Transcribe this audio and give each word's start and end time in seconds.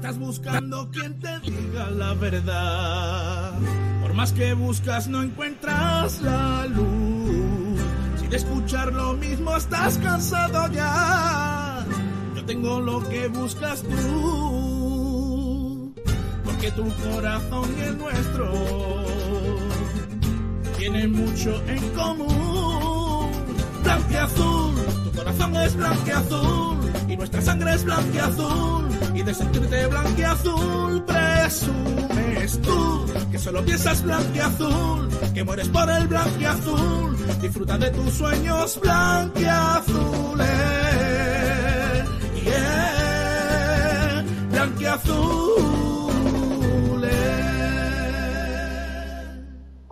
Estás 0.00 0.18
buscando 0.18 0.90
quien 0.90 1.20
te 1.20 1.40
diga 1.40 1.90
la 1.90 2.14
verdad, 2.14 3.52
por 4.00 4.14
más 4.14 4.32
que 4.32 4.54
buscas 4.54 5.08
no 5.08 5.22
encuentras 5.22 6.22
la 6.22 6.64
luz. 6.68 7.78
Si 8.18 8.26
de 8.26 8.38
escuchar 8.38 8.94
lo 8.94 9.12
mismo 9.12 9.54
estás 9.54 9.98
cansado 9.98 10.72
ya, 10.72 11.84
yo 12.34 12.42
tengo 12.46 12.80
lo 12.80 13.06
que 13.10 13.28
buscas 13.28 13.82
tú. 13.82 15.92
Porque 16.46 16.70
tu 16.70 16.88
corazón 17.04 17.68
y 17.78 17.82
el 17.82 17.98
nuestro 17.98 18.50
tienen 20.78 21.12
mucho 21.12 21.62
en 21.66 21.90
común. 21.90 23.30
Blanqueazul, 23.82 24.76
tu 25.04 25.12
corazón 25.12 25.56
es 25.56 25.76
blanqueazul 25.76 26.89
y 27.10 27.16
nuestra 27.16 27.42
sangre 27.42 27.74
es 27.74 27.84
blanqueazul. 27.84 28.88
Y 29.14 29.22
de 29.22 29.34
sentirte 29.34 29.86
blanqueazul 29.86 31.04
presumes 31.04 32.62
tú 32.62 33.06
que 33.30 33.38
solo 33.38 33.64
piensas 33.64 34.02
blanqueazul, 34.02 35.08
que 35.34 35.44
mueres 35.44 35.68
por 35.68 35.90
el 35.90 36.06
blanqueazul. 36.06 37.16
Disfruta 37.40 37.76
de 37.78 37.90
tus 37.90 38.14
sueños 38.14 38.78
blanqueazules. 38.80 40.48
Yeah, 42.44 44.24
blanqueazules. 44.50 45.79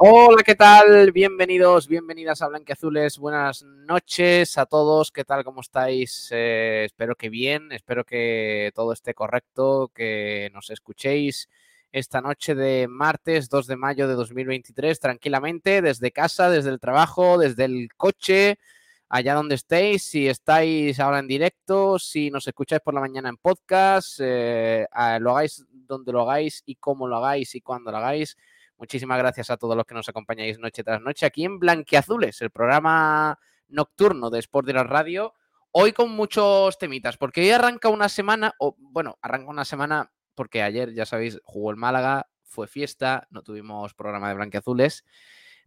Hola, 0.01 0.45
¿qué 0.45 0.55
tal? 0.55 1.11
Bienvenidos, 1.11 1.89
bienvenidas 1.89 2.41
a 2.41 2.47
Blanqueazules. 2.47 3.19
Buenas 3.19 3.65
noches 3.65 4.57
a 4.57 4.65
todos. 4.65 5.11
¿Qué 5.11 5.25
tal? 5.25 5.43
¿Cómo 5.43 5.61
estáis? 5.61 6.29
Eh, 6.31 6.85
espero 6.85 7.17
que 7.17 7.29
bien, 7.29 7.73
espero 7.73 8.05
que 8.05 8.71
todo 8.77 8.93
esté 8.93 9.13
correcto, 9.13 9.91
que 9.93 10.51
nos 10.55 10.71
escuchéis 10.71 11.49
esta 11.91 12.21
noche 12.21 12.55
de 12.55 12.87
martes 12.87 13.49
2 13.49 13.67
de 13.67 13.75
mayo 13.75 14.07
de 14.07 14.15
2023 14.15 15.01
tranquilamente 15.01 15.83
desde 15.83 16.13
casa, 16.13 16.49
desde 16.49 16.71
el 16.71 16.79
trabajo, 16.79 17.37
desde 17.37 17.65
el 17.65 17.89
coche, 17.97 18.61
allá 19.09 19.35
donde 19.35 19.57
estéis. 19.57 20.05
Si 20.05 20.29
estáis 20.29 21.01
ahora 21.01 21.19
en 21.19 21.27
directo, 21.27 21.99
si 21.99 22.31
nos 22.31 22.47
escucháis 22.47 22.83
por 22.83 22.95
la 22.95 23.01
mañana 23.01 23.31
en 23.31 23.37
podcast, 23.37 24.21
eh, 24.23 24.87
lo 25.19 25.33
hagáis 25.33 25.67
donde 25.73 26.13
lo 26.13 26.23
hagáis 26.23 26.63
y 26.67 26.77
cómo 26.77 27.09
lo 27.09 27.17
hagáis 27.17 27.57
y 27.57 27.61
cuándo 27.63 27.91
lo 27.91 27.97
hagáis. 27.97 28.37
Muchísimas 28.79 29.19
gracias 29.19 29.51
a 29.51 29.57
todos 29.57 29.77
los 29.77 29.85
que 29.85 29.95
nos 29.95 30.09
acompañáis 30.09 30.61
noche 30.61 30.85
tras 30.85 31.03
noche 31.03 31.27
aquí 31.27 31.45
en 31.45 31.59
Blanquiazules, 31.59 32.41
el 32.43 32.51
programa 32.51 33.37
nocturno 33.67 34.31
de 34.31 34.39
Sport 34.39 34.69
de 34.69 34.73
la 34.73 34.85
Radio. 34.85 35.35
Hoy 35.73 35.93
con 35.93 36.13
muchos 36.13 36.79
temitas, 36.79 37.17
porque 37.17 37.41
hoy 37.41 37.51
arranca 37.51 37.89
una 37.89 38.09
semana, 38.09 38.55
o 38.61 38.77
bueno, 38.79 39.19
arranca 39.21 39.51
una 39.51 39.65
semana 39.65 40.13
porque 40.37 40.63
ayer, 40.63 40.95
ya 40.95 41.07
sabéis, 41.07 41.41
jugó 41.43 41.73
el 41.73 41.77
Málaga, 41.77 42.29
fue 42.45 42.69
fiesta, 42.69 43.27
no 43.31 43.43
tuvimos 43.43 43.95
programa 43.95 44.29
de 44.29 44.37
Blanquiazules, 44.37 45.05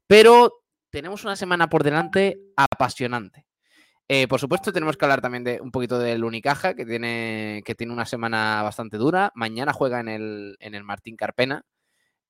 pero 0.07 0.63
tenemos 0.89 1.25
una 1.25 1.35
semana 1.35 1.69
por 1.69 1.83
delante 1.83 2.39
apasionante. 2.55 3.45
Eh, 4.07 4.29
por 4.29 4.39
supuesto, 4.39 4.71
tenemos 4.71 4.95
que 4.95 5.03
hablar 5.03 5.21
también 5.21 5.43
de 5.43 5.59
un 5.59 5.71
poquito 5.71 5.99
del 5.99 6.23
Unicaja, 6.23 6.75
que 6.75 6.85
tiene, 6.85 7.61
que 7.65 7.75
tiene 7.75 7.91
una 7.91 8.05
semana 8.05 8.63
bastante 8.63 8.95
dura. 8.95 9.33
Mañana 9.35 9.73
juega 9.73 9.99
en 9.99 10.07
el, 10.07 10.55
en 10.61 10.75
el 10.75 10.85
Martín 10.85 11.17
Carpena 11.17 11.65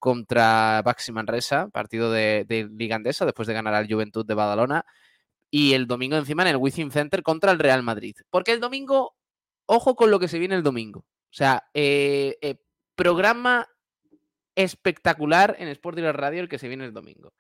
contra 0.02 0.82
Baxi 0.84 1.12
Manresa, 1.12 1.70
partido 1.70 2.12
de, 2.12 2.44
de 2.48 2.68
Liga 2.76 2.96
Andesa, 2.96 3.24
después 3.24 3.48
de 3.48 3.54
ganar 3.54 3.76
al 3.76 3.88
Juventud 3.88 4.26
de 4.26 4.34
Badalona. 4.34 4.84
Y 5.52 5.74
el 5.74 5.86
domingo 5.86 6.18
encima 6.18 6.42
en 6.42 6.50
el 6.50 6.58
Wizzing 6.58 6.90
Center 6.90 7.22
contra 7.22 7.52
el 7.52 7.60
Real 7.60 7.84
Madrid. 7.84 8.16
Porque 8.32 8.52
el 8.52 8.60
domingo, 8.60 9.16
ojo 9.68 9.96
con 9.96 10.10
lo 10.10 10.20
que 10.20 10.28
se 10.28 10.40
viene 10.40 10.56
el 10.56 10.64
domingo. 10.64 11.02
O 11.02 11.34
sea, 11.34 11.70
eh, 11.76 12.40
eh, 12.42 12.56
programa 12.96 13.68
espectacular 14.56 15.56
en 15.60 15.68
Sport 15.68 15.98
Direct 15.98 16.18
Radio 16.18 16.42
el 16.42 16.50
que 16.50 16.58
se 16.58 16.68
viene 16.68 16.86
el 16.86 16.94
domingo. 16.94 17.34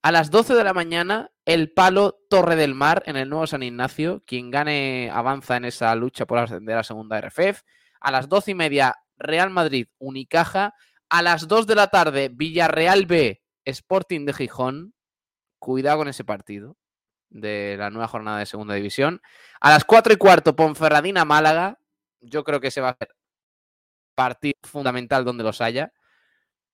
A 0.00 0.12
las 0.12 0.30
12 0.30 0.54
de 0.54 0.62
la 0.62 0.72
mañana, 0.72 1.32
el 1.46 1.72
palo 1.72 2.20
Torre 2.30 2.54
del 2.54 2.74
Mar 2.74 3.02
en 3.06 3.16
el 3.16 3.28
nuevo 3.28 3.48
San 3.48 3.64
Ignacio. 3.64 4.22
Quien 4.24 4.52
gane 4.52 5.10
avanza 5.12 5.56
en 5.56 5.64
esa 5.64 5.92
lucha 5.96 6.26
por 6.26 6.38
ascender 6.38 6.74
a 6.74 6.78
la 6.78 6.84
segunda 6.84 7.20
RFF. 7.20 7.62
A 8.00 8.12
las 8.12 8.28
12 8.28 8.52
y 8.52 8.54
media, 8.54 8.94
Real 9.16 9.50
Madrid 9.50 9.88
Unicaja. 9.98 10.74
A 11.08 11.22
las 11.22 11.48
2 11.48 11.66
de 11.66 11.74
la 11.74 11.88
tarde, 11.88 12.30
Villarreal 12.32 13.06
B, 13.06 13.42
Sporting 13.64 14.24
de 14.26 14.32
Gijón. 14.32 14.94
Cuidado 15.58 15.98
con 15.98 16.08
ese 16.08 16.24
partido 16.24 16.76
de 17.30 17.76
la 17.78 17.90
nueva 17.90 18.08
jornada 18.08 18.38
de 18.38 18.46
segunda 18.46 18.74
división. 18.74 19.20
A 19.60 19.70
las 19.70 19.84
4 19.84 20.12
y 20.14 20.16
cuarto, 20.16 20.56
Ponferradina 20.56 21.24
Málaga. 21.24 21.78
Yo 22.20 22.44
creo 22.44 22.60
que 22.60 22.70
se 22.70 22.80
va 22.80 22.88
a 22.88 22.92
hacer 22.92 23.08
partido 24.14 24.58
fundamental 24.62 25.24
donde 25.24 25.44
los 25.44 25.60
haya. 25.60 25.92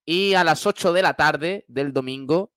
Y 0.04 0.34
a 0.34 0.44
las 0.44 0.66
8 0.66 0.92
de 0.92 1.02
la 1.02 1.14
tarde 1.14 1.64
del 1.68 1.92
domingo, 1.92 2.52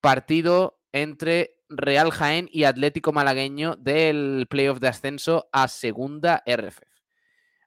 partido 0.00 0.80
entre 0.92 1.56
Real 1.68 2.10
Jaén 2.10 2.48
y 2.50 2.64
Atlético 2.64 3.12
Malagueño 3.12 3.76
del 3.76 4.46
playoff 4.48 4.80
de 4.80 4.88
ascenso 4.88 5.48
a 5.52 5.68
segunda 5.68 6.42
RFF. 6.46 6.87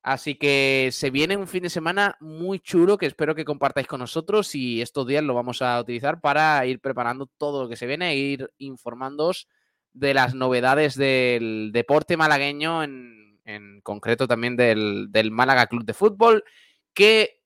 Así 0.04 0.36
que 0.36 0.90
se 0.92 1.12
viene 1.12 1.38
un 1.38 1.48
fin 1.48 1.62
de 1.62 1.70
semana 1.70 2.18
muy 2.20 2.60
chulo 2.60 2.98
que 2.98 3.06
espero 3.06 3.36
que 3.36 3.46
compartáis 3.46 3.86
con 3.86 4.00
nosotros 4.00 4.56
y 4.56 4.82
estos 4.82 5.06
días 5.06 5.24
lo 5.24 5.36
vamos 5.36 5.62
a 5.62 5.80
utilizar 5.80 6.22
para 6.22 6.66
ir 6.66 6.80
preparando 6.80 7.28
todo 7.38 7.64
lo 7.64 7.70
que 7.70 7.76
se 7.76 7.86
viene 7.86 8.12
e 8.12 8.18
ir 8.18 8.52
informándoos 8.58 9.48
de 9.94 10.16
las 10.16 10.34
novedades 10.34 10.96
del 10.96 11.70
deporte 11.72 12.18
malagueño, 12.18 12.84
en, 12.84 13.20
concreto 13.84 14.28
también 14.28 14.56
del, 14.56 15.12
del, 15.12 15.30
Málaga 15.30 15.68
Club 15.68 15.84
de 15.84 15.94
Fútbol, 15.94 16.44
que, 16.94 17.42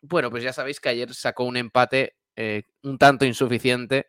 bueno, 0.00 0.30
pues 0.30 0.42
ya 0.42 0.52
sabéis 0.52 0.80
que 0.80 0.88
ayer 0.88 1.12
sacó 1.12 1.44
un 1.44 1.58
empate 1.58 2.16
eh, 2.36 2.62
un 2.82 2.96
tanto 2.96 3.26
insuficiente 3.26 4.06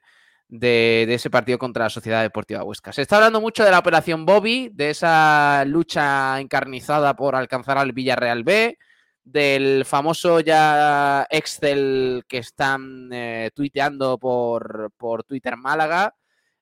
de, 0.51 1.07
ese 1.09 1.29
partido 1.29 1.57
contra 1.57 1.85
la 1.85 1.89
Sociedad 1.89 2.21
Deportiva 2.21 2.63
Huesca. 2.63 2.91
Se 2.91 3.01
está 3.01 3.15
hablando 3.15 3.41
mucho 3.41 3.63
de 3.63 3.71
la 3.71 3.79
operación 3.79 4.25
Bobby, 4.25 4.69
de 4.73 4.91
esa 4.91 5.63
lucha 5.65 6.39
encarnizada 6.39 7.15
por 7.15 7.35
alcanzar 7.35 7.77
al 7.77 7.93
Villarreal 7.93 8.43
B, 8.43 8.77
del 9.23 9.85
famoso 9.85 10.41
ya 10.41 11.25
Excel 11.29 12.25
que 12.27 12.39
están 12.39 13.09
eh, 13.13 13.49
tuiteando 13.55 14.17
por, 14.19 14.91
por, 14.97 15.23
Twitter 15.23 15.55
Málaga, 15.55 16.15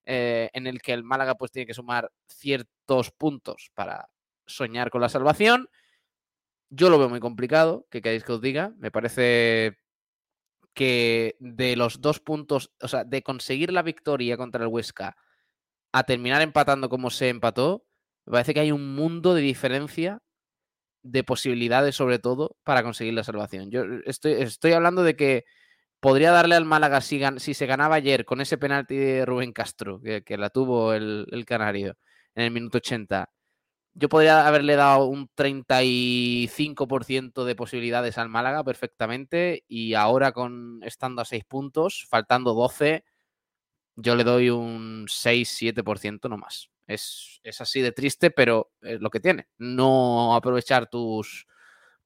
eh, 0.05 0.49
en 0.53 0.67
el 0.67 0.81
que 0.81 0.93
el 0.93 1.03
Málaga 1.03 1.35
pues 1.35 1.51
tiene 1.51 1.65
que 1.65 1.73
sumar 1.73 2.11
ciertos 2.27 3.11
puntos 3.11 3.71
para 3.73 4.07
soñar 4.45 4.91
con 4.91 5.01
la 5.01 5.09
salvación. 5.09 5.67
Yo 6.69 6.91
lo 6.91 6.99
veo 6.99 7.09
muy 7.09 7.19
complicado, 7.19 7.87
que 7.89 8.03
queréis 8.03 8.23
que 8.23 8.33
os 8.33 8.41
diga. 8.41 8.71
Me 8.77 8.91
parece 8.91 9.77
que 10.79 11.35
de 11.41 11.75
los 11.75 11.99
dos 11.99 12.21
puntos, 12.21 12.71
o 12.81 12.87
sea, 12.87 13.03
de 13.03 13.21
conseguir 13.21 13.73
la 13.73 13.81
victoria 13.81 14.37
contra 14.37 14.63
el 14.63 14.69
Huesca 14.69 15.17
a 15.91 16.03
terminar 16.05 16.41
empatando 16.41 16.87
como 16.87 17.09
se 17.09 17.27
empató, 17.27 17.83
me 18.25 18.31
parece 18.31 18.53
que 18.53 18.61
hay 18.61 18.71
un 18.71 18.95
mundo 18.95 19.33
de 19.33 19.41
diferencia 19.41 20.21
de 21.03 21.25
posibilidades, 21.25 21.97
sobre 21.97 22.17
todo, 22.17 22.55
para 22.63 22.81
conseguir 22.81 23.13
la 23.13 23.25
salvación. 23.25 23.69
Yo 23.71 23.83
estoy, 24.05 24.35
estoy 24.35 24.71
hablando 24.71 25.03
de 25.03 25.17
que 25.17 25.43
podría 25.99 26.31
darle 26.31 26.55
al 26.55 26.63
Málaga 26.63 27.01
si, 27.01 27.19
si, 27.39 27.53
se 27.53 27.65
ganaba 27.65 27.95
ayer 27.95 28.23
con 28.23 28.39
ese 28.39 28.57
penalti 28.57 28.95
de 28.95 29.25
Rubén 29.25 29.51
Castro, 29.51 29.99
que, 29.99 30.23
que 30.23 30.37
la 30.37 30.49
tuvo 30.49 30.93
el, 30.93 31.27
el, 31.29 31.45
Canario 31.45 31.97
en 32.35 32.45
el 32.45 32.51
minuto 32.51 32.77
80. 32.77 33.29
Yo 33.99 34.07
podría 34.07 34.47
haberle 34.47 34.77
dado 34.77 35.07
un 35.07 35.29
35% 35.35 37.43
de 37.43 37.53
posibilidades 37.53 38.17
al 38.17 38.29
Málaga 38.29 38.63
perfectamente 38.63 39.65
y 39.67 39.93
ahora 39.93 40.31
con 40.31 40.79
estando 40.85 41.21
a 41.21 41.25
6 41.25 41.43
puntos, 41.43 42.07
faltando 42.09 42.53
12, 42.53 43.03
yo 43.97 44.15
le 44.15 44.23
doy 44.23 44.51
un 44.51 45.05
6-7% 45.07 46.29
no 46.29 46.37
más. 46.37 46.69
Es, 46.87 47.41
es, 47.43 47.59
así 47.59 47.81
de 47.81 47.91
triste, 47.91 48.31
pero 48.31 48.71
es 48.81 49.01
lo 49.01 49.09
que 49.09 49.19
tiene. 49.19 49.49
No 49.57 50.33
aprovechar 50.33 50.89
tus, 50.89 51.45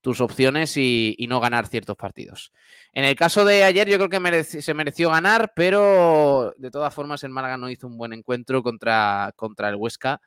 tus 0.02 0.20
opciones 0.20 0.76
y, 0.78 1.16
no 1.30 1.40
ganar 1.40 1.68
ciertos 1.68 1.96
partidos. 1.96 2.52
En 2.92 3.04
el 3.04 3.16
caso 3.16 3.46
de 3.46 3.66
ayer, 3.66 3.88
yo 3.88 4.00
creo 4.00 4.10
que 4.10 4.44
se 4.44 4.74
mereció 4.74 5.12
ganar, 5.12 5.54
pero 5.56 6.56
de 6.58 6.72
todas 6.72 6.92
formas 6.92 7.24
el 7.24 7.30
Málaga 7.30 7.58
no 7.58 7.70
hizo 7.70 7.86
un 7.86 8.00
buen 8.00 8.14
encuentro 8.14 8.64
contra, 8.64 9.32
contra 9.36 9.70
el 9.70 9.76
Huesca 9.76 10.20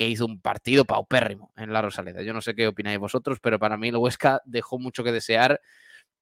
que 0.00 0.08
hizo 0.08 0.24
un 0.24 0.40
partido 0.40 0.86
paupérrimo 0.86 1.52
en 1.58 1.74
la 1.74 1.82
Rosaleda. 1.82 2.22
Yo 2.22 2.32
no 2.32 2.40
sé 2.40 2.54
qué 2.54 2.66
opináis 2.66 2.98
vosotros, 2.98 3.38
pero 3.38 3.58
para 3.58 3.76
mí 3.76 3.88
el 3.88 3.98
Huesca 3.98 4.40
dejó 4.46 4.78
mucho 4.78 5.04
que 5.04 5.12
desear 5.12 5.60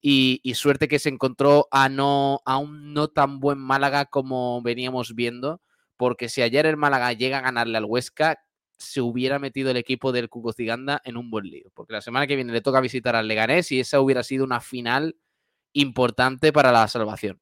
y, 0.01 0.41
y, 0.43 0.55
suerte 0.55 0.89
que 0.89 0.99
se 0.99 1.11
encontró 1.11 1.69
a, 1.71 1.89
no, 1.89 2.41
a 2.45 2.59
un 2.59 2.93
no 2.93 3.07
tan 3.07 3.39
buen 3.39 3.59
Málaga 3.59 4.07
como 4.07 4.61
veníamos 4.63 5.15
viendo, 5.15 5.61
porque 5.97 6.29
si 6.29 6.43
ayer 6.43 6.67
el 6.67 6.77
Málaga 6.77 7.13
llega 7.13 7.39
a 7.39 7.43
ganarle 7.43 7.79
al 7.79 7.85
Huesca, 7.85 8.41
se 8.79 9.01
hubiera 9.01 9.39
metido 9.39 9.71
el 9.71 9.77
equipo 9.77 10.11
del 10.11 10.29
Cuco 10.29 10.53
Ciganda 10.53 11.01
en 11.05 11.17
un 11.17 11.31
buen 11.31 11.45
lío, 11.45 11.71
porque 11.73 11.93
la 11.93 12.01
semana 12.01 12.27
que 12.27 12.35
viene 12.35 12.53
le 12.53 12.63
toca 12.63 12.81
visitar 12.81 13.15
al 13.15 13.29
Leganés 13.29 13.71
y 13.71 13.79
esa 13.79 14.01
hubiera 14.01 14.25
sido 14.25 14.45
una 14.45 14.61
final 14.61 15.15
importante 15.73 16.53
para 16.53 16.73
la 16.73 16.89
salvación. 16.89 17.41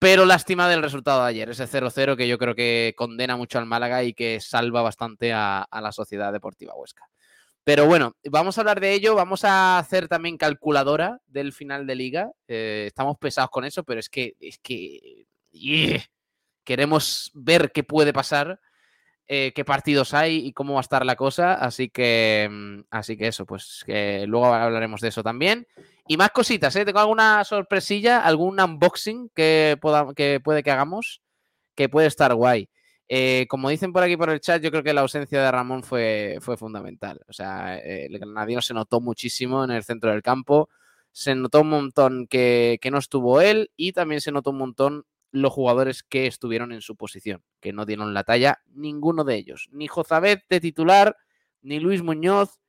Pero 0.00 0.24
lástima 0.24 0.66
del 0.66 0.82
resultado 0.82 1.22
de 1.22 1.28
ayer, 1.28 1.50
ese 1.50 1.68
0-0 1.68 2.16
que 2.16 2.26
yo 2.26 2.38
creo 2.38 2.54
que 2.54 2.94
condena 2.96 3.36
mucho 3.36 3.58
al 3.58 3.66
Málaga 3.66 4.02
y 4.02 4.14
que 4.14 4.40
salva 4.40 4.80
bastante 4.80 5.34
a, 5.34 5.68
la 5.70 5.92
Sociedad 5.92 6.32
Deportiva 6.32 6.74
Huesca. 6.74 7.04
Pero 7.64 7.84
bueno, 7.84 8.16
vamos 8.30 8.56
a 8.56 8.62
hablar 8.62 8.80
de 8.80 8.94
ello. 8.94 9.14
Vamos 9.14 9.44
a 9.44 9.78
hacer 9.78 10.08
también 10.08 10.38
calculadora 10.38 11.20
del 11.26 11.52
final 11.52 11.86
de 11.86 11.94
liga. 11.96 12.30
Eh, 12.48 12.84
estamos 12.86 13.18
pesados 13.18 13.50
con 13.50 13.66
eso, 13.66 13.84
pero 13.84 14.00
es 14.00 14.08
que, 14.08 14.36
es 14.40 14.58
que 14.58 15.26
queremos 16.64 17.30
ver 17.34 17.70
qué 17.70 17.84
puede 17.84 18.14
pasar, 18.14 18.58
eh, 19.26 19.52
qué 19.54 19.66
partidos 19.66 20.14
hay 20.14 20.46
y 20.46 20.54
cómo 20.54 20.74
va 20.74 20.80
a 20.80 20.88
estar 20.88 21.04
la 21.04 21.16
cosa. 21.16 21.52
Así 21.52 21.90
que, 21.90 22.48
mm, 22.50 22.80
así 22.90 23.18
que 23.18 23.28
eso, 23.28 23.44
pues 23.44 23.82
que 23.84 24.24
luego 24.26 24.46
hablaremos 24.46 25.02
de 25.02 25.08
eso 25.08 25.22
también. 25.22 25.66
Y 26.10 26.16
más 26.16 26.30
cositas, 26.32 26.74
¿eh? 26.74 26.84
Tengo 26.84 26.98
alguna 26.98 27.44
sorpresilla, 27.44 28.24
algún 28.24 28.58
unboxing 28.60 29.30
que, 29.32 29.78
que 30.16 30.40
puede 30.42 30.64
que 30.64 30.70
hagamos, 30.72 31.22
que 31.76 31.88
puede 31.88 32.08
estar 32.08 32.34
guay. 32.34 32.68
Eh, 33.06 33.46
como 33.48 33.68
dicen 33.68 33.92
por 33.92 34.02
aquí 34.02 34.16
por 34.16 34.28
el 34.30 34.40
chat, 34.40 34.60
yo 34.60 34.72
creo 34.72 34.82
que 34.82 34.92
la 34.92 35.02
ausencia 35.02 35.40
de 35.40 35.52
Ramón 35.52 35.84
fue, 35.84 36.38
fue 36.40 36.56
fundamental. 36.56 37.20
O 37.28 37.32
sea, 37.32 37.78
eh, 37.78 38.06
el 38.06 38.18
granadino 38.18 38.60
se 38.60 38.74
notó 38.74 39.00
muchísimo 39.00 39.62
en 39.62 39.70
el 39.70 39.84
centro 39.84 40.10
del 40.10 40.20
campo. 40.20 40.68
Se 41.12 41.36
notó 41.36 41.60
un 41.60 41.70
montón 41.70 42.26
que, 42.26 42.80
que, 42.82 42.90
no 42.90 42.98
estuvo 42.98 43.40
él 43.40 43.70
y 43.76 43.92
también 43.92 44.20
se 44.20 44.32
notó 44.32 44.50
un 44.50 44.58
montón 44.58 45.04
los 45.30 45.52
jugadores 45.52 46.02
que 46.02 46.26
estuvieron 46.26 46.72
en 46.72 46.80
su 46.80 46.96
posición, 46.96 47.44
que 47.60 47.72
no 47.72 47.86
dieron 47.86 48.14
la 48.14 48.24
talla 48.24 48.62
ninguno 48.74 49.22
de 49.22 49.36
ellos. 49.36 49.68
Ni 49.70 49.86
Jozabet 49.86 50.42
de 50.48 50.58
titular, 50.58 51.16
ni 51.62 51.78
Luis 51.78 52.02
Muñoz, 52.02 52.59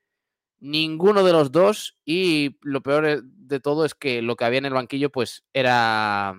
ninguno 0.61 1.23
de 1.23 1.33
los 1.33 1.51
dos 1.51 1.97
y 2.05 2.57
lo 2.61 2.81
peor 2.81 3.05
e, 3.05 3.19
de 3.23 3.59
todo 3.59 3.83
es 3.83 3.95
que 3.95 4.21
lo 4.21 4.35
que 4.35 4.45
había 4.45 4.59
en 4.59 4.65
el 4.65 4.73
banquillo 4.73 5.11
pues 5.11 5.43
era 5.53 6.35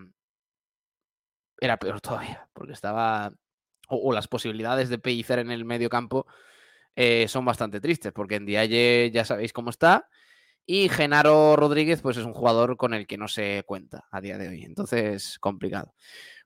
era 1.61 1.77
peor 1.77 2.01
todavía 2.01 2.49
porque 2.55 2.73
estaba 2.73 3.33
o, 3.89 4.13
las 4.13 4.29
posibilidades 4.29 4.89
de 4.89 4.99
pellicer 4.99 5.41
en 5.41 5.51
el 5.51 5.65
medio 5.65 5.91
campo 5.91 6.27
eh, 6.95 7.27
son 7.29 7.45
bastante 7.45 7.81
tristes 7.81 8.13
porque 8.13 8.37
en 8.37 8.47
Dialle 8.47 9.11
ya 9.13 9.25
sabéis 9.25 9.53
cómo 9.53 9.71
está 9.71 10.09
y 10.65 10.89
Genaro 10.89 11.57
Rodríguez 11.57 12.01
pues 12.01 12.17
es 12.17 12.25
un 12.25 12.33
jugador 12.33 12.77
con 12.77 12.95
el 12.95 13.09
que 13.09 13.19
no 13.19 13.27
se 13.27 13.65
cuenta 13.67 14.07
a 14.13 14.21
día 14.21 14.39
de 14.39 14.49
hoy 14.49 14.63
entonces 14.63 15.39
complicado 15.41 15.95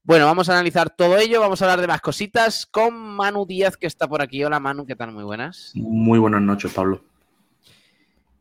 bueno, 0.02 0.26
vamos 0.26 0.49
a 0.49 0.52
analizar 0.52 0.88
todo 0.88 1.19
ello, 1.19 1.40
vamos 1.40 1.61
a 1.61 1.64
hablar 1.64 1.81
de 1.81 1.88
más 1.88 2.00
cositas 2.00 2.64
con 2.64 2.94
Manu 2.94 3.44
Díaz, 3.44 3.76
que 3.76 3.88
está 3.88 4.06
por 4.06 4.22
aquí. 4.22 4.44
Hola 4.44 4.61
Manu, 4.61 4.87
¿qué 4.87 4.94
tal? 4.94 5.11
Muy 5.11 5.25
buenas. 5.25 5.72
Muy 5.75 6.20
buenas 6.20 6.43
noches, 6.43 6.72
Pablo. 6.72 7.02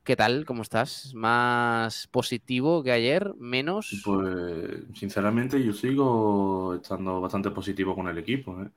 ¿Qué 0.05 0.15
tal? 0.15 0.45
¿Cómo 0.45 0.61
estás? 0.61 1.15
¿Más 1.15 2.05
positivo 2.05 2.83
que 2.83 2.91
ayer? 2.91 3.33
¿Menos? 3.39 4.03
Pues 4.05 4.83
sinceramente 4.93 5.63
yo 5.63 5.73
sigo 5.73 6.75
estando 6.75 7.19
bastante 7.19 7.49
positivo 7.49 7.95
con 7.95 8.07
el 8.07 8.19
equipo. 8.19 8.61
¿eh? 8.61 8.69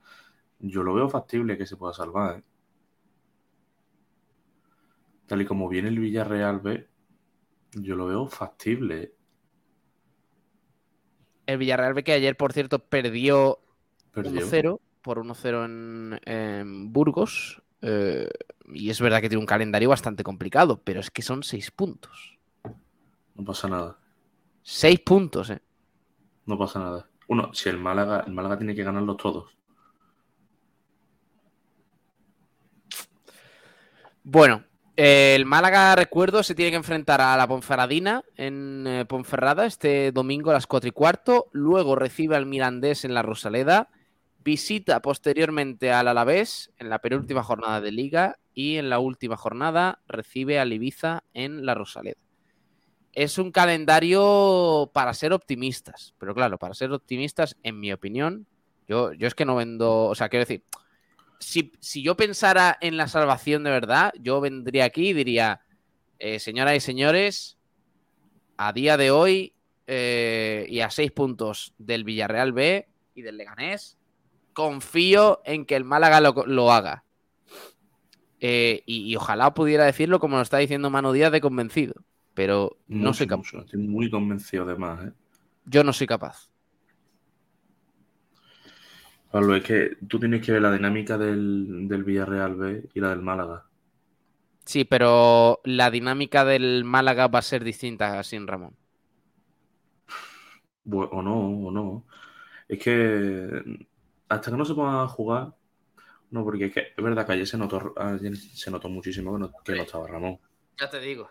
Yo 0.57 0.81
lo 0.81 0.95
veo 0.95 1.07
factible 1.07 1.55
que 1.55 1.67
se 1.67 1.77
pueda 1.77 1.93
salvar. 1.93 2.39
¿eh? 2.39 2.43
Tal 5.27 5.43
y 5.43 5.45
como 5.45 5.69
viene 5.69 5.89
el 5.89 5.99
Villarreal 5.99 6.61
B, 6.61 6.87
yo 7.73 7.95
lo 7.95 8.07
veo 8.07 8.25
factible. 8.25 9.13
El 11.45 11.59
Villarreal 11.59 11.93
B 11.93 12.03
que 12.03 12.13
ayer, 12.13 12.37
por 12.37 12.53
cierto, 12.53 12.79
perdió, 12.79 13.59
1-0 14.15 14.79
por 15.03 15.19
1-0 15.19 15.65
en, 15.65 16.19
en 16.25 16.91
Burgos. 16.91 17.61
Eh, 17.81 18.29
y 18.73 18.89
es 18.89 19.01
verdad 19.01 19.21
que 19.21 19.29
tiene 19.29 19.41
un 19.41 19.47
calendario 19.47 19.89
bastante 19.89 20.23
complicado, 20.23 20.81
pero 20.83 20.99
es 20.99 21.09
que 21.09 21.21
son 21.21 21.43
seis 21.43 21.71
puntos. 21.71 22.37
No 23.35 23.45
pasa 23.45 23.67
nada. 23.67 23.97
Seis 24.61 24.99
puntos, 24.99 25.49
¿eh? 25.49 25.61
No 26.45 26.57
pasa 26.57 26.79
nada. 26.79 27.09
Uno, 27.27 27.53
si 27.53 27.69
el 27.69 27.77
Málaga, 27.77 28.23
el 28.25 28.33
Málaga 28.33 28.57
tiene 28.57 28.75
que 28.75 28.83
ganarlos 28.83 29.17
todos. 29.17 29.55
Bueno, 34.23 34.63
el 34.95 35.45
Málaga, 35.45 35.95
recuerdo, 35.95 36.43
se 36.43 36.55
tiene 36.55 36.71
que 36.71 36.77
enfrentar 36.77 37.21
a 37.21 37.37
la 37.37 37.47
Ponferradina 37.47 38.23
en 38.35 38.85
eh, 38.85 39.05
Ponferrada 39.05 39.65
este 39.65 40.11
domingo 40.11 40.49
a 40.49 40.53
las 40.53 40.67
4 40.67 40.89
y 40.89 40.91
cuarto. 40.91 41.47
Luego 41.51 41.95
recibe 41.95 42.35
al 42.35 42.45
Mirandés 42.45 43.05
en 43.05 43.13
la 43.13 43.21
Rosaleda. 43.21 43.89
Visita 44.43 45.01
posteriormente 45.01 45.91
al 45.91 46.07
Alavés 46.07 46.71
en 46.77 46.89
la 46.89 46.99
penúltima 46.99 47.43
jornada 47.43 47.81
de 47.81 47.91
Liga 47.91 48.37
y 48.53 48.77
en 48.77 48.89
la 48.89 48.99
última 48.99 49.37
jornada 49.37 50.01
recibe 50.07 50.59
al 50.59 50.73
Ibiza 50.73 51.23
en 51.33 51.65
la 51.65 51.75
Rosaleda. 51.75 52.17
Es 53.13 53.37
un 53.37 53.51
calendario 53.51 54.91
para 54.93 55.13
ser 55.13 55.33
optimistas, 55.33 56.13
pero 56.17 56.33
claro, 56.33 56.57
para 56.57 56.73
ser 56.73 56.91
optimistas, 56.91 57.57
en 57.63 57.79
mi 57.79 57.91
opinión, 57.91 58.47
yo, 58.87 59.13
yo 59.13 59.27
es 59.27 59.35
que 59.35 59.45
no 59.45 59.55
vendo, 59.55 60.05
o 60.05 60.15
sea, 60.15 60.29
quiero 60.29 60.45
decir, 60.45 60.63
si, 61.39 62.03
yo 62.03 62.15
pensara 62.15 62.77
en 62.81 62.97
la 62.97 63.07
salvación 63.07 63.63
de 63.63 63.71
verdad, 63.71 64.13
yo 64.19 64.41
vendría 64.41 64.85
aquí 64.85 65.09
y 65.09 65.13
diría, 65.13 65.61
eh, 66.19 66.39
señoras 66.39 66.75
y 66.75 66.79
señores, 66.81 67.57
a 68.57 68.73
día 68.73 68.97
de 68.97 69.11
hoy 69.11 69.53
eh, 69.87 70.65
y 70.69 70.81
a 70.81 70.89
seis 70.89 71.11
puntos 71.11 71.73
del 71.77 72.03
Villarreal 72.03 72.51
B 72.51 72.87
y 73.15 73.21
del 73.21 73.37
Leganés, 73.37 73.97
confío 74.53 75.41
en 75.45 75.65
que 75.65 75.75
el 75.75 75.83
Málaga 75.83 76.19
lo 76.21 76.71
haga. 76.71 77.03
Eh, 78.41 78.83
y, 78.85 79.15
ojalá 79.15 79.53
pudiera 79.53 79.85
decirlo 79.85 80.19
como 80.19 80.37
lo 80.37 80.41
está 80.41 80.57
diciendo 80.57 80.89
Manu 80.89 81.11
Díaz 81.11 81.31
de 81.31 81.41
convencido. 81.41 81.95
Pero 82.33 82.77
no 82.87 83.13
soy 83.13 83.27
capaz. 83.27 83.53
Estoy 83.53 83.81
muy 83.81 84.09
convencido 84.09 84.63
además. 84.63 85.07
¿eh? 85.07 85.11
Yo 85.65 85.83
no 85.83 85.91
soy 85.91 86.07
capaz. 86.07 86.49
Pablo, 89.29 89.55
es 89.55 89.63
que 89.63 89.97
tú 90.07 90.19
tienes 90.19 90.43
que 90.43 90.53
ver 90.53 90.61
la 90.61 90.71
dinámica 90.71 91.17
del, 91.17 91.87
Villarreal 91.87 92.55
B 92.55 92.89
y 92.93 92.99
la 92.99 93.09
del 93.09 93.21
Málaga. 93.21 93.65
Sí, 94.65 94.85
pero 94.85 95.59
la 95.65 95.91
dinámica 95.91 96.45
del 96.45 96.83
Málaga 96.83 97.27
va 97.27 97.39
a 97.39 97.43
ser 97.43 97.63
distinta 97.63 98.23
sin 98.23 98.47
Ramón. 98.47 98.75
o 100.85 101.21
no, 101.21 101.67
o 101.67 101.71
no. 101.71 102.05
Es 102.67 102.79
que 102.79 103.87
hasta 104.29 104.51
que 104.51 104.57
no 104.57 104.65
se 104.65 104.73
ponga 104.73 105.03
a 105.03 105.07
jugar, 105.07 105.53
no, 106.31 106.43
porque 106.43 106.65
es 106.65 106.73
que 106.73 106.79
es 106.95 107.03
verdad 107.03 107.25
que 107.25 107.33
ayer 107.33 107.47
se 107.47 107.57
notó, 107.57 107.93
se 108.53 108.71
notó 108.71 108.87
muchísimo 108.87 109.33
que 109.33 109.39
no, 109.39 109.51
que 109.63 109.75
no 109.75 109.83
estaba 109.83 110.07
Ramón. 110.07 110.39
Ya 110.79 110.89
te 110.89 110.99
digo. 110.99 111.29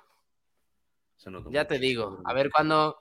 ya 1.50 1.66
te 1.66 1.78
digo. 1.78 2.20
A 2.24 2.34
ver 2.34 2.50
cuándo. 2.50 3.00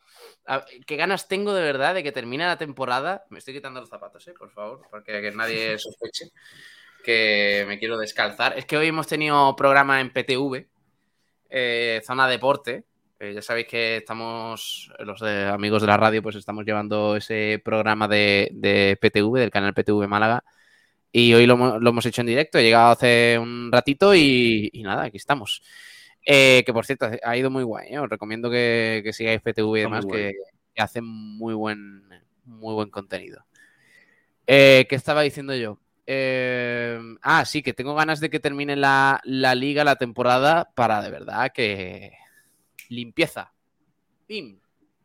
¿Qué 0.86 0.96
ganas 0.96 1.27
tengo 1.27 1.54
de 1.54 1.63
verdad 1.63 1.96
de 1.96 2.04
que 2.04 2.12
termine 2.12 2.46
la 2.46 2.58
temporada? 2.58 3.25
Me 3.30 3.39
estoy 3.39 3.56
quitando 3.56 3.80
los 3.80 3.89
zapatos, 3.89 4.27
¿eh? 4.27 4.34
por 4.34 4.51
favor, 4.51 4.82
porque 4.89 5.22
que 5.22 5.32
nadie 5.32 5.77
sospeche 5.80 6.32
que 7.04 7.66
me 7.68 7.80
quiero 7.80 7.98
descalzar. 7.98 8.58
Es 8.58 8.66
que 8.66 8.77
hoy 8.77 8.88
hemos 8.88 9.08
tenido 9.08 9.56
programa 9.56 10.01
en 10.01 10.12
PTV, 10.12 10.68
eh, 11.50 12.01
Zona 12.06 12.27
Deporte. 12.27 12.86
Eh, 13.20 13.34
ya 13.34 13.42
sabéis 13.42 13.68
que 13.68 13.98
estamos, 13.98 14.92
los 15.00 15.22
amigos 15.24 15.82
de 15.82 15.88
la 15.88 15.98
radio, 15.98 16.22
pues 16.22 16.36
estamos 16.36 16.66
llevando 16.66 17.16
ese 17.16 17.60
programa 17.64 18.08
de, 18.08 18.50
de 18.54 18.96
PTV, 19.02 19.40
del 19.40 19.50
canal 19.50 19.74
PTV 19.74 20.08
Málaga 20.08 20.44
y 21.12 21.34
hoy 21.34 21.48
lo, 21.48 21.78
hemos 21.78 22.06
hecho 22.06 22.22
en 22.22 22.28
directo, 22.28 22.60
he 22.60 22.64
llegado 22.64 22.92
hace 22.92 23.40
un 23.40 23.72
ratito 23.72 24.14
y, 24.14 24.70
nada, 24.84 25.06
aquí 25.06 25.18
estamos. 25.18 25.64
Eh, 26.24 26.62
que 26.64 26.74
por 26.74 26.86
cierto, 26.86 27.10
ha 27.24 27.38
ido 27.38 27.50
muy 27.50 27.64
guay, 27.64 27.94
¿eh? 27.94 28.00
os 28.00 28.10
recomiendo 28.10 28.52
que, 28.52 29.10
sigáis 29.14 29.42
PTV 29.42 29.78
y 29.78 29.82
demás, 29.82 30.06
que, 30.06 30.34
hacen 30.78 31.06
muy 31.06 31.56
buen, 31.56 32.04
muy 32.46 32.76
buen 32.76 32.92
contenido. 32.92 33.46
¿Qué 34.46 34.88
estaba 34.92 35.24
diciendo 35.24 35.56
yo? 35.56 35.80
ah, 37.24 37.44
sí, 37.46 37.64
que 37.64 37.74
tengo 37.74 37.96
ganas 37.96 38.20
de 38.20 38.30
que 38.30 38.40
termine 38.40 38.76
la, 38.76 39.20
liga, 39.24 39.84
la 39.84 39.96
temporada, 39.96 40.70
para 40.76 41.02
de 41.02 41.10
verdad 41.10 41.52
que 41.52 42.12
limpieza. 42.89 43.53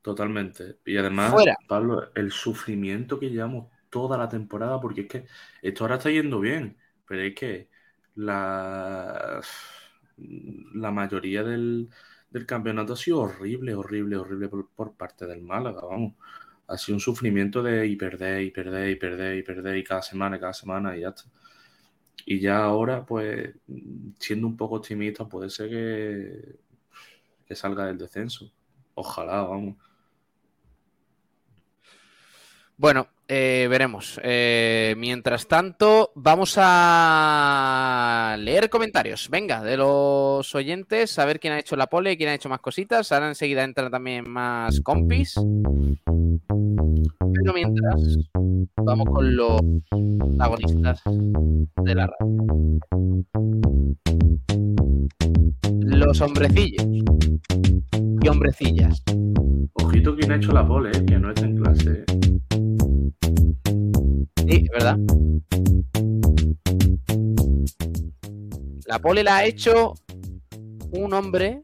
Totalmente. 0.02 0.78
Y 0.84 0.96
además, 0.96 1.34
Pablo, 1.68 2.10
el 2.14 2.32
sufrimiento 2.32 3.20
que 3.20 3.30
llevamos 3.30 3.68
toda 3.88 4.18
la 4.18 4.28
temporada, 4.28 4.80
porque 4.80 5.02
es 5.02 5.08
que 5.08 5.26
esto 5.62 5.84
ahora 5.84 5.96
está 5.96 6.10
yendo 6.10 6.40
bien, 6.40 6.76
pero 7.06 7.22
es 7.22 7.34
que 7.34 7.68
la, 8.16 9.40
la 10.74 10.90
mayoría 10.90 11.42
del, 11.44 11.88
campeonato 12.46 12.94
ha 12.94 12.96
sido 12.96 13.20
horrible, 13.20 13.74
horrible, 13.74 14.16
horrible 14.16 14.48
por, 14.48 14.94
parte 14.96 15.26
del 15.26 15.42
Málaga, 15.42 15.82
vamos. 15.82 16.14
Ha 16.68 16.78
sido 16.78 16.96
un 16.96 17.00
sufrimiento 17.00 17.62
de 17.62 17.86
y 17.86 17.96
perder, 17.96 18.42
y 18.42 18.50
perder, 18.50 18.90
y 18.90 18.96
perder, 18.96 19.38
y 19.38 19.42
perder, 19.42 19.76
y 19.76 19.84
cada 19.84 20.02
semana, 20.02 20.40
cada 20.40 20.54
semana, 20.54 20.96
y 20.96 21.00
ya 21.00 21.10
está. 21.10 21.24
Y 22.24 22.40
ya 22.40 22.58
ahora, 22.64 23.04
pues, 23.04 23.54
siendo 24.18 24.46
un 24.46 24.56
poco 24.56 24.76
optimista, 24.76 25.28
puede 25.28 25.50
ser 25.50 25.68
que, 25.70 26.56
salga 27.54 27.86
del 27.86 27.98
descenso. 27.98 28.50
Ojalá, 28.94 29.42
vamos. 29.42 29.76
Bueno, 32.76 33.06
eh, 33.28 33.66
veremos. 33.70 34.20
Eh, 34.22 34.94
mientras 34.98 35.46
tanto, 35.46 36.10
vamos 36.14 36.54
a 36.58 38.36
leer 38.38 38.68
comentarios. 38.68 39.28
Venga, 39.30 39.62
de 39.62 39.76
los 39.76 40.54
oyentes, 40.54 41.18
a 41.18 41.24
ver 41.24 41.38
quién 41.38 41.52
ha 41.54 41.60
hecho 41.60 41.76
la 41.76 41.86
pole, 41.86 42.16
quién 42.16 42.30
ha 42.30 42.34
hecho 42.34 42.48
más 42.48 42.60
cositas. 42.60 43.12
Ahora 43.12 43.28
enseguida 43.28 43.62
entran 43.64 43.90
también 43.90 44.28
más 44.28 44.80
compis. 44.80 45.34
Pero 47.34 47.54
mientras, 47.54 48.18
vamos 48.76 49.08
con 49.08 49.36
los 49.36 49.60
protagonistas 50.18 51.02
de 51.04 51.94
la 51.94 52.08
radio. 52.08 52.82
Los 55.80 56.20
hombrecillos 56.20 56.86
y 58.22 58.28
hombrecillas. 58.28 59.02
Ojito 59.74 60.16
quien 60.16 60.32
ha 60.32 60.36
hecho 60.36 60.52
la 60.52 60.66
pole, 60.66 60.90
¿eh? 60.90 61.04
que 61.04 61.18
no 61.18 61.30
está 61.30 61.46
en 61.46 61.56
clase. 61.56 61.90
¿eh? 61.90 62.04
Sí, 64.48 64.64
es 64.64 64.70
verdad. 64.70 64.98
La 68.86 68.98
pole 68.98 69.22
la 69.22 69.38
ha 69.38 69.44
hecho 69.44 69.94
un 70.92 71.14
hombre 71.14 71.62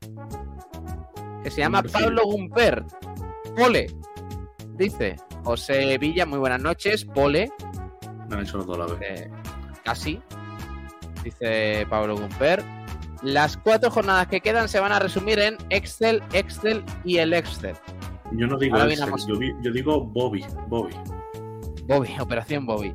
que 1.42 1.50
se 1.50 1.60
llama 1.60 1.82
Pablo 1.82 2.22
Gumper. 2.24 2.84
Pole. 3.56 3.86
Dice 4.76 5.16
José 5.44 5.98
Villa, 5.98 6.26
muy 6.26 6.38
buenas 6.38 6.62
noches. 6.62 7.04
Pole. 7.04 7.50
Me 8.28 8.36
han 8.36 8.42
hecho 8.42 8.58
los 8.58 8.66
dos 8.66 8.78
la 8.78 8.86
vez. 8.86 9.20
Eh, 9.20 9.30
casi. 9.84 10.20
Dice 11.22 11.86
Pablo 11.88 12.16
Gumper. 12.16 12.77
Las 13.22 13.56
cuatro 13.56 13.90
jornadas 13.90 14.28
que 14.28 14.40
quedan 14.40 14.68
se 14.68 14.78
van 14.78 14.92
a 14.92 14.98
resumir 14.98 15.38
en 15.38 15.56
Excel, 15.70 16.22
Excel 16.32 16.84
y 17.04 17.18
el 17.18 17.32
Excel. 17.32 17.74
Yo 18.32 18.46
no 18.46 18.58
digo 18.58 18.76
Ahora 18.76 18.92
Excel, 18.92 19.54
yo, 19.62 19.72
digo 19.72 20.00
Bobby. 20.04 20.44
Bobby. 20.68 20.94
Bobby, 21.86 22.14
Operación 22.20 22.66
Bobby. 22.66 22.94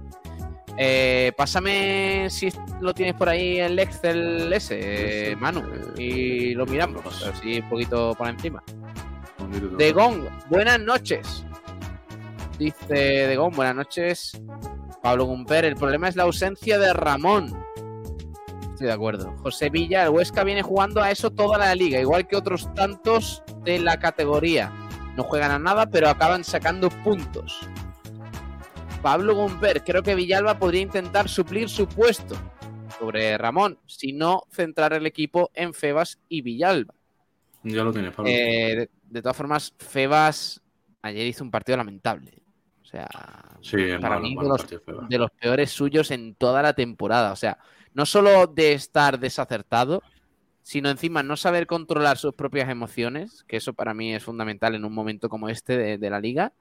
Eh, 0.78 1.32
pásame 1.38 2.28
si 2.30 2.50
lo 2.82 2.94
tienes 2.94 3.16
por 3.16 3.30
ahí 3.30 3.60
el 3.60 3.78
Excel 3.78 4.52
ese, 4.52 5.32
eh, 5.32 5.36
Manu, 5.36 5.62
y 5.98 6.54
lo 6.56 6.66
miramos, 6.66 7.24
así 7.24 7.60
un 7.60 7.70
poquito 7.70 8.16
por 8.16 8.28
encima. 8.28 8.64
De 9.78 9.92
Gong, 9.92 10.24
buenas 10.50 10.80
noches. 10.80 11.46
Dice 12.58 12.96
De 12.96 13.36
Gong, 13.36 13.56
buenas 13.56 13.76
noches. 13.76 14.42
Pablo 15.02 15.26
Gumper, 15.26 15.66
el 15.66 15.76
problema 15.76 16.08
es 16.08 16.16
la 16.16 16.24
ausencia 16.24 16.80
de 16.80 16.94
Ramón. 16.94 17.54
Estoy 18.84 18.90
de 18.90 18.96
acuerdo. 18.96 19.34
José 19.38 19.70
Villa, 19.70 20.04
el 20.04 20.10
Huesca 20.10 20.44
viene 20.44 20.62
jugando 20.62 21.02
a 21.02 21.10
eso 21.10 21.32
toda 21.32 21.58
la 21.58 21.74
liga, 21.74 22.02
igual 22.02 22.28
que 22.28 22.36
otros 22.36 22.68
tantos 22.74 23.42
de 23.64 23.80
la 23.80 23.98
categoría. 23.98 24.74
No 25.16 25.24
juegan 25.24 25.52
a 25.52 25.58
nada, 25.60 25.86
pero 25.86 26.10
acaban 26.10 26.44
sacando 26.44 26.90
puntos. 26.90 27.62
Pablo 29.02 29.36
Gumper, 29.36 29.86
creo 29.86 30.04
que 30.04 30.16
Villalba 30.16 30.60
podría 30.60 30.82
intentar 30.82 31.30
suplir 31.30 31.70
su 31.70 31.88
puesto 31.88 32.36
sobre 33.00 33.38
Ramón, 33.38 33.80
si 33.86 34.12
no 34.12 34.42
centrar 34.52 34.92
el 34.92 35.06
equipo 35.06 35.50
en 35.54 35.74
Febas 35.74 36.20
y 36.28 36.42
Villalba. 36.42 36.94
Ya 37.64 37.86
lo 37.86 37.94
tienes, 37.94 38.14
Pablo. 38.14 38.30
Eh, 38.30 38.76
de, 38.76 38.90
de 39.02 39.22
todas 39.22 39.38
formas, 39.38 39.74
Febas 39.78 40.62
ayer 41.04 41.26
hizo 41.26 41.42
un 41.46 41.52
partido 41.52 41.78
lamentable. 41.78 42.34
O 42.82 42.86
sea, 42.86 43.08
sí, 43.62 43.78
para 44.02 44.16
malo, 44.18 44.22
mí 44.24 44.36
malo 44.36 44.44
de 44.44 44.50
los- 44.50 44.62
partido, 44.62 44.82
Feba. 44.82 45.06
de 45.10 45.18
los 45.18 45.32
peores 45.32 45.72
suyos 45.72 46.12
en 46.12 46.36
toda 46.36 46.62
la 46.62 46.74
temporada. 46.74 47.32
O 47.32 47.36
sea, 47.38 47.58
no 47.94 48.06
solo 48.06 48.48
de 48.48 48.74
estar 48.74 49.20
desacertado, 49.20 50.02
sino 50.62 50.90
encima 50.90 51.24
no 51.24 51.36
saber 51.38 51.68
controlar 51.68 52.18
sus 52.18 52.34
propias 52.34 52.70
emociones, 52.70 53.44
que 53.48 53.58
eso 53.58 53.74
para 53.74 53.94
mí 53.94 54.14
es 54.14 54.24
fundamental 54.24 54.76
en 54.76 54.86
un 54.86 54.94
momento 54.94 55.30
como 55.30 55.50
este 55.50 55.78
de, 55.78 55.98
de 55.98 56.10
la 56.10 56.20
liga, 56.20 56.54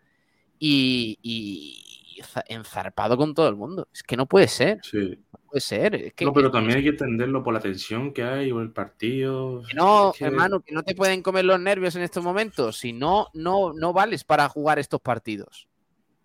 y, 0.58 1.18
y 1.22 2.20
za- 2.22 2.44
enzarpado 2.48 3.16
con 3.16 3.34
todo 3.34 3.48
el 3.48 3.56
mundo. 3.56 3.88
Es 3.92 4.02
que 4.02 4.16
no 4.16 4.26
puede 4.26 4.48
ser, 4.48 4.80
Sí. 4.82 5.18
no 5.32 5.38
puede 5.48 5.60
ser. 5.60 5.94
Es 5.94 6.14
que, 6.14 6.24
no, 6.24 6.32
pero 6.32 6.50
también 6.50 6.78
hay 6.78 6.82
que 6.84 6.90
entenderlo 6.90 7.42
por 7.42 7.54
la 7.54 7.60
tensión 7.60 8.12
que 8.12 8.22
hay 8.22 8.50
o 8.52 8.60
el 8.60 8.70
partido. 8.72 9.62
Que 9.68 9.74
no, 9.74 10.10
Es 10.12 10.18
que- 10.18 10.24
hermano, 10.24 10.60
que 10.60 10.72
no 10.74 10.82
te 10.82 10.94
pueden 10.94 11.22
comer 11.22 11.44
los 11.44 11.60
nervios 11.60 11.96
en 11.96 12.02
estos 12.02 12.22
momentos. 12.22 12.78
Si 12.78 12.92
no, 12.92 13.28
no, 13.34 13.72
no 13.72 13.92
vales 13.92 14.24
para 14.24 14.48
jugar 14.48 14.78
estos 14.78 15.00
partidos. 15.00 15.68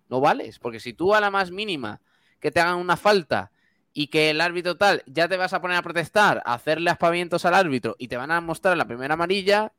No 0.10 0.22
vales, 0.22 0.60
porque 0.60 0.80
si 0.80 0.94
tú 0.94 1.14
a 1.14 1.20
la 1.22 1.30
más 1.32 1.52
mínima 1.52 2.02
que 2.40 2.50
te 2.52 2.60
hagan 2.60 2.78
una 2.78 2.96
falta 2.98 3.52
y 4.00 4.08
que 4.10 4.30
el 4.30 4.42
árbitro 4.42 4.78
tal, 4.78 5.02
ya 5.08 5.28
te 5.28 5.38
vas 5.38 5.54
a 5.54 5.60
poner 5.60 5.76
a 5.76 5.82
protestar, 5.82 6.44
a 6.46 6.54
hacerle 6.54 6.92
aspavientos 6.92 7.46
al 7.46 7.56
árbitro 7.56 7.96
y 7.98 8.08
te 8.08 8.16
van 8.16 8.30
a 8.30 8.40
mostrar 8.42 8.78
la 8.78 8.86
primera 8.86 9.16
amarilla, 9.16 9.74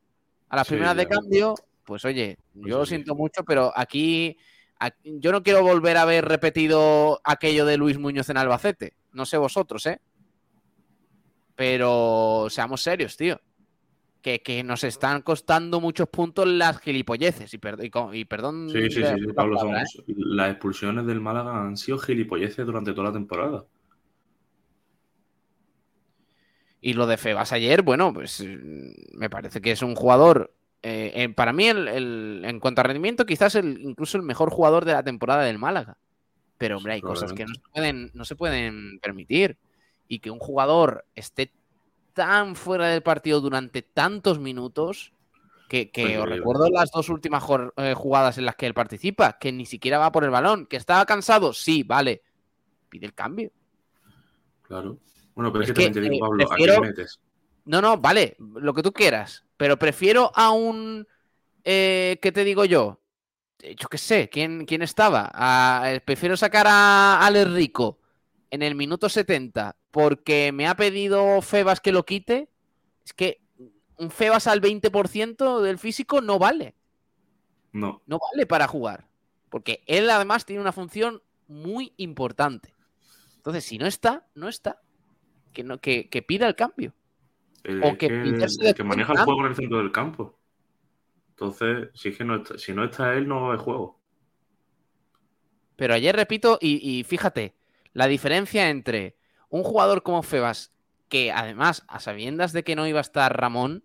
a 0.49 0.55
las 0.57 0.67
Sí, 0.67 0.73
primeras 0.73 0.97
de 0.97 1.07
cambio, 1.07 1.55
pues 1.85 2.03
oye, 2.03 2.37
Pues 2.53 2.67
yo 2.69 2.79
lo 2.79 2.85
siento 2.85 3.15
mucho, 3.15 3.45
pero 3.45 3.71
aquí, 3.73 4.35
aquí- 4.77 5.19
yo 5.21 5.31
no 5.31 5.41
quiero 5.41 5.63
volver 5.63 5.95
a 5.95 6.03
ver 6.03 6.25
repetido 6.25 7.21
aquello 7.23 7.65
de 7.65 7.77
Luis 7.77 7.97
Muñoz 7.97 8.29
en 8.29 8.35
Albacete. 8.35 8.91
No 9.13 9.25
sé 9.25 9.37
vosotros, 9.37 9.85
¿eh? 9.85 10.01
Pero 11.55 12.47
seamos 12.49 12.81
serios, 12.81 13.15
tío. 13.15 13.39
Que, 14.21 14.41
que 14.41 14.63
nos 14.63 14.83
están 14.83 15.21
costando 15.21 15.79
muchos 15.79 16.09
puntos 16.09 16.45
las 16.45 16.79
gilipolleces. 16.79 17.53
Y, 17.53 17.57
per- 17.57 17.77
y 18.13 18.25
perdón. 18.25 18.69
Sí, 18.69 18.89
sí, 18.91 19.01
sí, 19.01 19.27
Pablo. 19.33 19.55
palabra, 19.55 19.83
¿eh? 19.83 19.85
Las 20.17 20.51
expulsiones 20.51 21.05
del 21.05 21.21
Málaga 21.21 21.61
han 21.61 21.77
sido 21.77 21.97
gilipolleces 21.99 22.65
durante 22.65 22.91
toda 22.91 23.07
la 23.07 23.13
temporada. 23.13 23.63
Y 26.81 26.93
lo 26.93 27.07
de 27.07 27.17
Febas 27.17 27.51
ayer, 27.51 27.81
bueno, 27.81 28.13
pues 28.13 28.41
mm, 28.41 29.17
me 29.17 29.29
parece 29.29 29.61
que 29.61 29.71
es 29.71 29.81
un 29.81 29.95
jugador. 29.95 30.53
eh, 30.81 31.11
eh, 31.13 31.29
para 31.29 31.51
mí, 31.51 31.67
el, 31.67 31.87
el- 31.89 32.41
en 32.45 32.59
cuanto 32.61 32.79
a 32.81 32.85
rendimiento, 32.85 33.25
quizás 33.25 33.55
el, 33.55 33.81
incluso 33.81 34.15
el 34.17 34.23
mejor 34.23 34.49
jugador 34.49 34.85
de 34.85 34.93
la 34.93 35.03
temporada 35.03 35.43
del 35.43 35.57
Málaga. 35.59 35.97
Pero, 36.57 36.77
hombre, 36.77 36.93
hay 36.93 37.01
cosas 37.01 37.33
que 37.33 37.45
no 37.45 37.53
se, 37.53 37.61
pueden, 37.73 38.11
no 38.13 38.25
se 38.25 38.35
pueden 38.35 38.99
permitir. 39.01 39.57
Y 40.07 40.19
que 40.19 40.31
un 40.31 40.39
jugador 40.39 41.05
esté 41.15 41.51
tan 42.13 42.55
fuera 42.55 42.87
del 42.87 43.01
partido 43.03 43.41
durante 43.41 43.81
tantos 43.81 44.39
minutos. 44.39 45.11
Que, 45.69 45.91
que 45.91 46.01
os 46.03 46.09
Increíble. 46.09 46.35
recuerdo 46.37 46.69
las 46.69 46.89
dos 46.91 47.09
últimas 47.09 47.43
eh, 47.77 47.93
jugadas 47.95 48.37
en 48.39 48.45
las 48.45 48.55
que 48.55 48.65
él 48.65 48.73
participa, 48.73 49.37
que 49.37 49.51
ni 49.51 49.65
siquiera 49.67 49.99
va 49.99 50.11
por 50.11 50.23
el 50.23 50.31
balón, 50.31 50.65
que 50.65 50.77
estaba 50.77 51.05
cansado, 51.05 51.53
sí, 51.53 51.83
vale. 51.83 52.23
Pide 52.89 53.05
el 53.05 53.13
cambio. 53.13 53.51
Claro. 54.63 54.97
Bueno, 55.35 55.51
pero 55.51 55.63
es, 55.63 55.69
Es 55.69 55.75
que, 55.75 55.81
que, 55.81 55.85
también 55.87 55.93
te 55.93 56.09
digo, 56.09 56.15
eh, 56.15 56.19
Pablo, 56.29 56.47
prefiero- 56.47 56.73
¿a 56.73 56.75
qué 56.75 56.87
metes? 56.87 57.19
No, 57.65 57.81
no, 57.81 57.97
vale, 57.97 58.35
lo 58.39 58.73
que 58.73 58.81
tú 58.83 58.91
quieras. 58.91 59.45
Pero 59.57 59.77
prefiero 59.77 60.31
a 60.35 60.51
un. 60.51 61.07
Eh, 61.63 62.17
¿Qué 62.21 62.31
te 62.31 62.43
digo 62.43 62.65
yo? 62.65 63.01
Eh, 63.61 63.75
Yo 63.77 63.87
qué 63.89 63.97
sé, 63.97 64.29
¿quién, 64.29 64.65
quién 64.65 64.81
estaba? 64.81 65.29
A- 65.33 65.91
eh, 65.93 66.01
prefiero 66.01 66.35
sacar 66.37 66.65
a 66.67 67.25
Alex 67.25 67.51
Rico 67.51 67.99
en 68.49 68.61
el 68.63 68.73
minuto 68.75 69.09
70 69.09 69.75
porque 69.91 70.51
me 70.51 70.67
ha 70.67 70.75
pedido 70.75 71.41
Febas 71.41 71.79
que 71.81 71.91
lo 71.91 72.05
quite. 72.05 72.49
Es 73.05 73.13
que 73.13 73.41
un 73.97 74.09
Febas 74.11 74.47
al 74.47 74.61
20% 74.61 75.61
del 75.61 75.77
físico 75.77 76.21
no 76.21 76.39
vale. 76.39 76.75
No, 77.71 78.01
No 78.07 78.19
vale 78.31 78.45
para 78.47 78.67
jugar. 78.67 79.07
Porque 79.49 79.83
él 79.85 80.09
además 80.09 80.45
tiene 80.45 80.61
una 80.61 80.71
función 80.71 81.21
muy 81.47 81.93
importante. 81.97 82.73
Entonces, 83.35 83.63
si 83.65 83.77
no 83.77 83.85
está, 83.85 84.27
no 84.35 84.47
está. 84.47 84.81
Que, 85.53 85.63
no, 85.63 85.79
que, 85.79 86.09
que 86.09 86.21
pida 86.21 86.47
el 86.47 86.55
cambio. 86.55 86.93
el, 87.63 87.83
O 87.83 87.97
que 87.97 88.07
el, 88.07 88.41
el 88.43 88.75
que 88.75 88.83
maneja 88.83 89.13
el 89.13 89.19
juego 89.19 89.41
en 89.41 89.47
el 89.47 89.55
centro 89.55 89.77
del 89.79 89.91
campo. 89.91 90.37
Entonces, 91.29 91.89
si, 91.93 92.09
es 92.09 92.17
que 92.17 92.25
no 92.25 92.35
está, 92.35 92.57
si 92.57 92.73
no 92.73 92.83
está 92.83 93.13
él, 93.15 93.27
no 93.27 93.35
va 93.35 93.41
a 93.41 93.47
haber 93.49 93.59
juego. 93.59 93.99
Pero 95.75 95.93
ayer 95.93 96.15
repito, 96.15 96.57
y, 96.61 96.99
y 96.99 97.03
fíjate, 97.03 97.55
la 97.93 98.07
diferencia 98.07 98.69
entre 98.69 99.15
un 99.49 99.63
jugador 99.63 100.03
como 100.03 100.21
Febas, 100.21 100.73
que 101.07 101.31
además, 101.31 101.85
a 101.87 101.99
sabiendas 101.99 102.53
de 102.53 102.63
que 102.63 102.75
no 102.75 102.85
iba 102.87 102.99
a 102.99 103.01
estar 103.01 103.35
Ramón, 103.39 103.83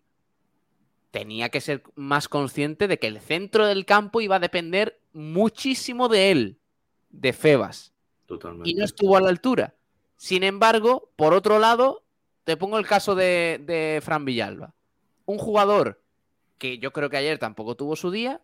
tenía 1.10 1.48
que 1.48 1.60
ser 1.60 1.84
más 1.94 2.28
consciente 2.28 2.88
de 2.88 2.98
que 2.98 3.06
el 3.06 3.20
centro 3.20 3.66
del 3.66 3.86
campo 3.86 4.20
iba 4.20 4.36
a 4.36 4.40
depender 4.40 5.00
muchísimo 5.12 6.08
de 6.08 6.32
él, 6.32 6.58
de 7.10 7.32
Febas, 7.32 7.94
Totalmente. 8.26 8.68
y 8.68 8.74
no 8.74 8.84
estuvo 8.84 9.16
a 9.16 9.20
la 9.20 9.28
altura. 9.28 9.76
Sin 10.16 10.42
embargo, 10.42 11.10
por 11.16 11.34
otro 11.34 11.58
lado, 11.58 12.04
te 12.44 12.56
pongo 12.56 12.78
el 12.78 12.86
caso 12.86 13.14
de, 13.14 13.60
de 13.64 14.00
Fran 14.02 14.24
Villalba. 14.24 14.74
Un 15.26 15.38
jugador 15.38 16.02
que 16.58 16.78
yo 16.78 16.92
creo 16.92 17.10
que 17.10 17.16
ayer 17.16 17.38
tampoco 17.38 17.74
tuvo 17.74 17.96
su 17.96 18.10
día, 18.10 18.40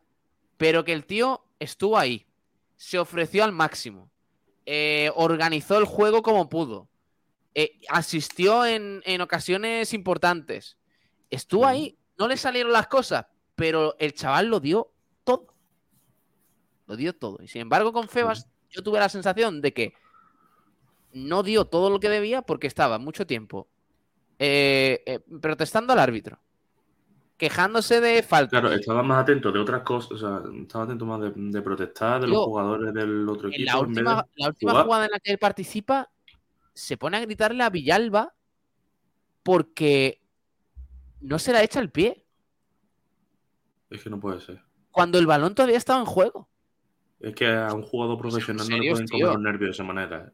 pero 0.56 0.84
que 0.84 0.92
el 0.92 1.06
tío 1.06 1.44
estuvo 1.58 1.98
ahí, 1.98 2.26
se 2.76 2.98
ofreció 2.98 3.44
al 3.44 3.52
máximo, 3.52 4.10
eh, 4.66 5.10
organizó 5.14 5.78
el 5.78 5.84
juego 5.84 6.22
como 6.22 6.48
pudo, 6.48 6.88
eh, 7.54 7.80
asistió 7.88 8.64
en, 8.66 9.02
en 9.04 9.20
ocasiones 9.20 9.92
importantes, 9.92 10.76
estuvo 11.30 11.66
ahí, 11.66 11.98
no 12.18 12.28
le 12.28 12.36
salieron 12.36 12.72
las 12.72 12.88
cosas, 12.88 13.26
pero 13.54 13.96
el 13.98 14.14
chaval 14.14 14.46
lo 14.46 14.60
dio 14.60 14.92
todo. 15.24 15.54
Lo 16.86 16.96
dio 16.96 17.14
todo. 17.14 17.38
Y 17.42 17.48
sin 17.48 17.62
embargo, 17.62 17.92
con 17.92 18.08
Febas, 18.08 18.48
yo 18.68 18.82
tuve 18.82 18.98
la 18.98 19.08
sensación 19.08 19.60
de 19.60 19.72
que 19.72 19.94
no 21.12 21.42
dio 21.42 21.64
todo 21.64 21.90
lo 21.90 22.00
que 22.00 22.08
debía 22.08 22.42
porque 22.42 22.66
estaba 22.66 22.98
mucho 22.98 23.26
tiempo 23.26 23.68
eh, 24.38 25.02
eh, 25.06 25.20
protestando 25.40 25.92
al 25.92 25.98
árbitro, 25.98 26.38
quejándose 27.36 28.00
de 28.00 28.22
faltas. 28.22 28.60
Claro, 28.60 28.74
estaba 28.74 29.02
más 29.02 29.22
atento 29.22 29.50
de 29.52 29.58
otras 29.58 29.82
cosas, 29.82 30.12
o 30.12 30.18
sea, 30.18 30.42
estaba 30.62 30.84
atento 30.84 31.06
más 31.06 31.20
de, 31.20 31.32
de 31.34 31.62
protestar 31.62 32.20
de 32.20 32.28
los 32.28 32.38
jugadores 32.44 32.92
del 32.94 33.28
otro 33.28 33.48
En 33.48 33.54
equipo. 33.54 33.70
la 33.72 33.78
en 33.78 33.80
vez 33.80 33.88
última, 33.88 34.22
de 34.22 34.28
la 34.42 34.48
última 34.48 34.70
jugar. 34.72 34.86
jugada 34.86 35.04
en 35.06 35.10
la 35.12 35.20
que 35.20 35.30
él 35.32 35.38
participa, 35.38 36.10
se 36.72 36.96
pone 36.96 37.16
a 37.16 37.20
gritarle 37.20 37.62
a 37.64 37.70
Villalba 37.70 38.34
porque 39.42 40.20
no 41.20 41.38
se 41.38 41.52
la 41.52 41.62
echa 41.62 41.80
el 41.80 41.90
pie 41.90 42.24
Es 43.90 44.02
que 44.02 44.10
no 44.10 44.20
puede 44.20 44.40
ser. 44.40 44.62
cuando 44.90 45.18
el 45.18 45.26
balón 45.26 45.54
todavía 45.54 45.76
estaba 45.78 45.98
en 46.00 46.06
juego. 46.06 46.48
Es 47.18 47.34
que 47.34 47.48
a 47.52 47.72
un 47.74 47.82
jugador 47.82 48.16
profesional 48.18 48.66
no 48.68 48.76
le 48.78 48.90
pueden 48.92 49.06
tío? 49.06 49.18
comer 49.26 49.34
los 49.34 49.42
nervios 49.42 49.68
de 49.68 49.72
esa 49.72 49.84
manera. 49.84 50.32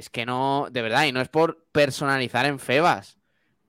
Es 0.00 0.08
que 0.08 0.24
no, 0.24 0.68
de 0.70 0.80
verdad, 0.80 1.04
y 1.04 1.12
no 1.12 1.20
es 1.20 1.28
por 1.28 1.66
personalizar 1.72 2.46
en 2.46 2.58
Febas, 2.58 3.18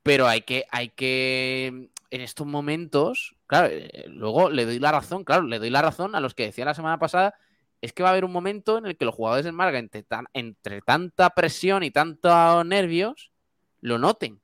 pero 0.01 0.29
hay 0.29 0.43
que, 0.43 0.65
hay 0.71 0.88
que, 0.88 1.89
en 2.09 2.21
estos 2.21 2.47
momentos, 2.47 3.35
claro, 3.47 3.67
eh, 3.69 4.05
luego 4.07 4.50
le 4.50 4.63
doy 4.63 4.79
la 4.79 4.93
razón, 4.93 5.25
claro, 5.25 5.43
le 5.43 5.59
doy 5.59 5.69
la 5.69 5.81
razón 5.81 6.15
a 6.15 6.21
los 6.21 6.33
que 6.33 6.45
decía 6.45 6.63
la 6.63 6.73
semana 6.73 7.00
pasada, 7.00 7.33
es 7.81 7.91
que 7.91 8.01
va 8.01 8.07
a 8.07 8.11
haber 8.13 8.23
un 8.23 8.31
momento 8.31 8.77
en 8.77 8.85
el 8.85 8.95
que 8.95 9.03
los 9.03 9.13
jugadores 9.13 9.43
del 9.43 9.51
Málaga, 9.51 9.79
entre, 9.79 10.05
entre 10.31 10.81
tanta 10.83 11.31
presión 11.31 11.83
y 11.83 11.91
tantos 11.91 12.65
nervios, 12.65 13.33
lo 13.81 13.97
noten. 13.97 14.39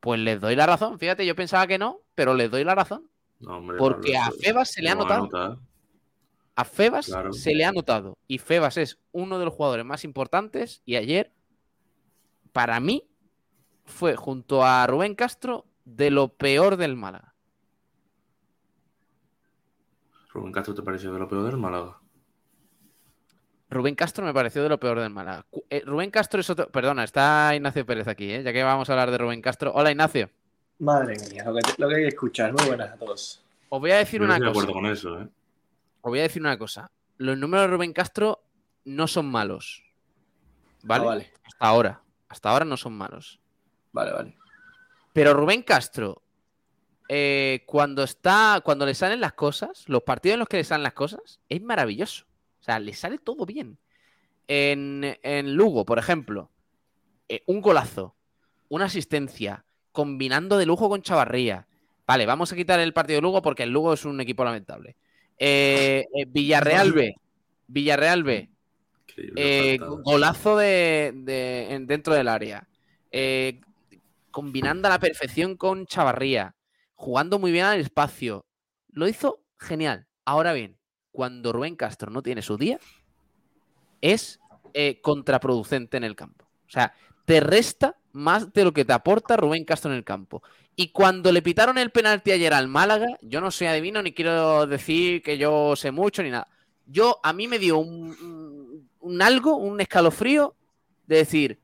Pues 0.00 0.18
les 0.18 0.40
doy 0.40 0.56
la 0.56 0.66
razón. 0.66 0.98
Fíjate, 0.98 1.24
yo 1.24 1.36
pensaba 1.36 1.68
que 1.68 1.78
no, 1.78 2.00
pero 2.16 2.34
les 2.34 2.50
doy 2.50 2.64
la 2.64 2.74
razón. 2.74 3.08
porque 3.78 4.16
a 4.16 4.32
Febas 4.32 4.72
se 4.72 4.82
le 4.82 4.90
ha 4.90 4.96
notado. 4.96 5.60
A 6.56 6.64
Febas 6.64 7.10
se 7.32 7.54
le 7.54 7.64
ha 7.64 7.72
notado. 7.72 8.16
Y 8.28 8.38
Febas 8.38 8.76
es 8.76 8.98
uno 9.12 9.38
de 9.38 9.44
los 9.44 9.54
jugadores 9.54 9.84
más 9.84 10.04
importantes. 10.04 10.82
Y 10.84 10.96
ayer, 10.96 11.32
para 12.52 12.78
mí, 12.78 13.08
fue 13.84 14.16
junto 14.16 14.64
a 14.64 14.86
Rubén 14.86 15.14
Castro 15.14 15.66
de 15.84 16.10
lo 16.10 16.28
peor 16.28 16.76
del 16.76 16.96
Málaga. 16.96 17.34
¿Rubén 20.32 20.52
Castro 20.52 20.74
te 20.74 20.82
pareció 20.82 21.12
de 21.12 21.18
lo 21.18 21.28
peor 21.28 21.44
del 21.44 21.56
Málaga? 21.56 21.98
Rubén 23.70 23.94
Castro 23.94 24.24
me 24.24 24.32
pareció 24.32 24.62
de 24.62 24.68
lo 24.68 24.78
peor 24.78 25.00
del 25.00 25.10
Málaga. 25.10 25.46
Eh, 25.70 25.82
Rubén 25.84 26.10
Castro 26.10 26.40
es 26.40 26.50
otro. 26.50 26.68
Perdona, 26.68 27.02
está 27.02 27.54
Ignacio 27.54 27.84
Pérez 27.84 28.06
aquí, 28.06 28.30
¿eh? 28.30 28.42
ya 28.42 28.52
que 28.52 28.62
vamos 28.62 28.88
a 28.88 28.92
hablar 28.92 29.10
de 29.10 29.18
Rubén 29.18 29.42
Castro. 29.42 29.72
Hola, 29.74 29.90
Ignacio. 29.90 30.30
Madre 30.78 31.16
mía, 31.30 31.44
lo 31.78 31.88
que, 31.88 31.94
hay 31.94 32.02
que 32.02 32.08
escuchar. 32.08 32.52
Muy 32.52 32.66
buenas 32.66 32.92
a 32.92 32.96
todos. 32.96 33.42
Os 33.68 33.80
voy 33.80 33.90
a 33.90 33.96
decir 33.96 34.22
una 34.22 34.38
cosa. 34.38 34.50
acuerdo 34.50 34.72
con 34.72 34.86
eso, 34.86 35.20
¿eh? 35.20 35.28
Os 36.04 36.10
voy 36.10 36.18
a 36.18 36.24
decir 36.24 36.42
una 36.42 36.58
cosa. 36.58 36.90
Los 37.16 37.38
números 37.38 37.64
de 37.64 37.68
Rubén 37.68 37.94
Castro 37.94 38.44
no 38.84 39.08
son 39.08 39.24
malos. 39.24 39.82
¿Vale? 40.82 41.02
Ah, 41.02 41.06
vale. 41.06 41.32
Hasta 41.42 41.66
ahora. 41.66 42.02
Hasta 42.28 42.50
ahora 42.50 42.66
no 42.66 42.76
son 42.76 42.92
malos. 42.92 43.40
Vale, 43.90 44.12
vale. 44.12 44.36
Pero 45.14 45.32
Rubén 45.32 45.62
Castro, 45.62 46.20
eh, 47.08 47.62
cuando 47.64 48.02
está, 48.02 48.60
cuando 48.62 48.84
le 48.84 48.92
salen 48.94 49.22
las 49.22 49.32
cosas, 49.32 49.84
los 49.88 50.02
partidos 50.02 50.34
en 50.34 50.40
los 50.40 50.48
que 50.48 50.58
le 50.58 50.64
salen 50.64 50.82
las 50.82 50.92
cosas, 50.92 51.40
es 51.48 51.62
maravilloso. 51.62 52.26
O 52.60 52.62
sea, 52.62 52.78
le 52.78 52.92
sale 52.92 53.16
todo 53.16 53.46
bien. 53.46 53.78
En, 54.46 55.16
Lugo, 55.56 55.86
por 55.86 55.98
ejemplo, 55.98 56.50
eh, 57.30 57.44
un 57.46 57.62
golazo, 57.62 58.14
una 58.68 58.84
asistencia, 58.84 59.64
combinando 59.90 60.58
de 60.58 60.66
lujo 60.66 60.90
con 60.90 61.00
Chavarría. 61.00 61.66
Vale, 62.06 62.26
vamos 62.26 62.52
a 62.52 62.56
quitar 62.56 62.78
el 62.80 62.92
partido 62.92 63.16
de 63.16 63.22
Lugo 63.22 63.40
porque 63.40 63.62
el 63.62 63.70
Lugo 63.70 63.94
es 63.94 64.04
un 64.04 64.20
equipo 64.20 64.44
lamentable. 64.44 64.98
Eh, 65.38 66.06
eh, 66.14 66.24
Villarreal 66.28 66.92
B. 66.92 67.14
Villarreal 67.66 68.22
B. 68.22 68.50
golazo 70.04 70.56
de, 70.56 71.84
dentro 71.86 72.14
del 72.14 72.28
área. 72.28 72.68
combinando 74.30 74.88
a 74.88 74.92
la 74.92 74.98
perfección 74.98 75.56
con 75.56 75.86
Chavarría. 75.86 76.54
Jugando 76.94 77.38
muy 77.38 77.52
bien 77.52 77.64
al 77.64 77.80
espacio. 77.80 78.46
Lo 78.88 79.08
hizo 79.08 79.42
genial. 79.58 80.06
Ahora 80.24 80.52
bien, 80.52 80.78
cuando 81.10 81.52
Rubén 81.52 81.76
Castro 81.76 82.10
no 82.10 82.22
tiene 82.22 82.42
su 82.42 82.56
día, 82.56 82.78
es 84.00 84.40
eh, 84.74 85.00
contraproducente 85.00 85.96
en 85.96 86.04
el 86.04 86.16
campo. 86.16 86.46
O 86.66 86.70
sea, 86.70 86.92
te 87.24 87.38
resta 87.40 87.96
más 88.12 88.52
de 88.52 88.64
lo 88.64 88.72
que 88.72 88.84
te 88.84 88.92
aporta 88.92 89.36
Rubén 89.36 89.64
Castro 89.64 89.92
en 89.92 89.96
el 89.96 90.04
campo. 90.04 90.42
Y 90.76 90.88
cuando 90.88 91.30
le 91.30 91.42
pitaron 91.42 91.78
el 91.78 91.90
penalti 91.90 92.32
ayer 92.32 92.52
al 92.52 92.68
Málaga, 92.68 93.06
yo 93.22 93.40
no 93.40 93.50
soy 93.50 93.68
adivino 93.68 94.02
ni 94.02 94.12
quiero 94.12 94.66
decir 94.66 95.22
que 95.22 95.38
yo 95.38 95.76
sé 95.76 95.92
mucho 95.92 96.22
ni 96.22 96.30
nada. 96.30 96.48
Yo, 96.86 97.20
a 97.22 97.32
mí 97.32 97.46
me 97.46 97.58
dio 97.58 97.78
un, 97.78 98.88
un 99.00 99.22
algo, 99.22 99.56
un 99.56 99.80
escalofrío 99.80 100.56
de 101.06 101.16
decir, 101.16 101.60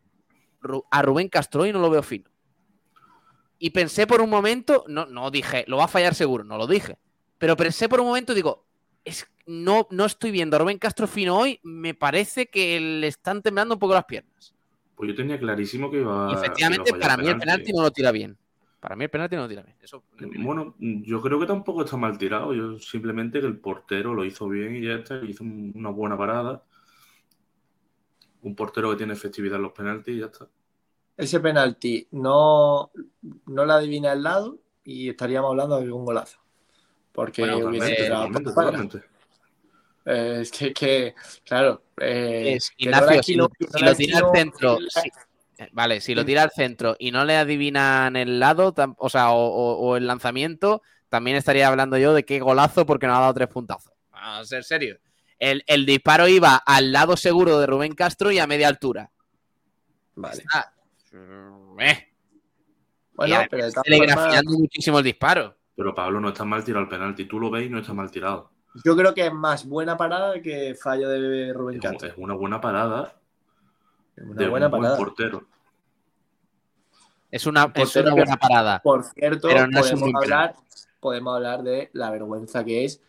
a 0.90 1.02
Rubén 1.02 1.28
Castro 1.28 1.62
hoy 1.62 1.72
no 1.72 1.80
lo 1.80 1.90
veo 1.90 2.02
fino. 2.02 2.30
Y 3.58 3.70
pensé 3.70 4.06
por 4.06 4.20
un 4.20 4.30
momento, 4.30 4.84
no, 4.88 5.06
no 5.06 5.30
dije, 5.30 5.64
lo 5.66 5.76
va 5.76 5.84
a 5.84 5.88
fallar 5.88 6.14
seguro, 6.14 6.44
no 6.44 6.56
lo 6.56 6.66
dije. 6.66 6.98
Pero 7.38 7.56
pensé 7.56 7.88
por 7.88 8.00
un 8.00 8.06
momento, 8.06 8.32
digo, 8.32 8.66
es, 9.04 9.26
no, 9.46 9.86
no 9.90 10.06
estoy 10.06 10.30
viendo 10.30 10.56
a 10.56 10.60
Rubén 10.60 10.78
Castro 10.78 11.06
fino 11.06 11.36
hoy, 11.36 11.60
me 11.62 11.94
parece 11.94 12.46
que 12.46 12.80
le 12.80 13.06
están 13.06 13.42
temblando 13.42 13.74
un 13.74 13.80
poco 13.80 13.94
las 13.94 14.04
piernas. 14.04 14.54
Pues 14.94 15.08
yo 15.10 15.16
tenía 15.16 15.38
clarísimo 15.38 15.90
que 15.90 15.98
iba. 15.98 16.32
efectivamente, 16.32 16.92
para 16.92 17.16
mí 17.16 17.28
el 17.28 17.38
penalti 17.38 17.72
no 17.72 17.82
lo 17.82 17.90
tira 17.90 18.12
bien. 18.12 18.36
Para 18.80 18.96
mí 18.96 19.04
el 19.04 19.10
penalti 19.10 19.36
no 19.36 19.42
lo 19.42 19.48
tira 19.48 19.62
bien. 19.62 20.42
bueno, 20.42 20.74
yo 20.78 21.20
creo 21.20 21.38
que 21.38 21.46
tampoco 21.46 21.84
está 21.84 21.98
mal 21.98 22.16
tirado. 22.16 22.54
Yo 22.54 22.78
simplemente 22.78 23.40
que 23.40 23.46
el 23.46 23.58
portero 23.58 24.14
lo 24.14 24.24
hizo 24.24 24.48
bien 24.48 24.76
y 24.76 24.86
ya 24.86 24.94
está, 24.94 25.20
hizo 25.22 25.44
una 25.44 25.90
buena 25.90 26.16
parada. 26.16 26.64
Un 28.42 28.56
portero 28.56 28.90
que 28.90 28.96
tiene 28.96 29.12
efectividad 29.12 29.56
en 29.56 29.62
los 29.62 29.72
penaltis 29.72 30.14
y 30.16 30.20
ya 30.20 30.26
está. 30.26 30.48
Ese 31.14 31.40
penalti 31.40 32.08
no, 32.12 32.90
no 33.46 33.64
la 33.66 33.74
adivina 33.74 34.12
al 34.12 34.22
lado 34.22 34.58
y 34.82 35.10
estaríamos 35.10 35.50
hablando 35.50 35.78
de 35.78 35.92
un 35.92 36.06
golazo. 36.06 36.40
Porque 37.12 37.42
es 40.06 40.50
que, 40.50 41.14
claro. 41.44 41.82
Eh, 42.00 42.58
si, 42.60 43.34
lo, 43.34 43.50
tira 43.50 43.90
al 43.90 43.96
centro. 44.34 44.78
Vale, 45.72 46.00
si 46.00 46.14
lo 46.14 46.24
tira 46.24 46.42
al 46.42 46.50
centro 46.50 46.96
y 46.98 47.10
no 47.10 47.24
le 47.24 47.36
adivinan 47.36 48.16
el 48.16 48.40
lado, 48.40 48.74
o 48.96 49.10
sea, 49.10 49.30
o, 49.30 49.96
el 49.96 50.06
lanzamiento, 50.06 50.82
también 51.08 51.36
estaría 51.36 51.68
hablando 51.68 51.98
yo 51.98 52.14
de 52.14 52.24
qué 52.24 52.40
golazo 52.40 52.86
porque 52.86 53.06
no 53.06 53.16
ha 53.16 53.20
dado 53.20 53.34
tres 53.34 53.48
puntazos. 53.48 53.92
Vamos 54.10 54.40
a 54.40 54.44
ser 54.44 54.64
serio. 54.64 54.98
El, 55.38 55.86
disparo 55.86 56.28
iba 56.28 56.56
al 56.56 56.92
lado 56.92 57.16
seguro 57.16 57.58
de 57.58 57.66
Rubén 57.66 57.94
Castro 57.94 58.30
y 58.30 58.38
a 58.38 58.46
media 58.46 58.68
altura. 58.68 59.10
Vale. 60.14 60.44
Eh. 61.78 62.08
Bueno, 63.14 63.36
pero 63.50 63.70
telegrafiando 63.82 64.50
muchísimo 64.52 64.98
el 64.98 65.04
disparo. 65.04 65.56
Pero 65.74 65.94
Pablo 65.94 66.20
no 66.20 66.28
está 66.28 66.44
mal 66.44 66.62
tirado 66.62 66.84
el 66.84 66.90
penalti. 66.90 67.24
Tú 67.24 67.40
lo 67.40 67.50
ves 67.50 67.66
y 67.66 67.70
no 67.70 67.78
está 67.78 67.94
mal 67.94 68.10
tirado. 68.10 68.50
Yo 68.84 68.94
creo 68.94 69.14
que 69.14 69.26
es 69.26 69.32
más 69.32 69.66
buena 69.66 69.96
parada 69.96 70.40
que 70.42 70.74
fallo 70.74 71.08
de 71.08 71.52
Rubén 71.54 71.80
Castro. 71.80 72.08
Es 72.08 72.14
una 72.18 72.34
buena 72.34 72.60
parada. 72.60 73.19
Una 74.20 74.48
buena 74.48 74.66
un 74.66 74.72
parada. 74.72 74.96
portero. 74.96 75.46
Es 77.30 77.46
una, 77.46 77.66
buena 77.66 78.36
parada. 78.36 78.82
Por 78.82 79.04
cierto, 79.04 79.48
podemos, 79.48 80.14
hablar, 80.14 80.56
podemos 80.98 81.36
hablar 81.36 81.62
de 81.62 81.90
la 81.92 82.10
vergüenza 82.10 82.64
que 82.64 82.84
es. 82.84 83.00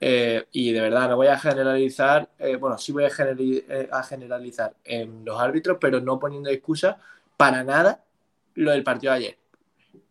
Eh, 0.00 0.46
y 0.52 0.72
de 0.72 0.80
verdad, 0.80 1.08
no 1.08 1.16
voy 1.16 1.26
a 1.26 1.38
generalizar. 1.38 2.30
Eh, 2.38 2.56
bueno, 2.56 2.78
sí 2.78 2.92
voy 2.92 3.04
eh, 3.04 3.88
a, 3.90 4.02
generalizar 4.04 4.76
en 4.84 5.24
los 5.24 5.40
árbitros, 5.40 5.78
pero 5.80 6.00
no 6.00 6.20
poniendo 6.20 6.50
excusa 6.50 6.98
para 7.36 7.64
nada 7.64 8.04
lo 8.54 8.70
del 8.70 8.84
partido 8.84 9.12
de 9.12 9.18
ayer. 9.18 9.38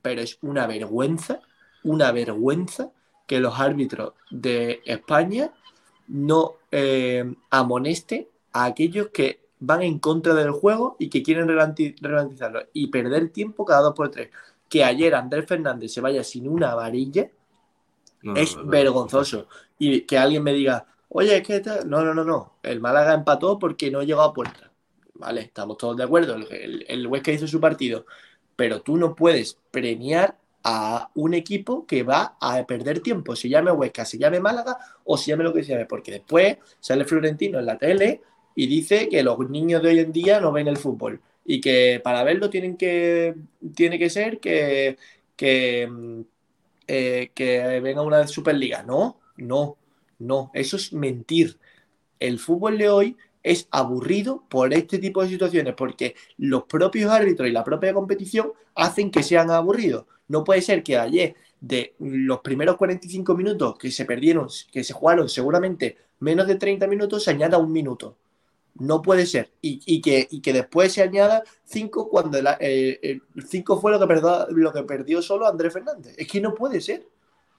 Pero 0.02 0.22
es 0.22 0.38
una 0.42 0.68
vergüenza, 0.68 1.40
una 1.84 2.12
vergüenza 2.12 2.92
que 3.26 3.40
los 3.40 3.60
árbitros 3.60 4.14
de 4.30 4.82
España 4.86 5.52
no 6.08 6.56
eh, 6.72 7.34
amoneste 7.50 8.30
a 8.54 8.66
aquellos 8.66 9.10
que 9.10 9.47
van 9.60 9.82
en 9.82 10.00
contra 10.00 10.34
del 10.34 10.52
juego 10.52 10.96
y 11.00 11.10
que 11.10 11.24
quieren 11.24 11.48
ralentizarlo 11.48 12.62
y 12.74 12.88
perder 12.88 13.30
tiempo 13.30 13.66
cada 13.66 13.82
dos 13.82 13.94
por 13.96 14.10
tres. 14.10 14.30
Que 14.70 14.84
ayer 14.84 15.16
Andrés 15.16 15.46
Fernández 15.46 15.94
se 15.94 16.02
vaya 16.02 16.24
sin 16.24 16.48
una 16.48 16.76
varilla 16.76 17.30
es 18.36 18.58
vergonzoso. 18.66 19.48
Y 19.80 20.02
que 20.02 20.18
alguien 20.18 20.44
me 20.44 20.54
diga, 20.54 20.86
oye, 21.10 21.42
¿qué 21.44 21.60
tal? 21.60 21.90
No, 21.90 22.04
no, 22.04 22.14
no, 22.14 22.24
no. 22.24 22.54
El 22.64 22.80
Málaga 22.80 23.14
empató 23.14 23.58
porque 23.58 23.92
no 23.92 24.04
llegó 24.04 24.22
a 24.22 24.34
puerta. 24.34 24.72
Vale, 25.14 25.42
estamos 25.42 25.78
todos 25.78 25.98
de 25.98 26.04
acuerdo. 26.04 26.36
El, 26.36 26.52
el, 26.52 26.86
el 26.88 27.08
Huesca 27.08 27.32
hizo 27.32 27.48
su 27.48 27.60
partido. 27.60 28.06
Pero 28.56 28.82
tú 28.82 28.98
no 28.98 29.16
puedes 29.16 29.58
premiar 29.72 30.38
a 30.64 31.10
un 31.16 31.34
equipo 31.34 31.86
que 31.86 32.04
va 32.04 32.36
a 32.42 32.62
perder 32.66 33.00
tiempo, 33.00 33.38
se 33.38 33.48
llame 33.48 33.72
Huesca, 33.72 34.04
se 34.04 34.18
llame 34.18 34.42
Málaga 34.42 34.78
o 35.06 35.18
se 35.18 35.32
llame 35.32 35.46
lo 35.46 35.54
que 35.54 35.64
se 35.64 35.72
llame, 35.72 35.86
porque 35.86 36.12
después 36.12 36.58
sale 36.82 37.06
Florentino 37.06 37.58
en 37.60 37.66
la 37.66 37.78
tele 37.78 38.22
y 38.58 38.66
dice 38.66 39.08
que 39.08 39.22
los 39.22 39.38
niños 39.52 39.84
de 39.84 39.90
hoy 39.90 40.00
en 40.00 40.12
día 40.12 40.42
no 40.42 40.52
ven 40.52 40.68
el 40.68 40.78
fútbol 40.78 41.22
y 41.46 41.62
que 41.62 42.02
para 42.04 42.24
verlo 42.24 42.50
tienen 42.50 42.76
que, 42.76 43.36
tiene 43.76 44.00
que 44.00 44.10
ser 44.10 44.40
que, 44.40 44.98
mm, 45.88 46.22
eh, 46.88 47.30
que 47.36 47.80
venga 47.82 48.02
una 48.02 48.28
Superliga. 48.28 48.82
No, 48.82 49.20
no, 49.38 49.78
no, 50.18 50.50
eso 50.56 50.76
es 50.78 50.92
mentir. 50.92 51.60
El 52.20 52.40
fútbol 52.40 52.80
de 52.80 52.90
hoy 52.90 53.18
es 53.44 53.68
aburrido 53.70 54.44
por 54.50 54.74
este 54.74 54.98
tipo 54.98 55.22
de 55.22 55.30
situaciones, 55.30 55.76
porque 55.76 56.16
los 56.38 56.64
propios 56.64 57.12
árbitros 57.12 57.48
y 57.48 57.52
la 57.52 57.64
propia 57.64 57.94
competición 57.94 58.54
hacen 58.74 59.12
que 59.12 59.22
sean 59.22 59.52
aburridos. 59.52 60.06
No 60.30 60.44
puede 60.44 60.64
ser 60.64 60.82
que 60.82 60.98
ayer, 60.98 61.36
de 61.62 61.94
los 62.00 62.40
primeros 62.40 62.76
45 62.78 63.36
minutos 63.36 63.78
que 63.78 63.92
se 63.92 64.06
perdieron, 64.06 64.48
que 64.72 64.84
se 64.84 64.94
jugaron 64.94 65.30
seguramente 65.30 65.98
menos 66.22 66.48
de 66.48 66.56
30 66.56 66.88
minutos, 66.88 67.24
se 67.24 67.32
añada 67.32 67.60
un 67.60 67.72
minuto. 67.72 68.18
No 68.80 69.02
puede 69.02 69.26
ser. 69.26 69.52
Y, 69.62 70.02
que, 70.02 70.28
que, 70.42 70.54
después 70.54 70.94
se 70.94 71.02
añada 71.02 71.44
5 71.66 72.10
cuando 72.10 72.38
el 72.38 73.22
5 73.48 73.82
fue 73.82 73.92
lo 73.92 74.00
que, 74.00 74.08
perdió, 74.08 74.48
lo 74.52 74.74
que 74.74 74.84
perdió 74.84 75.22
solo 75.22 75.48
Andrés 75.48 75.74
Fernández. 75.74 76.16
Es 76.18 76.28
que 76.28 76.42
no 76.42 76.54
puede 76.54 76.82
ser. 76.82 77.08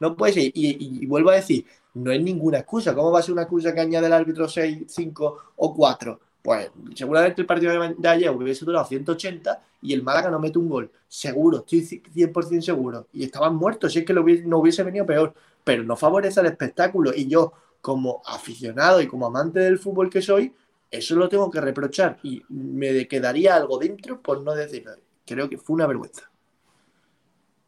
No 0.00 0.16
puede 0.16 0.32
ser. 0.34 0.52
Y, 0.54 1.06
vuelvo 1.06 1.30
a 1.30 1.36
decir, 1.36 1.64
no 1.94 2.12
es 2.12 2.22
ninguna 2.22 2.58
excusa. 2.58 2.94
¿Cómo 2.94 3.10
va 3.10 3.20
a 3.20 3.22
ser 3.22 3.32
una 3.32 3.42
excusa 3.42 3.74
que 3.74 3.80
añade 3.80 4.06
el 4.06 4.12
árbitro 4.12 4.48
6, 4.48 4.84
5 4.86 5.38
o 5.56 5.74
4? 5.74 6.20
pues 6.40 6.70
seguramente 6.94 7.42
el 7.42 7.46
partido 7.46 7.72
de 7.98 8.08
ayer 8.08 8.30
hubiese 8.30 8.64
durado 8.64 8.86
180 8.86 9.60
y 9.82 9.92
el 9.92 10.02
Málaga 10.02 10.30
no 10.30 10.38
mete 10.38 10.58
un 10.58 10.68
gol. 10.68 10.90
Seguro, 11.06 11.58
estoy 11.58 11.82
100% 11.82 12.62
seguro. 12.62 13.06
Y 13.12 13.24
estaban 13.24 13.56
muertos, 13.56 13.92
si 13.92 13.98
es 13.98 14.04
que 14.06 14.14
no 14.14 14.58
hubiese 14.58 14.82
venido 14.82 15.04
peor. 15.04 15.34
Pero 15.62 15.84
no 15.84 15.94
favorece 15.94 16.40
el 16.40 16.46
espectáculo. 16.46 17.12
Y 17.14 17.26
yo, 17.26 17.52
como 17.82 18.22
aficionado 18.24 19.02
y 19.02 19.06
como 19.06 19.26
amante 19.26 19.60
del 19.60 19.78
fútbol 19.78 20.08
que 20.08 20.22
soy, 20.22 20.54
eso 20.90 21.16
lo 21.16 21.28
tengo 21.28 21.50
que 21.50 21.60
reprochar. 21.60 22.18
Y 22.22 22.42
me 22.48 23.06
quedaría 23.06 23.56
algo 23.56 23.78
dentro 23.78 24.20
por 24.20 24.42
no 24.42 24.54
decirlo. 24.54 24.92
Creo 25.24 25.48
que 25.48 25.58
fue 25.58 25.74
una 25.74 25.86
vergüenza. 25.86 26.30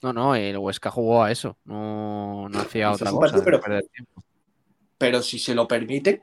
No, 0.02 0.12
no, 0.12 0.34
el 0.34 0.56
Huesca 0.56 0.90
jugó 0.90 1.24
a 1.24 1.30
eso. 1.30 1.58
No, 1.64 2.48
hacía 2.54 2.90
otra 2.90 3.10
cosa. 3.10 3.42
pero, 3.44 3.60
pero 4.96 5.22
si 5.22 5.38
se 5.38 5.54
lo 5.54 5.68
permite, 5.68 6.22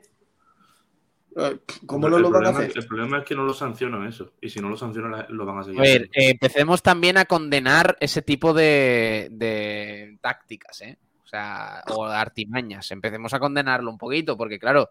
eh, 1.38 1.60
¿Cómo 1.86 2.08
no 2.08 2.18
lo 2.18 2.30
van 2.30 2.46
a 2.46 2.48
hacer? 2.50 2.72
El 2.74 2.86
problema 2.86 3.18
es 3.18 3.24
que 3.24 3.34
no 3.34 3.44
lo 3.44 3.54
sancionan 3.54 4.06
eso. 4.06 4.32
Y 4.40 4.50
si 4.50 4.60
no 4.60 4.68
lo 4.68 4.76
sancionan, 4.76 5.26
lo 5.28 5.46
van 5.46 5.58
a 5.58 5.64
seguir. 5.64 5.78
A 5.78 5.82
ver, 5.82 6.02
eh, 6.12 6.30
empecemos 6.30 6.82
también 6.82 7.16
a 7.16 7.26
condenar 7.26 7.96
ese 8.00 8.22
tipo 8.22 8.52
de, 8.52 10.18
tácticas, 10.20 10.80
¿eh? 10.82 10.98
O 11.22 11.28
sea, 11.28 11.84
o 11.90 12.06
artimañas. 12.06 12.90
Empecemos 12.90 13.34
a 13.34 13.38
condenarlo 13.38 13.90
un 13.90 13.98
poquito, 13.98 14.36
porque 14.36 14.58
claro, 14.58 14.90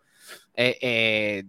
eh, 0.54 1.44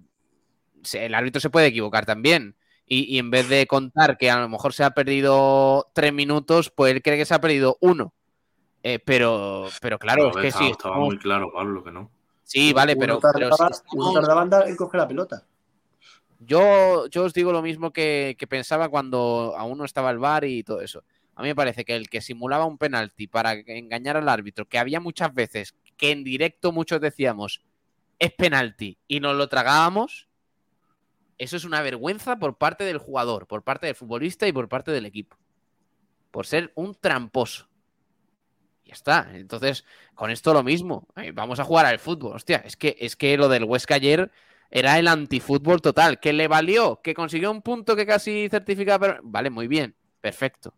el 0.93 1.15
árbitro 1.15 1.41
se 1.41 1.51
puede 1.51 1.69
equivocar 1.69 2.07
también. 2.07 2.57
Y, 2.91 3.19
en 3.19 3.31
vez 3.31 3.51
de 3.51 3.67
contar 3.67 4.17
que 4.17 4.31
a 4.31 4.41
lo 4.41 4.49
mejor 4.49 4.73
se 4.73 4.83
ha 4.83 4.93
perdido 4.93 5.91
tres 5.93 6.11
minutos, 6.13 6.71
pues 6.71 6.95
él 6.95 7.03
cree 7.03 7.19
que 7.19 7.27
se 7.27 7.35
ha 7.35 7.41
perdido 7.41 7.77
uno. 7.83 8.15
pero, 9.05 9.69
pero 9.83 9.99
claro, 9.99 10.31
es 10.31 10.37
que 10.37 10.53
sí. 10.53 10.71
Estaba 10.71 10.97
muy 10.97 11.19
claro, 11.19 11.53
Pablo, 11.53 11.85
que 11.85 11.93
no. 11.93 12.11
Sí, 12.45 12.73
vale, 12.73 12.97
pero. 12.97 13.21
Uno 13.93 14.13
tardaba, 14.15 14.67
en 14.67 14.77
coger 14.77 15.01
la 15.01 15.07
pelota. 15.07 15.45
Yo, 16.41 17.07
yo 17.09 17.25
os 17.25 17.35
digo 17.35 17.53
lo 17.53 17.61
mismo 17.61 17.93
que, 17.93 18.37
pensaba 18.49 18.89
cuando 18.89 19.55
aún 19.57 19.77
no 19.77 19.85
estaba 19.85 20.11
el 20.11 20.19
bar 20.19 20.45
y 20.45 20.63
todo 20.63 20.81
eso. 20.81 21.05
A 21.35 21.43
mí 21.43 21.49
me 21.49 21.55
parece 21.55 21.85
que 21.85 21.95
el 21.95 22.09
que 22.09 22.21
simulaba 22.21 22.65
un 22.65 22.79
penalti 22.79 23.27
para 23.27 23.53
engañar 23.53 24.17
al 24.17 24.29
árbitro, 24.29 24.67
que 24.67 24.79
había 24.79 24.99
muchas 24.99 25.35
veces 25.35 25.75
que 25.97 26.11
en 26.11 26.25
directo 26.25 26.73
muchos 26.73 27.01
decíamos 27.01 27.61
es 28.19 28.33
penalti 28.33 28.99
y 29.07 29.21
nos 29.21 29.37
lo 29.37 29.49
tragábamos, 29.49 30.28
eso 31.39 31.57
es 31.57 31.65
una 31.65 31.81
vergüenza 31.83 32.39
por 32.39 32.59
parte 32.59 32.85
del 32.85 32.99
jugador, 32.99 33.47
por 33.47 33.63
parte 33.63 33.87
del 33.87 33.95
futbolista 33.95 34.47
y 34.47 34.53
por 34.53 34.69
parte 34.69 34.91
del 34.91 35.07
equipo. 35.07 35.37
Por 36.31 36.47
ser 36.47 36.73
un 36.75 36.95
tramposo. 36.95 37.69
Ya 38.85 38.95
está. 38.95 39.31
Entonces, 39.35 39.85
con 40.15 40.31
esto 40.31 40.53
lo 40.53 40.63
mismo. 40.63 41.07
Vamos 41.35 41.61
a 41.61 41.65
jugar 41.65 41.87
al 41.87 41.99
fútbol. 41.99 42.37
Hostia, 42.37 42.59
es 42.65 42.77
que, 42.77 42.97
es 42.99 43.17
que 43.17 43.37
lo 43.37 43.49
del 43.49 43.65
Huesca 43.65 43.95
ayer 43.95 44.31
era 44.71 44.99
el 44.99 45.09
antifútbol 45.09 45.81
total. 45.81 46.19
¿Que 46.21 46.33
le 46.33 46.49
valió? 46.49 47.01
¿Que 47.03 47.15
consiguió 47.15 47.51
un 47.51 47.63
punto 47.63 47.95
que 47.97 48.07
casi 48.07 48.49
certificaba? 48.51 49.19
Vale, 49.23 49.51
muy 49.51 49.69
bien. 49.69 49.95
Perfecto. 50.21 50.75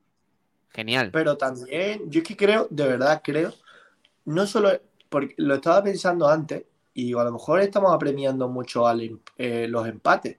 Genial. 0.71 1.11
Pero 1.13 1.37
también, 1.37 2.11
yo 2.11 2.21
es 2.21 2.29
que 2.29 2.37
creo, 2.37 2.69
de 2.71 2.87
verdad 2.87 3.23
creo, 3.25 3.53
no 4.25 4.47
solo, 4.47 4.81
porque 5.09 5.35
lo 5.39 5.57
estaba 5.57 5.83
pensando 5.83 6.29
antes, 6.29 6.65
y 6.95 7.15
a 7.15 7.25
lo 7.25 7.33
mejor 7.33 7.61
estamos 7.61 7.93
apremiando 7.93 8.49
mucho 8.49 8.87
a 8.87 8.93
em, 8.93 9.19
eh, 9.39 9.67
los 9.69 9.87
empates, 9.87 10.39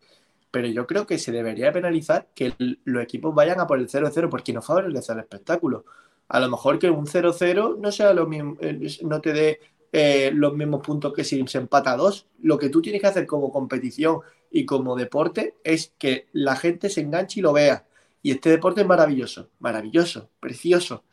pero 0.52 0.68
yo 0.68 0.86
creo 0.88 1.06
que 1.06 1.18
se 1.18 1.32
debería 1.32 1.72
penalizar 1.72 2.28
que 2.36 2.54
los 2.58 3.04
equipos 3.04 3.34
vayan 3.34 3.60
a 3.60 3.68
por 3.68 3.80
el 3.80 3.88
0-0 3.88 4.30
porque 4.30 4.54
no 4.54 4.62
favorece 4.62 5.14
el 5.14 5.20
espectáculo 5.20 5.86
a 6.32 6.40
lo 6.40 6.50
mejor 6.50 6.80
que 6.80 6.90
un 6.90 7.06
0-0 7.06 7.78
no 7.78 7.92
sea 7.92 8.14
lo 8.14 8.26
mismo, 8.26 8.56
eh, 8.62 8.80
no 9.02 9.20
te 9.20 9.34
dé 9.34 9.60
eh, 9.92 10.32
los 10.34 10.54
mismos 10.54 10.82
puntos 10.82 11.14
que 11.14 11.26
si 11.26 11.46
se 11.46 11.58
empata 11.58 11.92
a 11.92 11.98
dos. 11.98 12.26
Lo 12.42 12.58
que 12.58 12.70
tú 12.70 12.82
tienes 12.82 13.02
que 13.02 13.08
hacer 13.08 13.28
como 13.28 13.52
competición 13.52 14.22
y 14.50 14.66
como 14.66 14.96
deporte 14.96 15.56
es 15.66 15.94
que 15.98 16.28
la 16.32 16.56
gente 16.56 16.90
se 16.90 17.02
enganche 17.02 17.42
y 17.42 17.44
lo 17.44 17.52
vea. 17.52 17.86
Y 18.22 18.32
este 18.32 18.50
deporte 18.50 18.80
es 18.80 18.88
maravilloso, 18.88 19.50
maravilloso, 19.60 20.30
precioso. 20.40 21.04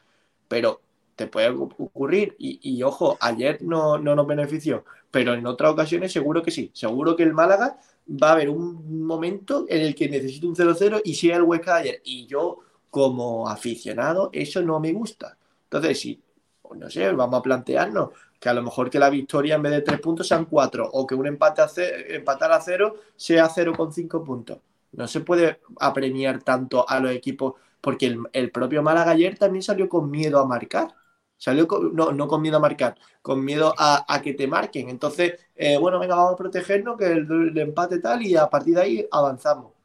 Pero 0.47 0.83
te 1.19 1.27
puede 1.27 1.49
ocurrir, 1.49 2.37
y, 2.39 2.83
ojo, 2.83 3.19
ayer 3.21 3.61
no, 3.63 3.99
no 3.99 4.15
nos 4.15 4.27
benefició, 4.27 4.85
pero 5.11 5.35
en 5.35 5.47
otras 5.47 5.73
ocasiones 5.73 6.13
seguro 6.13 6.43
que 6.43 6.53
sí. 6.53 6.71
Seguro 6.73 7.17
que 7.17 7.25
el 7.25 7.35
Málaga 7.35 7.79
va 8.09 8.31
a 8.31 8.33
haber 8.33 8.49
un 8.49 9.05
momento 9.05 9.67
en 9.69 9.83
el 9.83 9.95
que 9.95 10.09
necesita 10.09 10.47
un 10.47 10.55
0-0 10.55 11.03
y 11.05 11.15
sea 11.15 11.37
el 11.37 11.43
Huesca 11.43 11.75
de 11.75 11.81
ayer. 11.81 12.01
Y 12.05 12.27
yo 12.27 12.61
como 12.89 13.49
aficionado, 13.49 14.31
eso 14.33 14.63
no 14.63 14.79
me 14.79 14.93
gusta. 14.93 15.37
Entonces, 15.65 15.99
si, 16.01 16.23
pues 16.63 16.79
no 16.79 16.89
sé, 16.89 17.11
vamos 17.13 17.41
a 17.41 17.43
plantearnos 17.43 18.11
que 18.39 18.49
a 18.49 18.55
lo 18.55 18.63
mejor 18.63 18.89
que 18.89 19.01
la 19.01 19.11
victoria 19.11 19.57
en 19.57 19.63
vez 19.63 19.73
de 19.73 19.83
tres 19.83 20.01
puntos 20.01 20.29
sean 20.29 20.45
cuatro, 20.45 20.89
o 20.93 21.05
que 21.05 21.17
un 21.17 21.27
empate 21.27 21.63
a 21.63 21.69
empatar 22.11 22.53
a 22.53 22.61
cero 22.61 22.95
sea 23.17 23.49
cero 23.49 23.73
con 23.77 23.93
cinco 23.93 24.23
puntos. 24.23 24.59
No 24.93 25.09
se 25.09 25.21
puede 25.21 25.61
apremiar 25.81 26.43
tanto 26.43 26.89
a 26.89 27.01
los 27.01 27.11
equipos, 27.11 27.55
porque 27.81 28.17
el, 28.33 28.51
propio 28.51 28.83
Málaga 28.83 29.11
ayer 29.11 29.37
también 29.37 29.63
salió 29.63 29.89
con 29.89 30.11
miedo 30.11 30.39
a 30.39 30.47
marcar. 30.47 30.95
Salió 31.39 31.67
no, 31.93 32.13
no 32.13 32.29
con 32.29 32.43
miedo 32.43 32.59
a 32.59 32.61
marcar, 32.61 32.97
con 33.23 33.45
miedo 33.45 33.73
a, 33.79 34.21
que 34.23 34.35
te 34.35 34.47
marquen. 34.47 34.91
Entonces, 34.91 35.41
eh, 35.57 35.79
bueno, 35.79 35.99
venga, 35.99 36.17
vamos 36.17 36.35
a 36.35 36.37
protegernos, 36.37 36.99
que 36.99 37.07
el 37.07 37.57
empate 37.57 38.01
tal, 38.01 38.23
y 38.27 38.37
a 38.37 38.51
partir 38.51 38.75
de 38.75 38.83
ahí 38.83 39.09
avanzamos 39.11 39.79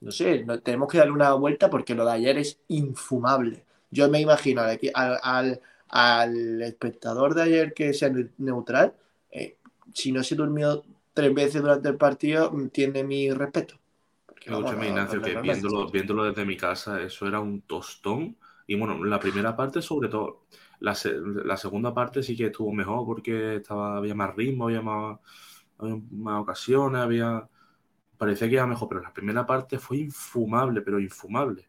no 0.00 0.12
sé, 0.12 0.46
tenemos 0.62 0.88
que 0.88 0.98
darle 0.98 1.12
una 1.12 1.32
vuelta 1.34 1.70
porque 1.70 1.94
lo 1.94 2.04
de 2.04 2.12
ayer 2.12 2.38
es 2.38 2.60
infumable. 2.68 3.64
Yo 3.90 4.08
me 4.08 4.20
imagino 4.20 4.62
al, 4.62 5.60
al, 5.88 6.62
espectador 6.62 7.34
de 7.34 7.42
ayer 7.42 7.74
que 7.74 7.92
sea 7.94 8.12
neutral, 8.38 8.94
eh, 9.30 9.56
si 9.94 10.12
no 10.12 10.22
se 10.22 10.34
durmió 10.34 10.84
tres 11.14 11.32
veces 11.32 11.62
durante 11.62 11.88
el 11.88 11.96
partido, 11.96 12.52
tiene 12.72 13.04
mi 13.04 13.30
respeto. 13.30 13.76
Escúchame, 14.44 14.88
Ignacio, 14.88 15.20
que 15.20 15.40
viéndolo, 15.40 15.90
viéndolo 15.90 16.24
desde 16.24 16.44
mi 16.44 16.56
casa, 16.56 17.00
eso 17.00 17.26
era 17.26 17.40
un 17.40 17.62
tostón. 17.62 18.36
Y 18.66 18.76
bueno, 18.76 19.02
la 19.04 19.18
primera 19.18 19.56
parte, 19.56 19.80
sobre 19.80 20.08
todo, 20.08 20.42
la, 20.80 20.94
segunda 21.56 21.94
parte 21.94 22.22
sí 22.22 22.36
que 22.36 22.46
estuvo 22.46 22.72
mejor 22.72 23.06
porque 23.06 23.56
estaba, 23.56 23.96
había 23.96 24.14
más 24.14 24.34
ritmo, 24.34 24.66
había 24.66 24.82
más, 24.82 25.18
más 26.10 26.40
ocasiones, 26.42 27.00
había 27.00 27.48
parecía 28.16 28.48
que 28.48 28.54
iba 28.54 28.66
mejor, 28.66 28.88
pero 28.88 29.02
la 29.02 29.12
primera 29.12 29.46
parte 29.46 29.78
fue 29.78 29.98
infumable, 29.98 30.80
pero 30.82 30.98
infumable. 30.98 31.68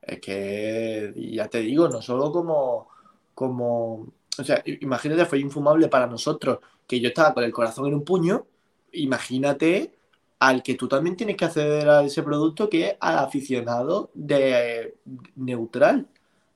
Es 0.00 0.20
que, 0.20 1.14
ya 1.16 1.48
te 1.48 1.60
digo, 1.60 1.88
no 1.88 2.02
solo 2.02 2.30
como, 2.30 2.88
como, 3.34 4.12
o 4.38 4.44
sea, 4.44 4.62
imagínate, 4.64 5.24
fue 5.24 5.38
infumable 5.38 5.88
para 5.88 6.06
nosotros, 6.06 6.58
que 6.86 7.00
yo 7.00 7.08
estaba 7.08 7.32
con 7.32 7.44
el 7.44 7.52
corazón 7.52 7.86
en 7.86 7.94
un 7.94 8.04
puño, 8.04 8.46
imagínate 8.92 9.96
al 10.38 10.62
que 10.62 10.74
tú 10.74 10.88
también 10.88 11.16
tienes 11.16 11.36
que 11.36 11.46
acceder 11.46 11.88
a 11.88 12.02
ese 12.02 12.22
producto, 12.22 12.68
que 12.68 12.88
es 12.88 12.96
al 13.00 13.18
aficionado 13.18 14.10
de 14.14 14.98
neutral. 15.36 16.08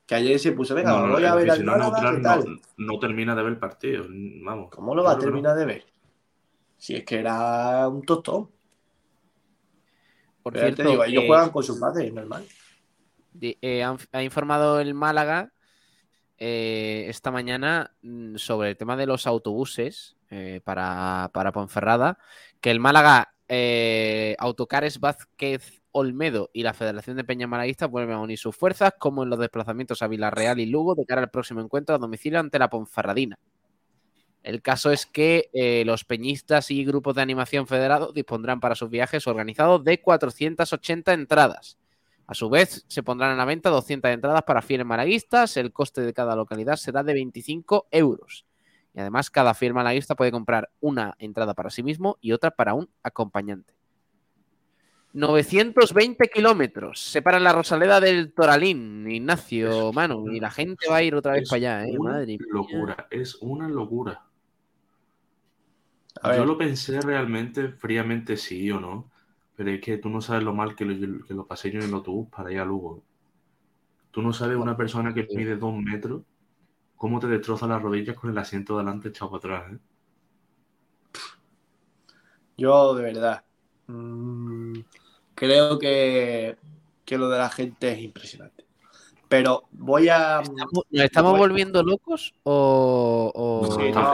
Que 0.09 0.15
ayer 0.15 0.39
se 0.39 0.53
puso, 0.53 0.73
venga, 0.73 1.05
no, 1.05 1.13
voy 1.13 1.23
a 1.23 1.35
ver 1.35 1.51
al 1.51 1.63
neutral 1.63 2.59
no, 2.77 2.97
termina 2.97 3.35
de 3.35 3.43
ver 3.43 3.51
el 3.53 3.59
partido, 3.59 4.05
vamos. 4.09 4.71
¿Cómo 4.71 4.95
lo 4.95 5.03
va 5.03 5.11
a 5.11 5.19
terminar 5.19 5.55
de 5.55 5.65
ver? 5.65 5.85
Si 6.77 6.95
es 6.95 7.05
que 7.05 7.19
era 7.19 7.87
un 7.87 8.01
tostón. 8.01 8.49
Por 10.41 10.57
cierto, 10.57 10.81
digo, 10.81 11.03
ellos 11.03 11.25
juegan 11.27 11.51
con 11.51 11.61
sus 11.61 11.79
padres, 11.79 12.11
normal. 12.11 12.43
Eh, 13.39 13.83
ha 13.83 14.23
informado 14.23 14.79
el 14.79 14.95
Málaga 14.95 15.53
eh, 16.39 17.05
esta 17.07 17.29
mañana 17.29 17.93
mm, 18.01 18.37
sobre 18.37 18.71
el 18.71 18.77
tema 18.77 18.97
de 18.97 19.05
los 19.05 19.27
autobuses 19.27 20.17
eh, 20.31 20.59
para, 20.63 21.29
para, 21.35 21.51
Ponferrada, 21.51 22.17
que 22.61 22.71
el 22.71 22.79
Málaga, 22.79 23.35
Autocares 24.39 24.99
Vázquez 24.99 25.78
Olmedo 25.91 26.49
y 26.53 26.63
la 26.63 26.73
Federación 26.73 27.17
de 27.17 27.23
Peña 27.23 27.47
Malaguistas 27.47 27.89
vuelven 27.89 28.15
a 28.15 28.21
unir 28.21 28.37
sus 28.37 28.55
fuerzas, 28.55 28.93
como 28.99 29.23
en 29.23 29.29
los 29.29 29.39
desplazamientos 29.39 30.01
a 30.01 30.07
Villarreal 30.07 30.59
y 30.59 30.65
Lugo, 30.65 30.95
de 30.95 31.05
cara 31.05 31.21
al 31.21 31.29
próximo 31.29 31.61
encuentro 31.61 31.95
a 31.95 31.97
domicilio 31.97 32.39
ante 32.39 32.59
la 32.59 32.69
Ponferradina. 32.69 33.37
El 34.43 34.61
caso 34.61 34.91
es 34.91 35.05
que 35.05 35.49
eh, 35.53 35.83
los 35.85 36.05
peñistas 36.05 36.71
y 36.71 36.85
grupos 36.85 37.15
de 37.15 37.21
animación 37.21 37.67
federados 37.67 38.13
dispondrán 38.13 38.59
para 38.59 38.75
sus 38.75 38.89
viajes 38.89 39.27
organizados 39.27 39.83
de 39.83 40.01
480 40.01 41.13
entradas. 41.13 41.77
A 42.25 42.33
su 42.35 42.49
vez, 42.49 42.85
se 42.87 43.03
pondrán 43.03 43.31
a 43.31 43.35
la 43.35 43.45
venta 43.45 43.69
200 43.69 44.11
entradas 44.11 44.43
para 44.43 44.61
fieles 44.61 44.85
malaguistas. 44.85 45.57
El 45.57 45.73
coste 45.73 46.01
de 46.01 46.13
cada 46.13 46.35
localidad 46.35 46.75
será 46.75 47.03
de 47.03 47.13
25 47.13 47.87
euros. 47.91 48.45
Y 48.93 48.99
además, 48.99 49.29
cada 49.29 49.53
fiel 49.53 49.73
malaguista 49.73 50.15
puede 50.15 50.31
comprar 50.31 50.69
una 50.79 51.15
entrada 51.19 51.53
para 51.53 51.69
sí 51.69 51.83
mismo 51.83 52.17
y 52.21 52.31
otra 52.31 52.51
para 52.51 52.75
un 52.75 52.89
acompañante. 53.03 53.78
920 55.19 56.29
kilómetros 56.29 56.99
separan 56.99 57.43
la 57.43 57.51
Rosaleda 57.51 57.99
del 57.99 58.31
Toralín, 58.31 59.09
Ignacio, 59.09 59.91
mano, 59.91 60.23
y 60.31 60.39
la 60.39 60.49
gente 60.49 60.87
va 60.89 60.97
a 60.97 61.03
ir 61.03 61.13
otra 61.15 61.33
vez 61.33 61.49
para 61.49 61.57
allá, 61.57 61.87
¿eh? 61.87 61.97
Madre 61.99 62.37
locura, 62.49 63.07
es 63.11 63.35
una 63.41 63.67
locura. 63.67 64.23
Yo 66.23 66.45
lo 66.45 66.57
pensé 66.57 67.01
realmente, 67.01 67.69
fríamente 67.69 68.37
sí 68.37 68.71
o 68.71 68.79
no, 68.79 69.09
pero 69.55 69.71
es 69.71 69.81
que 69.81 69.97
tú 69.97 70.09
no 70.09 70.21
sabes 70.21 70.43
lo 70.43 70.53
mal 70.53 70.75
que 70.75 70.85
lo, 70.85 71.25
que 71.25 71.33
lo 71.33 71.45
pasé 71.45 71.71
yo 71.71 71.79
en 71.79 71.87
el 71.87 71.93
autobús 71.93 72.29
para 72.29 72.51
ir 72.51 72.59
a 72.59 72.65
Lugo. 72.65 73.03
Tú 74.11 74.21
no 74.21 74.33
sabes 74.33 74.57
una 74.57 74.75
persona 74.75 75.13
que 75.13 75.27
mide 75.35 75.55
dos 75.55 75.75
metros, 75.75 76.23
cómo 76.95 77.19
te 77.19 77.27
destroza 77.27 77.67
las 77.67 77.81
rodillas 77.81 78.15
con 78.15 78.31
el 78.31 78.37
asiento 78.37 78.77
delante 78.77 79.09
echado 79.09 79.31
para 79.31 79.57
atrás. 79.57 79.73
¿eh? 79.73 79.79
Yo, 82.57 82.95
de 82.95 83.03
verdad, 83.03 83.43
Mm, 83.89 84.81
creo 85.39 85.79
que, 85.79 86.57
que 87.05 87.17
lo 87.17 87.29
de 87.29 87.37
la 87.37 87.49
gente 87.49 87.93
es 87.93 87.99
impresionante. 87.99 88.65
Pero 89.29 89.63
voy 89.71 90.09
a. 90.09 90.41
¿Nos 90.41 91.03
estamos 91.05 91.37
volviendo 91.37 91.81
locos 91.81 92.33
o.? 92.43 93.61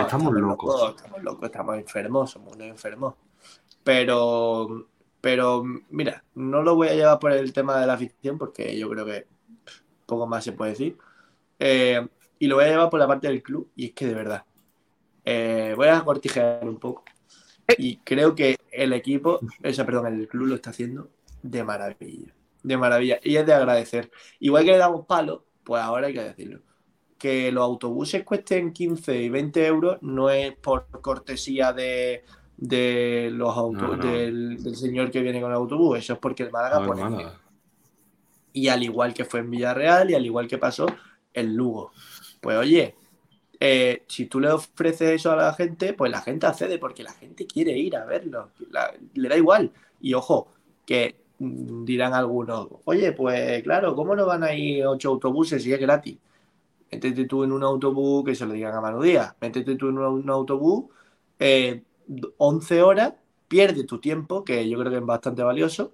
estamos, 0.02 0.34
locos. 0.34 0.94
Estamos 0.96 1.24
locos, 1.24 1.46
estamos 1.46 1.78
enfermos, 1.78 2.32
somos 2.32 2.54
unos 2.56 2.68
enfermos. 2.68 3.16
Pero. 3.84 4.88
Pero, 5.20 5.64
mira, 5.90 6.24
no 6.36 6.62
lo 6.62 6.76
voy 6.76 6.90
a 6.90 6.94
llevar 6.94 7.18
por 7.18 7.32
el 7.32 7.52
tema 7.52 7.80
de 7.80 7.88
la 7.88 7.98
ficción 7.98 8.38
porque 8.38 8.78
yo 8.78 8.88
creo 8.92 9.06
que 9.08 9.26
poco 10.06 10.28
más 10.28 10.44
se 10.44 10.52
puede 10.52 10.72
decir. 10.72 10.98
Eh, 11.58 12.08
y 12.38 12.46
lo 12.46 12.58
voy 12.58 12.66
a 12.66 12.68
llevar 12.68 12.92
por 12.92 13.00
la 13.00 13.08
parte 13.08 13.28
del 13.28 13.42
club 13.42 13.72
y 13.76 13.86
es 13.86 13.94
que 13.94 14.06
de 14.06 14.14
verdad. 14.14 14.46
Eh, 15.24 15.74
voy 15.76 15.88
a 15.88 16.04
cortijar 16.04 16.60
un 16.70 16.78
poco. 16.78 17.04
Y 17.80 17.98
creo 17.98 18.36
que 18.36 18.58
el 18.72 18.94
equipo, 18.94 19.40
o 19.40 19.74
sea, 19.74 19.84
perdón, 19.88 20.06
el 20.14 20.28
club 20.28 20.50
lo 20.50 20.56
está 20.56 20.70
haciendo 20.70 21.10
de 21.50 21.64
maravilla 21.64 22.34
de 22.66 22.78
maravilla. 22.78 23.20
Y 23.24 23.38
es 23.38 23.46
de 23.46 23.54
agradecer. 23.54 24.12
Igual 24.40 24.66
que 24.66 24.72
le 24.72 24.78
damos 24.78 25.06
palo, 25.06 25.46
pues 25.64 25.82
ahora 25.82 26.08
hay 26.08 26.14
que 26.14 26.24
decirlo. 26.24 26.62
Que 27.18 27.52
los 27.52 27.64
autobuses 27.64 28.24
cuesten 28.24 28.74
15 28.74 29.22
y 29.22 29.30
20 29.30 29.66
euros 29.66 29.98
no 30.02 30.30
es 30.30 30.56
por 30.56 30.88
cortesía 31.02 31.74
de, 31.74 32.24
los 32.58 34.00
Del, 34.02 34.76
señor 34.76 35.12
que 35.12 35.22
viene 35.22 35.40
con 35.42 35.52
el 35.52 35.58
autobús, 35.58 36.00
eso 36.00 36.14
es 36.14 36.20
porque 36.20 36.44
el 36.44 36.52
Málaga 36.52 36.86
pone. 36.86 37.28
Y 38.52 38.68
al 38.70 38.84
igual 38.84 39.14
que 39.14 39.26
fue 39.26 39.42
en 39.42 39.52
Villarreal 39.52 40.10
y 40.12 40.16
al 40.16 40.26
igual 40.26 40.48
que 40.48 40.58
pasó 40.58 40.88
en 41.34 41.56
Lugo. 41.56 41.92
Pues 42.42 42.58
oye, 42.58 42.96
eh, 43.60 44.04
si 44.08 44.26
tú 44.26 44.40
le 44.40 44.50
ofreces 44.50 45.12
eso 45.12 45.32
a 45.32 45.36
la 45.36 45.54
gente, 45.54 45.94
pues 45.94 46.12
la 46.12 46.22
gente 46.22 46.48
accede 46.48 46.80
porque 46.80 47.04
la 47.04 47.14
gente 47.14 47.46
quiere 47.46 47.78
ir 47.78 47.96
a 47.96 48.06
verlo. 48.06 48.52
le 49.14 49.30
da 49.30 49.38
igual. 49.38 49.72
Y 50.00 50.14
ojo, 50.14 50.48
que 50.86 51.25
dirán 51.40 52.14
algunos, 52.14 52.68
oye, 52.86 53.12
pues 53.12 53.62
claro, 53.64 53.96
¿cómo 53.96 54.16
no 54.16 54.26
van 54.26 54.44
a 54.44 54.54
ir 54.54 54.86
ocho 54.86 55.10
autobuses 55.10 55.64
si 55.64 55.74
es 55.74 55.80
gratis? 55.80 56.18
Métete 56.92 57.26
tú 57.26 57.44
en 57.44 57.52
un 57.52 57.64
autobús, 57.64 58.24
que 58.24 58.36
se 58.36 58.46
lo 58.46 58.54
digan 58.54 58.74
a 58.74 58.82
Manu 58.82 59.02
Díaz, 59.02 59.36
métete 59.42 59.76
tú 59.76 59.90
en 59.90 59.98
un, 59.98 60.30
autobús, 60.30 60.86
eh, 61.40 61.84
11 62.38 62.82
horas, 62.82 63.14
pierde 63.48 63.84
tu 63.84 64.00
tiempo, 64.00 64.44
que 64.44 64.70
yo 64.70 64.80
creo 64.80 64.92
que 64.92 64.98
es 65.00 65.06
bastante 65.06 65.44
valioso. 65.44 65.94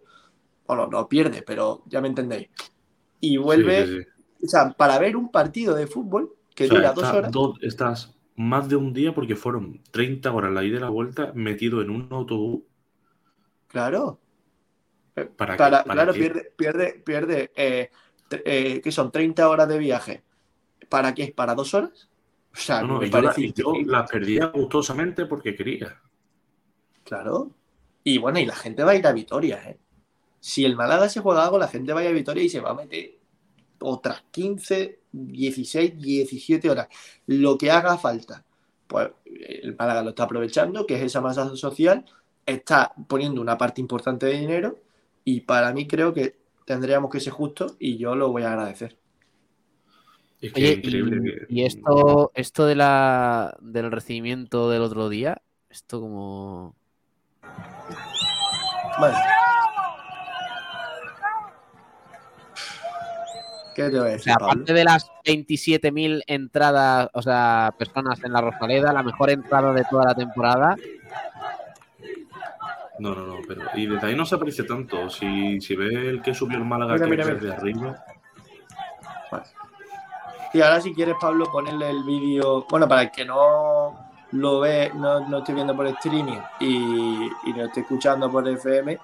Bueno, 0.67 0.87
no 0.87 1.07
pierde, 1.09 1.41
pero 1.41 1.83
ya 1.87 2.01
me 2.01 2.07
entendéis. 2.07 2.49
Y 3.19 3.37
vuelve, 3.37 4.07
o 4.43 4.47
sea, 4.47 4.71
para 4.71 4.99
ver 4.99 5.15
un 5.15 5.31
partido 5.31 5.75
de 5.75 5.87
fútbol 5.87 6.33
que 6.55 6.67
dura 6.67 6.93
dos 6.93 7.05
horas. 7.05 7.31
estás 7.61 8.15
más 8.35 8.69
de 8.69 8.75
un 8.75 8.93
día 8.93 9.13
porque 9.13 9.35
fueron 9.35 9.81
30 9.91 10.31
horas 10.31 10.51
la 10.51 10.63
ida 10.63 10.77
y 10.77 10.81
la 10.81 10.89
vuelta 10.89 11.31
metido 11.35 11.81
en 11.81 11.89
un 11.89 12.07
autobús. 12.11 12.63
Claro. 13.67 14.19
¿Para, 15.13 15.57
claro, 15.57 16.13
pierde, 16.13 16.53
pierde, 16.55 16.93
pierde 17.03 17.51
eh, 17.55 17.91
eh, 18.31 18.81
que 18.81 18.91
son 18.91 19.11
30 19.11 19.49
horas 19.49 19.67
de 19.67 19.77
viaje. 19.77 20.23
¿Para 20.87 21.13
qué? 21.13 21.33
¿Para 21.35 21.53
dos 21.53 21.73
horas? 21.73 22.09
O 22.53 22.57
sea, 22.57 22.81
no, 22.81 22.99
me 22.99 23.09
parece 23.09 23.51
yo, 23.53 23.73
la 23.85 24.05
perdía 24.05 24.47
gustosamente 24.47 25.25
porque 25.25 25.55
quería. 25.55 25.99
Claro. 27.03 27.51
Y 28.03 28.17
bueno, 28.17 28.39
y 28.39 28.45
la 28.45 28.55
gente 28.55 28.83
va 28.83 28.91
a 28.91 28.95
ir 28.95 29.05
a 29.05 29.11
Vitoria, 29.11 29.61
¿eh? 29.69 29.77
Si 30.39 30.65
el 30.65 30.75
Málaga 30.75 31.07
se 31.07 31.19
juega 31.19 31.43
algo, 31.43 31.59
la 31.59 31.67
gente 31.67 31.93
va 31.93 31.99
a 31.99 32.03
ir 32.03 32.09
a 32.09 32.13
Vitoria 32.13 32.43
y 32.43 32.49
se 32.49 32.59
va 32.59 32.71
a 32.71 32.75
meter 32.75 33.17
otras 33.79 34.23
15, 34.31 34.99
16, 35.11 36.01
17 36.01 36.69
horas. 36.69 36.87
Lo 37.27 37.57
que 37.57 37.69
haga 37.69 37.97
falta. 37.97 38.43
Pues 38.87 39.09
el 39.25 39.75
Málaga 39.77 40.03
lo 40.03 40.09
está 40.09 40.23
aprovechando, 40.23 40.85
que 40.85 40.95
es 40.95 41.03
esa 41.03 41.21
masa 41.21 41.55
social, 41.55 42.05
está 42.45 42.93
poniendo 43.07 43.39
una 43.39 43.57
parte 43.57 43.81
importante 43.81 44.25
de 44.25 44.33
dinero 44.33 44.79
y 45.23 45.41
para 45.41 45.73
mí 45.73 45.87
creo 45.87 46.13
que 46.13 46.39
tendríamos 46.65 47.11
que 47.11 47.19
ser 47.19 47.33
justos 47.33 47.75
y 47.79 47.97
yo 47.97 48.15
lo 48.15 48.31
voy 48.31 48.43
a 48.43 48.53
agradecer. 48.53 48.97
y, 50.41 51.63
esto, 51.63 52.31
esto 52.33 52.65
de 52.65 52.75
la, 52.75 53.57
del 53.61 53.91
recibimiento 53.91 54.69
del 54.69 54.81
otro 54.81 55.09
día, 55.09 55.41
esto 55.69 56.01
como... 56.01 56.75
Vale. 58.99 59.17
¿Qué 63.75 63.89
te 63.89 63.99
voy 63.99 64.09
a 64.09 64.11
decir, 64.11 64.33
aparte 64.33 64.73
de 64.73 64.83
las 64.83 65.09
27.000 65.25 66.23
entradas, 66.27 67.09
o 67.13 67.21
sea, 67.21 67.73
personas 67.77 68.21
en 68.23 68.33
la 68.33 68.41
Rosaleda, 68.41 68.91
la 68.91 69.03
mejor 69.03 69.29
entrada 69.29 69.71
de 69.73 69.85
toda 69.89 70.05
la 70.05 70.15
temporada, 70.15 70.75
no, 73.01 73.15
no, 73.15 73.25
no, 73.25 73.35
pero. 73.47 73.63
Y 73.75 73.87
desde 73.87 74.07
ahí 74.07 74.15
no 74.15 74.25
se 74.25 74.35
aprecia 74.35 74.65
tanto. 74.65 75.09
Si, 75.09 75.59
si 75.59 75.75
ve 75.75 76.09
el 76.09 76.21
que 76.21 76.33
subió 76.33 76.57
el 76.57 76.65
Málaga 76.65 76.97
que 76.97 77.15
desde 77.15 77.53
arriba. 77.53 78.03
Y 80.53 80.61
ahora, 80.61 80.81
si 80.81 80.93
quieres, 80.93 81.15
Pablo, 81.19 81.45
ponerle 81.51 81.89
el 81.89 82.03
vídeo. 82.03 82.65
Bueno, 82.69 82.87
para 82.87 83.03
el 83.03 83.11
que 83.11 83.25
no 83.25 84.11
lo 84.31 84.59
ve, 84.59 84.91
no, 84.95 85.27
no 85.27 85.39
estoy 85.39 85.55
viendo 85.55 85.75
por 85.75 85.87
streaming 85.87 86.39
y, 86.59 87.29
y 87.45 87.53
lo 87.53 87.65
estoy 87.65 87.83
escuchando 87.83 88.31
por 88.31 88.47
FM, 88.47 88.97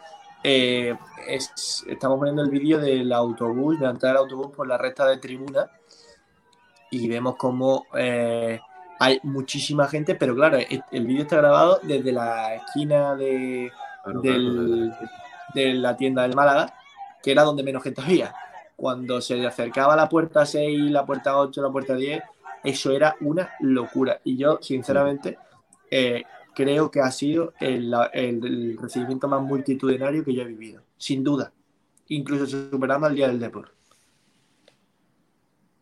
eh, 0.43 0.95
estamos 1.27 2.17
poniendo 2.17 2.41
el 2.41 2.49
vídeo 2.49 2.79
del 2.79 3.12
autobús, 3.12 3.79
de 3.79 3.86
la 3.86 3.91
entrada 3.91 4.13
del 4.13 4.23
autobús 4.23 4.55
por 4.55 4.67
la 4.67 4.77
recta 4.77 5.05
de 5.05 5.17
tribuna 5.17 5.69
y 6.89 7.07
vemos 7.07 7.36
cómo 7.36 7.88
eh, 7.97 8.60
hay 8.99 9.19
muchísima 9.23 9.88
gente, 9.88 10.15
pero 10.15 10.36
claro, 10.36 10.57
el 10.91 11.05
vídeo 11.05 11.23
está 11.23 11.38
grabado 11.38 11.79
desde 11.83 12.12
la 12.12 12.55
esquina 12.55 13.15
de, 13.15 13.71
de 15.54 15.74
la 15.74 15.96
tienda 15.96 16.24
del 16.24 16.36
Málaga, 16.36 16.74
que 17.22 17.32
era 17.32 17.43
donde 17.43 17.63
menos 17.63 17.84
gente 17.84 18.02
había. 18.02 18.34
Cuando 18.76 19.22
se 19.22 19.46
acercaba 19.46 19.96
la 19.96 20.08
puerta 20.08 20.46
6, 20.46 20.91
la 20.91 21.06
puerta 21.06 21.38
8, 21.38 21.62
la 21.62 21.72
puerta 21.72 21.96
10, 21.96 22.22
eso 22.63 22.91
era 22.91 23.15
una 23.22 23.50
locura. 23.60 24.20
Y 24.24 24.38
yo, 24.38 24.60
sinceramente, 24.62 25.38
eh, 25.89 26.24
creo 26.54 26.91
que 26.91 27.02
ha 27.02 27.12
sido 27.12 27.54
el, 27.60 27.93
recibimiento 28.80 29.28
más 29.28 29.41
multitudinario 29.41 30.24
que 30.24 30.34
yo 30.34 30.43
he 30.43 30.46
vivido, 30.46 30.84
sin 30.98 31.24
duda. 31.24 31.52
Incluso 32.10 32.46
superando 32.46 33.08
al 33.08 33.15
Día 33.15 33.28
del 33.28 33.39
Deporte. 33.39 33.72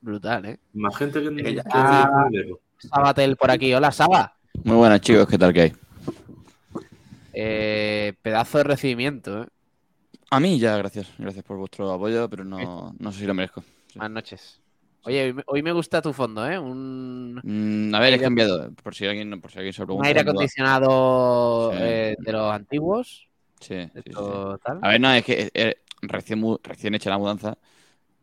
Brutal, 0.01 0.45
¿eh? 0.45 0.59
Más 0.73 0.95
gente 0.95 1.21
que, 1.21 1.35
que, 1.35 1.61
Sabatel 2.77 3.35
por 3.37 3.51
aquí. 3.51 3.73
Hola, 3.73 3.91
Saba. 3.91 4.35
Muy 4.63 4.75
buenas, 4.75 5.01
chicos. 5.01 5.27
¿Qué 5.27 5.37
tal 5.37 5.53
que 5.53 5.61
hay? 5.61 5.73
Eh, 7.35 8.13
pedazo 8.21 8.59
de 8.59 8.63
recibimiento, 8.63 9.43
¿eh? 9.43 9.47
A 10.31 10.39
mí 10.39 10.57
ya, 10.57 10.77
gracias. 10.77 11.11
Gracias 11.17 11.43
por 11.43 11.57
vuestro 11.57 11.91
apoyo, 11.91 12.29
pero 12.29 12.43
no, 12.43 12.95
no 12.97 13.11
sé 13.11 13.19
si 13.19 13.25
lo 13.25 13.33
merezco. 13.33 13.63
Buenas 13.93 14.11
noches. 14.11 14.61
Oye, 15.03 15.35
hoy 15.45 15.61
me 15.61 15.71
gusta 15.71 16.01
tu 16.01 16.13
fondo, 16.13 16.49
¿eh? 16.49 16.57
Un... 16.57 17.39
Mm, 17.43 17.93
a 17.93 17.99
ver, 17.99 18.13
he 18.15 18.19
cambiado, 18.19 18.71
por 18.83 18.95
si 18.95 19.05
alguien, 19.05 19.39
por 19.39 19.51
si 19.51 19.59
alguien 19.59 19.73
se 19.73 19.85
pregunta. 19.85 20.01
Un 20.01 20.07
aire 20.07 20.21
acondicionado 20.21 21.71
eh, 21.75 22.15
de 22.17 22.31
los 22.31 22.51
antiguos. 22.51 23.27
Sí, 23.59 23.87
sí, 23.93 24.11
A 24.15 24.89
ver, 24.89 24.99
no, 24.99 25.13
es 25.13 25.23
que 25.23 25.51
eh, 25.53 25.75
recién, 26.01 26.43
recién 26.63 26.95
hecha 26.95 27.11
la 27.11 27.19
mudanza 27.19 27.57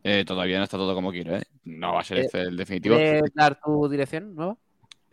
eh, 0.03 0.25
todavía 0.27 0.57
no 0.57 0.65
está 0.65 0.77
todo 0.77 0.93
como 0.93 1.11
quiero, 1.11 1.37
¿eh? 1.37 1.43
No 1.63 1.93
va 1.93 2.01
a 2.01 2.03
ser 2.03 2.19
este 2.19 2.41
el 2.41 2.57
definitivo. 2.57 2.97
¿Quieres 2.97 3.33
dar 3.33 3.59
tu 3.61 3.87
dirección 3.87 4.35
nueva? 4.35 4.57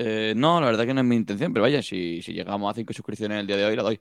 Eh, 0.02 0.32
no, 0.34 0.60
la 0.60 0.66
verdad 0.66 0.86
que 0.86 0.94
no 0.94 1.02
es 1.02 1.06
mi 1.06 1.16
intención, 1.16 1.52
pero 1.52 1.64
vaya, 1.64 1.82
si, 1.82 2.22
si 2.22 2.32
llegamos 2.32 2.70
a 2.70 2.74
cinco 2.74 2.94
suscripciones 2.94 3.38
el 3.38 3.46
día 3.46 3.56
de 3.58 3.66
hoy, 3.66 3.76
la 3.76 3.82
doy. 3.82 4.00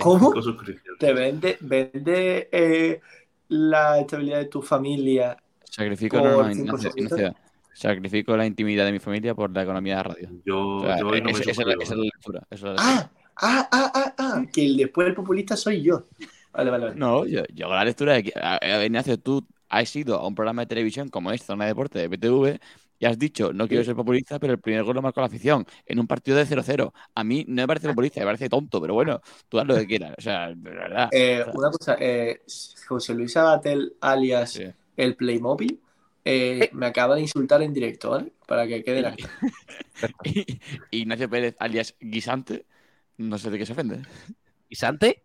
¿Cómo? 0.00 0.34
¿Te 0.98 1.12
vende, 1.14 1.56
vende 1.60 3.00
la 3.48 3.98
estabilidad 3.98 4.38
de 4.40 4.44
tu 4.46 4.60
familia? 4.60 5.38
Sacrifico, 5.64 6.20
no, 6.20 6.52
no, 6.52 6.76
sacrifico 7.72 8.36
la 8.36 8.44
intimidad 8.44 8.84
de 8.84 8.92
mi 8.92 8.98
familia 8.98 9.34
por 9.34 9.50
la 9.50 9.62
economía 9.62 9.96
de 9.96 10.02
radio. 10.02 10.28
Yo, 10.44 10.82
yo 10.82 11.04
no 11.04 11.30
esa, 11.30 11.50
es 11.50 11.58
la, 11.58 11.74
lectura. 11.74 12.46
ah, 12.76 13.10
ah, 13.36 13.68
ah, 13.72 13.92
ah, 13.94 14.14
ah, 14.18 14.44
que 14.52 14.66
el 14.66 14.76
después 14.76 15.08
el 15.08 15.14
populista 15.14 15.56
soy 15.56 15.80
yo. 15.80 16.08
Vale, 16.52 16.70
vale, 16.70 16.94
No, 16.94 17.24
yo, 17.24 17.42
hago 17.62 17.74
la 17.74 17.86
lectura 17.86 18.12
de 18.12 18.24
que, 18.24 18.32
Ignacio, 18.84 19.18
tú 19.18 19.46
has 19.70 19.96
ido 19.96 20.16
a 20.16 20.26
un 20.26 20.34
programa 20.34 20.62
de 20.62 20.66
televisión 20.66 21.08
como 21.08 21.32
es 21.32 21.42
Zona 21.42 21.64
de 21.64 21.70
Deporte 21.70 21.98
de 21.98 22.08
BTV 22.08 22.60
y 23.02 23.04
has 23.04 23.18
dicho, 23.18 23.52
no 23.52 23.66
quiero 23.66 23.82
ser 23.82 23.96
populista, 23.96 24.38
pero 24.38 24.52
el 24.52 24.60
primer 24.60 24.84
gol 24.84 24.94
lo 24.94 25.02
marcó 25.02 25.20
la 25.20 25.26
afición 25.26 25.66
en 25.86 25.98
un 25.98 26.06
partido 26.06 26.36
de 26.36 26.46
0-0. 26.46 26.92
A 27.16 27.24
mí 27.24 27.44
no 27.48 27.62
me 27.62 27.66
parece 27.66 27.88
populista, 27.88 28.20
me 28.20 28.26
parece 28.26 28.48
tonto, 28.48 28.80
pero 28.80 28.94
bueno, 28.94 29.20
tú 29.48 29.58
haz 29.58 29.66
lo 29.66 29.74
que 29.74 29.88
quieras. 29.88 30.14
O 30.16 30.20
sea, 30.20 30.50
de 30.50 30.70
verdad. 30.70 31.08
Eh, 31.10 31.44
una 31.52 31.68
cosa, 31.72 31.96
eh, 31.98 32.42
José 32.86 33.14
Luis 33.14 33.36
Abatel, 33.36 33.96
alias 34.00 34.60
el 34.96 35.16
Playmobil, 35.16 35.80
eh, 36.24 36.70
me 36.74 36.86
acaba 36.86 37.16
de 37.16 37.22
insultar 37.22 37.60
en 37.62 37.74
directo, 37.74 38.10
¿vale? 38.10 38.32
Para 38.46 38.68
que 38.68 38.84
quede 38.84 39.02
la. 39.02 39.16
Ignacio 40.92 41.28
Pérez, 41.28 41.56
alias 41.58 41.96
Guisante, 41.98 42.66
no 43.16 43.36
sé 43.36 43.50
de 43.50 43.58
qué 43.58 43.66
se 43.66 43.72
ofende. 43.72 44.02
¿Guisante? 44.70 45.24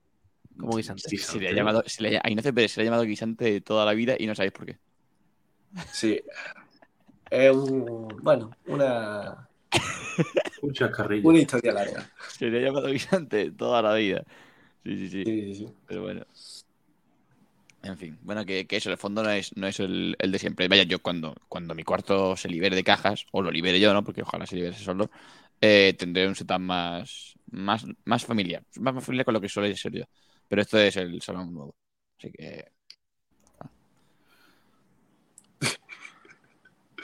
como 0.60 0.78
guisante. 0.78 1.16
Se 1.16 1.40
le 1.40 1.50
ha 1.50 1.54
llamado, 1.54 1.84
se 1.86 2.02
le 2.02 2.18
a 2.18 2.28
Ignacio 2.28 2.56
Pérez 2.56 2.72
se 2.72 2.80
le 2.80 2.86
ha 2.86 2.90
llamado 2.90 3.04
guisante 3.04 3.62
toda 3.62 3.86
la 3.86 3.94
vida 3.94 4.16
y 4.18 4.26
no 4.26 4.34
sabéis 4.34 4.54
por 4.54 4.66
qué. 4.66 4.80
Sí. 5.92 6.20
Es 7.30 7.52
un. 7.52 8.08
Bueno, 8.22 8.52
una. 8.68 9.48
un 10.62 10.74
Una 11.24 11.40
historia 11.40 11.74
larga. 11.74 12.10
Se 12.30 12.50
le 12.50 12.60
ha 12.60 12.62
llamado 12.68 12.88
guisante 12.88 13.52
toda 13.52 13.82
la 13.82 13.94
vida. 13.94 14.24
Sí, 14.84 14.98
sí, 14.98 15.10
sí. 15.10 15.24
Sí, 15.26 15.42
sí, 15.42 15.56
sí. 15.56 15.74
Pero 15.88 16.04
bueno. 16.04 16.26
En 17.84 17.98
fin, 17.98 18.18
bueno, 18.24 18.46
que, 18.46 18.66
que 18.68 18.78
eso, 18.78 18.90
el 18.90 18.98
fondo 18.98 19.24
no 19.24 19.30
es, 19.30 19.56
no 19.56 19.68
es 19.68 19.80
el, 19.80 20.16
el 20.20 20.32
de 20.32 20.40
siempre. 20.40 20.68
Vaya, 20.68 20.84
yo 20.84 21.00
cuando, 21.00 21.36
cuando 21.48 21.76
mi 21.76 21.84
cuarto 21.84 22.36
se 22.36 22.50
libere 22.50 22.76
de 22.76 22.84
cajas, 22.84 23.26
o 23.32 23.42
lo 23.42 23.52
libere 23.52 23.80
yo, 23.80 23.94
¿no? 23.94 24.04
Porque 24.04 24.24
ojalá 24.24 24.46
se 24.46 24.56
libere 24.56 24.76
solo, 24.76 25.10
eh, 25.62 25.96
tendré 25.98 26.28
un 26.28 26.36
setup 26.36 26.60
más, 26.60 27.36
más, 27.52 27.86
más 28.06 28.26
familiar. 28.26 28.64
Más, 28.80 28.94
más 28.96 29.06
familiar 29.06 29.26
con 29.26 29.36
lo 29.36 29.42
que 29.42 29.48
suele 29.50 29.76
ser 29.76 29.94
yo. 29.94 30.06
Pero 30.48 30.62
esto 30.62 30.78
es 30.80 30.98
el 30.98 31.22
salón 31.22 31.54
nuevo. 31.54 31.76
Así 32.18 32.32
que. 32.32 32.66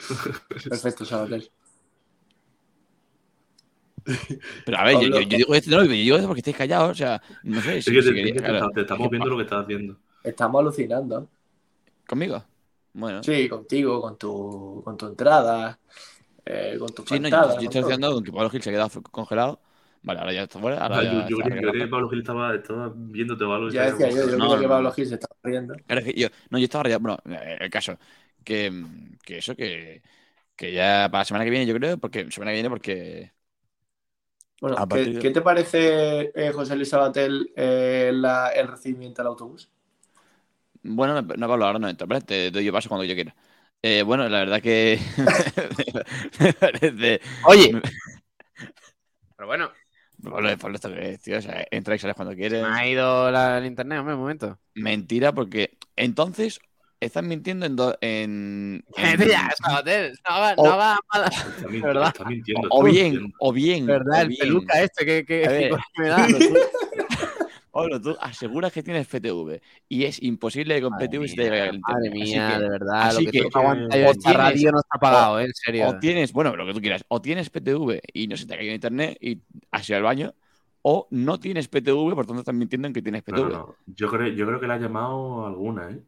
Perfecto, 0.68 1.04
Sabatel. 1.04 1.50
Pero 4.66 4.78
a 4.78 4.84
ver, 4.84 4.94
yo, 4.94 5.00
Pablo, 5.00 5.20
yo- 5.20 5.28
yo 5.28 5.36
digo 5.38 5.54
esto, 5.54 5.70
no, 5.70 5.84
yo 5.84 5.90
digo 5.92 6.16
esto 6.16 6.28
porque 6.28 6.40
estáis 6.40 6.56
callados, 6.56 6.90
o 6.90 6.94
sea, 6.94 7.22
no 7.42 7.60
sé. 7.62 7.78
Es 7.78 7.84
Si, 7.86 7.92
que 7.92 8.02
si 8.02 8.08
te, 8.08 8.14
queréis- 8.14 8.26
es 8.36 8.42
que 8.42 8.48
te- 8.48 8.48
claro. 8.58 8.70
te 8.70 8.80
estamos 8.82 9.10
viendo 9.10 9.28
lo 9.30 9.36
que 9.36 9.42
estás 9.44 9.64
haciendo. 9.64 9.96
Estamos 10.22 10.60
alucinando. 10.60 11.28
¿Conmigo? 12.06 12.44
Bueno. 12.92 13.22
Sí, 13.22 13.48
contigo, 13.48 14.00
con 14.02 14.18
tu, 14.18 14.82
con 14.84 14.96
tu 14.96 15.06
entrada, 15.06 15.78
eh, 16.44 16.76
con 16.78 16.94
tu 16.94 17.02
Sí, 17.06 17.18
no, 17.18 17.28
yo, 17.28 17.60
estoy 17.60 17.80
haciendo 17.82 18.12
con 18.12 18.22
que 18.24 18.30
Pablo 18.32 18.50
Gil 18.50 18.62
se 18.62 18.70
ha 18.70 18.72
quedado 18.72 19.02
congelado. 19.10 19.60
Vale, 20.02 20.20
ahora 20.20 20.32
ya 20.34 20.42
está 20.42 20.58
fuera. 20.58 20.82
Ahora 20.82 20.98
Ah, 20.98 21.02
ya 21.02 21.28
yo, 21.28 21.38
yo 21.38 21.44
creía 21.44 21.72
que 21.72 21.86
Pablo 21.86 22.10
Gil 22.10 22.18
estaba, 22.20 22.54
estaba 22.54 22.92
viéndote 22.94 23.42
o 23.44 23.54
algo. 23.54 23.70
Ya 23.70 23.86
decía 23.86 24.10
yo, 24.10 24.28
yo 24.30 24.36
No, 24.36 24.48
creo 24.50 24.60
que 24.60 24.68
Pablo. 24.68 24.92
Gil 24.92 25.06
se 25.06 25.14
está 25.14 25.28
riendo. 25.42 25.74
Claro, 25.86 26.00
es 26.02 26.12
que 26.12 26.20
yo, 26.20 26.28
no, 26.50 26.58
yo 26.58 26.64
estaba 26.64 26.84
rayado. 26.84 27.00
Bueno, 27.00 27.18
eh, 27.24 27.56
el 27.58 27.70
caso, 27.70 27.96
que, 28.44 28.72
que 29.24 29.38
eso, 29.38 29.56
que, 29.56 30.02
que 30.56 30.72
ya 30.72 31.08
para 31.10 31.20
la 31.22 31.24
semana 31.26 31.44
que 31.44 31.50
viene, 31.52 31.66
yo 31.66 31.74
creo, 31.76 31.98
porque 31.98 32.30
semana 32.32 32.52
que 32.52 32.56
viene, 32.56 32.70
porque. 32.70 33.32
Bueno, 34.60 34.86
¿qué, 34.88 34.88
partir 34.88 35.14
de- 35.18 35.20
qué 35.20 35.30
te 35.30 35.42
parece, 35.42 36.32
eh, 36.34 36.52
José 36.52 36.74
Luis 36.76 36.88
Sabatel, 36.88 37.52
eh, 37.56 38.10
la- 38.14 38.48
el 38.50 38.66
recibimiento 38.68 39.20
al 39.22 39.28
autobús? 39.28 39.70
Bueno, 40.82 41.22
no, 41.22 41.48
Pablo, 41.48 41.64
ahora 41.66 41.78
no 41.78 41.88
entro, 41.88 42.06
¿vale? 42.06 42.20
Te 42.22 42.50
doy 42.50 42.64
yo 42.64 42.72
paso 42.72 42.88
cuando 42.88 43.04
yo 43.04 43.14
quiera. 43.14 43.34
Eh, 43.82 44.02
bueno, 44.02 44.28
la 44.28 44.38
verdad 44.40 44.60
que. 44.62 44.98
me 46.40 46.52
parece. 46.52 47.20
Oye. 47.46 47.80
Pero 49.36 49.46
bueno, 49.46 49.70
Pablo, 50.22 50.48
esto 50.50 50.92
que 50.92 51.10
es, 51.12 51.20
tío, 51.20 51.38
o 51.38 51.42
sea, 51.42 51.66
entra 51.70 51.94
y 51.94 51.98
sales 51.98 52.16
cuando 52.16 52.34
quieres. 52.34 52.62
me 52.62 52.68
ha 52.68 52.88
ido 52.88 53.30
la- 53.30 53.58
el 53.58 53.66
internet, 53.66 53.98
hombre, 54.00 54.14
un 54.14 54.20
momento. 54.20 54.58
Mentira, 54.74 55.32
porque 55.32 55.76
entonces 55.96 56.60
estás 57.06 57.22
mintiendo 57.24 57.66
en. 57.66 57.76
do- 57.76 57.96
en, 58.00 58.84
en- 58.96 59.20
Tía, 59.20 59.48
no 59.68 60.54
O- 60.56 60.64
no 60.66 60.72
haga 60.72 60.98
mala- 61.12 61.26
Está 61.28 61.44
mintiendo. 61.68 61.86
¿Verdad? 61.88 62.06
Está 62.08 62.24
mintiendo. 62.24 62.68
o 62.70 62.86
está 62.86 62.90
bien, 62.92 63.10
mintiendo. 63.12 63.36
o 63.40 63.52
bien. 63.52 63.86
¿Verdad? 63.86 64.18
o 64.18 64.22
El 64.22 64.28
bien. 64.28 64.40
peluca 64.40 64.82
este 64.82 65.04
que, 65.06 65.24
que, 65.24 65.46
A 65.46 65.50
ver. 65.50 65.70
que 65.70 65.76
me 66.02 66.08
da. 66.08 66.26
Pablo, 67.70 68.00
tú, 68.00 68.16
aseguras 68.20 68.72
que 68.72 68.84
tienes 68.84 69.08
PTV 69.08 69.60
y 69.88 70.04
es 70.04 70.22
imposible 70.22 70.76
que 70.76 70.82
con 70.82 70.92
Madre 70.92 71.08
PTV 71.08 71.28
se 71.28 71.34
te 71.34 71.42
llegue 71.42 71.68
el 71.70 71.80
Madre 71.80 72.10
mía, 72.10 72.52
que- 72.56 72.62
de 72.62 72.68
verdad. 72.68 73.02
así 73.08 73.24
lo 73.24 73.30
que, 73.32 73.40
que- 73.40 73.48
tú 73.50 73.58
aguantas 73.58 73.98
yo 74.00 74.06
o 74.06 74.10
esta 74.12 74.30
tienes- 74.30 74.36
radio 74.38 74.72
no 74.72 74.78
está 74.78 74.98
pagado, 75.00 75.40
¿eh? 75.40 75.44
en 75.46 75.54
serio. 75.54 75.88
O 75.88 75.98
tienes, 75.98 76.32
bueno, 76.32 76.54
lo 76.54 76.66
que 76.66 76.72
tú 76.72 76.80
quieras, 76.80 77.04
o 77.08 77.20
tienes 77.20 77.50
PTV 77.50 78.00
y 78.12 78.28
no 78.28 78.36
se 78.36 78.46
te 78.46 78.54
ha 78.54 78.58
caído 78.58 78.74
internet 78.74 79.18
y 79.20 79.40
has 79.72 79.88
ido 79.88 79.96
al 79.96 80.04
baño, 80.04 80.34
o 80.82 81.08
no 81.10 81.40
tienes 81.40 81.66
PTV, 81.66 82.14
por 82.14 82.26
tanto 82.26 82.40
estás 82.42 82.54
mintiendo 82.54 82.86
en 82.86 82.94
que 82.94 83.02
tienes 83.02 83.24
PTV. 83.24 83.38
no, 83.40 83.48
no. 83.48 83.74
Yo, 83.86 84.08
creo, 84.08 84.28
yo 84.28 84.46
creo 84.46 84.60
que 84.60 84.68
le 84.68 84.72
ha 84.74 84.78
llamado 84.78 85.44
alguna, 85.46 85.90
¿eh? 85.90 85.98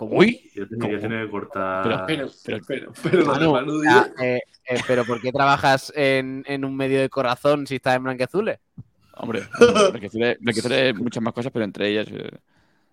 ¿Cómo? 0.00 0.16
Uy, 0.16 0.50
tiene, 0.54 0.68
¿Cómo? 0.80 0.92
ya 0.94 0.98
tiene 0.98 1.24
que 1.26 1.30
cortar. 1.30 1.82
Pero- 1.82 2.06
Pero, 2.06 2.30
pero- 2.42 2.64
pero, 2.66 2.92
pero, 3.02 3.16
lo 3.18 3.22
de 3.34 3.38
Manu, 3.38 3.52
Manu 3.52 3.84
ya, 3.84 3.90
Díaz- 3.90 4.12
eh, 4.22 4.40
eh, 4.64 4.80
pero 4.86 5.04
¿por 5.04 5.20
qué 5.20 5.30
trabajas 5.30 5.92
en, 5.94 6.42
en 6.46 6.64
un 6.64 6.74
medio 6.74 7.02
de 7.02 7.10
corazón 7.10 7.66
si 7.66 7.74
estás 7.76 7.96
en 7.96 8.04
Blanqueazules? 8.04 8.58
hombre, 9.16 9.42
Blanqueazules 9.90 10.38
Blanqueazules 10.40 10.94
muchas 10.96 11.22
más 11.22 11.34
cosas, 11.34 11.52
pero 11.52 11.66
entre 11.66 11.88
ellas. 11.90 12.08
eh, 12.12 12.30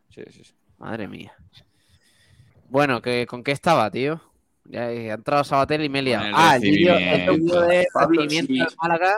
sí, 0.10 0.22
sí, 0.32 0.43
sí. 0.43 0.54
Madre 0.80 1.08
mía. 1.08 1.32
Bueno, 2.67 3.02
¿que, 3.02 3.26
¿con 3.26 3.41
qué 3.41 3.54
estaba, 3.54 3.89
tío? 3.89 4.20
Ya 4.65 4.91
he 4.91 5.08
entrado 5.10 5.46
Sabatel 5.46 5.86
y 5.86 5.88
me 5.89 6.00
he 6.00 6.02
liado. 6.02 6.24
Con 6.26 6.30
el 6.32 6.36
ah, 6.38 6.56
el 6.58 6.62
vídeo 6.62 6.93
de 7.62 7.88
recibimiento 7.96 8.54
sí. 8.54 8.60
del 8.60 8.67
Málaga. 8.82 9.15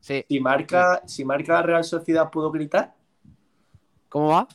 Sí, 0.00 0.24
Si 0.26 0.40
marca, 0.40 1.02
si 1.06 1.22
marca 1.26 1.60
Real 1.60 1.84
Sociedad 1.84 2.30
pudo 2.30 2.50
gritar 2.50 2.94
¿cómo 4.08 4.28
va? 4.28 4.48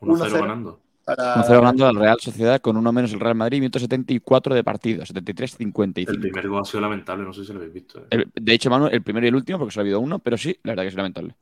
1-0 0.00 0.26
1-0. 0.30 0.40
ganando. 0.40 0.80
Para 1.04 1.34
1-0 1.36 1.48
ganando 1.60 1.86
al 1.86 1.96
Real 1.96 2.18
Sociedad 2.20 2.60
con 2.60 2.76
uno 2.76 2.92
menos 2.92 3.12
el 3.12 3.20
Real 3.20 3.34
Madrid, 3.34 3.58
minuto 3.60 3.78
74 3.78 4.54
de 4.54 4.64
partido, 4.64 5.02
El 5.02 5.08
73-55. 5.08 6.20
primer 6.20 6.48
gol 6.48 6.62
ha 6.62 6.64
sido 6.64 6.80
lamentable, 6.80 7.24
no 7.24 7.32
sé 7.32 7.44
si 7.44 7.52
lo 7.52 7.58
habéis 7.58 7.74
visto. 7.74 8.00
¿eh? 8.00 8.06
El- 8.10 8.30
de 8.34 8.52
hecho, 8.54 8.70
Manu, 8.70 8.86
el 8.86 9.02
primero 9.02 9.26
y 9.26 9.28
el 9.28 9.34
último, 9.34 9.58
porque 9.58 9.72
solo 9.72 9.82
ha 9.82 9.84
habido 9.84 10.00
uno, 10.00 10.18
pero 10.18 10.36
sí, 10.38 10.56
la 10.62 10.72
verdad 10.72 10.82
que 10.84 10.88
es 10.88 10.94
lamentable. 10.94 11.34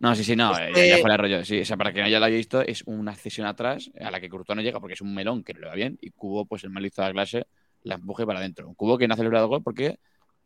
No, 0.00 0.14
sí, 0.14 0.24
sí, 0.24 0.34
no, 0.34 0.56
eh, 0.58 0.68
Este- 0.68 0.88
ya 0.88 0.96
fuera 0.98 1.12
de 1.14 1.18
rollo. 1.18 1.44
Sí, 1.44 1.60
o 1.60 1.64
sea, 1.64 1.76
para 1.76 1.92
quien 1.92 2.06
haya 2.06 2.18
lo 2.18 2.24
haya 2.26 2.36
visto, 2.36 2.62
es 2.62 2.82
una 2.86 3.14
cesión 3.14 3.46
atrás 3.46 3.90
a 4.00 4.10
la 4.10 4.18
que 4.20 4.30
Courtois 4.30 4.56
no 4.56 4.62
llega 4.62 4.80
porque 4.80 4.94
es 4.94 5.00
un 5.02 5.14
melón 5.14 5.44
que 5.44 5.52
no 5.52 5.60
le 5.60 5.66
va 5.66 5.74
bien 5.74 5.98
y 6.00 6.10
Cubo, 6.10 6.46
pues 6.46 6.64
el 6.64 6.70
malizo 6.70 7.02
de 7.02 7.08
la 7.08 7.12
clase, 7.12 7.46
la 7.82 7.96
empuje 7.96 8.24
para 8.24 8.38
adentro. 8.38 8.66
Un 8.66 8.74
Cubo 8.74 8.96
que 8.96 9.06
no 9.06 9.14
ha 9.14 9.16
celebrado 9.18 9.48
gol 9.48 9.62
porque 9.62 9.98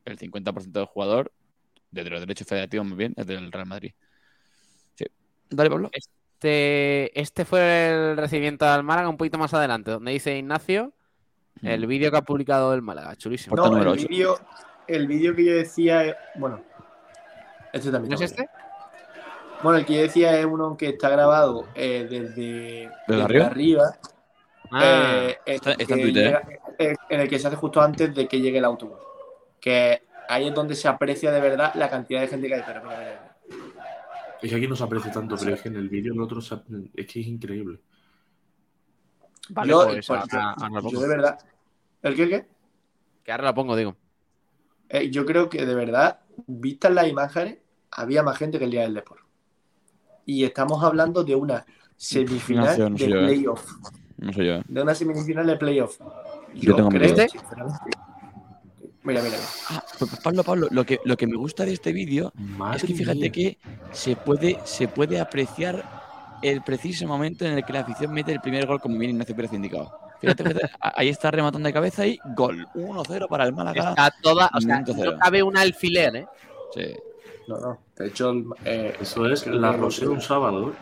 el 0.05 0.19
50% 0.19 0.81
del 0.81 0.87
jugador, 0.87 1.33
desde 1.93 2.11
los 2.11 2.21
derechos 2.21 2.49
federativos 2.49 2.85
muy 2.87 2.97
bien, 2.99 3.15
es 3.17 3.27
del 3.29 3.53
Real 3.53 3.67
Madrid. 3.67 3.93
Sí. 4.97 5.05
Dale, 5.51 5.71
Pablo. 5.71 5.89
Este, 5.93 6.13
este 7.15 7.45
fue 7.45 7.89
el 7.91 8.17
recibimiento 8.17 8.67
al 8.67 8.83
Málaga 8.83 9.09
un 9.09 9.17
poquito 9.17 9.39
más 9.39 9.53
adelante, 9.55 9.91
donde 9.91 10.13
dice 10.13 10.37
Ignacio 10.37 10.93
el 11.63 11.87
vídeo 11.87 12.11
que 12.11 12.17
ha 12.19 12.23
publicado 12.23 12.75
el 12.75 12.83
Málaga. 12.83 13.17
Chulísimo. 13.17 13.57
No, 13.57 13.69
número 13.69 13.95
el 13.95 14.07
vídeo, 14.07 14.39
el 14.87 15.07
vídeo 15.07 15.35
que 15.35 15.45
yo 15.45 15.55
decía, 15.55 16.05
es- 16.05 16.17
bueno, 16.35 16.61
este 17.73 17.91
también. 17.91 18.11
¿No 18.11 18.17
es 18.17 18.21
este? 18.23 18.49
Bueno, 19.63 19.79
el 19.79 19.87
que 19.87 19.95
yo 19.95 20.01
decía 20.03 20.39
es 20.39 20.45
uno 20.45 20.77
que 20.77 20.91
está 20.91 21.09
grabado 21.09 21.67
eh, 21.75 22.07
desde, 22.11 22.91
desde 23.09 23.23
arriba? 23.23 23.47
arriba, 23.47 23.97
Ah, 24.71 24.81
eh, 24.85 25.39
en, 25.47 25.55
está- 25.55 25.73
en 25.73 25.79
que 25.79 25.87
Twitter, 25.87 26.13
llega- 26.13 26.43
eh, 26.79 26.95
en 27.09 27.21
el 27.21 27.29
que 27.29 27.39
se 27.39 27.47
hace 27.47 27.57
justo 27.57 27.81
antes 27.81 28.15
de 28.15 28.27
que 28.29 28.41
llegue 28.41 28.59
el 28.59 28.65
autobús. 28.65 28.99
Que 29.61 30.03
ahí 30.29 30.49
es 30.49 30.55
donde 30.55 30.75
se 30.75 30.89
aprecia 30.89 31.31
de 31.31 31.41
verdad 31.41 31.73
la 31.77 31.89
cantidad 31.89 32.21
de 32.21 32.29
gente 32.29 32.49
que 32.49 32.55
hay. 32.57 32.63
Pero, 32.67 32.83
mira. 32.83 33.24
Es 34.45 34.51
que 34.51 34.57
aquí 34.57 34.69
no 34.69 34.77
se 34.77 34.85
aprecia 34.85 35.11
tanto, 35.11 35.37
pero 35.39 35.55
es 35.55 35.63
que 35.63 35.69
en 35.71 35.77
el 35.77 35.89
vídeo 35.89 36.13
en 36.13 36.21
otro 36.21 36.39
se- 36.43 36.55
es 36.95 37.07
que 37.07 37.21
es 37.21 37.27
increíble. 37.27 37.81
vale, 39.49 39.71
yo, 39.71 39.87
pues, 39.87 40.07
pues, 40.07 40.21
lo 40.71 40.91
yo 40.91 41.01
de 41.01 41.09
verdad. 41.09 41.39
¿El 42.03 42.15
qué, 42.15 42.23
el 42.25 42.29
qué? 42.29 42.47
Que 43.25 43.33
ahora 43.33 43.45
lo 43.45 43.55
pongo, 43.55 43.75
digo. 43.75 43.97
Eh, 44.91 45.09
yo 45.11 45.25
creo 45.25 45.49
que 45.49 45.65
de 45.65 45.75
verdad, 45.75 46.21
vistas 46.47 46.93
las 46.93 47.09
imágenes, 47.09 47.57
había 47.91 48.23
más 48.23 48.37
gente 48.37 48.59
que 48.59 48.67
el 48.67 48.71
día 48.71 48.83
del 48.83 48.93
deporte. 48.93 49.25
Y 50.27 50.45
estamos 50.45 50.85
hablando 50.85 51.25
de 51.25 51.35
una 51.35 51.65
semifinal 51.97 52.65
Ignacio, 52.65 52.91
no 52.91 52.99
sé 52.99 53.05
de 53.05 53.11
yo, 53.11 53.17
eh. 53.21 53.25
playoff. 53.25 53.73
No 54.19 54.33
sé 54.35 54.45
yo. 54.47 54.53
eh. 54.57 54.63
De 54.69 54.83
una 54.83 54.95
semifinal 54.95 55.47
de 55.47 55.57
playoff. 55.57 55.99
Yo 56.01 56.07
Yo, 56.55 56.77
tengo 56.77 56.91
creo, 56.91 57.15
miedo. 57.15 57.27
Mira, 59.05 59.21
mira, 59.23 59.37
mira. 59.37 59.49
Ah, 59.71 59.85
Pablo, 60.23 60.43
Pablo, 60.45 60.69
lo 60.71 60.85
que, 60.85 60.99
lo 61.05 61.17
que 61.17 61.27
me 61.27 61.37
gusta 61.37 61.65
de 61.65 61.75
este 61.75 61.93
vídeo 61.93 62.33
Es 62.75 62.83
que 62.85 62.95
fíjate 62.95 63.19
mía. 63.19 63.33
que 63.33 63.59
se 63.93 64.17
puede, 64.17 64.59
se 64.65 64.89
puede 64.89 65.21
apreciar 65.21 65.85
el 66.43 66.63
preciso 66.63 67.07
momento 67.07 67.45
en 67.45 67.53
el 67.53 67.65
que 67.65 67.73
la 67.73 67.81
afición 67.81 68.13
mete 68.13 68.33
el 68.33 68.41
primer 68.41 68.67
gol, 68.67 68.81
como 68.81 68.97
bien 68.99 69.11
Ignacio 69.13 69.37
Pérez 69.37 69.53
ha 69.53 69.57
indicado. 69.57 69.99
Fíjate, 70.21 70.43
fíjate, 70.43 70.71
a- 70.81 70.93
ahí 70.97 71.09
está 71.11 71.31
rematando 71.31 71.67
de 71.67 71.73
cabeza 71.73 72.07
y 72.07 72.19
gol. 72.35 72.67
1-0 72.75 73.29
para 73.29 73.45
el 73.45 73.53
Málaga. 73.53 73.91
Está 73.91 74.11
toda, 74.23 74.51
o 74.55 74.61
sea, 74.61 74.81
no 74.81 75.19
cabe 75.19 75.43
un 75.43 75.57
alfiler, 75.57 76.17
¿eh? 76.17 76.27
Sí. 76.75 76.95
No, 77.47 77.59
no. 77.59 77.79
De 77.97 78.07
hecho, 78.09 78.31
el- 78.31 78.47
eh, 78.65 78.97
Eso 79.01 79.27
es 79.27 79.47
la 79.47 79.73
Rosé 79.73 80.07
un 80.09 80.21
sábado. 80.23 80.73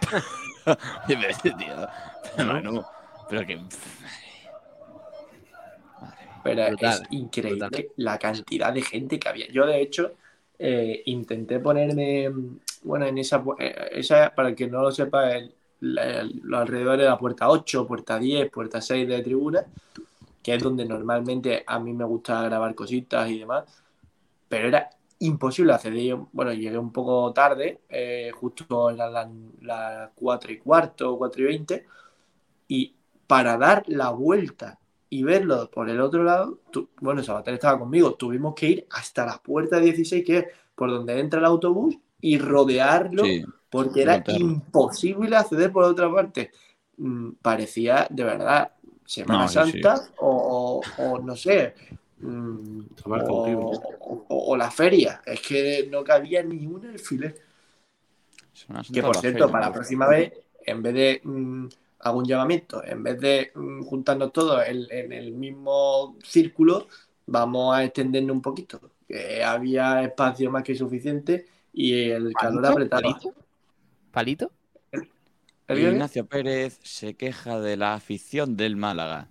¿eh? 0.12 0.74
Oye, 1.08 1.18
pero 1.42 1.56
tío. 1.56 2.44
Manu, 2.46 2.84
pero 3.28 3.44
que. 3.46 3.60
Pero 6.42 6.64
Brutal, 6.64 6.78
es 6.78 7.04
increíble 7.10 7.68
brutal. 7.68 7.86
la 7.96 8.18
cantidad 8.18 8.72
de 8.72 8.82
gente 8.82 9.18
que 9.18 9.28
había. 9.28 9.48
Yo, 9.50 9.66
de 9.66 9.80
hecho, 9.80 10.12
eh, 10.58 11.02
intenté 11.06 11.60
ponerme, 11.60 12.28
mm, 12.30 12.60
bueno, 12.84 13.06
en 13.06 13.18
esa, 13.18 13.42
eh, 13.58 13.74
esa 13.92 14.34
para 14.34 14.50
el 14.50 14.54
que 14.56 14.68
no 14.68 14.82
lo 14.82 14.90
sepa, 14.92 15.32
el- 15.36 15.54
la- 15.80 16.20
el- 16.20 16.40
los 16.44 16.60
alrededores 16.60 17.00
de 17.00 17.06
la 17.10 17.18
puerta 17.18 17.48
8, 17.50 17.86
puerta 17.86 18.18
10, 18.18 18.50
puerta 18.50 18.80
6 18.80 19.08
de 19.08 19.22
tribuna, 19.22 19.66
que 20.42 20.54
es 20.54 20.62
donde 20.62 20.84
normalmente 20.86 21.64
a 21.66 21.78
mí 21.78 21.92
me 21.92 22.04
gusta 22.04 22.42
grabar 22.44 22.74
cositas 22.74 23.30
y 23.30 23.38
demás, 23.40 23.64
pero 24.48 24.68
era 24.68 24.90
imposible 25.20 25.72
acceder. 25.72 26.16
Bueno, 26.32 26.52
llegué 26.52 26.78
un 26.78 26.92
poco 26.92 27.32
tarde, 27.32 27.82
eh, 27.88 28.30
justo 28.34 28.90
eran 28.90 29.12
las 29.12 29.28
las 29.62 30.10
4 30.14 30.52
y 30.52 30.58
cuarto, 30.58 31.16
4 31.18 31.42
y 31.42 31.44
20, 31.46 31.86
y 32.68 32.94
para 33.26 33.56
dar 33.58 33.84
la 33.88 34.10
vuelta 34.10 34.78
y 35.12 35.22
verlo 35.24 35.70
por 35.70 35.90
el 35.90 36.00
otro 36.00 36.24
lado, 36.24 36.60
tú- 36.70 36.88
bueno, 37.00 37.22
Sabater 37.22 37.52
estaba 37.52 37.78
conmigo, 37.78 38.14
tuvimos 38.14 38.54
que 38.54 38.66
ir 38.68 38.86
hasta 38.90 39.26
la 39.26 39.36
puerta 39.42 39.78
16, 39.78 40.24
que 40.24 40.38
es 40.38 40.46
por 40.74 40.88
donde 40.90 41.20
entra 41.20 41.38
el 41.38 41.44
autobús, 41.44 41.98
y 42.18 42.38
rodearlo, 42.38 43.24
Sí. 43.24 43.44
porque 43.68 44.02
era 44.02 44.24
imposible 44.28 45.36
acceder 45.36 45.70
por 45.70 45.84
otra 45.84 46.10
parte. 46.10 46.50
Mm, 46.96 47.32
parecía, 47.42 48.06
de 48.08 48.24
verdad, 48.24 48.72
Semana 49.04 49.42
No, 49.42 49.48
sí, 49.48 49.54
Santa 49.54 50.02
O, 50.18 50.80
o- 50.98 51.02
o 51.02 51.18
no 51.18 51.36
sé, 51.36 51.74
mm, 52.20 52.80
o, 54.28 54.56
la 54.56 54.70
feria. 54.70 55.20
Es 55.26 55.42
que 55.42 55.88
no 55.90 56.02
cabía 56.02 56.42
ni 56.42 56.66
un 56.66 56.86
alfiler. 56.86 57.34
Que 58.90 59.02
por 59.02 59.16
cierto, 59.18 59.50
para 59.50 59.66
la 59.66 59.72
próxima 59.74 60.08
vez, 60.08 60.32
en 60.64 60.82
vez 60.82 60.94
de 60.94 61.20
mm, 62.02 62.08
algún 62.08 62.24
llamamiento, 62.24 62.84
en 62.84 63.02
vez 63.02 63.20
de 63.20 63.52
mm, 63.54 63.82
juntarnos 63.82 64.32
todos 64.32 64.62
en, 64.66 65.12
el 65.12 65.32
mismo 65.32 66.16
círculo, 66.22 66.88
vamos 67.26 67.74
a 67.74 67.84
extendernos 67.84 68.36
un 68.36 68.42
poquito. 68.42 68.80
Que 69.06 69.42
había 69.42 70.02
espacio 70.02 70.50
más 70.50 70.62
que 70.62 70.74
suficiente 70.74 71.46
y 71.72 72.10
el 72.10 72.32
calor 72.32 72.66
apretaba. 72.66 73.18
¿Palito? 74.10 74.50
Ignacio 75.68 76.26
Pérez 76.26 76.78
se 76.82 77.14
queja 77.14 77.58
de 77.60 77.76
la 77.76 77.94
afición 77.94 78.56
del 78.56 78.76
Málaga. 78.76 79.28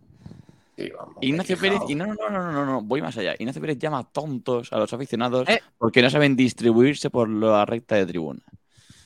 Ignacio 1.21 1.57
Pérez, 1.57 1.81
y 1.87 1.95
no, 1.95 2.07
no, 2.07 2.29
no, 2.29 2.51
no, 2.51 2.65
no, 2.65 2.81
voy 2.81 3.01
más 3.01 3.17
allá. 3.17 3.35
Ignacio 3.37 3.61
Pérez 3.61 3.77
llama 3.77 4.03
tontos 4.03 4.73
a 4.73 4.77
los 4.77 4.91
aficionados 4.91 5.47
eh. 5.47 5.61
porque 5.77 6.01
no 6.01 6.09
saben 6.09 6.35
distribuirse 6.35 7.09
por 7.09 7.29
la 7.29 7.65
recta 7.65 7.95
de 7.95 8.05
tribuna. 8.05 8.41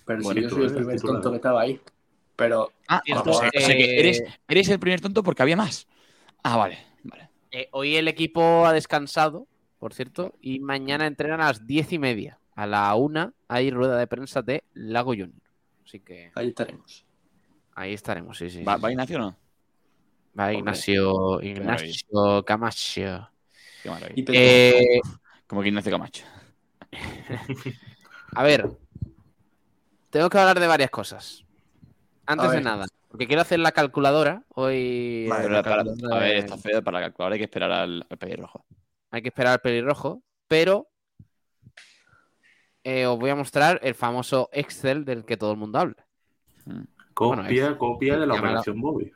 Pero 0.06 0.22
si 0.22 0.42
yo 0.42 0.50
soy 0.50 0.66
el 0.66 0.74
primer 0.74 1.02
tonto 1.02 1.32
que 1.32 1.36
estaba 1.38 1.62
ahí. 1.62 1.82
Pero. 2.36 2.72
Ah, 2.88 3.02
eres, 3.06 4.24
eres, 4.48 4.70
el 4.70 4.80
primer 4.80 5.02
tonto 5.02 5.24
porque 5.24 5.42
había 5.42 5.56
más. 5.56 5.88
Ah, 6.44 6.58
vale, 6.58 6.78
vale. 7.04 7.30
Eh, 7.52 7.70
hoy 7.72 7.96
el 7.96 8.08
equipo 8.08 8.66
ha 8.66 8.74
descansado, 8.74 9.48
por 9.80 9.94
cierto, 9.94 10.36
y 10.42 10.60
mañana 10.60 11.08
entrenan 11.08 11.42
a 11.42 11.48
las 11.48 11.66
diez 11.66 11.92
y 11.94 12.00
media. 12.00 12.40
A 12.56 12.68
la 12.68 12.94
una 12.96 13.34
hay 13.48 13.70
rueda 13.72 13.98
de 13.98 14.08
prensa 14.08 14.42
de 14.42 14.64
Lago 14.74 15.12
Junior. 15.12 15.42
Así 15.86 16.00
que. 16.00 16.32
Ahí 16.36 16.48
estaremos. 16.50 17.06
Ahí 17.74 17.94
estaremos, 17.94 18.38
sí, 18.38 18.50
sí. 18.50 18.64
¿Va, 18.64 18.78
¿va 18.78 18.92
Ignacio 18.92 19.18
o 19.18 19.20
no? 19.20 19.38
Va 20.38 20.54
Ignacio, 20.54 21.42
Ignacio 21.42 22.44
Camacho. 22.46 23.30
Eh, 24.28 25.00
Como 25.48 25.62
que 25.62 25.68
Ignacio 25.68 25.92
Camacho. 25.92 26.26
a 28.36 28.44
ver, 28.44 28.70
tengo 30.10 30.30
que 30.30 30.38
hablar 30.38 30.60
de 30.60 30.68
varias 30.68 30.90
cosas. 30.90 31.45
Antes 32.26 32.52
de 32.52 32.62
nada, 32.62 32.86
porque 33.10 33.28
quiero 33.28 33.42
hacer 33.42 33.60
la 33.60 33.72
calculadora 33.72 34.44
hoy. 34.50 35.30
a 35.32 36.20
ver, 36.20 36.38
está 36.38 36.58
feo 36.58 36.84
para 36.84 37.00
la 37.00 37.06
calculadora, 37.06 37.34
hay 37.34 37.40
que 37.40 37.46
esperar 37.46 37.72
al, 37.72 38.06
pelirrojo. 38.20 38.66
Hay 39.12 39.22
que 39.22 39.30
esperar 39.30 39.54
al 39.54 39.60
pelirrojo, 39.60 40.22
pero 40.48 40.88
eh, 42.84 43.06
os 43.06 43.18
voy 43.18 43.30
a 43.30 43.36
mostrar 43.36 43.80
el 43.84 43.96
famoso 43.96 44.50
Excel 44.52 45.06
del 45.06 45.26
que 45.26 45.38
todo 45.38 45.52
el 45.52 45.58
mundo 45.58 45.80
habla. 45.80 46.06
Hmm. 46.66 46.84
Copia, 47.14 47.78
copia 47.78 48.18
de 48.18 48.28
la 48.28 48.34
operación 48.34 48.82
Bobby. 48.82 49.12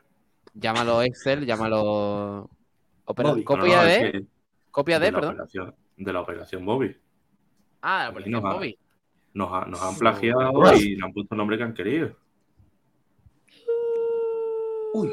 Llámalo 0.54 1.02
Excel, 1.02 1.44
llámalo. 1.44 2.48
copia 3.04 3.82
de. 3.82 4.26
copia 4.70 4.98
de, 4.98 5.12
perdón. 5.12 5.36
de 5.96 6.12
la 6.12 6.20
operación 6.20 6.64
Bobby. 6.64 6.96
Ah, 7.82 8.04
la 8.04 8.10
operación 8.10 8.42
Bobby. 8.42 8.78
nos, 9.34 9.52
han 9.52 9.98
plagiado 9.98 10.74
y 10.76 10.96
nos 10.96 11.08
han 11.08 11.12
puesto 11.12 11.34
el 11.34 11.38
nombre 11.38 11.58
que 11.58 11.64
han 11.64 11.74
querido. 11.74 12.16
Uy. 14.94 15.10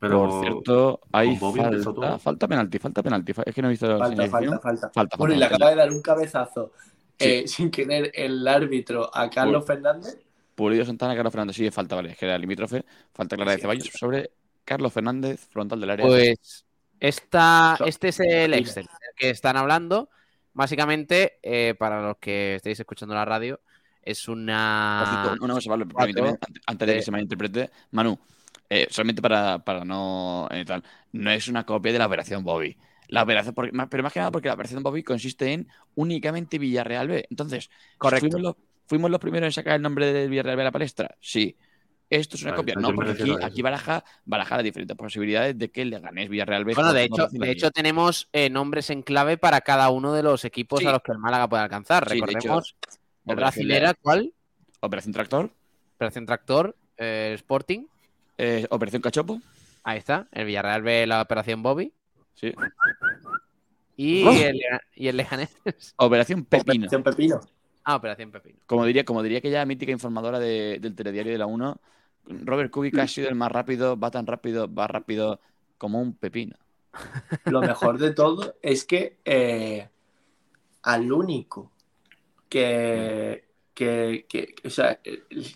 Pero 0.00 0.28
Por 0.28 0.40
cierto, 0.44 1.00
hay 1.10 1.36
falta, 1.36 2.18
falta 2.18 2.48
penalti, 2.48 2.78
falta 2.78 3.02
penalti. 3.02 3.32
Es 3.44 3.54
que 3.54 3.62
no 3.62 3.68
he 3.68 3.72
visto 3.72 3.98
falta, 3.98 4.28
falta, 4.28 4.58
falta, 4.60 4.90
falta. 4.90 5.16
Bueno, 5.16 5.34
y 5.34 5.38
le 5.38 5.44
acaba 5.44 5.70
de 5.70 5.76
dar 5.76 5.90
un 5.90 6.00
cabezazo 6.00 6.72
eh, 7.18 7.44
sin 7.48 7.70
querer 7.70 8.12
el 8.14 8.46
árbitro 8.46 9.10
a 9.12 9.28
Carlos 9.28 9.66
Fernández 9.66 10.28
Pulido 10.58 10.84
Santana, 10.84 11.14
Carlos 11.14 11.32
Fernández. 11.32 11.54
Sí, 11.54 11.70
falta, 11.70 11.94
vale, 11.94 12.10
es 12.10 12.18
que 12.18 12.26
era 12.26 12.36
limítrofe. 12.36 12.84
Falta 13.14 13.36
clara 13.36 13.52
de 13.52 13.58
Ceballos 13.58 13.90
sobre 13.96 14.32
Carlos 14.64 14.92
Fernández, 14.92 15.46
frontal 15.48 15.80
del 15.80 15.90
área. 15.90 16.04
Pues 16.04 16.66
esta, 16.98 17.78
este 17.86 18.08
es 18.08 18.18
el 18.18 18.54
Excel 18.54 18.88
que 19.14 19.30
están 19.30 19.56
hablando. 19.56 20.10
Básicamente, 20.54 21.38
eh, 21.44 21.76
para 21.78 22.02
los 22.02 22.16
que 22.16 22.56
estéis 22.56 22.80
escuchando 22.80 23.14
la 23.14 23.24
radio, 23.24 23.60
es 24.08 24.26
una. 24.26 25.36
Una 25.40 25.54
cosa, 25.54 25.70
vale, 25.70 25.86
permíteme, 25.86 26.36
antes 26.66 26.88
de 26.88 26.94
que 26.94 27.02
se 27.02 27.10
me 27.10 27.20
interprete, 27.20 27.70
Manu, 27.90 28.18
eh, 28.68 28.86
solamente 28.90 29.20
para, 29.20 29.58
para 29.58 29.84
no. 29.84 30.48
Eh, 30.50 30.64
tal, 30.64 30.82
no 31.12 31.30
es 31.30 31.48
una 31.48 31.64
copia 31.64 31.92
de 31.92 31.98
la 31.98 32.06
operación 32.06 32.42
Bobby. 32.42 32.76
La 33.08 33.22
operación, 33.22 33.54
pero 33.54 34.02
más 34.02 34.12
que 34.12 34.18
nada 34.18 34.30
porque 34.30 34.48
la 34.48 34.54
operación 34.54 34.82
Bobby 34.82 35.02
consiste 35.02 35.52
en 35.52 35.68
únicamente 35.94 36.58
Villarreal 36.58 37.08
B. 37.08 37.26
Entonces, 37.30 37.70
correcto. 37.98 38.56
¿Fuimos 38.86 39.10
los 39.10 39.20
primeros 39.20 39.46
en 39.46 39.52
sacar 39.52 39.76
el 39.76 39.82
nombre 39.82 40.10
del 40.12 40.30
Villarreal 40.30 40.60
a 40.60 40.64
la 40.64 40.72
palestra? 40.72 41.14
Sí. 41.20 41.54
Esto 42.10 42.36
es 42.36 42.42
una 42.42 42.54
copia. 42.54 42.74
No, 42.74 42.94
porque 42.94 43.10
aquí, 43.10 43.34
aquí 43.42 43.60
baraja, 43.60 44.02
baraja, 44.24 44.56
las 44.56 44.64
diferentes 44.64 44.96
posibilidades 44.96 45.58
de 45.58 45.70
que 45.70 45.84
le 45.84 46.00
ganes 46.00 46.30
Villarreal 46.30 46.64
B. 46.64 46.72
Bueno, 46.74 46.94
de 46.94 47.04
hecho, 47.04 47.28
de 47.30 47.50
hecho 47.50 47.70
tenemos 47.70 48.30
eh, 48.32 48.48
nombres 48.48 48.88
en 48.88 49.02
clave 49.02 49.36
para 49.36 49.60
cada 49.60 49.90
uno 49.90 50.14
de 50.14 50.22
los 50.22 50.46
equipos 50.46 50.84
a 50.86 50.92
los 50.92 51.02
que 51.02 51.12
el 51.12 51.18
Málaga 51.18 51.48
puede 51.48 51.64
alcanzar. 51.64 52.08
Recordemos, 52.08 52.76
el 52.82 52.97
Racing 53.36 53.70
era 53.70 53.94
¿cuál? 53.94 54.32
Operación 54.80 55.12
Tractor. 55.12 55.50
Operación 55.96 56.26
Tractor, 56.26 56.76
eh, 56.96 57.32
Sporting. 57.34 57.86
Eh, 58.36 58.66
Operación 58.70 59.02
Cachopo. 59.02 59.40
Ahí 59.82 59.98
está, 59.98 60.28
el 60.32 60.46
Villarreal 60.46 60.82
B, 60.82 61.06
la 61.06 61.22
Operación 61.22 61.62
Bobby. 61.62 61.92
Sí. 62.34 62.52
Y, 63.96 64.26
el, 64.26 64.60
y 64.94 65.08
el 65.08 65.16
Leganés. 65.16 65.56
Operación 65.96 66.44
Pepino. 66.44 66.86
Operación 66.86 67.02
Pepino. 67.02 67.40
Ah, 67.84 67.96
Operación 67.96 68.30
Pepino. 68.30 68.58
Como 68.66 68.84
diría, 68.84 69.04
como 69.04 69.22
diría 69.22 69.38
aquella 69.38 69.64
mítica 69.64 69.90
informadora 69.90 70.38
del 70.38 70.94
telediario 70.94 71.32
de 71.32 71.38
la 71.38 71.46
1, 71.46 71.80
Robert 72.44 72.70
Kubica 72.70 73.02
ha 73.02 73.08
sido 73.08 73.28
el 73.28 73.34
más 73.34 73.50
rápido, 73.50 73.98
va 73.98 74.10
tan 74.10 74.26
rápido, 74.26 74.72
va 74.72 74.86
rápido 74.86 75.40
como 75.78 76.00
un 76.00 76.14
pepino. 76.14 76.56
Lo 77.46 77.60
mejor 77.60 77.98
de 77.98 78.12
todo 78.12 78.56
es 78.62 78.84
que 78.84 79.18
eh, 79.24 79.88
al 80.82 81.10
único 81.12 81.72
que, 82.48 83.44
que, 83.74 84.54
o 84.64 84.70
sea, 84.70 85.00